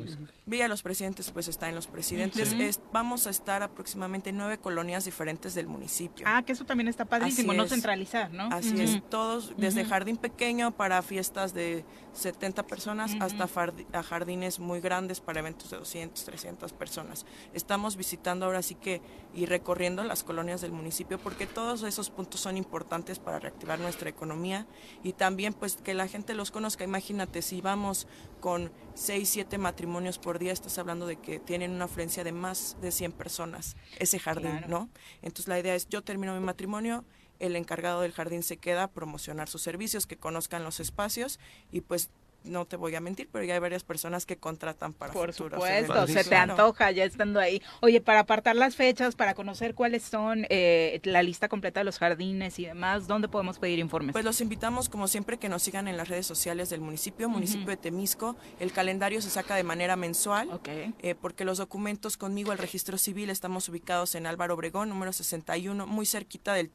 Villa 0.46 0.68
Los 0.68 0.82
Presidentes, 0.82 1.30
pues 1.30 1.48
está 1.48 1.68
en 1.68 1.74
Los 1.74 1.86
Presidentes. 1.86 2.80
vamos 2.92 3.26
a 3.26 3.30
estar 3.30 3.62
aproximadamente 3.62 4.30
en 4.30 4.36
nueve 4.36 4.58
colonias 4.58 5.06
diferentes 5.06 5.54
del 5.54 5.66
municipio. 5.68 6.26
Ah, 6.28 6.42
que 6.42 6.52
eso 6.52 6.66
también 6.66 6.88
está 6.88 7.06
padrísimo, 7.06 7.54
no 7.54 7.66
centralizar, 7.66 8.30
¿no? 8.30 8.48
Así 8.50 8.78
es, 8.80 9.02
todos, 9.08 9.54
desde 9.56 9.84
jardín 9.84 10.18
pequeño 10.18 10.72
para 10.72 11.00
fiestas 11.02 11.54
de 11.54 11.84
70 12.12 12.66
personas 12.66 13.16
hasta 13.20 13.48
a 13.92 14.02
jardines 14.02 14.58
muy 14.58 14.80
grandes 14.80 15.20
para 15.20 15.40
eventos 15.40 15.70
de 15.70 15.78
200, 15.78 16.24
300 16.24 16.72
personas. 16.72 17.24
Estamos 17.54 17.96
visitando 17.96 18.46
ahora 18.46 18.62
sí 18.62 18.74
que 18.74 19.00
y 19.34 19.46
recorriendo 19.46 20.04
las 20.04 20.22
colonias 20.22 20.60
del 20.60 20.72
municipio 20.72 21.18
porque 21.18 21.46
todos 21.46 21.82
esos 21.82 22.10
puntos 22.10 22.40
son 22.40 22.56
importantes 22.56 23.18
para 23.18 23.38
reactivar 23.38 23.80
nuestra 23.80 24.10
economía 24.10 24.66
y 25.02 25.14
también 25.14 25.54
pues 25.54 25.76
que 25.76 25.94
la 25.94 26.06
gente 26.06 26.34
los 26.34 26.50
conozca. 26.50 26.84
Imagínate, 26.84 27.42
si 27.42 27.60
vamos 27.60 28.06
con 28.44 28.70
6, 28.92 29.26
7 29.26 29.56
matrimonios 29.56 30.18
por 30.18 30.38
día, 30.38 30.52
estás 30.52 30.76
hablando 30.76 31.06
de 31.06 31.16
que 31.16 31.38
tienen 31.38 31.70
una 31.70 31.86
afluencia 31.86 32.24
de 32.24 32.32
más 32.32 32.76
de 32.82 32.92
100 32.92 33.12
personas 33.12 33.74
ese 33.98 34.18
jardín, 34.18 34.60
¿no? 34.68 34.90
Entonces 35.22 35.48
la 35.48 35.58
idea 35.58 35.74
es, 35.74 35.88
yo 35.88 36.02
termino 36.02 36.34
mi 36.34 36.44
matrimonio, 36.44 37.06
el 37.38 37.56
encargado 37.56 38.02
del 38.02 38.12
jardín 38.12 38.42
se 38.42 38.58
queda 38.58 38.82
a 38.82 38.88
promocionar 38.88 39.48
sus 39.48 39.62
servicios, 39.62 40.06
que 40.06 40.18
conozcan 40.18 40.62
los 40.62 40.78
espacios 40.78 41.40
y 41.72 41.80
pues 41.80 42.10
no 42.44 42.66
te 42.66 42.76
voy 42.76 42.94
a 42.94 43.00
mentir, 43.00 43.28
pero 43.30 43.44
ya 43.44 43.54
hay 43.54 43.60
varias 43.60 43.82
personas 43.82 44.26
que 44.26 44.36
contratan 44.36 44.92
para 44.92 45.12
Por 45.12 45.32
supuesto, 45.32 46.06
se 46.06 46.24
te 46.24 46.36
antoja 46.36 46.90
ya 46.90 47.04
estando 47.04 47.40
ahí. 47.40 47.62
Oye, 47.80 48.00
para 48.00 48.20
apartar 48.20 48.56
las 48.56 48.76
fechas, 48.76 49.16
para 49.16 49.34
conocer 49.34 49.74
cuáles 49.74 50.02
son 50.02 50.46
eh, 50.50 51.00
la 51.04 51.22
lista 51.22 51.48
completa 51.48 51.80
de 51.80 51.84
los 51.84 51.98
jardines 51.98 52.58
y 52.58 52.66
demás, 52.66 53.06
¿dónde 53.06 53.28
podemos 53.28 53.58
pedir 53.58 53.78
informes? 53.78 54.12
Pues 54.12 54.24
los 54.24 54.40
invitamos, 54.40 54.88
como 54.88 55.08
siempre, 55.08 55.38
que 55.38 55.48
nos 55.48 55.62
sigan 55.62 55.88
en 55.88 55.96
las 55.96 56.08
redes 56.08 56.26
sociales 56.26 56.70
del 56.70 56.80
municipio, 56.80 57.28
municipio 57.28 57.66
de 57.66 57.76
Temisco. 57.76 58.36
El 58.60 58.72
calendario 58.72 59.22
se 59.22 59.30
saca 59.30 59.56
de 59.56 59.64
manera 59.64 59.96
mensual, 59.96 60.48
eh, 60.66 61.14
porque 61.20 61.44
los 61.44 61.58
documentos 61.58 62.16
conmigo, 62.16 62.52
el 62.52 62.58
registro 62.58 62.98
civil, 62.98 63.30
estamos 63.30 63.68
ubicados 63.68 64.14
en 64.14 64.26
Álvaro 64.26 64.54
Obregón, 64.54 64.88
número 64.90 65.12
61, 65.12 65.86
muy 65.86 66.06
cerquita 66.06 66.54
del 66.54 66.70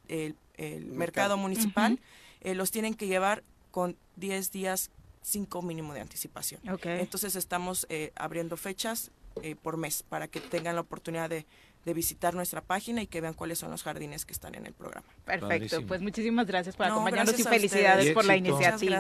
mercado, 0.92 1.38
municipal. 1.38 2.00
Eh, 2.42 2.56
los 2.56 2.72
tienen 2.72 2.94
que 2.94 3.08
llevar 3.08 3.44
con 3.72 3.98
10 4.16 4.52
días 4.52 4.92
cinco 5.22 5.62
mínimo 5.62 5.94
de 5.94 6.02
anticipación. 6.02 6.62
Entonces 6.84 7.36
estamos 7.36 7.86
eh, 7.90 8.12
abriendo 8.16 8.58
fechas 8.58 9.12
eh, 9.42 9.56
por 9.56 9.78
mes 9.78 10.04
para 10.04 10.28
que 10.28 10.40
tengan 10.40 10.76
la 10.76 10.82
oportunidad 10.82 11.30
de 11.30 11.46
de 11.86 11.94
visitar 11.94 12.34
nuestra 12.34 12.62
página 12.62 13.02
y 13.02 13.08
que 13.08 13.22
vean 13.22 13.34
cuáles 13.34 13.58
son 13.58 13.72
los 13.72 13.84
jardines 13.84 14.26
que 14.26 14.34
están 14.34 14.54
en 14.56 14.66
el 14.66 14.74
programa. 14.74 15.08
Perfecto, 15.26 15.82
pues 15.88 16.02
muchísimas 16.02 16.46
gracias 16.46 16.76
por 16.76 16.88
acompañarnos 16.88 17.40
y 17.40 17.44
felicidades 17.44 18.12
por 18.12 18.26
la 18.26 18.36
iniciativa. 18.36 19.00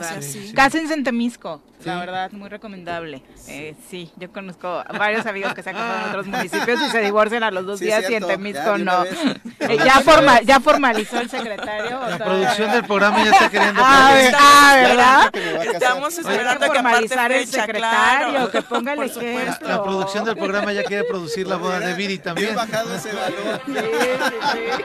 Cásense 0.55 0.93
en 0.93 1.03
Temisco, 1.03 1.61
la 1.83 1.99
verdad, 1.99 2.31
muy 2.31 2.49
recomendable. 2.49 3.21
Eh, 3.47 3.75
sí, 3.89 4.11
yo 4.15 4.31
conozco 4.31 4.83
varios 4.97 5.25
amigos 5.25 5.53
que 5.53 5.63
se 5.63 5.71
han 5.71 5.75
casado 5.75 5.99
en 5.99 6.09
otros 6.09 6.27
municipios 6.37 6.79
y 6.81 6.89
se 6.89 7.01
divorcian 7.01 7.43
a 7.43 7.51
los 7.51 7.65
dos 7.65 7.79
días 7.79 8.09
y 8.09 8.15
en 8.15 8.25
Temisco 8.25 8.77
no. 8.77 9.03
Eh, 9.59 9.77
ya, 9.77 9.99
forma, 9.99 10.41
ya 10.41 10.59
formalizó 10.59 11.19
el 11.19 11.29
secretario. 11.29 11.99
La 11.99 12.17
producción 12.17 12.71
del 12.71 12.85
programa 12.85 13.23
ya 13.23 13.31
está 13.31 13.49
queriendo. 13.49 13.81
Ah, 13.91 14.31
ah 14.39 14.75
¿verdad? 14.75 15.73
Estamos 15.73 16.17
esperando 16.17 16.59
que 16.59 16.79
formalizar 16.79 17.31
el 17.31 17.47
secretario, 17.47 18.51
que 18.51 18.61
ponga 18.61 18.93
el 18.93 19.03
ejemplo. 19.03 19.67
La 19.67 19.83
producción 19.83 20.25
del 20.25 20.37
programa 20.37 20.73
ya 20.73 20.83
quiere 20.83 21.03
producir 21.03 21.47
la 21.47 21.57
boda 21.57 21.79
de 21.79 21.93
Viri 21.93 22.17
también 22.19 22.55
ese 22.95 23.13
valor. 23.13 23.61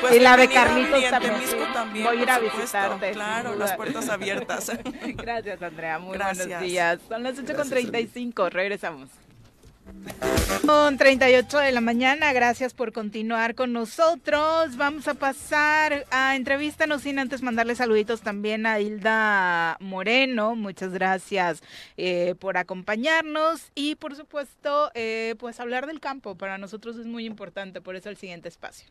Pues 0.00 0.14
y 0.14 0.20
la 0.20 0.36
de 0.36 0.48
Carlitos 0.48 1.02
también. 1.72 2.06
Voy 2.06 2.18
a 2.18 2.22
ir 2.22 2.30
a 2.30 2.38
visitarte. 2.38 3.10
Claro, 3.12 3.56
las 3.56 3.74
puertas 3.74 4.08
abiertas. 4.08 4.70
Gracias, 5.16 5.60
Andrea. 5.60 5.98
Muy 5.98 6.16
buenos 6.16 6.60
días. 6.60 7.00
Son 7.08 7.22
las 7.22 7.36
8.35. 7.36 8.50
Regresamos. 8.50 9.08
Con 10.66 10.98
38 10.98 11.58
de 11.58 11.72
la 11.72 11.80
mañana, 11.80 12.32
gracias 12.32 12.74
por 12.74 12.92
continuar 12.92 13.54
con 13.54 13.72
nosotros. 13.72 14.76
Vamos 14.76 15.08
a 15.08 15.14
pasar 15.14 16.04
a 16.10 16.36
entrevístanos 16.36 17.02
sin 17.02 17.18
antes 17.18 17.42
mandarle 17.42 17.74
saluditos 17.74 18.20
también 18.20 18.66
a 18.66 18.80
Hilda 18.80 19.76
Moreno. 19.80 20.56
Muchas 20.56 20.92
gracias 20.92 21.62
eh, 21.96 22.34
por 22.38 22.58
acompañarnos 22.58 23.70
y 23.74 23.94
por 23.94 24.14
supuesto, 24.16 24.90
eh, 24.94 25.36
pues 25.38 25.60
hablar 25.60 25.86
del 25.86 26.00
campo 26.00 26.34
para 26.34 26.58
nosotros 26.58 26.96
es 26.96 27.06
muy 27.06 27.24
importante, 27.24 27.80
por 27.80 27.96
eso 27.96 28.10
el 28.10 28.16
siguiente 28.16 28.48
espacio. 28.48 28.90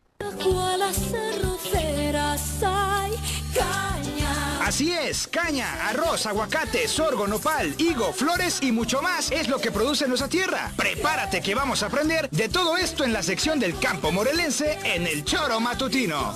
Así 4.68 4.92
es, 4.92 5.26
caña, 5.26 5.88
arroz, 5.88 6.26
aguacate, 6.26 6.86
sorgo, 6.88 7.26
nopal, 7.26 7.74
higo, 7.78 8.12
flores 8.12 8.62
y 8.62 8.70
mucho 8.70 9.00
más 9.00 9.30
es 9.30 9.48
lo 9.48 9.58
que 9.58 9.72
produce 9.72 10.06
nuestra 10.06 10.28
tierra. 10.28 10.70
Prepárate 10.94 11.42
que 11.42 11.54
vamos 11.54 11.82
a 11.82 11.86
aprender 11.86 12.30
de 12.30 12.48
todo 12.48 12.78
esto 12.78 13.04
en 13.04 13.12
la 13.12 13.22
sección 13.22 13.60
del 13.60 13.78
campo 13.78 14.10
morelense 14.10 14.78
en 14.84 15.06
el 15.06 15.22
Choro 15.22 15.60
Matutino. 15.60 16.34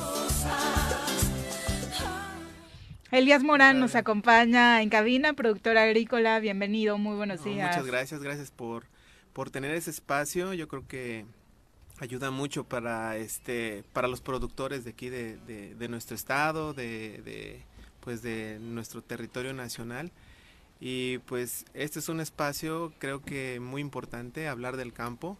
Elías 3.10 3.42
Morán 3.42 3.80
nos 3.80 3.94
acompaña 3.94 4.82
en 4.82 4.90
cabina, 4.90 5.32
productor 5.32 5.78
agrícola. 5.78 6.38
Bienvenido, 6.38 6.98
muy 6.98 7.16
buenos 7.16 7.42
días. 7.42 7.70
muchas 7.70 7.86
gracias, 7.86 8.22
gracias 8.22 8.50
por, 8.50 8.84
por 9.32 9.48
tener 9.48 9.74
ese 9.74 9.88
espacio. 9.88 10.52
Yo 10.52 10.68
creo 10.68 10.86
que 10.86 11.24
ayuda 11.98 12.30
mucho 12.30 12.64
para 12.64 13.16
este 13.16 13.84
para 13.94 14.06
los 14.06 14.20
productores 14.20 14.84
de 14.84 14.90
aquí 14.90 15.08
de, 15.08 15.38
de 15.78 15.88
nuestro 15.88 16.14
estado, 16.14 16.74
de, 16.74 17.62
pues 18.00 18.20
de 18.20 18.58
nuestro 18.60 19.00
territorio 19.00 19.54
nacional. 19.54 20.12
Y 20.84 21.18
pues 21.18 21.64
este 21.74 22.00
es 22.00 22.08
un 22.08 22.18
espacio 22.18 22.92
creo 22.98 23.22
que 23.22 23.60
muy 23.60 23.80
importante, 23.80 24.48
hablar 24.48 24.76
del 24.76 24.92
campo. 24.92 25.38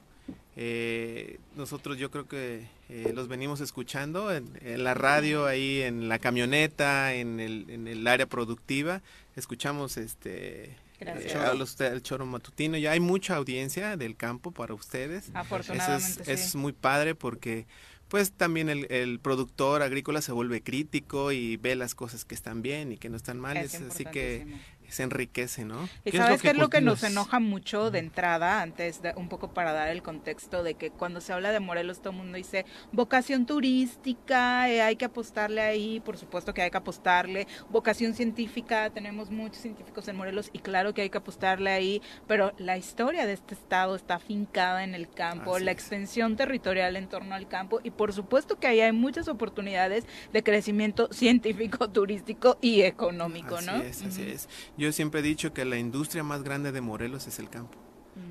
Eh, 0.55 1.40
nosotros 1.56 1.98
yo 1.98 2.12
creo 2.12 2.28
que 2.28 2.69
eh, 2.89 3.10
los 3.12 3.27
venimos 3.27 3.60
escuchando 3.60 4.32
en, 4.32 4.47
la 4.85 4.94
radio, 4.94 5.47
ahí 5.47 5.82
en 5.82 6.09
la 6.09 6.20
camioneta, 6.20 7.12
en 7.14 7.40
el, 7.40 7.69
en 7.70 7.89
el 7.89 8.06
área 8.06 8.27
productiva. 8.27 9.02
Escuchamos 9.35 9.97
este 9.97 10.77
eh, 11.01 11.56
el 11.81 12.02
choro 12.02 12.24
matutino. 12.24 12.78
Ya 12.78 12.93
hay 12.93 13.01
mucha 13.01 13.35
audiencia 13.35 13.97
del 13.97 14.14
campo 14.14 14.52
para 14.52 14.74
ustedes. 14.74 15.28
Afortunadamente. 15.35 16.23
Eso 16.23 16.31
es, 16.31 16.55
muy 16.55 16.73
padre 16.73 17.16
porque 17.16 17.66
pues 18.06 18.31
también 18.31 18.69
el, 18.69 19.19
productor 19.19 19.82
agrícola 19.82 20.23
se 20.23 20.31
vuelve 20.31 20.62
crítico 20.62 21.32
y 21.32 21.56
ve 21.56 21.74
las 21.74 21.97
cosas 21.97 22.24
que 22.24 22.36
están 22.36 22.62
bien 22.62 22.93
y 22.93 22.98
que 22.98 23.09
no 23.09 23.16
están 23.16 23.40
mal, 23.40 23.56
así 23.56 24.05
que 24.05 24.47
se 24.93 25.02
enriquece, 25.02 25.64
¿no? 25.64 25.89
Y 26.05 26.12
sabes 26.12 26.43
qué 26.43 26.51
es 26.51 26.56
lo 26.56 26.69
que 26.69 26.81
nos 26.81 27.02
enoja 27.02 27.40
mucho 27.40 27.90
de 27.90 27.98
entrada, 27.98 28.62
antes 28.62 29.02
de, 29.02 29.12
un 29.16 29.28
poco 29.28 29.52
para 29.52 29.73
dar 29.73 29.89
el 29.89 30.02
contexto 30.02 30.62
de 30.62 30.74
que 30.74 30.90
cuando 30.90 31.20
se 31.20 31.32
habla 31.32 31.52
de 31.52 31.60
Morelos 31.60 32.01
todo 32.01 32.10
el 32.10 32.19
mundo 32.19 32.36
dice 32.36 32.64
vocación 32.93 33.47
turística, 33.47 34.69
eh, 34.70 34.82
hay 34.82 34.97
que 34.97 35.05
apostarle 35.05 35.60
ahí, 35.60 36.01
por 36.01 36.16
supuesto 36.16 36.55
que 36.55 36.62
hay 36.62 36.70
que 36.70 36.77
apostarle, 36.77 37.47
vocación 37.70 38.14
científica, 38.14 38.90
tenemos 38.90 39.31
muchos 39.31 39.62
científicos 39.62 40.06
en 40.09 40.16
Morelos 40.16 40.51
y 40.52 40.59
claro 40.59 40.94
que 40.94 41.02
hay 41.02 41.10
que 41.10 41.19
apostarle 41.19 41.70
ahí, 41.70 42.02
pero 42.27 42.52
la 42.59 42.77
historia 42.77 43.27
de 43.27 43.32
este 43.32 43.55
estado 43.55 43.97
está 43.97 44.19
fincada 44.19 44.85
en 44.85 44.94
el 44.94 45.09
campo, 45.09 45.59
la 45.59 45.70
extensión 45.70 46.36
territorial 46.36 46.97
en 46.97 47.09
torno 47.09 47.35
al 47.35 47.48
campo 47.48 47.81
y 47.82 47.90
por 47.90 48.12
supuesto 48.12 48.59
que 48.59 48.66
ahí 48.66 48.81
hay 48.81 48.93
muchas 48.93 49.28
oportunidades 49.28 50.05
de 50.32 50.43
crecimiento 50.43 51.09
científico, 51.12 51.89
turístico 51.90 52.59
y 52.60 52.82
económico, 52.82 53.56
así 53.56 53.66
¿no? 53.66 53.77
Es, 53.77 54.02
así 54.02 54.23
es. 54.23 54.48
Yo 54.82 54.90
siempre 54.90 55.20
he 55.20 55.22
dicho 55.22 55.52
que 55.52 55.64
la 55.64 55.78
industria 55.78 56.24
más 56.24 56.42
grande 56.42 56.72
de 56.72 56.80
Morelos 56.80 57.28
es 57.28 57.38
el 57.38 57.48
campo. 57.48 57.78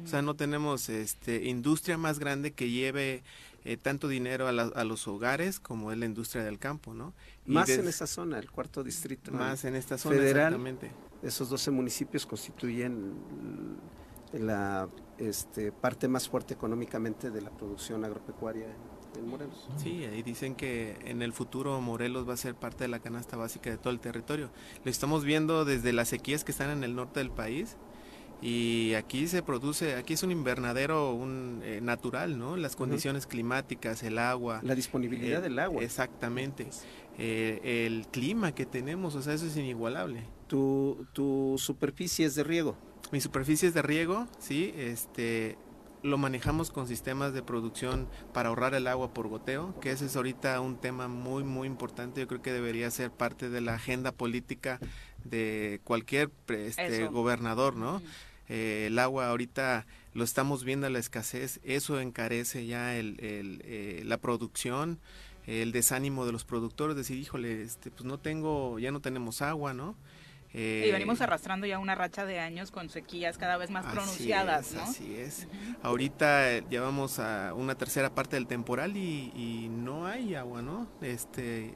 O 0.04 0.08
sea, 0.08 0.22
no 0.22 0.36
tenemos 0.36 0.90
este, 0.90 1.46
industria 1.46 1.98
más 1.98 2.20
grande 2.20 2.52
que 2.52 2.70
lleve 2.70 3.24
eh, 3.64 3.78
tanto 3.78 4.10
dinero 4.10 4.50
a, 4.50 4.84
los 4.84 5.08
hogares 5.08 5.62
como 5.62 5.94
es 5.94 5.98
la 5.98 6.06
industria 6.06 6.44
del 6.44 6.60
campo, 6.60 6.94
¿no? 6.94 7.14
más 7.46 7.70
en 7.70 7.88
esa 7.88 8.06
zona, 8.06 8.38
el 8.38 8.52
cuarto 8.52 8.84
distrito. 8.84 9.32
Más 9.32 9.64
en 9.64 9.78
esta 9.78 9.98
zona, 9.98 10.18
federal, 10.18 10.54
exactamente. 10.54 10.92
Esos 11.24 11.50
12 11.50 11.72
municipios 11.72 12.26
constituyen 12.26 13.14
la 14.34 14.90
este, 15.20 15.72
parte 15.72 16.10
más 16.10 16.28
fuerte 16.28 16.54
económicamente 16.54 17.32
de 17.32 17.42
la 17.42 17.52
producción 17.52 18.04
agropecuaria 18.04 18.68
en 19.20 19.28
Morelos. 19.28 19.68
Sí, 19.78 20.06
ahí 20.06 20.24
dicen 20.24 20.56
que 20.56 20.98
en 21.06 21.22
el 21.22 21.34
futuro 21.34 21.80
Morelos 21.82 22.28
va 22.28 22.34
a 22.34 22.38
ser 22.38 22.56
parte 22.56 22.84
de 22.84 22.88
la 22.88 23.00
canasta 23.00 23.38
básica 23.38 23.70
de 23.70 23.78
todo 23.78 23.92
el 23.92 24.00
territorio. 24.00 24.50
Lo 24.84 24.92
estamos 24.92 25.24
viendo 25.24 25.66
desde 25.66 25.94
las 25.94 26.10
sequías 26.10 26.44
que 26.44 26.52
están 26.52 26.70
en 26.70 26.84
el 26.84 26.96
norte 26.96 27.20
del 27.20 27.32
país 27.32 27.78
y 28.42 28.96
aquí 28.96 29.28
se 29.28 29.44
produce, 29.44 29.96
aquí 29.96 30.14
es 30.14 30.24
un 30.24 30.32
invernadero 30.32 31.14
un, 31.14 31.62
eh, 31.64 31.80
natural, 31.80 32.40
¿no? 32.40 32.58
Las 32.58 32.76
condiciones 32.76 33.28
climáticas, 33.28 34.02
el 34.02 34.18
agua. 34.18 34.62
La 34.64 34.74
disponibilidad 34.74 35.40
eh, 35.40 35.44
del 35.44 35.60
agua. 35.60 35.84
Exactamente. 35.84 36.68
Eh, 37.20 37.86
el 37.86 38.08
clima 38.08 38.56
que 38.56 38.66
tenemos, 38.66 39.14
o 39.14 39.22
sea, 39.22 39.36
eso 39.36 39.46
es 39.46 39.56
inigualable. 39.58 40.24
Tu, 40.48 41.06
tu 41.14 41.56
superficie 41.60 42.26
es 42.26 42.34
de 42.34 42.44
riego. 42.44 42.76
Mi 43.12 43.22
superficie 43.22 43.68
es 43.68 43.76
de 43.76 43.84
riego, 43.84 44.28
sí, 44.40 44.74
este, 44.76 45.58
lo 46.04 46.18
manejamos 46.18 46.72
con 46.72 46.88
sistemas 46.88 47.34
de 47.34 47.44
producción 47.44 48.08
para 48.34 48.50
ahorrar 48.50 48.74
el 48.74 48.88
agua 48.88 49.14
por 49.14 49.28
goteo, 49.28 49.80
que 49.80 49.92
ese 49.92 50.06
es 50.06 50.16
ahorita 50.16 50.60
un 50.60 50.78
tema 50.78 51.08
muy, 51.08 51.44
muy 51.44 51.68
importante. 51.68 52.22
Yo 52.22 52.28
creo 52.28 52.42
que 52.42 52.52
debería 52.52 52.90
ser 52.92 53.12
parte 53.12 53.50
de 53.50 53.62
la 53.62 53.76
agenda 53.76 54.12
política 54.12 54.80
de 55.24 55.80
cualquier 55.84 56.32
este, 56.48 57.08
gobernador, 57.08 57.76
¿no? 57.76 58.02
Eh, 58.50 58.88
el 58.88 59.00
agua 59.00 59.30
ahorita 59.30 59.86
lo 60.14 60.24
estamos 60.24 60.64
viendo 60.64 60.90
la 60.90 61.00
escasez, 61.00 61.60
eso 61.64 62.02
encarece 62.02 62.66
ya 62.66 62.98
el, 62.98 63.18
eh, 63.20 64.02
la 64.06 64.18
producción, 64.18 65.00
el 65.48 65.72
desánimo 65.72 66.26
de 66.26 66.34
los 66.34 66.44
productores, 66.44 66.96
decir, 66.96 67.18
híjole, 67.18 67.62
este, 67.62 67.92
pues 67.92 68.04
no 68.04 68.20
tengo, 68.20 68.78
ya 68.80 68.92
no 68.92 69.00
tenemos 69.00 69.42
agua, 69.42 69.74
¿no? 69.74 69.96
Y 70.54 70.92
venimos 70.92 71.22
eh, 71.22 71.24
arrastrando 71.24 71.66
ya 71.66 71.80
una 71.80 71.96
racha 71.96 72.26
de 72.26 72.40
años 72.40 72.72
con 72.72 72.90
sequías 72.90 73.38
cada 73.38 73.56
vez 73.56 73.70
más 73.70 73.86
pronunciadas, 73.86 74.74
¿no? 74.74 74.82
Así 74.82 75.16
es. 75.16 75.48
Ahorita 75.82 76.52
eh, 76.52 76.64
llevamos 76.70 77.20
a 77.20 77.54
una 77.54 77.76
tercera 77.76 78.14
parte 78.14 78.36
del 78.36 78.48
temporal 78.48 78.98
y, 78.98 79.70
no 79.72 80.08
hay 80.08 80.36
agua, 80.36 80.62
¿no? 80.62 80.88
Este, 81.02 81.76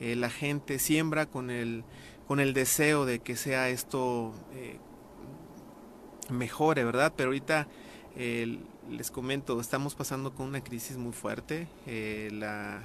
eh, 0.00 0.14
la 0.14 0.30
gente 0.30 0.78
siembra 0.78 1.26
con 1.26 1.50
el, 1.50 1.84
con 2.28 2.38
el 2.38 2.54
deseo 2.54 3.06
de 3.06 3.18
que 3.18 3.34
sea 3.34 3.68
esto 3.68 4.32
mejore, 6.30 6.84
¿verdad? 6.84 7.12
Pero 7.16 7.30
ahorita 7.30 7.66
les 8.14 9.10
comento, 9.10 9.60
estamos 9.60 9.96
pasando 9.96 10.32
con 10.32 10.46
una 10.46 10.62
crisis 10.62 10.96
muy 10.96 11.12
fuerte. 11.12 11.66
la, 12.30 12.82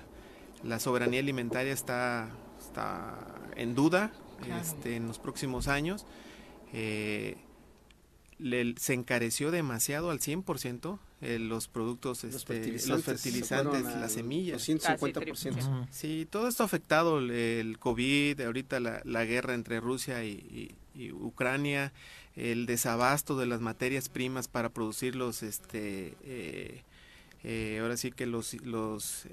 la 0.64 0.80
soberanía 0.80 1.20
alimentaria 1.20 1.74
está, 1.74 2.30
está 2.60 3.16
en 3.56 3.76
duda 3.76 4.12
este, 4.62 4.96
en 4.96 5.08
los 5.08 5.20
próximos 5.20 5.68
años. 5.68 6.06
Eh, 6.74 7.38
se 8.78 8.94
encareció 8.94 9.50
demasiado 9.52 10.12
al 10.12 10.20
100% 10.20 11.00
eh, 11.22 11.40
los 11.40 11.68
productos, 11.68 12.24
los 12.24 12.36
este, 12.36 12.62
fertilizantes, 13.02 13.84
las 13.84 14.12
semillas. 14.12 14.68
150%. 14.68 15.88
Sí, 15.90 16.28
todo 16.30 16.48
esto 16.48 16.62
ha 16.62 16.68
afectado 16.68 17.18
el, 17.18 17.78
COVID, 17.80 18.40
ahorita 18.42 18.80
la, 18.80 19.26
guerra 19.26 19.56
entre 19.56 19.80
Rusia 19.80 20.24
y, 20.24 20.76
Ucrania, 21.14 21.94
el 22.36 22.68
desabasto 22.68 23.38
de 23.38 23.48
las 23.48 23.62
materias 23.62 24.10
primas 24.10 24.48
para 24.48 24.70
producir 24.70 25.16
los, 25.16 25.42
este, 25.42 26.16
eh, 26.24 27.80
ahora 27.82 27.98
sí 27.98 28.12
que 28.12 28.28
los, 28.28 28.54
los 28.64 29.28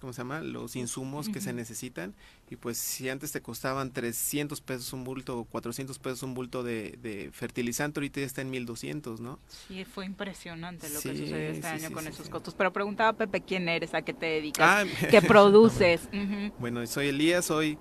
¿cómo 0.00 0.12
se 0.12 0.18
llama? 0.18 0.40
Los 0.40 0.76
insumos 0.76 1.28
que 1.28 1.40
se 1.40 1.52
necesitan. 1.52 2.14
Y 2.48 2.56
pues 2.56 2.78
si 2.78 3.08
antes 3.08 3.32
te 3.32 3.42
costaban 3.42 3.92
300 3.92 4.60
pesos 4.60 4.92
un 4.92 5.02
bulto 5.02 5.38
o 5.38 5.44
400 5.44 5.98
pesos 5.98 6.22
un 6.22 6.34
bulto 6.34 6.62
de, 6.62 7.30
fertilizante, 7.32 7.98
ahorita 7.98 8.20
ya 8.20 8.26
está 8.26 8.40
en 8.40 8.50
1200, 8.50 9.20
¿no? 9.20 9.40
Sí, 9.48 9.84
fue 9.84 10.06
impresionante 10.06 10.88
lo 10.88 11.00
que 11.00 11.16
sucedió 11.16 11.36
este 11.36 11.66
año 11.66 11.90
con 11.90 12.06
esos 12.06 12.28
costos. 12.28 12.54
Pero 12.54 12.72
preguntaba 12.72 13.14
Pepe, 13.14 13.40
¿quién 13.40 13.68
eres? 13.68 13.94
¿A 13.94 14.02
qué 14.02 14.14
te 14.14 14.26
dedicas? 14.26 14.86
Ah, 14.86 15.06
¿Qué 15.10 15.22
produces? 15.22 16.08
Bueno, 16.58 16.86
soy 16.86 17.08
Elías, 17.08 17.44
soy... 17.44 17.78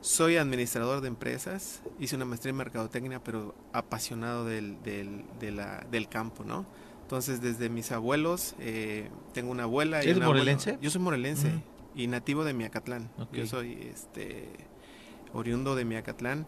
Soy 0.00 0.36
administrador 0.36 1.00
de 1.00 1.08
empresas, 1.08 1.80
hice 1.98 2.16
una 2.16 2.26
maestría 2.26 2.50
en 2.50 2.56
mercadotecnia, 2.56 3.24
pero 3.24 3.54
apasionado 3.72 4.44
del, 4.44 4.82
del, 4.82 5.24
de 5.40 5.50
la, 5.50 5.86
del 5.90 6.10
campo, 6.10 6.44
¿no? 6.44 6.66
Entonces, 7.00 7.40
desde 7.40 7.70
mis 7.70 7.90
abuelos, 7.90 8.54
eh, 8.58 9.08
tengo 9.32 9.50
una 9.50 9.62
abuela. 9.62 10.02
¿Eres 10.02 10.18
morelense? 10.18 10.76
yo 10.82 10.90
soy 10.90 11.00
morelense 11.00 11.62
y 11.94 12.06
nativo 12.06 12.44
de 12.44 12.54
Miacatlán. 12.54 13.10
Yo 13.32 13.46
soy 13.46 13.90
este, 13.92 14.48
oriundo 15.32 15.74
de 15.74 15.84
Miacatlán. 15.84 16.46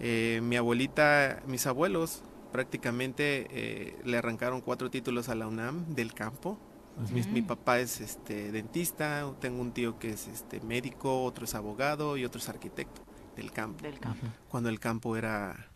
Eh, 0.00 0.40
mi 0.42 0.56
abuelita, 0.56 1.42
mis 1.46 1.66
abuelos, 1.66 2.22
prácticamente 2.52 3.46
eh, 3.50 3.96
le 4.04 4.16
arrancaron 4.16 4.60
cuatro 4.60 4.90
títulos 4.90 5.28
a 5.28 5.34
la 5.34 5.46
UNAM 5.46 5.94
del 5.94 6.14
campo. 6.14 6.58
mi, 7.12 7.42
papá 7.42 7.80
es 7.80 8.00
este, 8.00 8.52
dentista, 8.52 9.30
tengo 9.40 9.60
un 9.60 9.72
tío 9.72 9.98
que 9.98 10.10
es 10.10 10.26
este, 10.26 10.60
médico, 10.60 11.24
otro 11.24 11.44
es 11.44 11.54
abogado 11.54 12.16
y 12.16 12.24
otro 12.24 12.40
es 12.40 12.48
arquitecto 12.48 13.02
del 13.36 13.52
campo. 13.52 13.82
Del 13.82 13.98
campo. 13.98 14.26
Cuando 14.48 14.68
el 14.68 14.80
campo 14.80 15.16
era 15.16 15.70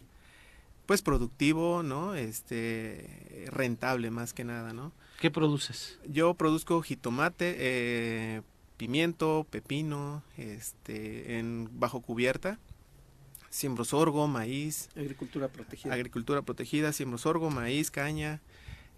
pues 0.86 1.00
productivo, 1.00 1.82
¿no? 1.82 2.14
Este, 2.14 3.46
rentable 3.50 4.10
más 4.10 4.34
que 4.34 4.44
nada, 4.44 4.72
¿no? 4.72 4.92
¿Qué 5.20 5.30
produces? 5.30 5.98
Yo 6.06 6.34
produzco 6.34 6.82
jitomate, 6.82 7.56
eh, 7.58 8.42
pimiento, 8.76 9.46
pepino, 9.50 10.22
este, 10.36 11.38
en 11.38 11.68
bajo 11.72 12.00
cubierta. 12.00 12.58
Siembro 13.50 13.84
sorgo, 13.84 14.26
maíz. 14.26 14.88
Agricultura 14.96 15.48
protegida. 15.48 15.94
Agricultura 15.94 16.42
protegida, 16.42 16.92
siembro 16.92 17.18
sorgo, 17.18 17.50
maíz, 17.50 17.90
caña. 17.90 18.40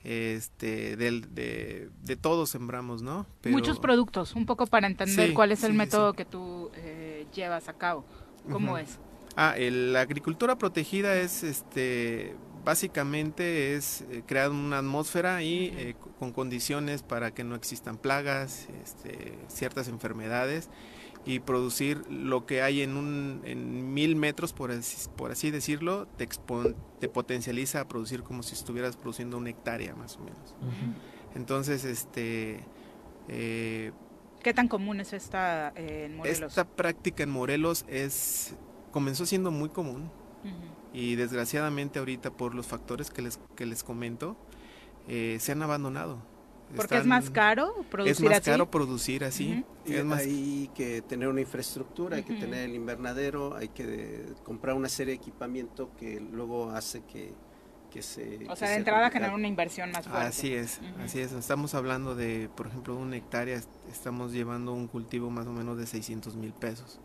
Este, 0.02 0.96
del, 0.96 1.34
de, 1.34 1.90
de 2.02 2.16
todo 2.16 2.46
sembramos, 2.46 3.02
¿no? 3.02 3.26
Muchos 3.44 3.80
productos, 3.80 4.34
un 4.34 4.46
poco 4.46 4.66
para 4.66 4.86
entender 4.86 5.34
cuál 5.34 5.50
es 5.50 5.64
el 5.64 5.74
método 5.74 6.12
que 6.12 6.24
tú 6.24 6.70
eh, 6.74 7.26
llevas 7.34 7.68
a 7.68 7.72
cabo. 7.72 8.04
¿Cómo 8.50 8.78
es? 8.78 9.00
Ah, 9.36 9.56
la 9.58 10.00
agricultura 10.00 10.56
protegida 10.56 11.16
es, 11.16 11.42
este, 11.42 12.36
básicamente 12.66 13.76
es 13.76 14.04
eh, 14.10 14.24
crear 14.26 14.50
una 14.50 14.78
atmósfera 14.78 15.40
y 15.40 15.72
eh, 15.76 15.94
con 16.18 16.32
condiciones 16.32 17.04
para 17.04 17.32
que 17.32 17.44
no 17.44 17.54
existan 17.54 17.96
plagas, 17.96 18.66
este, 18.82 19.38
ciertas 19.46 19.86
enfermedades 19.86 20.68
y 21.24 21.38
producir 21.38 22.02
lo 22.10 22.44
que 22.44 22.62
hay 22.62 22.82
en 22.82 22.96
un 22.96 23.42
en 23.44 23.94
mil 23.94 24.16
metros 24.16 24.52
por 24.52 24.72
así, 24.72 25.08
por 25.16 25.30
así 25.30 25.52
decirlo 25.52 26.08
te, 26.16 26.28
te 26.98 27.08
potencializa 27.08 27.82
a 27.82 27.88
producir 27.88 28.24
como 28.24 28.42
si 28.42 28.54
estuvieras 28.54 28.96
produciendo 28.96 29.38
una 29.38 29.50
hectárea 29.50 29.94
más 29.94 30.16
o 30.16 30.20
menos. 30.20 30.56
Entonces 31.36 31.84
este 31.84 32.64
eh, 33.28 33.92
qué 34.42 34.54
tan 34.54 34.66
común 34.66 34.98
es 34.98 35.12
esta 35.12 35.72
en 35.76 36.16
Morelos 36.16 36.50
esta 36.50 36.64
práctica 36.64 37.22
en 37.22 37.30
Morelos 37.30 37.84
es 37.88 38.56
comenzó 38.90 39.24
siendo 39.24 39.52
muy 39.52 39.68
común 39.68 40.10
y 40.96 41.14
desgraciadamente 41.14 41.98
ahorita 41.98 42.30
por 42.30 42.54
los 42.54 42.66
factores 42.66 43.10
que 43.10 43.20
les, 43.20 43.38
que 43.54 43.66
les 43.66 43.84
comento, 43.84 44.34
eh, 45.08 45.36
se 45.40 45.52
han 45.52 45.60
abandonado. 45.60 46.22
Porque 46.74 46.96
es 46.96 47.04
más 47.04 47.28
caro 47.28 47.84
producir 47.90 48.14
así. 48.14 48.24
Es 48.24 48.30
más 48.30 48.40
caro 48.40 48.70
producir 48.70 49.24
así. 49.24 49.64
Hay 49.86 50.70
que 50.74 51.02
tener 51.02 51.28
una 51.28 51.42
infraestructura, 51.42 52.16
hay 52.16 52.22
que 52.22 52.34
tener 52.34 52.70
el 52.70 52.74
invernadero, 52.74 53.54
hay 53.54 53.68
que 53.68 54.24
comprar 54.42 54.74
una 54.74 54.88
serie 54.88 55.12
de 55.12 55.18
equipamiento 55.18 55.90
que 55.98 56.18
luego 56.18 56.70
hace 56.70 57.02
que, 57.04 57.34
que 57.90 58.00
se... 58.00 58.46
O 58.48 58.56
sea, 58.56 58.70
de 58.70 58.76
entrada 58.76 59.10
generar 59.10 59.34
una 59.34 59.48
inversión 59.48 59.92
más 59.92 60.08
fuerte. 60.08 60.26
Así 60.26 60.54
es, 60.54 60.80
así 61.04 61.20
es. 61.20 61.30
Estamos 61.32 61.74
hablando 61.74 62.14
de, 62.14 62.48
por 62.56 62.68
ejemplo, 62.68 62.96
de 62.96 63.02
una 63.02 63.16
hectárea, 63.18 63.60
estamos 63.92 64.32
llevando 64.32 64.72
un 64.72 64.88
cultivo 64.88 65.28
más 65.28 65.46
o 65.46 65.52
menos 65.52 65.76
de 65.76 65.86
600 65.86 66.36
mil 66.36 66.54
pesos 66.54 67.00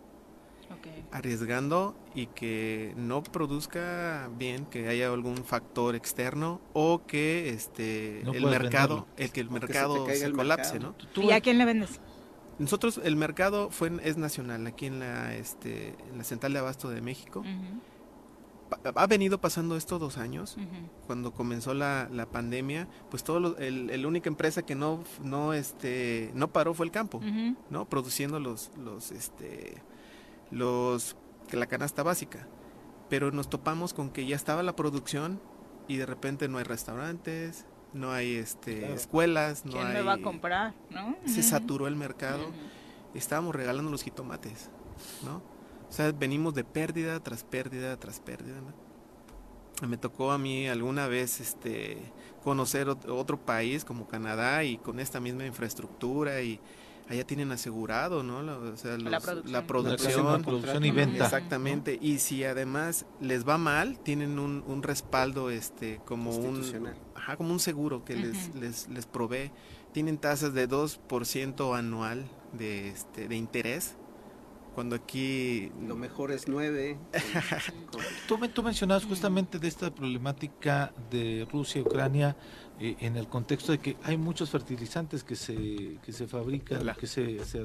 arriesgando 1.11 1.95
y 2.15 2.27
que 2.27 2.93
no 2.95 3.23
produzca 3.23 4.29
bien, 4.37 4.65
que 4.65 4.87
haya 4.87 5.11
algún 5.11 5.37
factor 5.43 5.95
externo 5.95 6.61
o 6.73 7.05
que 7.05 7.49
este 7.49 8.21
el 8.21 8.45
mercado, 8.45 9.07
el 9.17 9.31
que 9.31 9.41
el 9.41 9.49
mercado 9.49 10.07
se, 10.07 10.31
colapse, 10.31 10.79
¿no? 10.79 10.95
¿Y 11.15 11.31
a 11.31 11.41
quién 11.41 11.57
le 11.57 11.65
vendes? 11.65 11.99
Nosotros 12.59 12.99
el 13.03 13.15
mercado 13.15 13.69
fue 13.71 13.91
es 14.03 14.17
nacional 14.17 14.67
aquí 14.67 14.85
en 14.85 14.99
la 14.99 15.35
este 15.35 15.95
en 16.09 16.17
la 16.17 16.23
central 16.23 16.53
de 16.53 16.59
abasto 16.59 16.89
de 16.89 17.01
México. 17.01 17.43
Ha 18.95 19.07
venido 19.07 19.41
pasando 19.41 19.75
esto 19.75 19.99
dos 19.99 20.17
años. 20.17 20.57
Cuando 21.05 21.33
comenzó 21.33 21.73
la, 21.73 22.07
la 22.09 22.25
pandemia, 22.25 22.87
pues 23.09 23.23
todo 23.23 23.57
el, 23.57 23.89
el, 23.89 24.05
única 24.05 24.29
empresa 24.29 24.61
que 24.61 24.75
no 24.75 25.03
no 25.21 25.53
este 25.53 26.31
no 26.35 26.49
paró 26.49 26.73
fue 26.73 26.85
el 26.85 26.91
campo, 26.91 27.19
no 27.69 27.89
produciendo 27.89 28.39
los 28.39 28.71
los 28.77 29.11
este 29.11 29.81
los 30.51 31.15
la 31.51 31.65
canasta 31.65 32.03
básica. 32.03 32.47
Pero 33.09 33.31
nos 33.31 33.49
topamos 33.49 33.93
con 33.93 34.09
que 34.09 34.25
ya 34.25 34.35
estaba 34.35 34.63
la 34.63 34.75
producción 34.75 35.41
y 35.87 35.97
de 35.97 36.05
repente 36.05 36.47
no 36.47 36.57
hay 36.57 36.63
restaurantes, 36.63 37.65
no 37.93 38.11
hay 38.11 38.35
este 38.35 38.93
escuelas, 38.93 39.65
no 39.65 39.73
¿Quién 39.73 39.87
hay 39.87 39.93
me 39.93 40.01
va 40.01 40.13
a 40.13 40.21
comprar, 40.21 40.73
no? 40.89 41.17
Se 41.25 41.43
saturó 41.43 41.87
el 41.87 41.95
mercado. 41.95 42.51
Estábamos 43.13 43.53
regalando 43.53 43.91
los 43.91 44.03
jitomates, 44.03 44.69
¿no? 45.25 45.37
O 45.89 45.93
sea, 45.93 46.13
venimos 46.13 46.53
de 46.53 46.63
pérdida 46.63 47.19
tras 47.19 47.43
pérdida 47.43 47.97
tras 47.97 48.21
pérdida, 48.21 48.61
Me 49.85 49.97
tocó 49.97 50.31
a 50.31 50.37
mí 50.37 50.69
alguna 50.69 51.07
vez 51.07 51.41
este 51.41 51.97
conocer 52.43 52.87
otro 52.87 53.37
país 53.37 53.83
como 53.83 54.07
Canadá 54.07 54.63
y 54.63 54.77
con 54.77 55.01
esta 55.01 55.19
misma 55.19 55.45
infraestructura 55.45 56.41
y 56.41 56.61
allá 57.11 57.25
tienen 57.25 57.51
asegurado, 57.51 58.23
¿no? 58.23 58.41
La, 58.41 58.57
o 58.57 58.77
sea, 58.77 58.97
la 58.97 59.67
producción. 59.67 60.83
y 60.83 60.91
venta. 60.91 61.25
Exactamente. 61.25 61.97
Y 62.01 62.19
si 62.19 62.43
además 62.43 63.05
les 63.19 63.47
va 63.47 63.57
mal, 63.57 63.99
tienen 63.99 64.39
un, 64.39 64.63
un 64.65 64.83
respaldo, 64.83 65.49
este, 65.49 65.99
como 66.05 66.35
un, 66.35 66.61
ajá, 67.15 67.37
como 67.37 67.51
un 67.51 67.59
seguro 67.59 68.03
que 68.05 68.15
les, 68.15 68.55
les, 68.55 68.87
les 68.89 69.05
provee. 69.05 69.51
Tienen 69.91 70.17
tasas 70.17 70.53
de 70.53 70.69
2% 70.69 71.77
anual 71.77 72.25
de, 72.53 72.89
este, 72.89 73.27
de 73.27 73.35
interés 73.35 73.95
cuando 74.73 74.95
aquí... 74.95 75.71
Lo 75.85 75.95
mejor 75.95 76.31
es 76.31 76.47
nueve. 76.47 76.97
tú, 78.27 78.37
tú 78.47 78.63
mencionabas 78.63 79.05
justamente 79.05 79.59
de 79.59 79.67
esta 79.67 79.93
problemática 79.93 80.93
de 81.09 81.45
Rusia 81.51 81.79
y 81.79 81.81
Ucrania 81.81 82.37
eh, 82.81 82.97
en 82.99 83.15
el 83.15 83.27
contexto 83.27 83.71
de 83.71 83.77
que 83.77 83.95
hay 84.01 84.17
muchos 84.17 84.49
fertilizantes 84.49 85.23
que 85.23 85.35
se, 85.35 85.99
que 86.03 86.11
se 86.11 86.25
fabrican, 86.25 86.81
que 86.95 87.05
se, 87.05 87.45
se, 87.45 87.63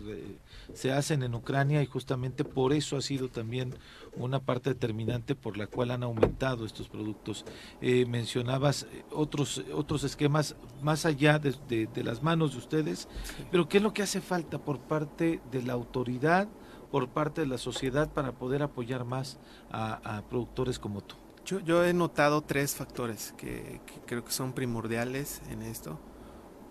se, 0.75 0.93
hacen 0.93 1.23
en 1.23 1.35
Ucrania 1.35 1.83
y 1.83 1.87
justamente 1.87 2.45
por 2.45 2.75
eso 2.75 2.99
ha 2.99 3.01
sido 3.01 3.31
también 3.31 3.75
una 4.17 4.41
parte 4.41 4.75
determinante 4.75 5.35
por 5.35 5.57
la 5.57 5.69
cual 5.69 5.93
han 5.93 6.03
aumentado 6.03 6.67
estos 6.67 6.91
productos. 6.91 7.47
Eh, 7.81 8.05
mencionabas 8.05 8.83
eh, 8.83 9.05
otros, 9.11 9.65
otros 9.73 10.05
esquemas 10.05 10.55
más 10.83 11.07
allá 11.07 11.39
de, 11.39 11.55
de, 11.87 12.05
las 12.05 12.23
manos 12.23 12.53
de 12.53 12.59
ustedes, 12.59 13.09
pero 13.51 13.71
¿qué 13.71 13.79
es 13.79 13.83
lo 13.83 13.95
que 13.95 14.03
hace 14.03 14.21
falta 14.21 14.59
por 14.59 14.81
parte 14.81 15.41
de 15.51 15.63
la 15.63 15.73
autoridad, 15.73 16.47
por 16.91 17.09
parte 17.09 17.41
de 17.41 17.47
la 17.47 17.57
sociedad 17.57 18.13
para 18.13 18.33
poder 18.33 18.63
apoyar 18.63 19.07
más 19.07 19.39
a 19.71 20.23
productores 20.29 20.79
como 20.79 21.01
tú? 21.01 21.17
Yo, 21.47 21.85
he 21.85 21.93
notado 21.93 22.43
tres 22.43 22.75
factores 22.75 23.33
que, 23.39 23.81
creo 24.05 24.25
que 24.25 24.33
son 24.33 24.53
primordiales 24.53 25.43
en 25.49 25.63
esto. 25.63 26.01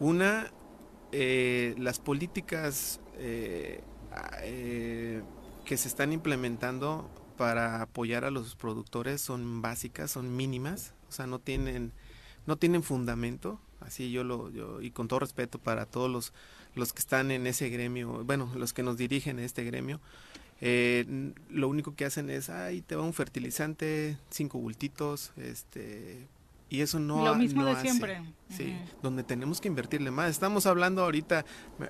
Una, 0.02 0.52
eh, 1.14 1.76
las 1.78 2.00
políticas 2.00 3.00
eh, 3.14 3.82
eh, 4.42 5.24
que 5.64 5.78
se 5.78 5.88
están 5.88 6.12
implementando 6.12 7.10
para 7.38 7.84
apoyar 7.84 8.26
a 8.26 8.32
los 8.32 8.58
productores 8.58 9.22
son 9.22 9.62
básicas, 9.62 10.12
son 10.12 10.36
mínimas, 10.36 10.94
o 11.08 11.12
sea, 11.14 11.26
no 11.26 11.40
tienen, 11.40 11.94
no 12.46 12.58
tienen 12.58 12.84
fundamento. 12.84 13.62
Así 13.80 14.12
yo 14.12 14.26
lo, 14.26 14.50
yo, 14.50 14.82
y 14.82 14.92
con 14.92 15.08
todo 15.08 15.20
respeto 15.20 15.58
para 15.58 15.86
todos 15.86 16.12
los, 16.12 16.34
los 16.74 16.92
que 16.92 17.00
están 17.00 17.32
en 17.32 17.48
ese 17.48 17.70
gremio, 17.70 18.26
bueno, 18.26 18.52
los 18.56 18.74
que 18.74 18.84
nos 18.84 18.98
dirigen 18.98 19.40
en 19.40 19.46
este 19.46 19.64
gremio, 19.64 20.02
eh, 20.68 21.34
lo 21.50 21.70
único 21.70 21.96
que 21.96 22.06
hacen 22.06 22.32
es, 22.32 22.50
ay, 22.50 22.82
te 22.82 22.96
va 22.96 23.04
un 23.04 23.14
fertilizante, 23.14 24.18
cinco 24.32 24.58
bultitos, 24.58 25.32
este, 25.38 26.28
y 26.70 26.82
eso 26.82 27.00
no 27.00 27.24
lo 27.24 27.36
mismo 27.36 27.64
de 27.66 27.76
siempre. 27.76 28.24
Sí 28.50 28.76
donde 29.02 29.24
tenemos 29.24 29.62
que 29.62 29.68
invertirle 29.68 30.12
más. 30.12 30.32
Estamos 30.32 30.66
hablando 30.66 31.04
ahorita 31.04 31.46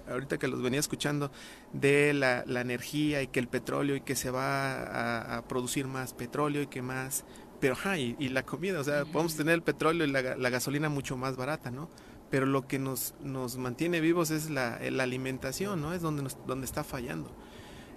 ahorita 0.10 0.38
que 0.38 0.48
los 0.48 0.62
venía 0.62 0.80
escuchando 0.80 1.32
de 1.74 2.14
la, 2.14 2.44
energía 2.60 3.22
y 3.22 3.28
que 3.28 3.40
el 3.40 3.48
petróleo 3.48 3.96
y 3.96 4.02
que 4.02 4.16
se 4.16 4.30
va 4.30 5.38
a, 5.38 5.48
producir 5.48 5.88
más 5.88 6.14
petróleo 6.14 6.62
y 6.64 6.68
que 6.68 6.82
más 6.82 7.26
pero 7.62 7.74
ajá, 7.74 7.98
y, 7.98 8.14
la 8.30 8.44
comida 8.44 8.80
o 8.80 8.84
sea 8.84 9.06
podemos 9.06 9.36
tener 9.36 9.54
el 9.54 9.64
petróleo 9.64 10.06
y 10.06 10.12
la, 10.12 10.36
la, 10.36 10.50
gasolina 10.50 10.90
mucho 10.90 11.16
más 11.16 11.38
barata 11.38 11.72
no 11.72 11.90
pero 12.30 12.46
lo 12.46 12.68
que 12.68 12.80
nos 12.80 13.14
nos 13.24 13.58
mantiene 13.58 14.02
vivos 14.02 14.32
es 14.32 14.50
la, 14.50 14.80
la 14.92 15.04
alimentación 15.04 15.82
no 15.82 15.94
es 15.94 16.02
donde 16.02 16.24
nos, 16.24 16.38
donde 16.46 16.66
está 16.66 16.84
fallando 16.84 17.32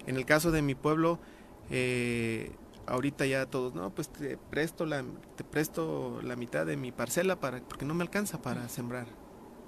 en 0.09 0.17
el 0.17 0.25
caso 0.25 0.49
de 0.49 0.63
mi 0.63 0.73
pueblo, 0.73 1.19
eh, 1.69 2.51
ahorita 2.87 3.27
ya 3.27 3.45
todos, 3.45 3.75
no, 3.75 3.93
pues 3.93 4.09
te 4.09 4.37
presto 4.37 4.87
la, 4.87 5.05
te 5.35 5.43
presto 5.43 6.19
la 6.23 6.35
mitad 6.35 6.65
de 6.65 6.77
mi 6.77 6.91
parcela 6.91 7.39
para, 7.39 7.61
porque 7.61 7.85
no 7.85 7.93
me 7.93 8.01
alcanza 8.01 8.41
para 8.41 8.67
sembrar. 8.69 9.05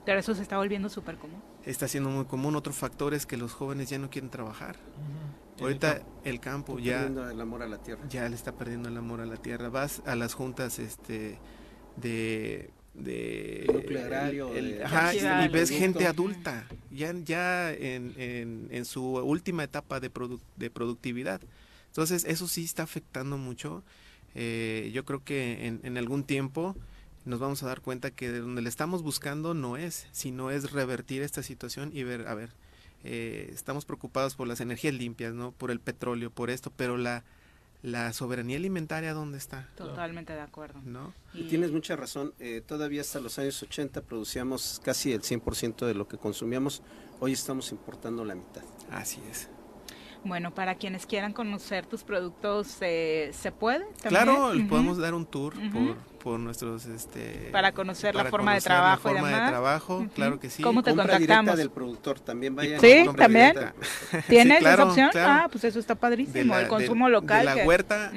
Pero 0.04 0.20
eso 0.20 0.34
se 0.34 0.42
está 0.42 0.58
volviendo 0.58 0.90
súper 0.90 1.18
común. 1.18 1.44
Está 1.64 1.88
siendo 1.88 2.10
muy 2.10 2.26
común. 2.26 2.56
Otro 2.56 2.74
factor 2.74 3.14
es 3.14 3.28
que 3.28 3.38
los 3.38 3.54
jóvenes 3.54 3.92
ya 3.92 4.00
no 4.00 4.10
quieren 4.10 4.32
trabajar. 4.32 4.78
Ahorita 5.62 6.02
el 6.24 6.40
campo, 6.40 6.80
ya... 6.80 7.02
Perdiendo 7.02 7.30
el 7.30 7.40
amor 7.40 7.62
a 7.62 7.68
la 7.68 7.78
tierra. 7.78 8.02
Ya 8.10 8.28
le 8.28 8.34
está 8.34 8.54
perdiendo 8.54 8.90
el 8.90 8.98
amor 8.98 9.22
a 9.22 9.28
la 9.28 9.38
tierra. 9.38 9.70
Vas 9.70 10.02
a 10.08 10.16
las 10.16 10.34
juntas 10.34 10.80
este, 10.80 11.38
de 11.98 12.72
de 12.94 13.66
y 15.44 15.48
ves 15.48 15.70
gente 15.70 16.06
adulta 16.08 16.68
ya 16.92 17.14
ya 17.24 17.72
en, 17.72 18.14
en, 18.70 18.86
su 18.86 19.04
última 19.04 19.64
etapa 19.64 20.00
de, 20.00 20.12
de 20.58 20.70
productividad. 20.70 21.42
Entonces 21.88 22.26
eso 22.26 22.48
sí 22.48 22.64
está 22.64 22.84
afectando 22.84 23.38
mucho. 23.38 23.84
Eh, 24.36 24.92
yo 24.94 25.06
creo 25.06 25.24
que 25.24 25.68
en, 25.68 25.80
en, 25.84 25.98
algún 25.98 26.24
tiempo 26.24 26.76
nos 27.26 27.40
vamos 27.40 27.64
a 27.64 27.68
dar 27.68 27.82
cuenta 27.82 28.12
que 28.12 28.32
de 28.32 28.40
donde 28.40 28.62
le 28.62 28.70
estamos 28.70 29.04
buscando 29.04 29.54
no 29.54 29.78
es 29.78 30.08
sino 30.12 30.52
es 30.52 30.72
revertir 30.72 31.22
esta 31.22 31.44
situación 31.44 31.92
y 31.94 32.04
ver 32.04 32.28
a 32.28 32.34
ver 32.34 32.50
eh, 33.04 33.52
estamos 33.54 33.84
preocupados 33.84 34.36
por 34.36 34.48
las 34.48 34.62
energías 34.62 34.94
limpias 34.94 35.34
no 35.34 35.52
por 35.52 35.70
el 35.70 35.82
petróleo 35.82 36.32
por 36.32 36.50
esto 36.50 36.72
pero 36.76 36.98
la 36.98 37.26
la 37.82 38.14
soberanía 38.14 38.58
alimentaria 38.58 39.14
dónde 39.14 39.38
está. 39.38 39.68
Totalmente 39.76 40.34
de 40.34 40.41
acuerdo. 40.41 40.80
¿No? 40.84 41.14
Y, 41.34 41.44
tienes 41.44 41.72
mucha 41.72 41.95
razón. 41.95 42.34
Eh, 42.40 42.62
todavía 42.66 43.02
hasta 43.02 43.20
los 43.20 43.40
años 43.40 43.62
80 43.62 44.02
producíamos 44.02 44.82
casi 44.84 45.14
el 45.14 45.22
100% 45.22 45.86
de 45.86 45.94
lo 45.94 46.08
que 46.08 46.18
consumíamos. 46.18 46.84
Hoy 47.20 47.34
estamos 47.34 47.72
importando 47.72 48.26
la 48.26 48.36
mitad. 48.36 48.64
Así 48.91 49.22
es. 49.30 49.49
Bueno, 50.23 50.52
para 50.53 50.76
quienes 50.76 51.07
quieran 51.07 51.34
conocer 51.34 51.88
tus 51.88 52.03
productos, 52.03 52.77
eh, 52.81 53.31
¿se 53.34 53.52
puede? 53.52 53.85
Claro, 54.03 54.52
podemos 54.69 54.98
dar 54.98 55.15
un 55.15 55.26
tour 55.26 55.56
por, 55.72 55.95
por 56.23 56.39
nuestros... 56.39 56.85
Este, 56.85 57.49
para 57.52 57.72
conocer 57.72 58.14
la 58.14 58.26
forma 58.26 58.53
de 58.53 58.61
trabajo 58.61 59.10
la 59.10 59.19
forma 59.19 59.30
de 59.30 59.49
trabajo, 59.49 60.07
claro 60.14 60.39
que 60.39 60.49
sí. 60.49 60.61
¿Cómo 60.61 60.84
te 60.84 60.91
Compra 60.91 61.18
contactamos? 61.18 61.57
del 61.57 61.72
productor, 61.72 62.19
también 62.19 62.56
vayan. 62.56 62.80
Sí, 62.80 63.06
también. 63.18 63.56
¿Tienes 64.30 64.61
esa 64.61 64.84
opción? 64.85 65.10
Ah, 65.15 65.48
pues 65.52 65.64
eso 65.64 65.80
está 65.80 65.95
padrísimo, 65.95 66.56
el 66.56 66.68
consumo 66.68 67.10
local. 67.10 67.48
De 67.48 67.56
la 67.56 67.65
huerta 67.65 68.11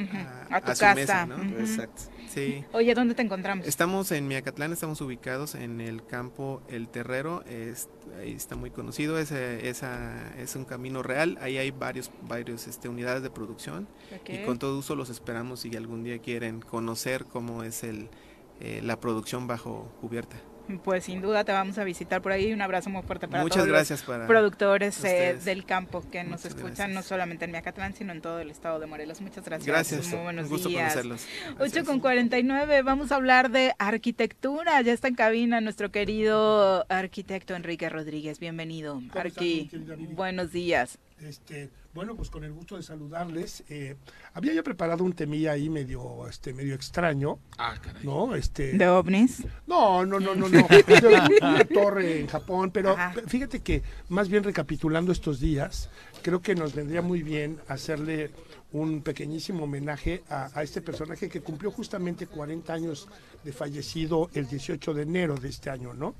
a, 0.50 0.60
tu 0.60 0.78
casa. 0.78 1.26
Exacto. 1.58 2.13
Sí. 2.34 2.64
Oye, 2.72 2.94
¿dónde 2.94 3.14
te 3.14 3.22
encontramos? 3.22 3.66
Estamos 3.66 4.10
en 4.10 4.26
Miacatlán, 4.26 4.72
estamos 4.72 5.00
ubicados 5.00 5.54
en 5.54 5.80
el 5.80 6.04
campo 6.04 6.62
El 6.68 6.88
Terrero, 6.88 7.44
es, 7.44 7.88
ahí 8.18 8.32
está 8.32 8.56
muy 8.56 8.70
conocido, 8.70 9.18
es, 9.18 9.30
esa, 9.30 10.34
es 10.36 10.56
un 10.56 10.64
camino 10.64 11.04
real, 11.04 11.38
ahí 11.40 11.58
hay 11.58 11.70
varios, 11.70 12.10
varios 12.22 12.66
este, 12.66 12.88
unidades 12.88 13.22
de 13.22 13.30
producción 13.30 13.86
y 14.26 14.38
con 14.44 14.58
todo 14.58 14.78
uso 14.78 14.96
los 14.96 15.10
esperamos 15.10 15.60
si 15.60 15.76
algún 15.76 16.02
día 16.02 16.18
quieren 16.18 16.60
conocer 16.60 17.24
cómo 17.24 17.62
es 17.62 17.84
el, 17.84 18.08
eh, 18.60 18.80
la 18.82 18.98
producción 18.98 19.46
bajo 19.46 19.92
cubierta. 20.00 20.36
Pues 20.82 21.04
sin 21.04 21.20
duda 21.20 21.44
te 21.44 21.52
vamos 21.52 21.78
a 21.78 21.84
visitar 21.84 22.22
por 22.22 22.32
ahí. 22.32 22.52
Un 22.52 22.62
abrazo 22.62 22.90
muy 22.90 23.02
fuerte 23.02 23.28
para 23.28 23.42
Muchas 23.42 23.56
todos 23.56 23.68
gracias 23.68 24.06
los 24.06 24.26
productores 24.26 25.04
eh, 25.04 25.38
del 25.44 25.64
campo 25.64 26.02
que 26.10 26.24
nos 26.24 26.44
escuchan 26.44 26.94
no 26.94 27.02
solamente 27.02 27.44
en 27.44 27.50
Miacatlán, 27.50 27.94
sino 27.94 28.12
en 28.12 28.20
todo 28.20 28.40
el 28.40 28.50
estado 28.50 28.80
de 28.80 28.86
Morelos. 28.86 29.20
Muchas 29.20 29.44
gracias. 29.44 29.66
Gracias. 29.66 30.08
Muy 30.08 30.22
buenos 30.22 30.48
gusto 30.48 30.68
días. 30.68 30.94
Conocerlos. 30.94 31.26
8 31.60 31.84
con 31.84 32.00
49. 32.00 32.82
Vamos 32.82 33.12
a 33.12 33.16
hablar 33.16 33.50
de 33.50 33.74
arquitectura. 33.78 34.80
Ya 34.80 34.92
está 34.92 35.08
en 35.08 35.14
cabina 35.14 35.60
nuestro 35.60 35.90
querido 35.90 36.86
arquitecto 36.88 37.54
Enrique 37.54 37.88
Rodríguez. 37.88 38.38
Bienvenido. 38.38 39.02
Arqui. 39.14 39.70
Buenos 40.14 40.52
días. 40.52 40.98
Este, 41.20 41.70
bueno, 41.94 42.16
pues 42.16 42.28
con 42.28 42.44
el 42.44 42.52
gusto 42.52 42.76
de 42.76 42.82
saludarles. 42.82 43.64
Eh, 43.68 43.96
había 44.32 44.52
yo 44.52 44.64
preparado 44.64 45.04
un 45.04 45.12
temilla 45.12 45.52
ahí 45.52 45.70
medio, 45.70 46.26
este, 46.28 46.52
medio 46.52 46.74
extraño. 46.74 47.38
Ah, 47.56 47.76
caray. 47.80 48.04
¿No? 48.04 48.34
Este. 48.34 48.72
¿De 48.72 48.88
ovnis? 48.88 49.46
No, 49.66 50.04
no, 50.04 50.18
no, 50.18 50.34
no, 50.34 50.48
no. 50.48 50.66
una 51.40 51.64
torre 51.64 52.20
en 52.20 52.26
Japón, 52.26 52.70
pero 52.72 52.96
fíjate 53.26 53.60
que 53.60 53.82
más 54.08 54.28
bien 54.28 54.42
recapitulando 54.42 55.12
estos 55.12 55.40
días, 55.40 55.88
creo 56.22 56.42
que 56.42 56.54
nos 56.54 56.74
vendría 56.74 57.00
muy 57.00 57.22
bien 57.22 57.60
hacerle 57.68 58.30
un 58.72 59.02
pequeñísimo 59.02 59.64
homenaje 59.64 60.24
a, 60.28 60.50
a, 60.52 60.64
este 60.64 60.82
personaje 60.82 61.28
que 61.28 61.40
cumplió 61.40 61.70
justamente 61.70 62.26
40 62.26 62.72
años 62.72 63.08
de 63.44 63.52
fallecido 63.52 64.30
el 64.34 64.48
18 64.48 64.94
de 64.94 65.02
enero 65.02 65.36
de 65.36 65.48
este 65.48 65.70
año, 65.70 65.94
¿no? 65.94 66.16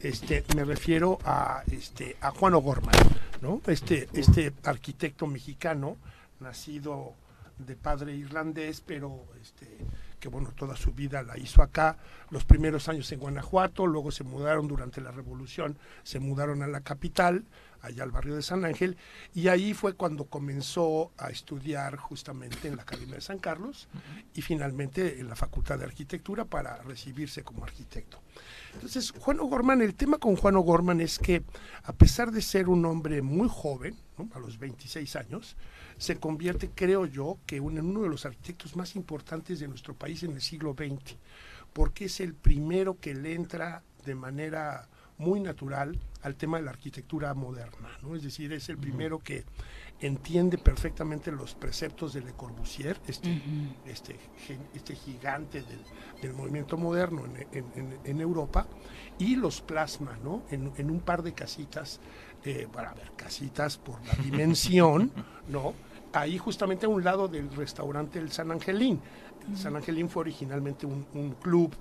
Este, 0.00 0.44
me 0.54 0.64
refiero 0.64 1.18
a, 1.24 1.62
este, 1.72 2.16
a 2.20 2.30
Juan 2.30 2.54
O'Gorman, 2.54 2.94
¿no? 3.42 3.60
Este, 3.66 4.08
este 4.12 4.52
arquitecto 4.62 5.26
mexicano, 5.26 5.96
nacido 6.38 7.14
de 7.58 7.74
padre 7.74 8.14
irlandés, 8.14 8.80
pero 8.80 9.24
este, 9.42 9.66
que 10.20 10.28
bueno, 10.28 10.52
toda 10.56 10.76
su 10.76 10.92
vida 10.92 11.22
la 11.22 11.36
hizo 11.36 11.62
acá, 11.62 11.96
los 12.30 12.44
primeros 12.44 12.88
años 12.88 13.10
en 13.10 13.18
Guanajuato, 13.18 13.86
luego 13.86 14.12
se 14.12 14.22
mudaron 14.22 14.68
durante 14.68 15.00
la 15.00 15.10
revolución, 15.10 15.76
se 16.04 16.20
mudaron 16.20 16.62
a 16.62 16.68
la 16.68 16.80
capital, 16.80 17.44
allá 17.80 18.04
al 18.04 18.12
barrio 18.12 18.36
de 18.36 18.42
San 18.42 18.64
Ángel, 18.64 18.96
y 19.34 19.48
ahí 19.48 19.74
fue 19.74 19.94
cuando 19.94 20.26
comenzó 20.26 21.10
a 21.18 21.30
estudiar 21.30 21.96
justamente 21.96 22.68
en 22.68 22.76
la 22.76 22.82
Academia 22.82 23.16
de 23.16 23.20
San 23.20 23.38
Carlos 23.38 23.88
y 24.34 24.42
finalmente 24.42 25.20
en 25.20 25.28
la 25.28 25.36
Facultad 25.36 25.78
de 25.78 25.84
Arquitectura 25.84 26.44
para 26.44 26.76
recibirse 26.82 27.42
como 27.42 27.64
arquitecto. 27.64 28.20
Entonces, 28.74 29.12
Juan 29.12 29.40
O'Gorman, 29.40 29.82
el 29.82 29.94
tema 29.94 30.18
con 30.18 30.36
Juan 30.36 30.56
O'Gorman 30.56 31.00
es 31.00 31.18
que 31.18 31.42
a 31.82 31.92
pesar 31.92 32.30
de 32.30 32.42
ser 32.42 32.68
un 32.68 32.84
hombre 32.84 33.22
muy 33.22 33.48
joven, 33.50 33.96
a 34.32 34.38
los 34.38 34.58
26 34.58 35.16
años, 35.16 35.56
se 35.96 36.16
convierte, 36.18 36.70
creo 36.74 37.06
yo, 37.06 37.38
que 37.46 37.56
en 37.56 37.78
uno 37.78 38.02
de 38.02 38.08
los 38.08 38.26
arquitectos 38.26 38.76
más 38.76 38.96
importantes 38.96 39.60
de 39.60 39.68
nuestro 39.68 39.94
país 39.94 40.22
en 40.22 40.32
el 40.32 40.40
siglo 40.40 40.74
XX, 40.74 41.16
porque 41.72 42.06
es 42.06 42.20
el 42.20 42.34
primero 42.34 42.98
que 42.98 43.14
le 43.14 43.34
entra 43.34 43.82
de 44.04 44.14
manera 44.14 44.88
muy 45.18 45.40
natural 45.40 45.98
al 46.22 46.36
tema 46.36 46.58
de 46.58 46.64
la 46.64 46.70
arquitectura 46.70 47.34
moderna, 47.34 47.90
¿no? 48.02 48.14
Es 48.14 48.22
decir, 48.22 48.52
es 48.52 48.68
el 48.68 48.78
primero 48.78 49.18
que 49.18 49.44
entiende 50.00 50.58
perfectamente 50.58 51.32
los 51.32 51.54
preceptos 51.54 52.12
de 52.12 52.20
Le 52.20 52.32
Corbusier, 52.32 52.98
este, 53.06 53.42
este, 53.86 54.16
este 54.74 54.94
gigante 54.94 55.62
del, 56.22 56.32
movimiento 56.34 56.76
moderno 56.76 57.24
en, 57.52 58.20
Europa, 58.20 58.66
y 59.18 59.36
los 59.36 59.60
plasma 59.60 60.18
¿no? 60.22 60.42
en, 60.50 60.90
un 60.90 61.00
par 61.00 61.22
de 61.22 61.32
casitas, 61.32 62.00
eh, 62.44 62.68
para 62.72 62.94
ver, 62.94 63.12
casitas 63.16 63.76
por 63.76 64.04
la 64.06 64.14
dimensión, 64.22 65.12
¿no? 65.48 65.74
ahí 66.12 66.38
justamente 66.38 66.86
a 66.86 66.88
un 66.88 67.02
lado 67.04 67.28
del 67.28 67.50
restaurante 67.50 68.18
El 68.18 68.30
San 68.32 68.50
Angelín. 68.50 69.00
San 69.54 69.76
Angelín 69.76 70.10
fue 70.10 70.20
originalmente 70.20 70.84
un, 70.84 71.06
un 71.14 71.32
club 71.32 71.74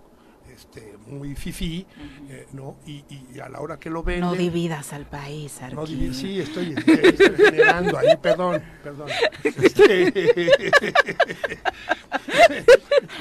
este, 0.58 0.98
muy 1.06 1.36
fifí, 1.36 1.86
eh, 2.30 2.48
¿no? 2.54 2.78
Y, 2.88 3.06
y, 3.10 3.40
a 3.40 3.48
la 3.48 3.62
hora 3.62 3.78
que 3.78 3.92
lo 3.92 4.02
ven... 4.02 4.22
No 4.22 4.34
dividas 4.34 4.92
al 4.92 5.06
país, 5.06 5.60
No 5.72 5.86
sí, 5.86 6.40
estoy, 6.40 6.74
estoy, 6.76 7.16
generando 7.38 7.96
ahí, 7.96 8.18
perdón, 8.20 8.64
perdón. 8.84 9.08
Este, 9.44 10.12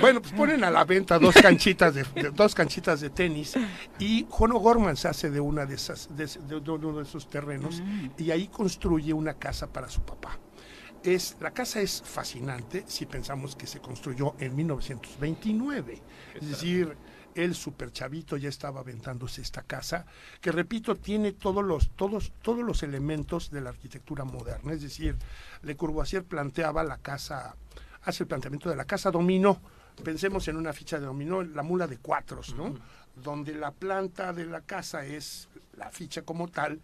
bueno, 0.00 0.22
pues 0.22 0.32
ponen 0.32 0.64
a 0.64 0.70
la 0.70 0.84
venta 0.84 1.18
dos 1.18 1.34
canchitas 1.34 1.94
de, 1.94 2.04
dos 2.34 2.54
canchitas 2.54 3.02
de 3.02 3.10
tenis 3.10 3.54
y 3.98 4.26
Juan 4.30 4.52
O'Gorman 4.52 4.96
se 4.96 5.08
hace 5.08 5.30
de 5.30 5.40
una 5.40 5.66
de 5.66 5.74
esas 5.74 6.08
de, 6.16 6.26
uno 6.56 6.96
de 6.96 7.02
esos 7.02 7.28
terrenos 7.28 7.82
mm. 7.82 8.08
y 8.16 8.30
ahí 8.30 8.48
construye 8.48 9.12
una 9.12 9.34
casa 9.34 9.66
para 9.66 9.90
su 9.90 10.00
papá. 10.00 10.38
Es, 11.02 11.36
la 11.40 11.52
casa 11.52 11.80
es 11.80 12.02
fascinante 12.02 12.84
si 12.86 13.06
pensamos 13.06 13.54
que 13.54 13.66
se 13.66 13.80
construyó 13.80 14.34
en 14.40 14.56
1929. 14.56 16.02
Es 16.34 16.48
decir, 16.48 16.96
el 17.36 17.54
super 17.54 17.92
chavito 17.92 18.36
ya 18.36 18.48
estaba 18.48 18.80
aventándose 18.80 19.42
esta 19.42 19.62
casa, 19.62 20.06
que 20.40 20.50
repito, 20.50 20.96
tiene 20.96 21.32
todos 21.32 21.62
los, 21.62 21.90
todos, 21.90 22.32
todos 22.42 22.64
los 22.64 22.82
elementos 22.82 23.50
de 23.50 23.60
la 23.60 23.70
arquitectura 23.70 24.24
moderna. 24.24 24.72
Es 24.72 24.80
decir, 24.80 25.16
Le 25.62 25.76
Corbusier 25.76 26.24
planteaba 26.24 26.82
la 26.82 26.96
casa, 26.96 27.54
hace 28.02 28.22
el 28.24 28.28
planteamiento 28.28 28.70
de 28.70 28.76
la 28.76 28.86
casa 28.86 29.10
dominó. 29.10 29.60
Pensemos 30.02 30.48
en 30.48 30.56
una 30.56 30.72
ficha 30.72 30.98
de 30.98 31.06
dominó, 31.06 31.42
la 31.42 31.62
mula 31.62 31.86
de 31.86 31.98
cuatros, 31.98 32.54
¿no? 32.54 32.74
Donde 33.14 33.54
la 33.54 33.70
planta 33.70 34.32
de 34.32 34.46
la 34.46 34.62
casa 34.62 35.04
es 35.04 35.48
la 35.76 35.90
ficha 35.90 36.22
como 36.22 36.48
tal 36.48 36.80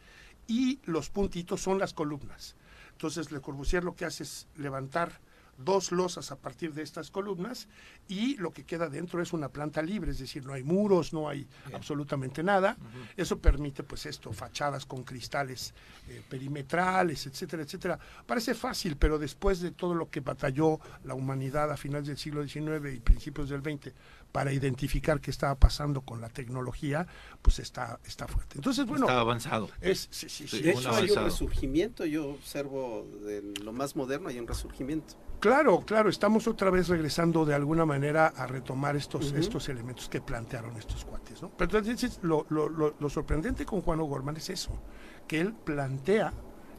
y 0.46 0.80
los 0.84 1.08
puntitos 1.08 1.62
son 1.62 1.78
las 1.78 1.94
columnas. 1.94 2.56
Entonces 2.92 3.32
Le 3.32 3.40
Corbusier 3.40 3.84
lo 3.84 3.94
que 3.94 4.04
hace 4.04 4.22
es 4.22 4.46
levantar 4.56 5.20
dos 5.58 5.92
losas 5.92 6.32
a 6.32 6.36
partir 6.36 6.72
de 6.74 6.82
estas 6.82 7.10
columnas 7.10 7.68
y 8.08 8.36
lo 8.36 8.52
que 8.52 8.64
queda 8.64 8.88
dentro 8.88 9.22
es 9.22 9.32
una 9.32 9.48
planta 9.48 9.82
libre, 9.82 10.10
es 10.10 10.18
decir, 10.18 10.44
no 10.44 10.52
hay 10.54 10.62
muros, 10.62 11.12
no 11.12 11.28
hay 11.28 11.46
absolutamente 11.72 12.42
nada. 12.42 12.76
Eso 13.16 13.38
permite 13.38 13.82
pues 13.82 14.06
esto, 14.06 14.32
fachadas 14.32 14.86
con 14.86 15.04
cristales 15.04 15.74
eh, 16.08 16.22
perimetrales, 16.28 17.26
etcétera, 17.26 17.62
etcétera. 17.62 17.98
Parece 18.26 18.54
fácil, 18.54 18.96
pero 18.96 19.18
después 19.18 19.60
de 19.60 19.70
todo 19.70 19.94
lo 19.94 20.10
que 20.10 20.20
batalló 20.20 20.80
la 21.04 21.14
humanidad 21.14 21.70
a 21.70 21.76
finales 21.76 22.08
del 22.08 22.18
siglo 22.18 22.46
XIX 22.46 22.94
y 22.94 23.00
principios 23.00 23.48
del 23.48 23.62
XX 23.62 23.92
para 24.32 24.52
identificar 24.52 25.20
qué 25.20 25.30
estaba 25.30 25.54
pasando 25.54 26.00
con 26.00 26.20
la 26.20 26.30
tecnología, 26.30 27.06
pues 27.42 27.58
está, 27.58 28.00
está 28.04 28.26
fuerte. 28.26 28.56
Entonces, 28.56 28.86
bueno. 28.86 29.06
Está 29.06 29.20
avanzado. 29.20 29.68
Es, 29.80 30.08
sí, 30.10 30.28
sí, 30.28 30.60
de 30.62 30.70
hecho, 30.70 30.90
hay 30.90 31.10
un 31.10 31.24
resurgimiento. 31.24 32.04
Yo 32.06 32.30
observo 32.30 33.06
de 33.24 33.42
lo 33.62 33.72
más 33.72 33.94
moderno, 33.94 34.30
hay 34.30 34.38
un 34.38 34.48
resurgimiento. 34.48 35.14
Claro, 35.38 35.80
claro, 35.80 36.08
estamos 36.08 36.46
otra 36.46 36.70
vez 36.70 36.88
regresando 36.88 37.44
de 37.44 37.54
alguna 37.54 37.84
manera 37.84 38.28
a 38.28 38.46
retomar 38.46 38.94
estos, 38.96 39.32
estos 39.32 39.68
elementos 39.68 40.08
que 40.08 40.20
plantearon 40.20 40.76
estos 40.76 41.04
cuates. 41.04 41.42
¿no? 41.42 41.50
Pero 41.50 41.78
entonces, 41.78 42.20
lo, 42.22 42.46
lo, 42.48 42.68
lo, 42.68 43.10
sorprendente 43.10 43.66
con 43.66 43.80
Juan 43.82 43.98
O'Gorman 43.98 44.36
es 44.36 44.50
eso, 44.50 44.70
que 45.26 45.40
él 45.40 45.52
plantea 45.52 46.32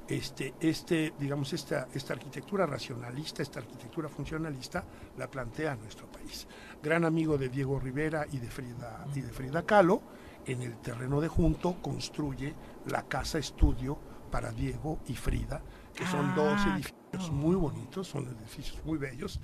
este, 0.07 0.53
este, 0.61 1.13
digamos, 1.19 1.51
esta, 1.51 1.89
esta 1.93 2.13
arquitectura 2.13 2.65
racionalista, 2.65 3.41
esta 3.41 3.59
arquitectura 3.59 4.07
funcionalista, 4.07 4.85
la 5.17 5.29
plantea 5.29 5.73
a 5.73 5.75
nuestro 5.75 6.09
país 6.09 6.47
gran 6.83 7.05
amigo 7.05 7.37
de 7.37 7.47
Diego 7.47 7.79
Rivera 7.79 8.27
y 8.29 8.39
de 8.39 8.51
Frida, 8.51 9.05
y 9.15 9.21
de 9.21 9.31
Frida 9.31 9.63
Kahlo, 9.63 10.01
en 10.45 10.61
el 10.61 10.75
terreno 10.79 11.21
de 11.21 11.29
junto 11.29 11.81
construye 11.81 12.53
la 12.87 13.03
casa 13.03 13.39
estudio 13.39 13.97
para 14.29 14.51
Diego 14.51 14.99
y 15.07 15.15
Frida, 15.15 15.61
que 15.95 16.05
son 16.05 16.35
dos 16.35 16.59
ah, 16.59 16.75
edificios 16.75 17.31
muy 17.31 17.55
bonitos, 17.55 18.07
son 18.07 18.27
edificios 18.27 18.83
muy 18.83 18.97
bellos, 18.97 19.39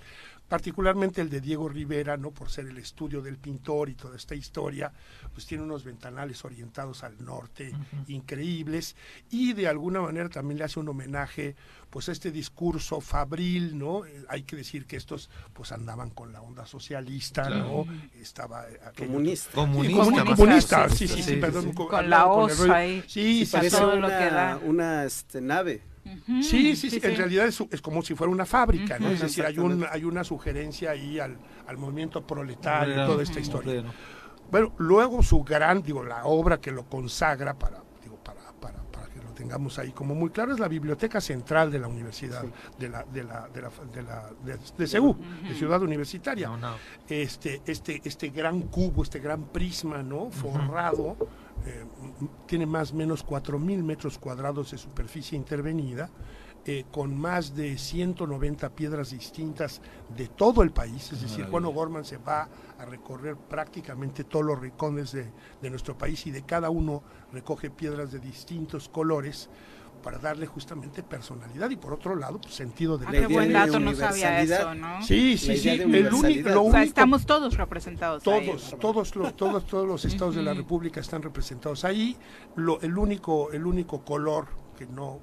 particularmente 0.50 1.22
el 1.22 1.30
de 1.30 1.40
Diego 1.40 1.70
Rivera, 1.70 2.18
no 2.18 2.32
por 2.32 2.50
ser 2.50 2.66
el 2.66 2.78
estudio 2.80 3.22
del 3.22 3.38
pintor 3.38 3.90
y 3.90 3.94
toda 3.94 4.18
esta 4.18 4.34
historia, 4.36 4.92
pues 5.32 5.46
tiene 5.46 5.64
unos 5.64 5.84
ventanales 5.84 6.44
orientados 6.44 7.04
al 7.04 7.24
norte 7.24 7.72
increíbles 8.08 8.96
y 9.30 9.54
de 9.54 9.68
alguna 9.68 10.02
manera 10.02 10.28
también 10.28 10.58
le 10.58 10.64
hace 10.66 10.80
un 10.80 10.90
homenaje 10.90 11.56
pues 11.90 12.10
a 12.10 12.12
este 12.12 12.32
discurso 12.32 13.00
fabril, 13.00 13.78
¿no? 13.78 14.06
Eh, 14.06 14.26
hay 14.28 14.44
que 14.44 14.56
decir 14.56 14.86
que 14.86 14.96
estos 14.96 15.30
pues 15.54 15.72
andaban 15.72 16.10
con 16.10 16.34
la 16.34 16.42
onda 16.42 16.66
socialista, 16.66 17.50
¿no? 17.50 17.86
Estaba 18.20 18.68
eh, 18.70 18.80
comunista. 18.98 19.52
Comunista, 19.54 20.26
comunista, 20.26 20.90
sí, 20.90 21.08
sí, 21.08 21.22
sí, 21.22 21.36
perdón, 21.38 21.74
con, 21.74 22.10
la 22.10 22.28
osa 22.28 22.76
ahí. 22.76 23.04
Sí, 23.08 23.46
sí, 23.46 23.52
parece 23.52 23.84
una, 23.84 24.60
una 24.64 25.06
este, 25.06 25.42
nave. 25.42 25.82
Sí, 26.42 26.76
sí, 26.76 26.90
sí, 26.90 27.00
en 27.02 27.16
realidad 27.16 27.48
es, 27.48 27.62
es, 27.72 27.82
como 27.82 28.02
si 28.02 28.16
fuera 28.16 28.32
una 28.32 28.46
fábrica, 28.46 29.00
¿no? 29.00 29.10
Es 29.10 29.22
decir, 29.22 29.46
hay, 29.46 29.58
un, 29.60 29.86
hay 29.90 30.04
una 30.04 30.24
sugerencia 30.24 30.92
ahí 30.92 31.20
al, 31.20 31.38
al 31.68 31.78
movimiento 31.78 32.26
proletario 32.26 33.04
y 33.04 33.08
toda 33.08 33.24
esta 33.24 33.40
historia. 33.40 33.84
Bueno, 34.52 34.74
luego 34.78 35.22
su 35.22 35.44
gran, 35.44 35.84
digo, 35.84 36.04
la 36.04 36.26
obra 36.26 36.60
que 36.60 36.72
lo 36.72 36.84
consagra 36.90 37.54
para, 37.54 37.84
digo, 38.02 38.18
para, 38.24 38.42
para, 38.60 38.82
para 38.92 39.08
que 39.08 39.22
lo 39.22 39.32
tengamos 39.34 39.78
ahí 39.78 39.92
como 39.92 40.16
muy 40.16 40.32
claro, 40.32 40.54
es 40.54 40.60
la 40.60 40.68
Biblioteca 40.68 41.22
Central 41.22 41.72
de 41.72 41.80
la 41.80 41.88
Universidad 41.88 42.44
de 42.80 42.90
la, 42.90 43.04
de 43.04 43.24
la, 43.24 43.48
de 43.54 43.62
la, 43.62 43.72
de, 43.94 44.04
la, 44.04 44.30
de, 44.78 44.88
CEU, 44.88 45.16
de 45.48 45.54
Ciudad 45.54 45.82
Universitaria. 45.84 46.50
Este, 47.08 47.62
este, 47.66 48.02
este 48.04 48.30
gran 48.30 48.62
cubo, 48.64 49.04
este 49.04 49.20
gran 49.20 49.44
prisma, 49.50 50.02
¿no? 50.02 50.32
Forrado 50.32 51.16
eh, 51.66 51.86
tiene 52.46 52.66
más 52.66 52.92
o 52.92 52.96
menos 52.96 53.26
4.000 53.26 53.84
metros 53.84 54.18
cuadrados 54.18 54.72
de 54.72 54.78
superficie 54.78 55.38
intervenida, 55.38 56.10
eh, 56.66 56.86
con 56.92 57.18
más 57.18 57.56
de 57.56 57.78
190 57.78 58.70
piedras 58.72 59.12
distintas 59.12 59.82
de 60.16 60.28
todo 60.28 60.62
el 60.62 60.72
país. 60.72 61.12
Es 61.12 61.22
decir, 61.22 61.46
Juan 61.46 61.66
O'Gorman 61.66 62.04
se 62.04 62.18
va 62.18 62.50
a 62.78 62.86
recorrer 62.86 63.38
prácticamente 63.38 64.26
todos 64.26 64.46
los 64.46 64.60
rincones 64.60 65.14
de, 65.14 65.32
de 65.62 65.70
nuestro 65.70 65.98
país 65.98 66.28
y 66.28 66.32
de 66.32 66.44
cada 66.44 66.70
uno 66.70 67.02
recoge 67.32 67.70
piedras 67.70 68.12
de 68.12 68.20
distintos 68.20 68.90
colores 68.90 69.50
para 70.02 70.18
darle 70.18 70.46
justamente 70.46 71.04
personalidad 71.04 71.70
y 71.70 71.76
por 71.76 71.94
otro 71.94 72.16
lado 72.16 72.40
pues, 72.40 72.54
sentido 72.54 72.98
de 72.98 73.08
ah, 73.08 73.12
qué 73.12 73.28
buen 73.28 73.54
dato, 73.54 73.80
no 73.80 73.94
sabía 73.96 74.42
eso, 74.42 74.74
¿no? 74.76 75.02
Sí, 75.02 75.38
sí, 75.38 75.58
sí. 75.58 75.70
El 75.70 76.14
único, 76.14 76.64
o 76.64 76.72
sea, 76.72 76.84
estamos 76.84 77.26
todos 77.26 77.56
representados. 77.58 78.24
Todos, 78.24 78.76
todos 78.80 79.16
los, 79.16 79.36
todos, 79.36 79.66
todos 79.66 79.88
los 79.88 80.06
estados 80.06 80.36
de 80.36 80.44
la 80.44 80.54
República 80.54 81.00
están 81.00 81.22
representados 81.22 81.86
ahí. 81.86 82.18
Lo, 82.56 82.80
el 82.82 82.98
único, 82.98 83.52
el 83.52 83.66
único 83.66 84.04
color 84.04 84.48
que 84.78 84.86
no 84.86 85.20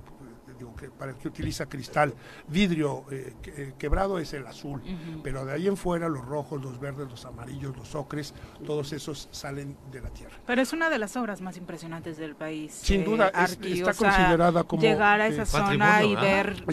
digo, 0.59 0.75
que 0.75 0.91
para 0.91 1.13
el 1.13 1.19
que 1.19 1.29
utiliza 1.29 1.67
cristal, 1.67 2.15
vidrio 2.49 3.05
eh, 3.11 3.35
eh, 3.45 3.73
quebrado 3.79 4.19
es 4.19 4.33
el 4.33 4.47
azul, 4.47 4.83
pero 5.23 5.45
de 5.45 5.53
ahí 5.53 5.67
en 5.67 5.77
fuera 5.77 6.09
los 6.09 6.25
rojos, 6.25 6.63
los 6.63 6.79
verdes, 6.81 7.09
los 7.09 7.25
amarillos, 7.25 7.77
los 7.77 7.95
ocres, 7.95 8.35
todos 8.65 8.93
esos 8.93 9.29
salen 9.31 9.77
de 9.91 10.01
la 10.01 10.11
tierra. 10.11 10.37
Pero 10.47 10.63
es 10.63 10.73
una 10.73 10.91
de 10.91 10.99
las 10.99 11.17
obras 11.17 11.41
más 11.41 11.57
impresionantes 11.57 12.17
del 12.17 12.35
país. 12.35 12.73
Sin 12.73 13.05
duda, 13.05 13.29
está 13.29 13.95
considerada 13.95 14.65
como 14.65 14.83
llegar 14.83 15.21
a 15.21 15.27
esa 15.29 15.47
zona 15.47 16.05
y 16.05 16.15
ver, 16.17 16.65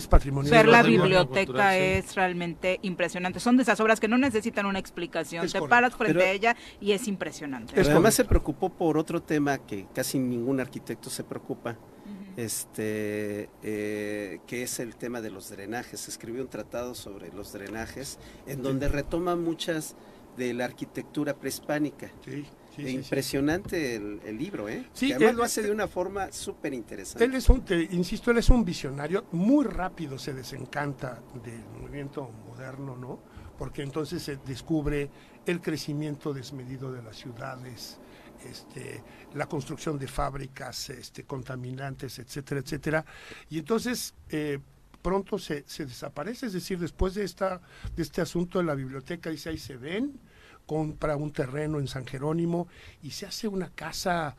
ver 0.49 0.68
la 0.68 0.84
biblioteca 0.84 1.77
es 1.77 2.15
realmente 2.15 2.80
impresionante. 2.81 3.39
Son 3.39 3.57
de 3.57 3.64
esas 3.64 3.80
obras 3.80 3.99
que 3.99 4.07
no 4.07 4.18
necesitan 4.18 4.65
una 4.65 4.80
explicación, 4.80 5.47
te 5.47 5.61
paras 5.61 5.95
frente 5.95 6.23
a 6.23 6.31
ella 6.31 6.55
y 6.80 6.91
es 6.91 7.07
impresionante. 7.07 7.80
además 7.80 8.14
se 8.14 8.26
preocupó 8.26 8.69
por 8.69 8.97
otro 8.97 9.22
tema 9.22 9.57
que 9.57 9.88
casi 9.93 10.19
ningún 10.19 10.60
arquitecto 10.60 11.10
se 11.10 11.23
preocupa, 11.23 11.77
este, 12.38 13.49
eh, 13.61 14.39
que 14.47 14.64
es 14.64 14.80
el 14.80 14.95
tema 14.95 15.22
de 15.22 15.30
los 15.30 15.49
drenajes. 15.49 16.07
Escribió 16.07 16.41
un 16.41 16.49
tratado 16.49 16.95
sobre 16.95 17.31
los 17.31 17.53
drenajes, 17.53 18.19
en 18.47 18.64
donde 18.64 18.88
retoma 18.88 19.35
muchas 19.35 19.95
de 20.38 20.53
la 20.53 20.65
arquitectura 20.65 21.35
prehispánica. 21.35 22.11
Sí, 22.26 22.45
e 22.77 22.89
impresionante 22.89 23.95
el, 23.95 24.38
libro, 24.38 24.68
¿eh? 24.68 24.88
Sí, 24.93 25.14
además 25.14 25.35
lo 25.35 25.43
hace 25.43 25.61
de 25.61 25.72
una 25.72 25.88
forma 25.88 26.31
súper 26.31 26.73
interesante. 26.73 27.23
Él 27.23 27.35
es 27.35 27.47
un, 27.49 27.64
insisto, 27.91 28.31
él 28.31 28.39
es 28.39 28.49
un 28.49 28.65
visionario, 28.65 29.26
muy 29.31 29.65
rápido 29.65 30.18
se 30.18 30.34
desencanta 30.34 31.22
del 31.43 31.64
movimiento 31.80 32.31
moderno, 32.47 32.97
¿no? 32.97 33.19
Porque 33.60 33.84
entonces 33.84 34.23
se 34.23 34.38
descubre 34.38 35.11
el 35.45 35.61
crecimiento 35.61 36.34
desmedido 36.34 36.91
de 36.91 37.03
las 37.03 37.18
ciudades, 37.18 37.99
este, 38.49 39.03
la 39.34 39.48
construcción 39.48 39.98
de 39.98 40.07
fábricas 40.07 40.90
este, 40.90 41.24
contaminantes, 41.24 42.20
etcétera, 42.20 42.61
etcétera. 42.61 43.06
Y 43.49 43.60
entonces 43.60 44.14
eh, 44.30 44.60
pronto 45.02 45.38
se, 45.38 45.64
desaparece, 45.64 46.48
es 46.48 46.53
decir, 46.53 46.80
después 46.80 47.14
de, 47.14 47.24
esta, 47.24 47.61
de 47.95 48.03
este 48.03 48.22
asunto 48.22 48.60
de 48.60 48.65
la 48.65 48.76
biblioteca, 48.76 49.30
dice 49.30 49.49
ahí 49.49 49.57
se 49.57 49.78
ven, 49.78 50.20
compra 50.65 51.15
un 51.15 51.32
terreno 51.32 51.80
en 51.80 51.88
San 51.88 52.06
Jerónimo 52.06 52.68
y 53.02 53.11
se 53.11 53.26
hace 53.26 53.48
una 53.48 53.70
casa 53.70 54.36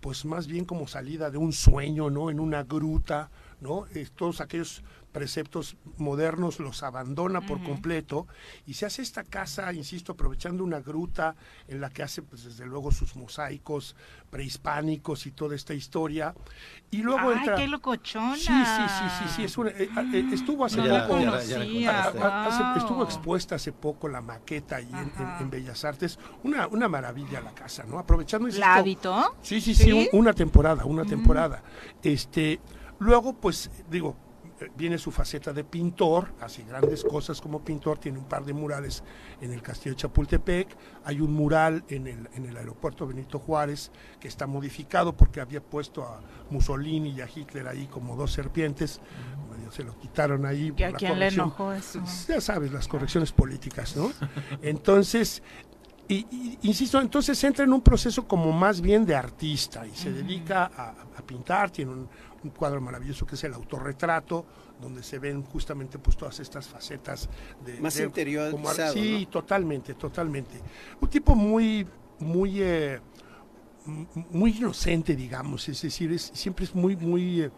pues 0.00 0.24
más 0.26 0.46
bien 0.46 0.66
como 0.66 0.86
salida 0.86 1.30
de 1.30 1.38
un 1.38 1.52
sueño, 1.54 2.10
¿no? 2.10 2.28
En 2.28 2.38
una 2.38 2.62
gruta, 2.62 3.30
¿no? 3.62 3.86
todos 4.14 4.42
aquellos 4.42 4.82
preceptos 5.14 5.76
modernos 5.96 6.58
los 6.58 6.82
abandona 6.82 7.40
por 7.40 7.62
completo 7.62 8.26
y 8.66 8.74
se 8.74 8.84
hace 8.84 9.00
esta 9.00 9.22
casa, 9.22 9.72
insisto, 9.72 10.12
aprovechando 10.12 10.64
una 10.64 10.80
gruta 10.80 11.36
en 11.68 11.80
la 11.80 11.88
que 11.88 12.02
hace, 12.02 12.20
pues 12.20 12.42
desde 12.44 12.66
luego, 12.66 12.90
sus 12.90 13.14
mosaicos 13.14 13.94
prehispánicos 14.28 15.26
y 15.26 15.30
toda 15.30 15.54
esta 15.54 15.72
historia. 15.72 16.34
Y 16.90 16.98
luego 17.02 17.28
Ay, 17.30 17.38
entra... 17.38 17.54
qué 17.56 17.68
locochona! 17.68 18.34
Sí, 18.36 18.42
sí, 18.42 18.82
sí, 18.88 19.04
sí, 19.28 19.34
sí, 19.36 19.44
es 19.44 19.56
una- 19.56 19.70
eh, 19.70 19.88
eh, 20.12 20.28
estuvo 20.32 20.64
hace 20.64 20.78
No 20.78 20.86
la 20.86 21.06
poco... 21.06 21.20
conocía, 21.20 22.02
a- 22.02 22.46
hace- 22.46 22.62
wow. 22.64 22.76
estuvo 22.76 23.04
expuesta 23.04 23.54
hace 23.54 23.72
poco 23.72 24.08
la 24.08 24.20
maqueta 24.20 24.76
ahí 24.76 24.88
en, 24.90 25.12
en- 25.22 25.34
en 25.42 25.50
Bellas 25.50 25.84
Artes. 25.84 26.18
Una, 26.42 26.66
una 26.66 26.88
maravilla 26.88 27.40
la 27.40 27.54
casa, 27.54 27.84
¿no? 27.84 28.00
Aprovechando... 28.00 28.48
insisto, 28.48 28.66
¿La 28.66 28.74
habitó? 28.74 29.36
Sí, 29.42 29.60
sí, 29.60 29.76
sí, 29.76 29.92
un- 29.92 30.08
una 30.20 30.32
temporada, 30.32 30.84
una 30.84 31.04
temporada. 31.04 31.62
Este, 32.02 32.60
luego, 32.98 33.34
pues, 33.34 33.70
digo, 33.88 34.16
eh, 34.16 34.23
viene 34.76 34.98
su 34.98 35.10
faceta 35.10 35.52
de 35.52 35.64
pintor, 35.64 36.32
hace 36.40 36.62
grandes 36.64 37.02
cosas 37.04 37.40
como 37.40 37.64
pintor, 37.64 37.98
tiene 37.98 38.18
un 38.18 38.24
par 38.26 38.44
de 38.44 38.52
murales 38.52 39.02
en 39.40 39.52
el 39.52 39.60
Castillo 39.62 39.94
de 39.94 40.00
Chapultepec, 40.02 40.76
hay 41.04 41.20
un 41.20 41.32
mural 41.32 41.84
en 41.88 42.06
el, 42.06 42.28
en 42.34 42.46
el 42.46 42.56
aeropuerto 42.56 43.06
Benito 43.06 43.38
Juárez 43.38 43.90
que 44.20 44.28
está 44.28 44.46
modificado 44.46 45.16
porque 45.16 45.40
había 45.40 45.60
puesto 45.60 46.04
a 46.04 46.20
Mussolini 46.50 47.10
y 47.10 47.20
a 47.20 47.28
Hitler 47.32 47.66
ahí 47.68 47.86
como 47.86 48.16
dos 48.16 48.32
serpientes, 48.32 49.00
medio 49.56 49.70
se 49.72 49.82
lo 49.84 49.98
quitaron 49.98 50.46
ahí. 50.46 50.66
¿Y 50.68 50.72
por 50.72 50.84
a 50.84 50.90
la 50.90 50.98
quién 50.98 51.18
le 51.18 51.28
enojó 51.28 51.72
eso? 51.72 52.00
Ya 52.28 52.40
sabes, 52.40 52.72
las 52.72 52.86
correcciones 52.88 53.32
políticas, 53.32 53.96
¿no? 53.96 54.12
Entonces, 54.62 55.42
y, 56.06 56.26
y- 56.30 56.58
insisto, 56.62 57.00
entonces 57.00 57.42
entra 57.44 57.64
en 57.64 57.72
un 57.72 57.80
proceso 57.80 58.28
como 58.28 58.52
más 58.52 58.80
bien 58.80 59.06
de 59.06 59.14
artista 59.16 59.86
y 59.86 59.94
se 59.96 60.12
dedica 60.12 60.70
a, 60.76 60.90
a 60.90 61.22
pintar, 61.26 61.70
tiene 61.70 61.92
un, 61.92 62.08
un 62.44 62.50
cuadro 62.50 62.80
maravilloso 62.80 63.26
que 63.26 63.34
es 63.34 63.44
el 63.44 63.54
autorretrato, 63.54 64.44
donde 64.80 65.02
se 65.02 65.18
ven 65.18 65.42
justamente 65.44 65.98
pues 65.98 66.16
todas 66.16 66.38
estas 66.40 66.68
facetas 66.68 67.28
de... 67.64 67.80
Más 67.80 67.94
de- 67.96 68.04
interiorizado, 68.04 68.52
como 68.52 68.70
Sí, 68.92 69.22
¿no? 69.24 69.30
totalmente, 69.30 69.94
totalmente. 69.94 70.60
Un 71.00 71.08
tipo 71.08 71.34
muy, 71.34 71.86
muy... 72.20 72.60
eh, 72.62 73.00
muy 74.30 74.52
inocente, 74.56 75.14
digamos, 75.14 75.68
es 75.68 75.82
decir, 75.82 76.10
es, 76.12 76.30
siempre 76.34 76.64
es 76.64 76.74
muy, 76.74 76.96
muy, 76.96 77.42
eh, 77.42 77.50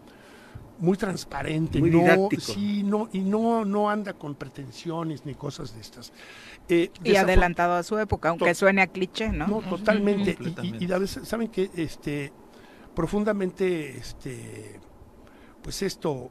muy 0.79 0.97
transparente, 0.97 1.79
Muy 1.79 1.91
no, 1.91 2.29
sí, 2.41 2.83
no, 2.83 3.09
y 3.13 3.21
no, 3.21 3.65
no 3.65 3.89
anda 3.89 4.13
con 4.13 4.35
pretensiones 4.35 5.25
ni 5.25 5.35
cosas 5.37 5.73
de 5.75 5.81
estas. 5.81 6.13
Eh, 6.69 6.91
Y 7.05 7.15
adelantado 7.15 7.75
a 7.75 7.83
su 7.85 7.97
época, 7.99 8.31
aunque 8.31 8.47
To- 8.49 8.55
suene 8.57 8.83
a 8.83 8.89
cliché, 8.89 9.29
¿no? 9.29 9.47
no, 9.47 9.61
totalmente. 9.61 10.31
Y- 10.31 10.33
Y, 10.33 10.37
Completamente. 10.37 10.85
y 10.85 10.93
a 10.93 10.99
veces, 10.99 11.29
saben 11.29 11.47
que 11.49 11.71
este, 11.77 12.33
profundamente, 12.97 13.97
este, 13.97 14.81
pues 15.63 15.83
esto, 15.83 16.31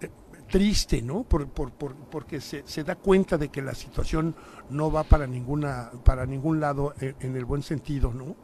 eh, 0.00 0.10
triste, 0.50 1.02
¿no? 1.02 1.22
Por, 1.22 1.46
por, 1.48 1.70
por- 1.72 1.94
porque 1.94 2.40
se, 2.40 2.64
se 2.66 2.82
da 2.82 2.96
cuenta 2.96 3.38
de 3.38 3.50
que 3.50 3.62
la 3.62 3.74
situación 3.74 4.34
no 4.70 4.90
va 4.90 5.04
para 5.04 5.26
ninguna, 5.28 5.90
para 6.04 6.26
ningún 6.26 6.58
lado 6.58 6.94
en, 7.00 7.14
en 7.20 7.36
el 7.36 7.44
buen 7.44 7.62
sentido, 7.62 8.12
¿no? 8.12 8.34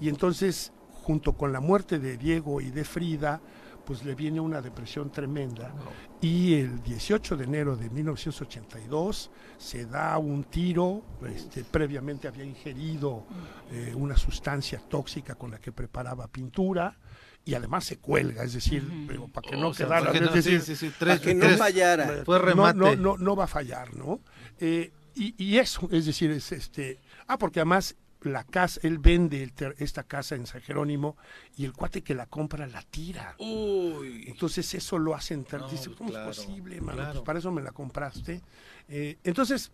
Y 0.00 0.08
entonces, 0.08 0.72
junto 1.02 1.34
con 1.36 1.52
la 1.52 1.60
muerte 1.60 1.98
de 1.98 2.16
Diego 2.16 2.60
y 2.60 2.70
de 2.70 2.84
Frida, 2.84 3.40
pues 3.84 4.04
le 4.04 4.14
viene 4.16 4.40
una 4.40 4.60
depresión 4.60 5.10
tremenda. 5.10 5.72
Y 6.20 6.54
el 6.54 6.82
18 6.82 7.36
de 7.36 7.44
enero 7.44 7.76
de 7.76 7.88
1982 7.88 9.30
se 9.58 9.86
da 9.86 10.18
un 10.18 10.42
tiro, 10.44 11.02
este, 11.28 11.62
previamente 11.64 12.26
había 12.26 12.44
ingerido 12.44 13.24
eh, 13.70 13.94
una 13.96 14.16
sustancia 14.16 14.80
tóxica 14.88 15.36
con 15.36 15.52
la 15.52 15.58
que 15.60 15.70
preparaba 15.70 16.26
pintura 16.26 16.98
y 17.46 17.54
además 17.54 17.84
se 17.84 17.96
cuelga, 17.96 18.42
es 18.42 18.52
decir, 18.52 18.86
digo, 19.08 19.28
para 19.28 19.48
que 19.48 19.56
O 19.56 19.60
no 19.60 19.72
sea, 19.72 19.86
quedara, 19.86 20.00
para 20.06 20.12
que 20.12 20.18
es 20.18 20.30
no- 20.30 20.36
decir, 20.36 20.60
sí, 20.60 20.76
sí, 20.76 20.86
sí, 20.86 20.92
Para 20.98 21.12
tres- 21.16 21.20
que 21.20 21.34
no 21.34 21.46
tres- 21.46 21.58
fallara. 21.58 22.22
Fue 22.26 22.38
no, 22.38 22.44
remate. 22.44 22.78
no, 22.78 22.96
no, 22.96 23.16
no 23.16 23.36
va 23.36 23.44
a 23.44 23.46
fallar, 23.48 23.94
¿no? 23.96 24.20
Eh, 24.60 24.90
y, 25.14 25.34
y 25.42 25.56
eso, 25.58 25.88
es 25.92 26.04
decir, 26.04 26.30
es 26.32 26.52
este. 26.52 26.98
Ah, 27.26 27.38
porque 27.38 27.60
además 27.60 27.96
la 28.22 28.42
casa, 28.42 28.80
él 28.82 28.98
vende 28.98 29.42
el 29.44 29.52
ter- 29.52 29.76
esta 29.78 30.02
casa 30.02 30.34
en 30.34 30.46
San 30.46 30.60
Jerónimo 30.60 31.16
y 31.56 31.64
el 31.64 31.72
cuate 31.72 32.02
que 32.02 32.14
la 32.14 32.26
compra 32.26 32.66
la 32.66 32.82
tira. 32.82 33.36
Uy. 33.38 34.24
Entonces 34.26 34.74
eso 34.74 34.98
lo 34.98 35.14
hace 35.14 35.34
entrar. 35.34 35.60
No, 35.62 35.68
dice, 35.68 35.90
¿cómo 35.96 36.10
claro, 36.10 36.30
es 36.32 36.38
posible, 36.38 36.80
mano? 36.80 36.96
claro. 36.98 37.12
Pues 37.12 37.22
para 37.24 37.38
eso 37.38 37.52
me 37.52 37.62
la 37.62 37.70
compraste. 37.70 38.40
Eh, 38.88 39.18
entonces, 39.22 39.70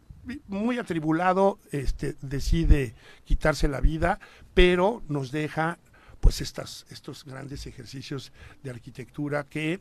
muy 0.47 0.78
atribulado, 0.78 1.59
este, 1.70 2.16
decide 2.20 2.94
quitarse 3.24 3.66
la 3.69 3.81
vida, 3.81 4.20
pero 4.53 5.03
nos 5.09 5.32
deja 5.32 5.78
pues 6.23 6.40
estas, 6.40 6.86
estos 6.89 7.24
grandes 7.24 7.66
ejercicios 7.66 8.32
de 8.62 8.70
arquitectura 8.70 9.43
que, 9.43 9.81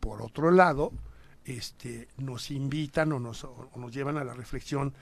por 0.00 0.22
otro 0.22 0.50
lado, 0.50 0.92
este, 1.44 2.08
nos 2.16 2.50
invitan 2.50 3.12
o 3.12 3.20
nos, 3.20 3.44
o 3.44 3.70
nos 3.76 3.94
llevan 3.94 4.18
a 4.18 4.24
la 4.24 4.34
reflexión 4.34 4.92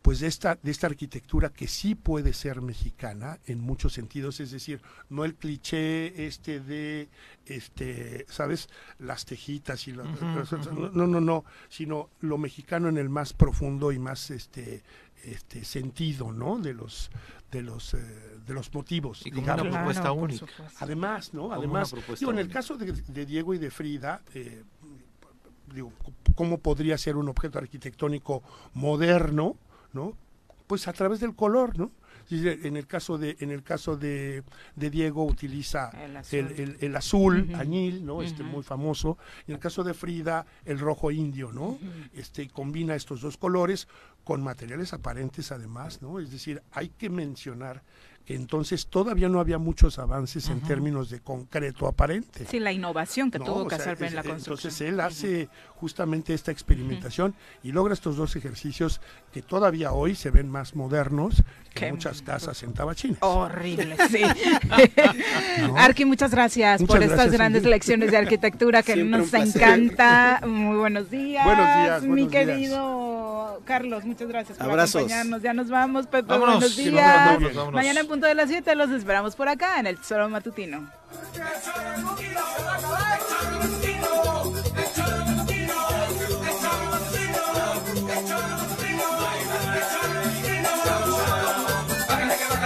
pues 0.00 0.20
de 0.20 0.26
esta, 0.26 0.58
de 0.62 0.70
esta 0.70 0.86
arquitectura 0.86 1.50
que 1.50 1.68
sí 1.68 1.94
puede 1.94 2.32
ser 2.32 2.62
mexicana 2.62 3.38
en 3.46 3.60
muchos 3.60 3.92
sentidos, 3.92 4.40
es 4.40 4.50
decir, 4.50 4.80
no 5.10 5.24
el 5.24 5.34
cliché 5.34 6.26
este 6.26 6.60
de, 6.60 7.08
este, 7.46 8.24
¿sabes? 8.28 8.68
Las 8.98 9.26
tejitas 9.26 9.88
y 9.88 9.92
las, 9.92 10.06
no, 10.72 11.06
no, 11.06 11.20
no, 11.20 11.44
sino 11.68 12.08
lo 12.20 12.38
mexicano 12.38 12.88
en 12.88 12.96
el 12.96 13.10
más 13.10 13.34
profundo 13.34 13.92
y 13.92 13.98
más 13.98 14.30
este, 14.30 14.82
este 15.22 15.64
sentido, 15.64 16.32
¿no? 16.32 16.58
De 16.58 16.74
los, 16.74 17.10
de 17.50 17.62
los, 17.62 17.94
eh, 17.94 17.98
de 18.46 18.54
los 18.54 18.72
motivos. 18.74 19.22
Y 19.26 19.30
como 19.30 19.42
digamos. 19.42 19.62
una 19.66 19.72
propuesta 19.72 20.12
única. 20.12 20.46
Además, 20.80 21.32
¿no? 21.34 21.52
Además, 21.52 21.94
digo, 22.18 22.30
en 22.32 22.38
el 22.38 22.44
única. 22.46 22.58
caso 22.60 22.76
de, 22.76 22.92
de 22.92 23.26
Diego 23.26 23.54
y 23.54 23.58
de 23.58 23.70
Frida, 23.70 24.22
eh, 24.34 24.62
digo, 25.74 25.92
¿cómo 26.34 26.58
podría 26.58 26.98
ser 26.98 27.16
un 27.16 27.28
objeto 27.28 27.58
arquitectónico 27.58 28.42
moderno, 28.74 29.56
¿no? 29.92 30.16
Pues 30.66 30.88
a 30.88 30.92
través 30.92 31.20
del 31.20 31.34
color, 31.34 31.78
¿no? 31.78 31.90
En 32.30 32.76
el 32.78 32.86
caso 32.86 33.18
de, 33.18 33.36
en 33.40 33.50
el 33.50 33.62
caso 33.62 33.98
de, 33.98 34.44
de 34.76 34.88
Diego 34.88 35.24
utiliza 35.26 35.90
El 35.90 36.16
azul. 36.16 36.38
el, 36.38 36.60
el- 36.60 36.76
el 36.80 36.96
azul, 36.96 37.48
Ujú. 37.50 37.60
añil, 37.60 38.06
¿no? 38.06 38.22
Este 38.22 38.42
muy 38.42 38.62
famoso. 38.62 39.18
Y 39.46 39.50
en 39.50 39.56
el 39.56 39.60
caso 39.60 39.84
de 39.84 39.92
Frida, 39.92 40.46
el 40.64 40.78
rojo 40.78 41.10
indio, 41.10 41.52
¿no? 41.52 41.78
Este 42.14 42.48
combina 42.48 42.94
estos 42.94 43.20
dos 43.20 43.36
colores 43.36 43.88
con 44.24 44.42
materiales 44.42 44.94
aparentes 44.94 45.52
además, 45.52 46.00
¿no? 46.00 46.18
Es 46.18 46.30
decir, 46.30 46.62
hay 46.72 46.88
que 46.88 47.10
mencionar 47.10 47.82
entonces 48.26 48.86
todavía 48.86 49.28
no 49.28 49.40
había 49.40 49.58
muchos 49.58 49.98
avances 49.98 50.48
en 50.48 50.60
términos 50.60 51.10
de 51.10 51.20
concreto 51.20 51.86
aparente. 51.86 52.46
Sí, 52.46 52.58
la 52.58 52.72
innovación 52.72 53.30
que 53.30 53.38
No, 53.38 53.44
tuvo 53.44 53.68
que 53.68 53.74
hacer 53.74 54.02
en 54.02 54.14
la 54.14 54.22
construcción. 54.22 54.72
Entonces 54.72 54.80
él 54.80 55.00
hace 55.00 55.48
justamente 55.84 56.32
esta 56.32 56.50
experimentación 56.50 57.34
y 57.62 57.72
logra 57.72 57.92
estos 57.92 58.16
dos 58.16 58.34
ejercicios 58.36 59.02
que 59.34 59.42
todavía 59.42 59.92
hoy 59.92 60.14
se 60.14 60.30
ven 60.30 60.48
más 60.48 60.74
modernos 60.74 61.42
que 61.74 61.80
Qué 61.80 61.92
muchas 61.92 62.22
casas 62.22 62.62
en 62.62 62.72
Tabachines. 62.72 63.18
Horrible, 63.20 63.94
sí. 64.08 64.22
Arqui, 65.76 66.06
muchas 66.06 66.30
gracias 66.30 66.80
Muchas 66.80 66.94
por 66.96 67.02
estas 67.04 67.32
grandes 67.32 67.60
Ingrid. 67.60 67.70
lecciones 67.74 68.10
de 68.10 68.16
arquitectura 68.16 68.82
que 68.82 68.94
Siempre 68.94 69.18
nos 69.18 69.34
encanta. 69.34 70.40
Muy 70.46 70.78
buenos 70.78 71.10
días. 71.10 71.44
Buenos 71.44 71.66
días, 71.66 72.02
Mi 72.02 72.08
buenos 72.08 72.30
días. 72.30 72.46
querido 72.46 73.60
Carlos, 73.66 74.04
muchas 74.06 74.28
gracias 74.28 74.56
por 74.56 74.70
Abrazos. 74.70 74.96
acompañarnos. 75.02 75.42
Ya 75.42 75.52
nos 75.52 75.68
vamos, 75.68 76.06
Pepe. 76.06 76.28
Vámonos, 76.28 76.54
buenos 76.60 76.76
días. 76.76 76.94
vemos, 76.94 77.26
vámonos, 77.26 77.54
vámonos. 77.54 77.74
Mañana 77.74 78.00
en 78.00 78.06
punto 78.08 78.26
de 78.26 78.34
las 78.34 78.48
7 78.48 78.74
los 78.74 78.88
esperamos 78.90 79.36
por 79.36 79.48
acá 79.50 79.78
en 79.80 79.86
el 79.88 79.98
Tesoro 79.98 80.30
Matutino. 80.30 80.88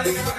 Everybody. 0.09 0.38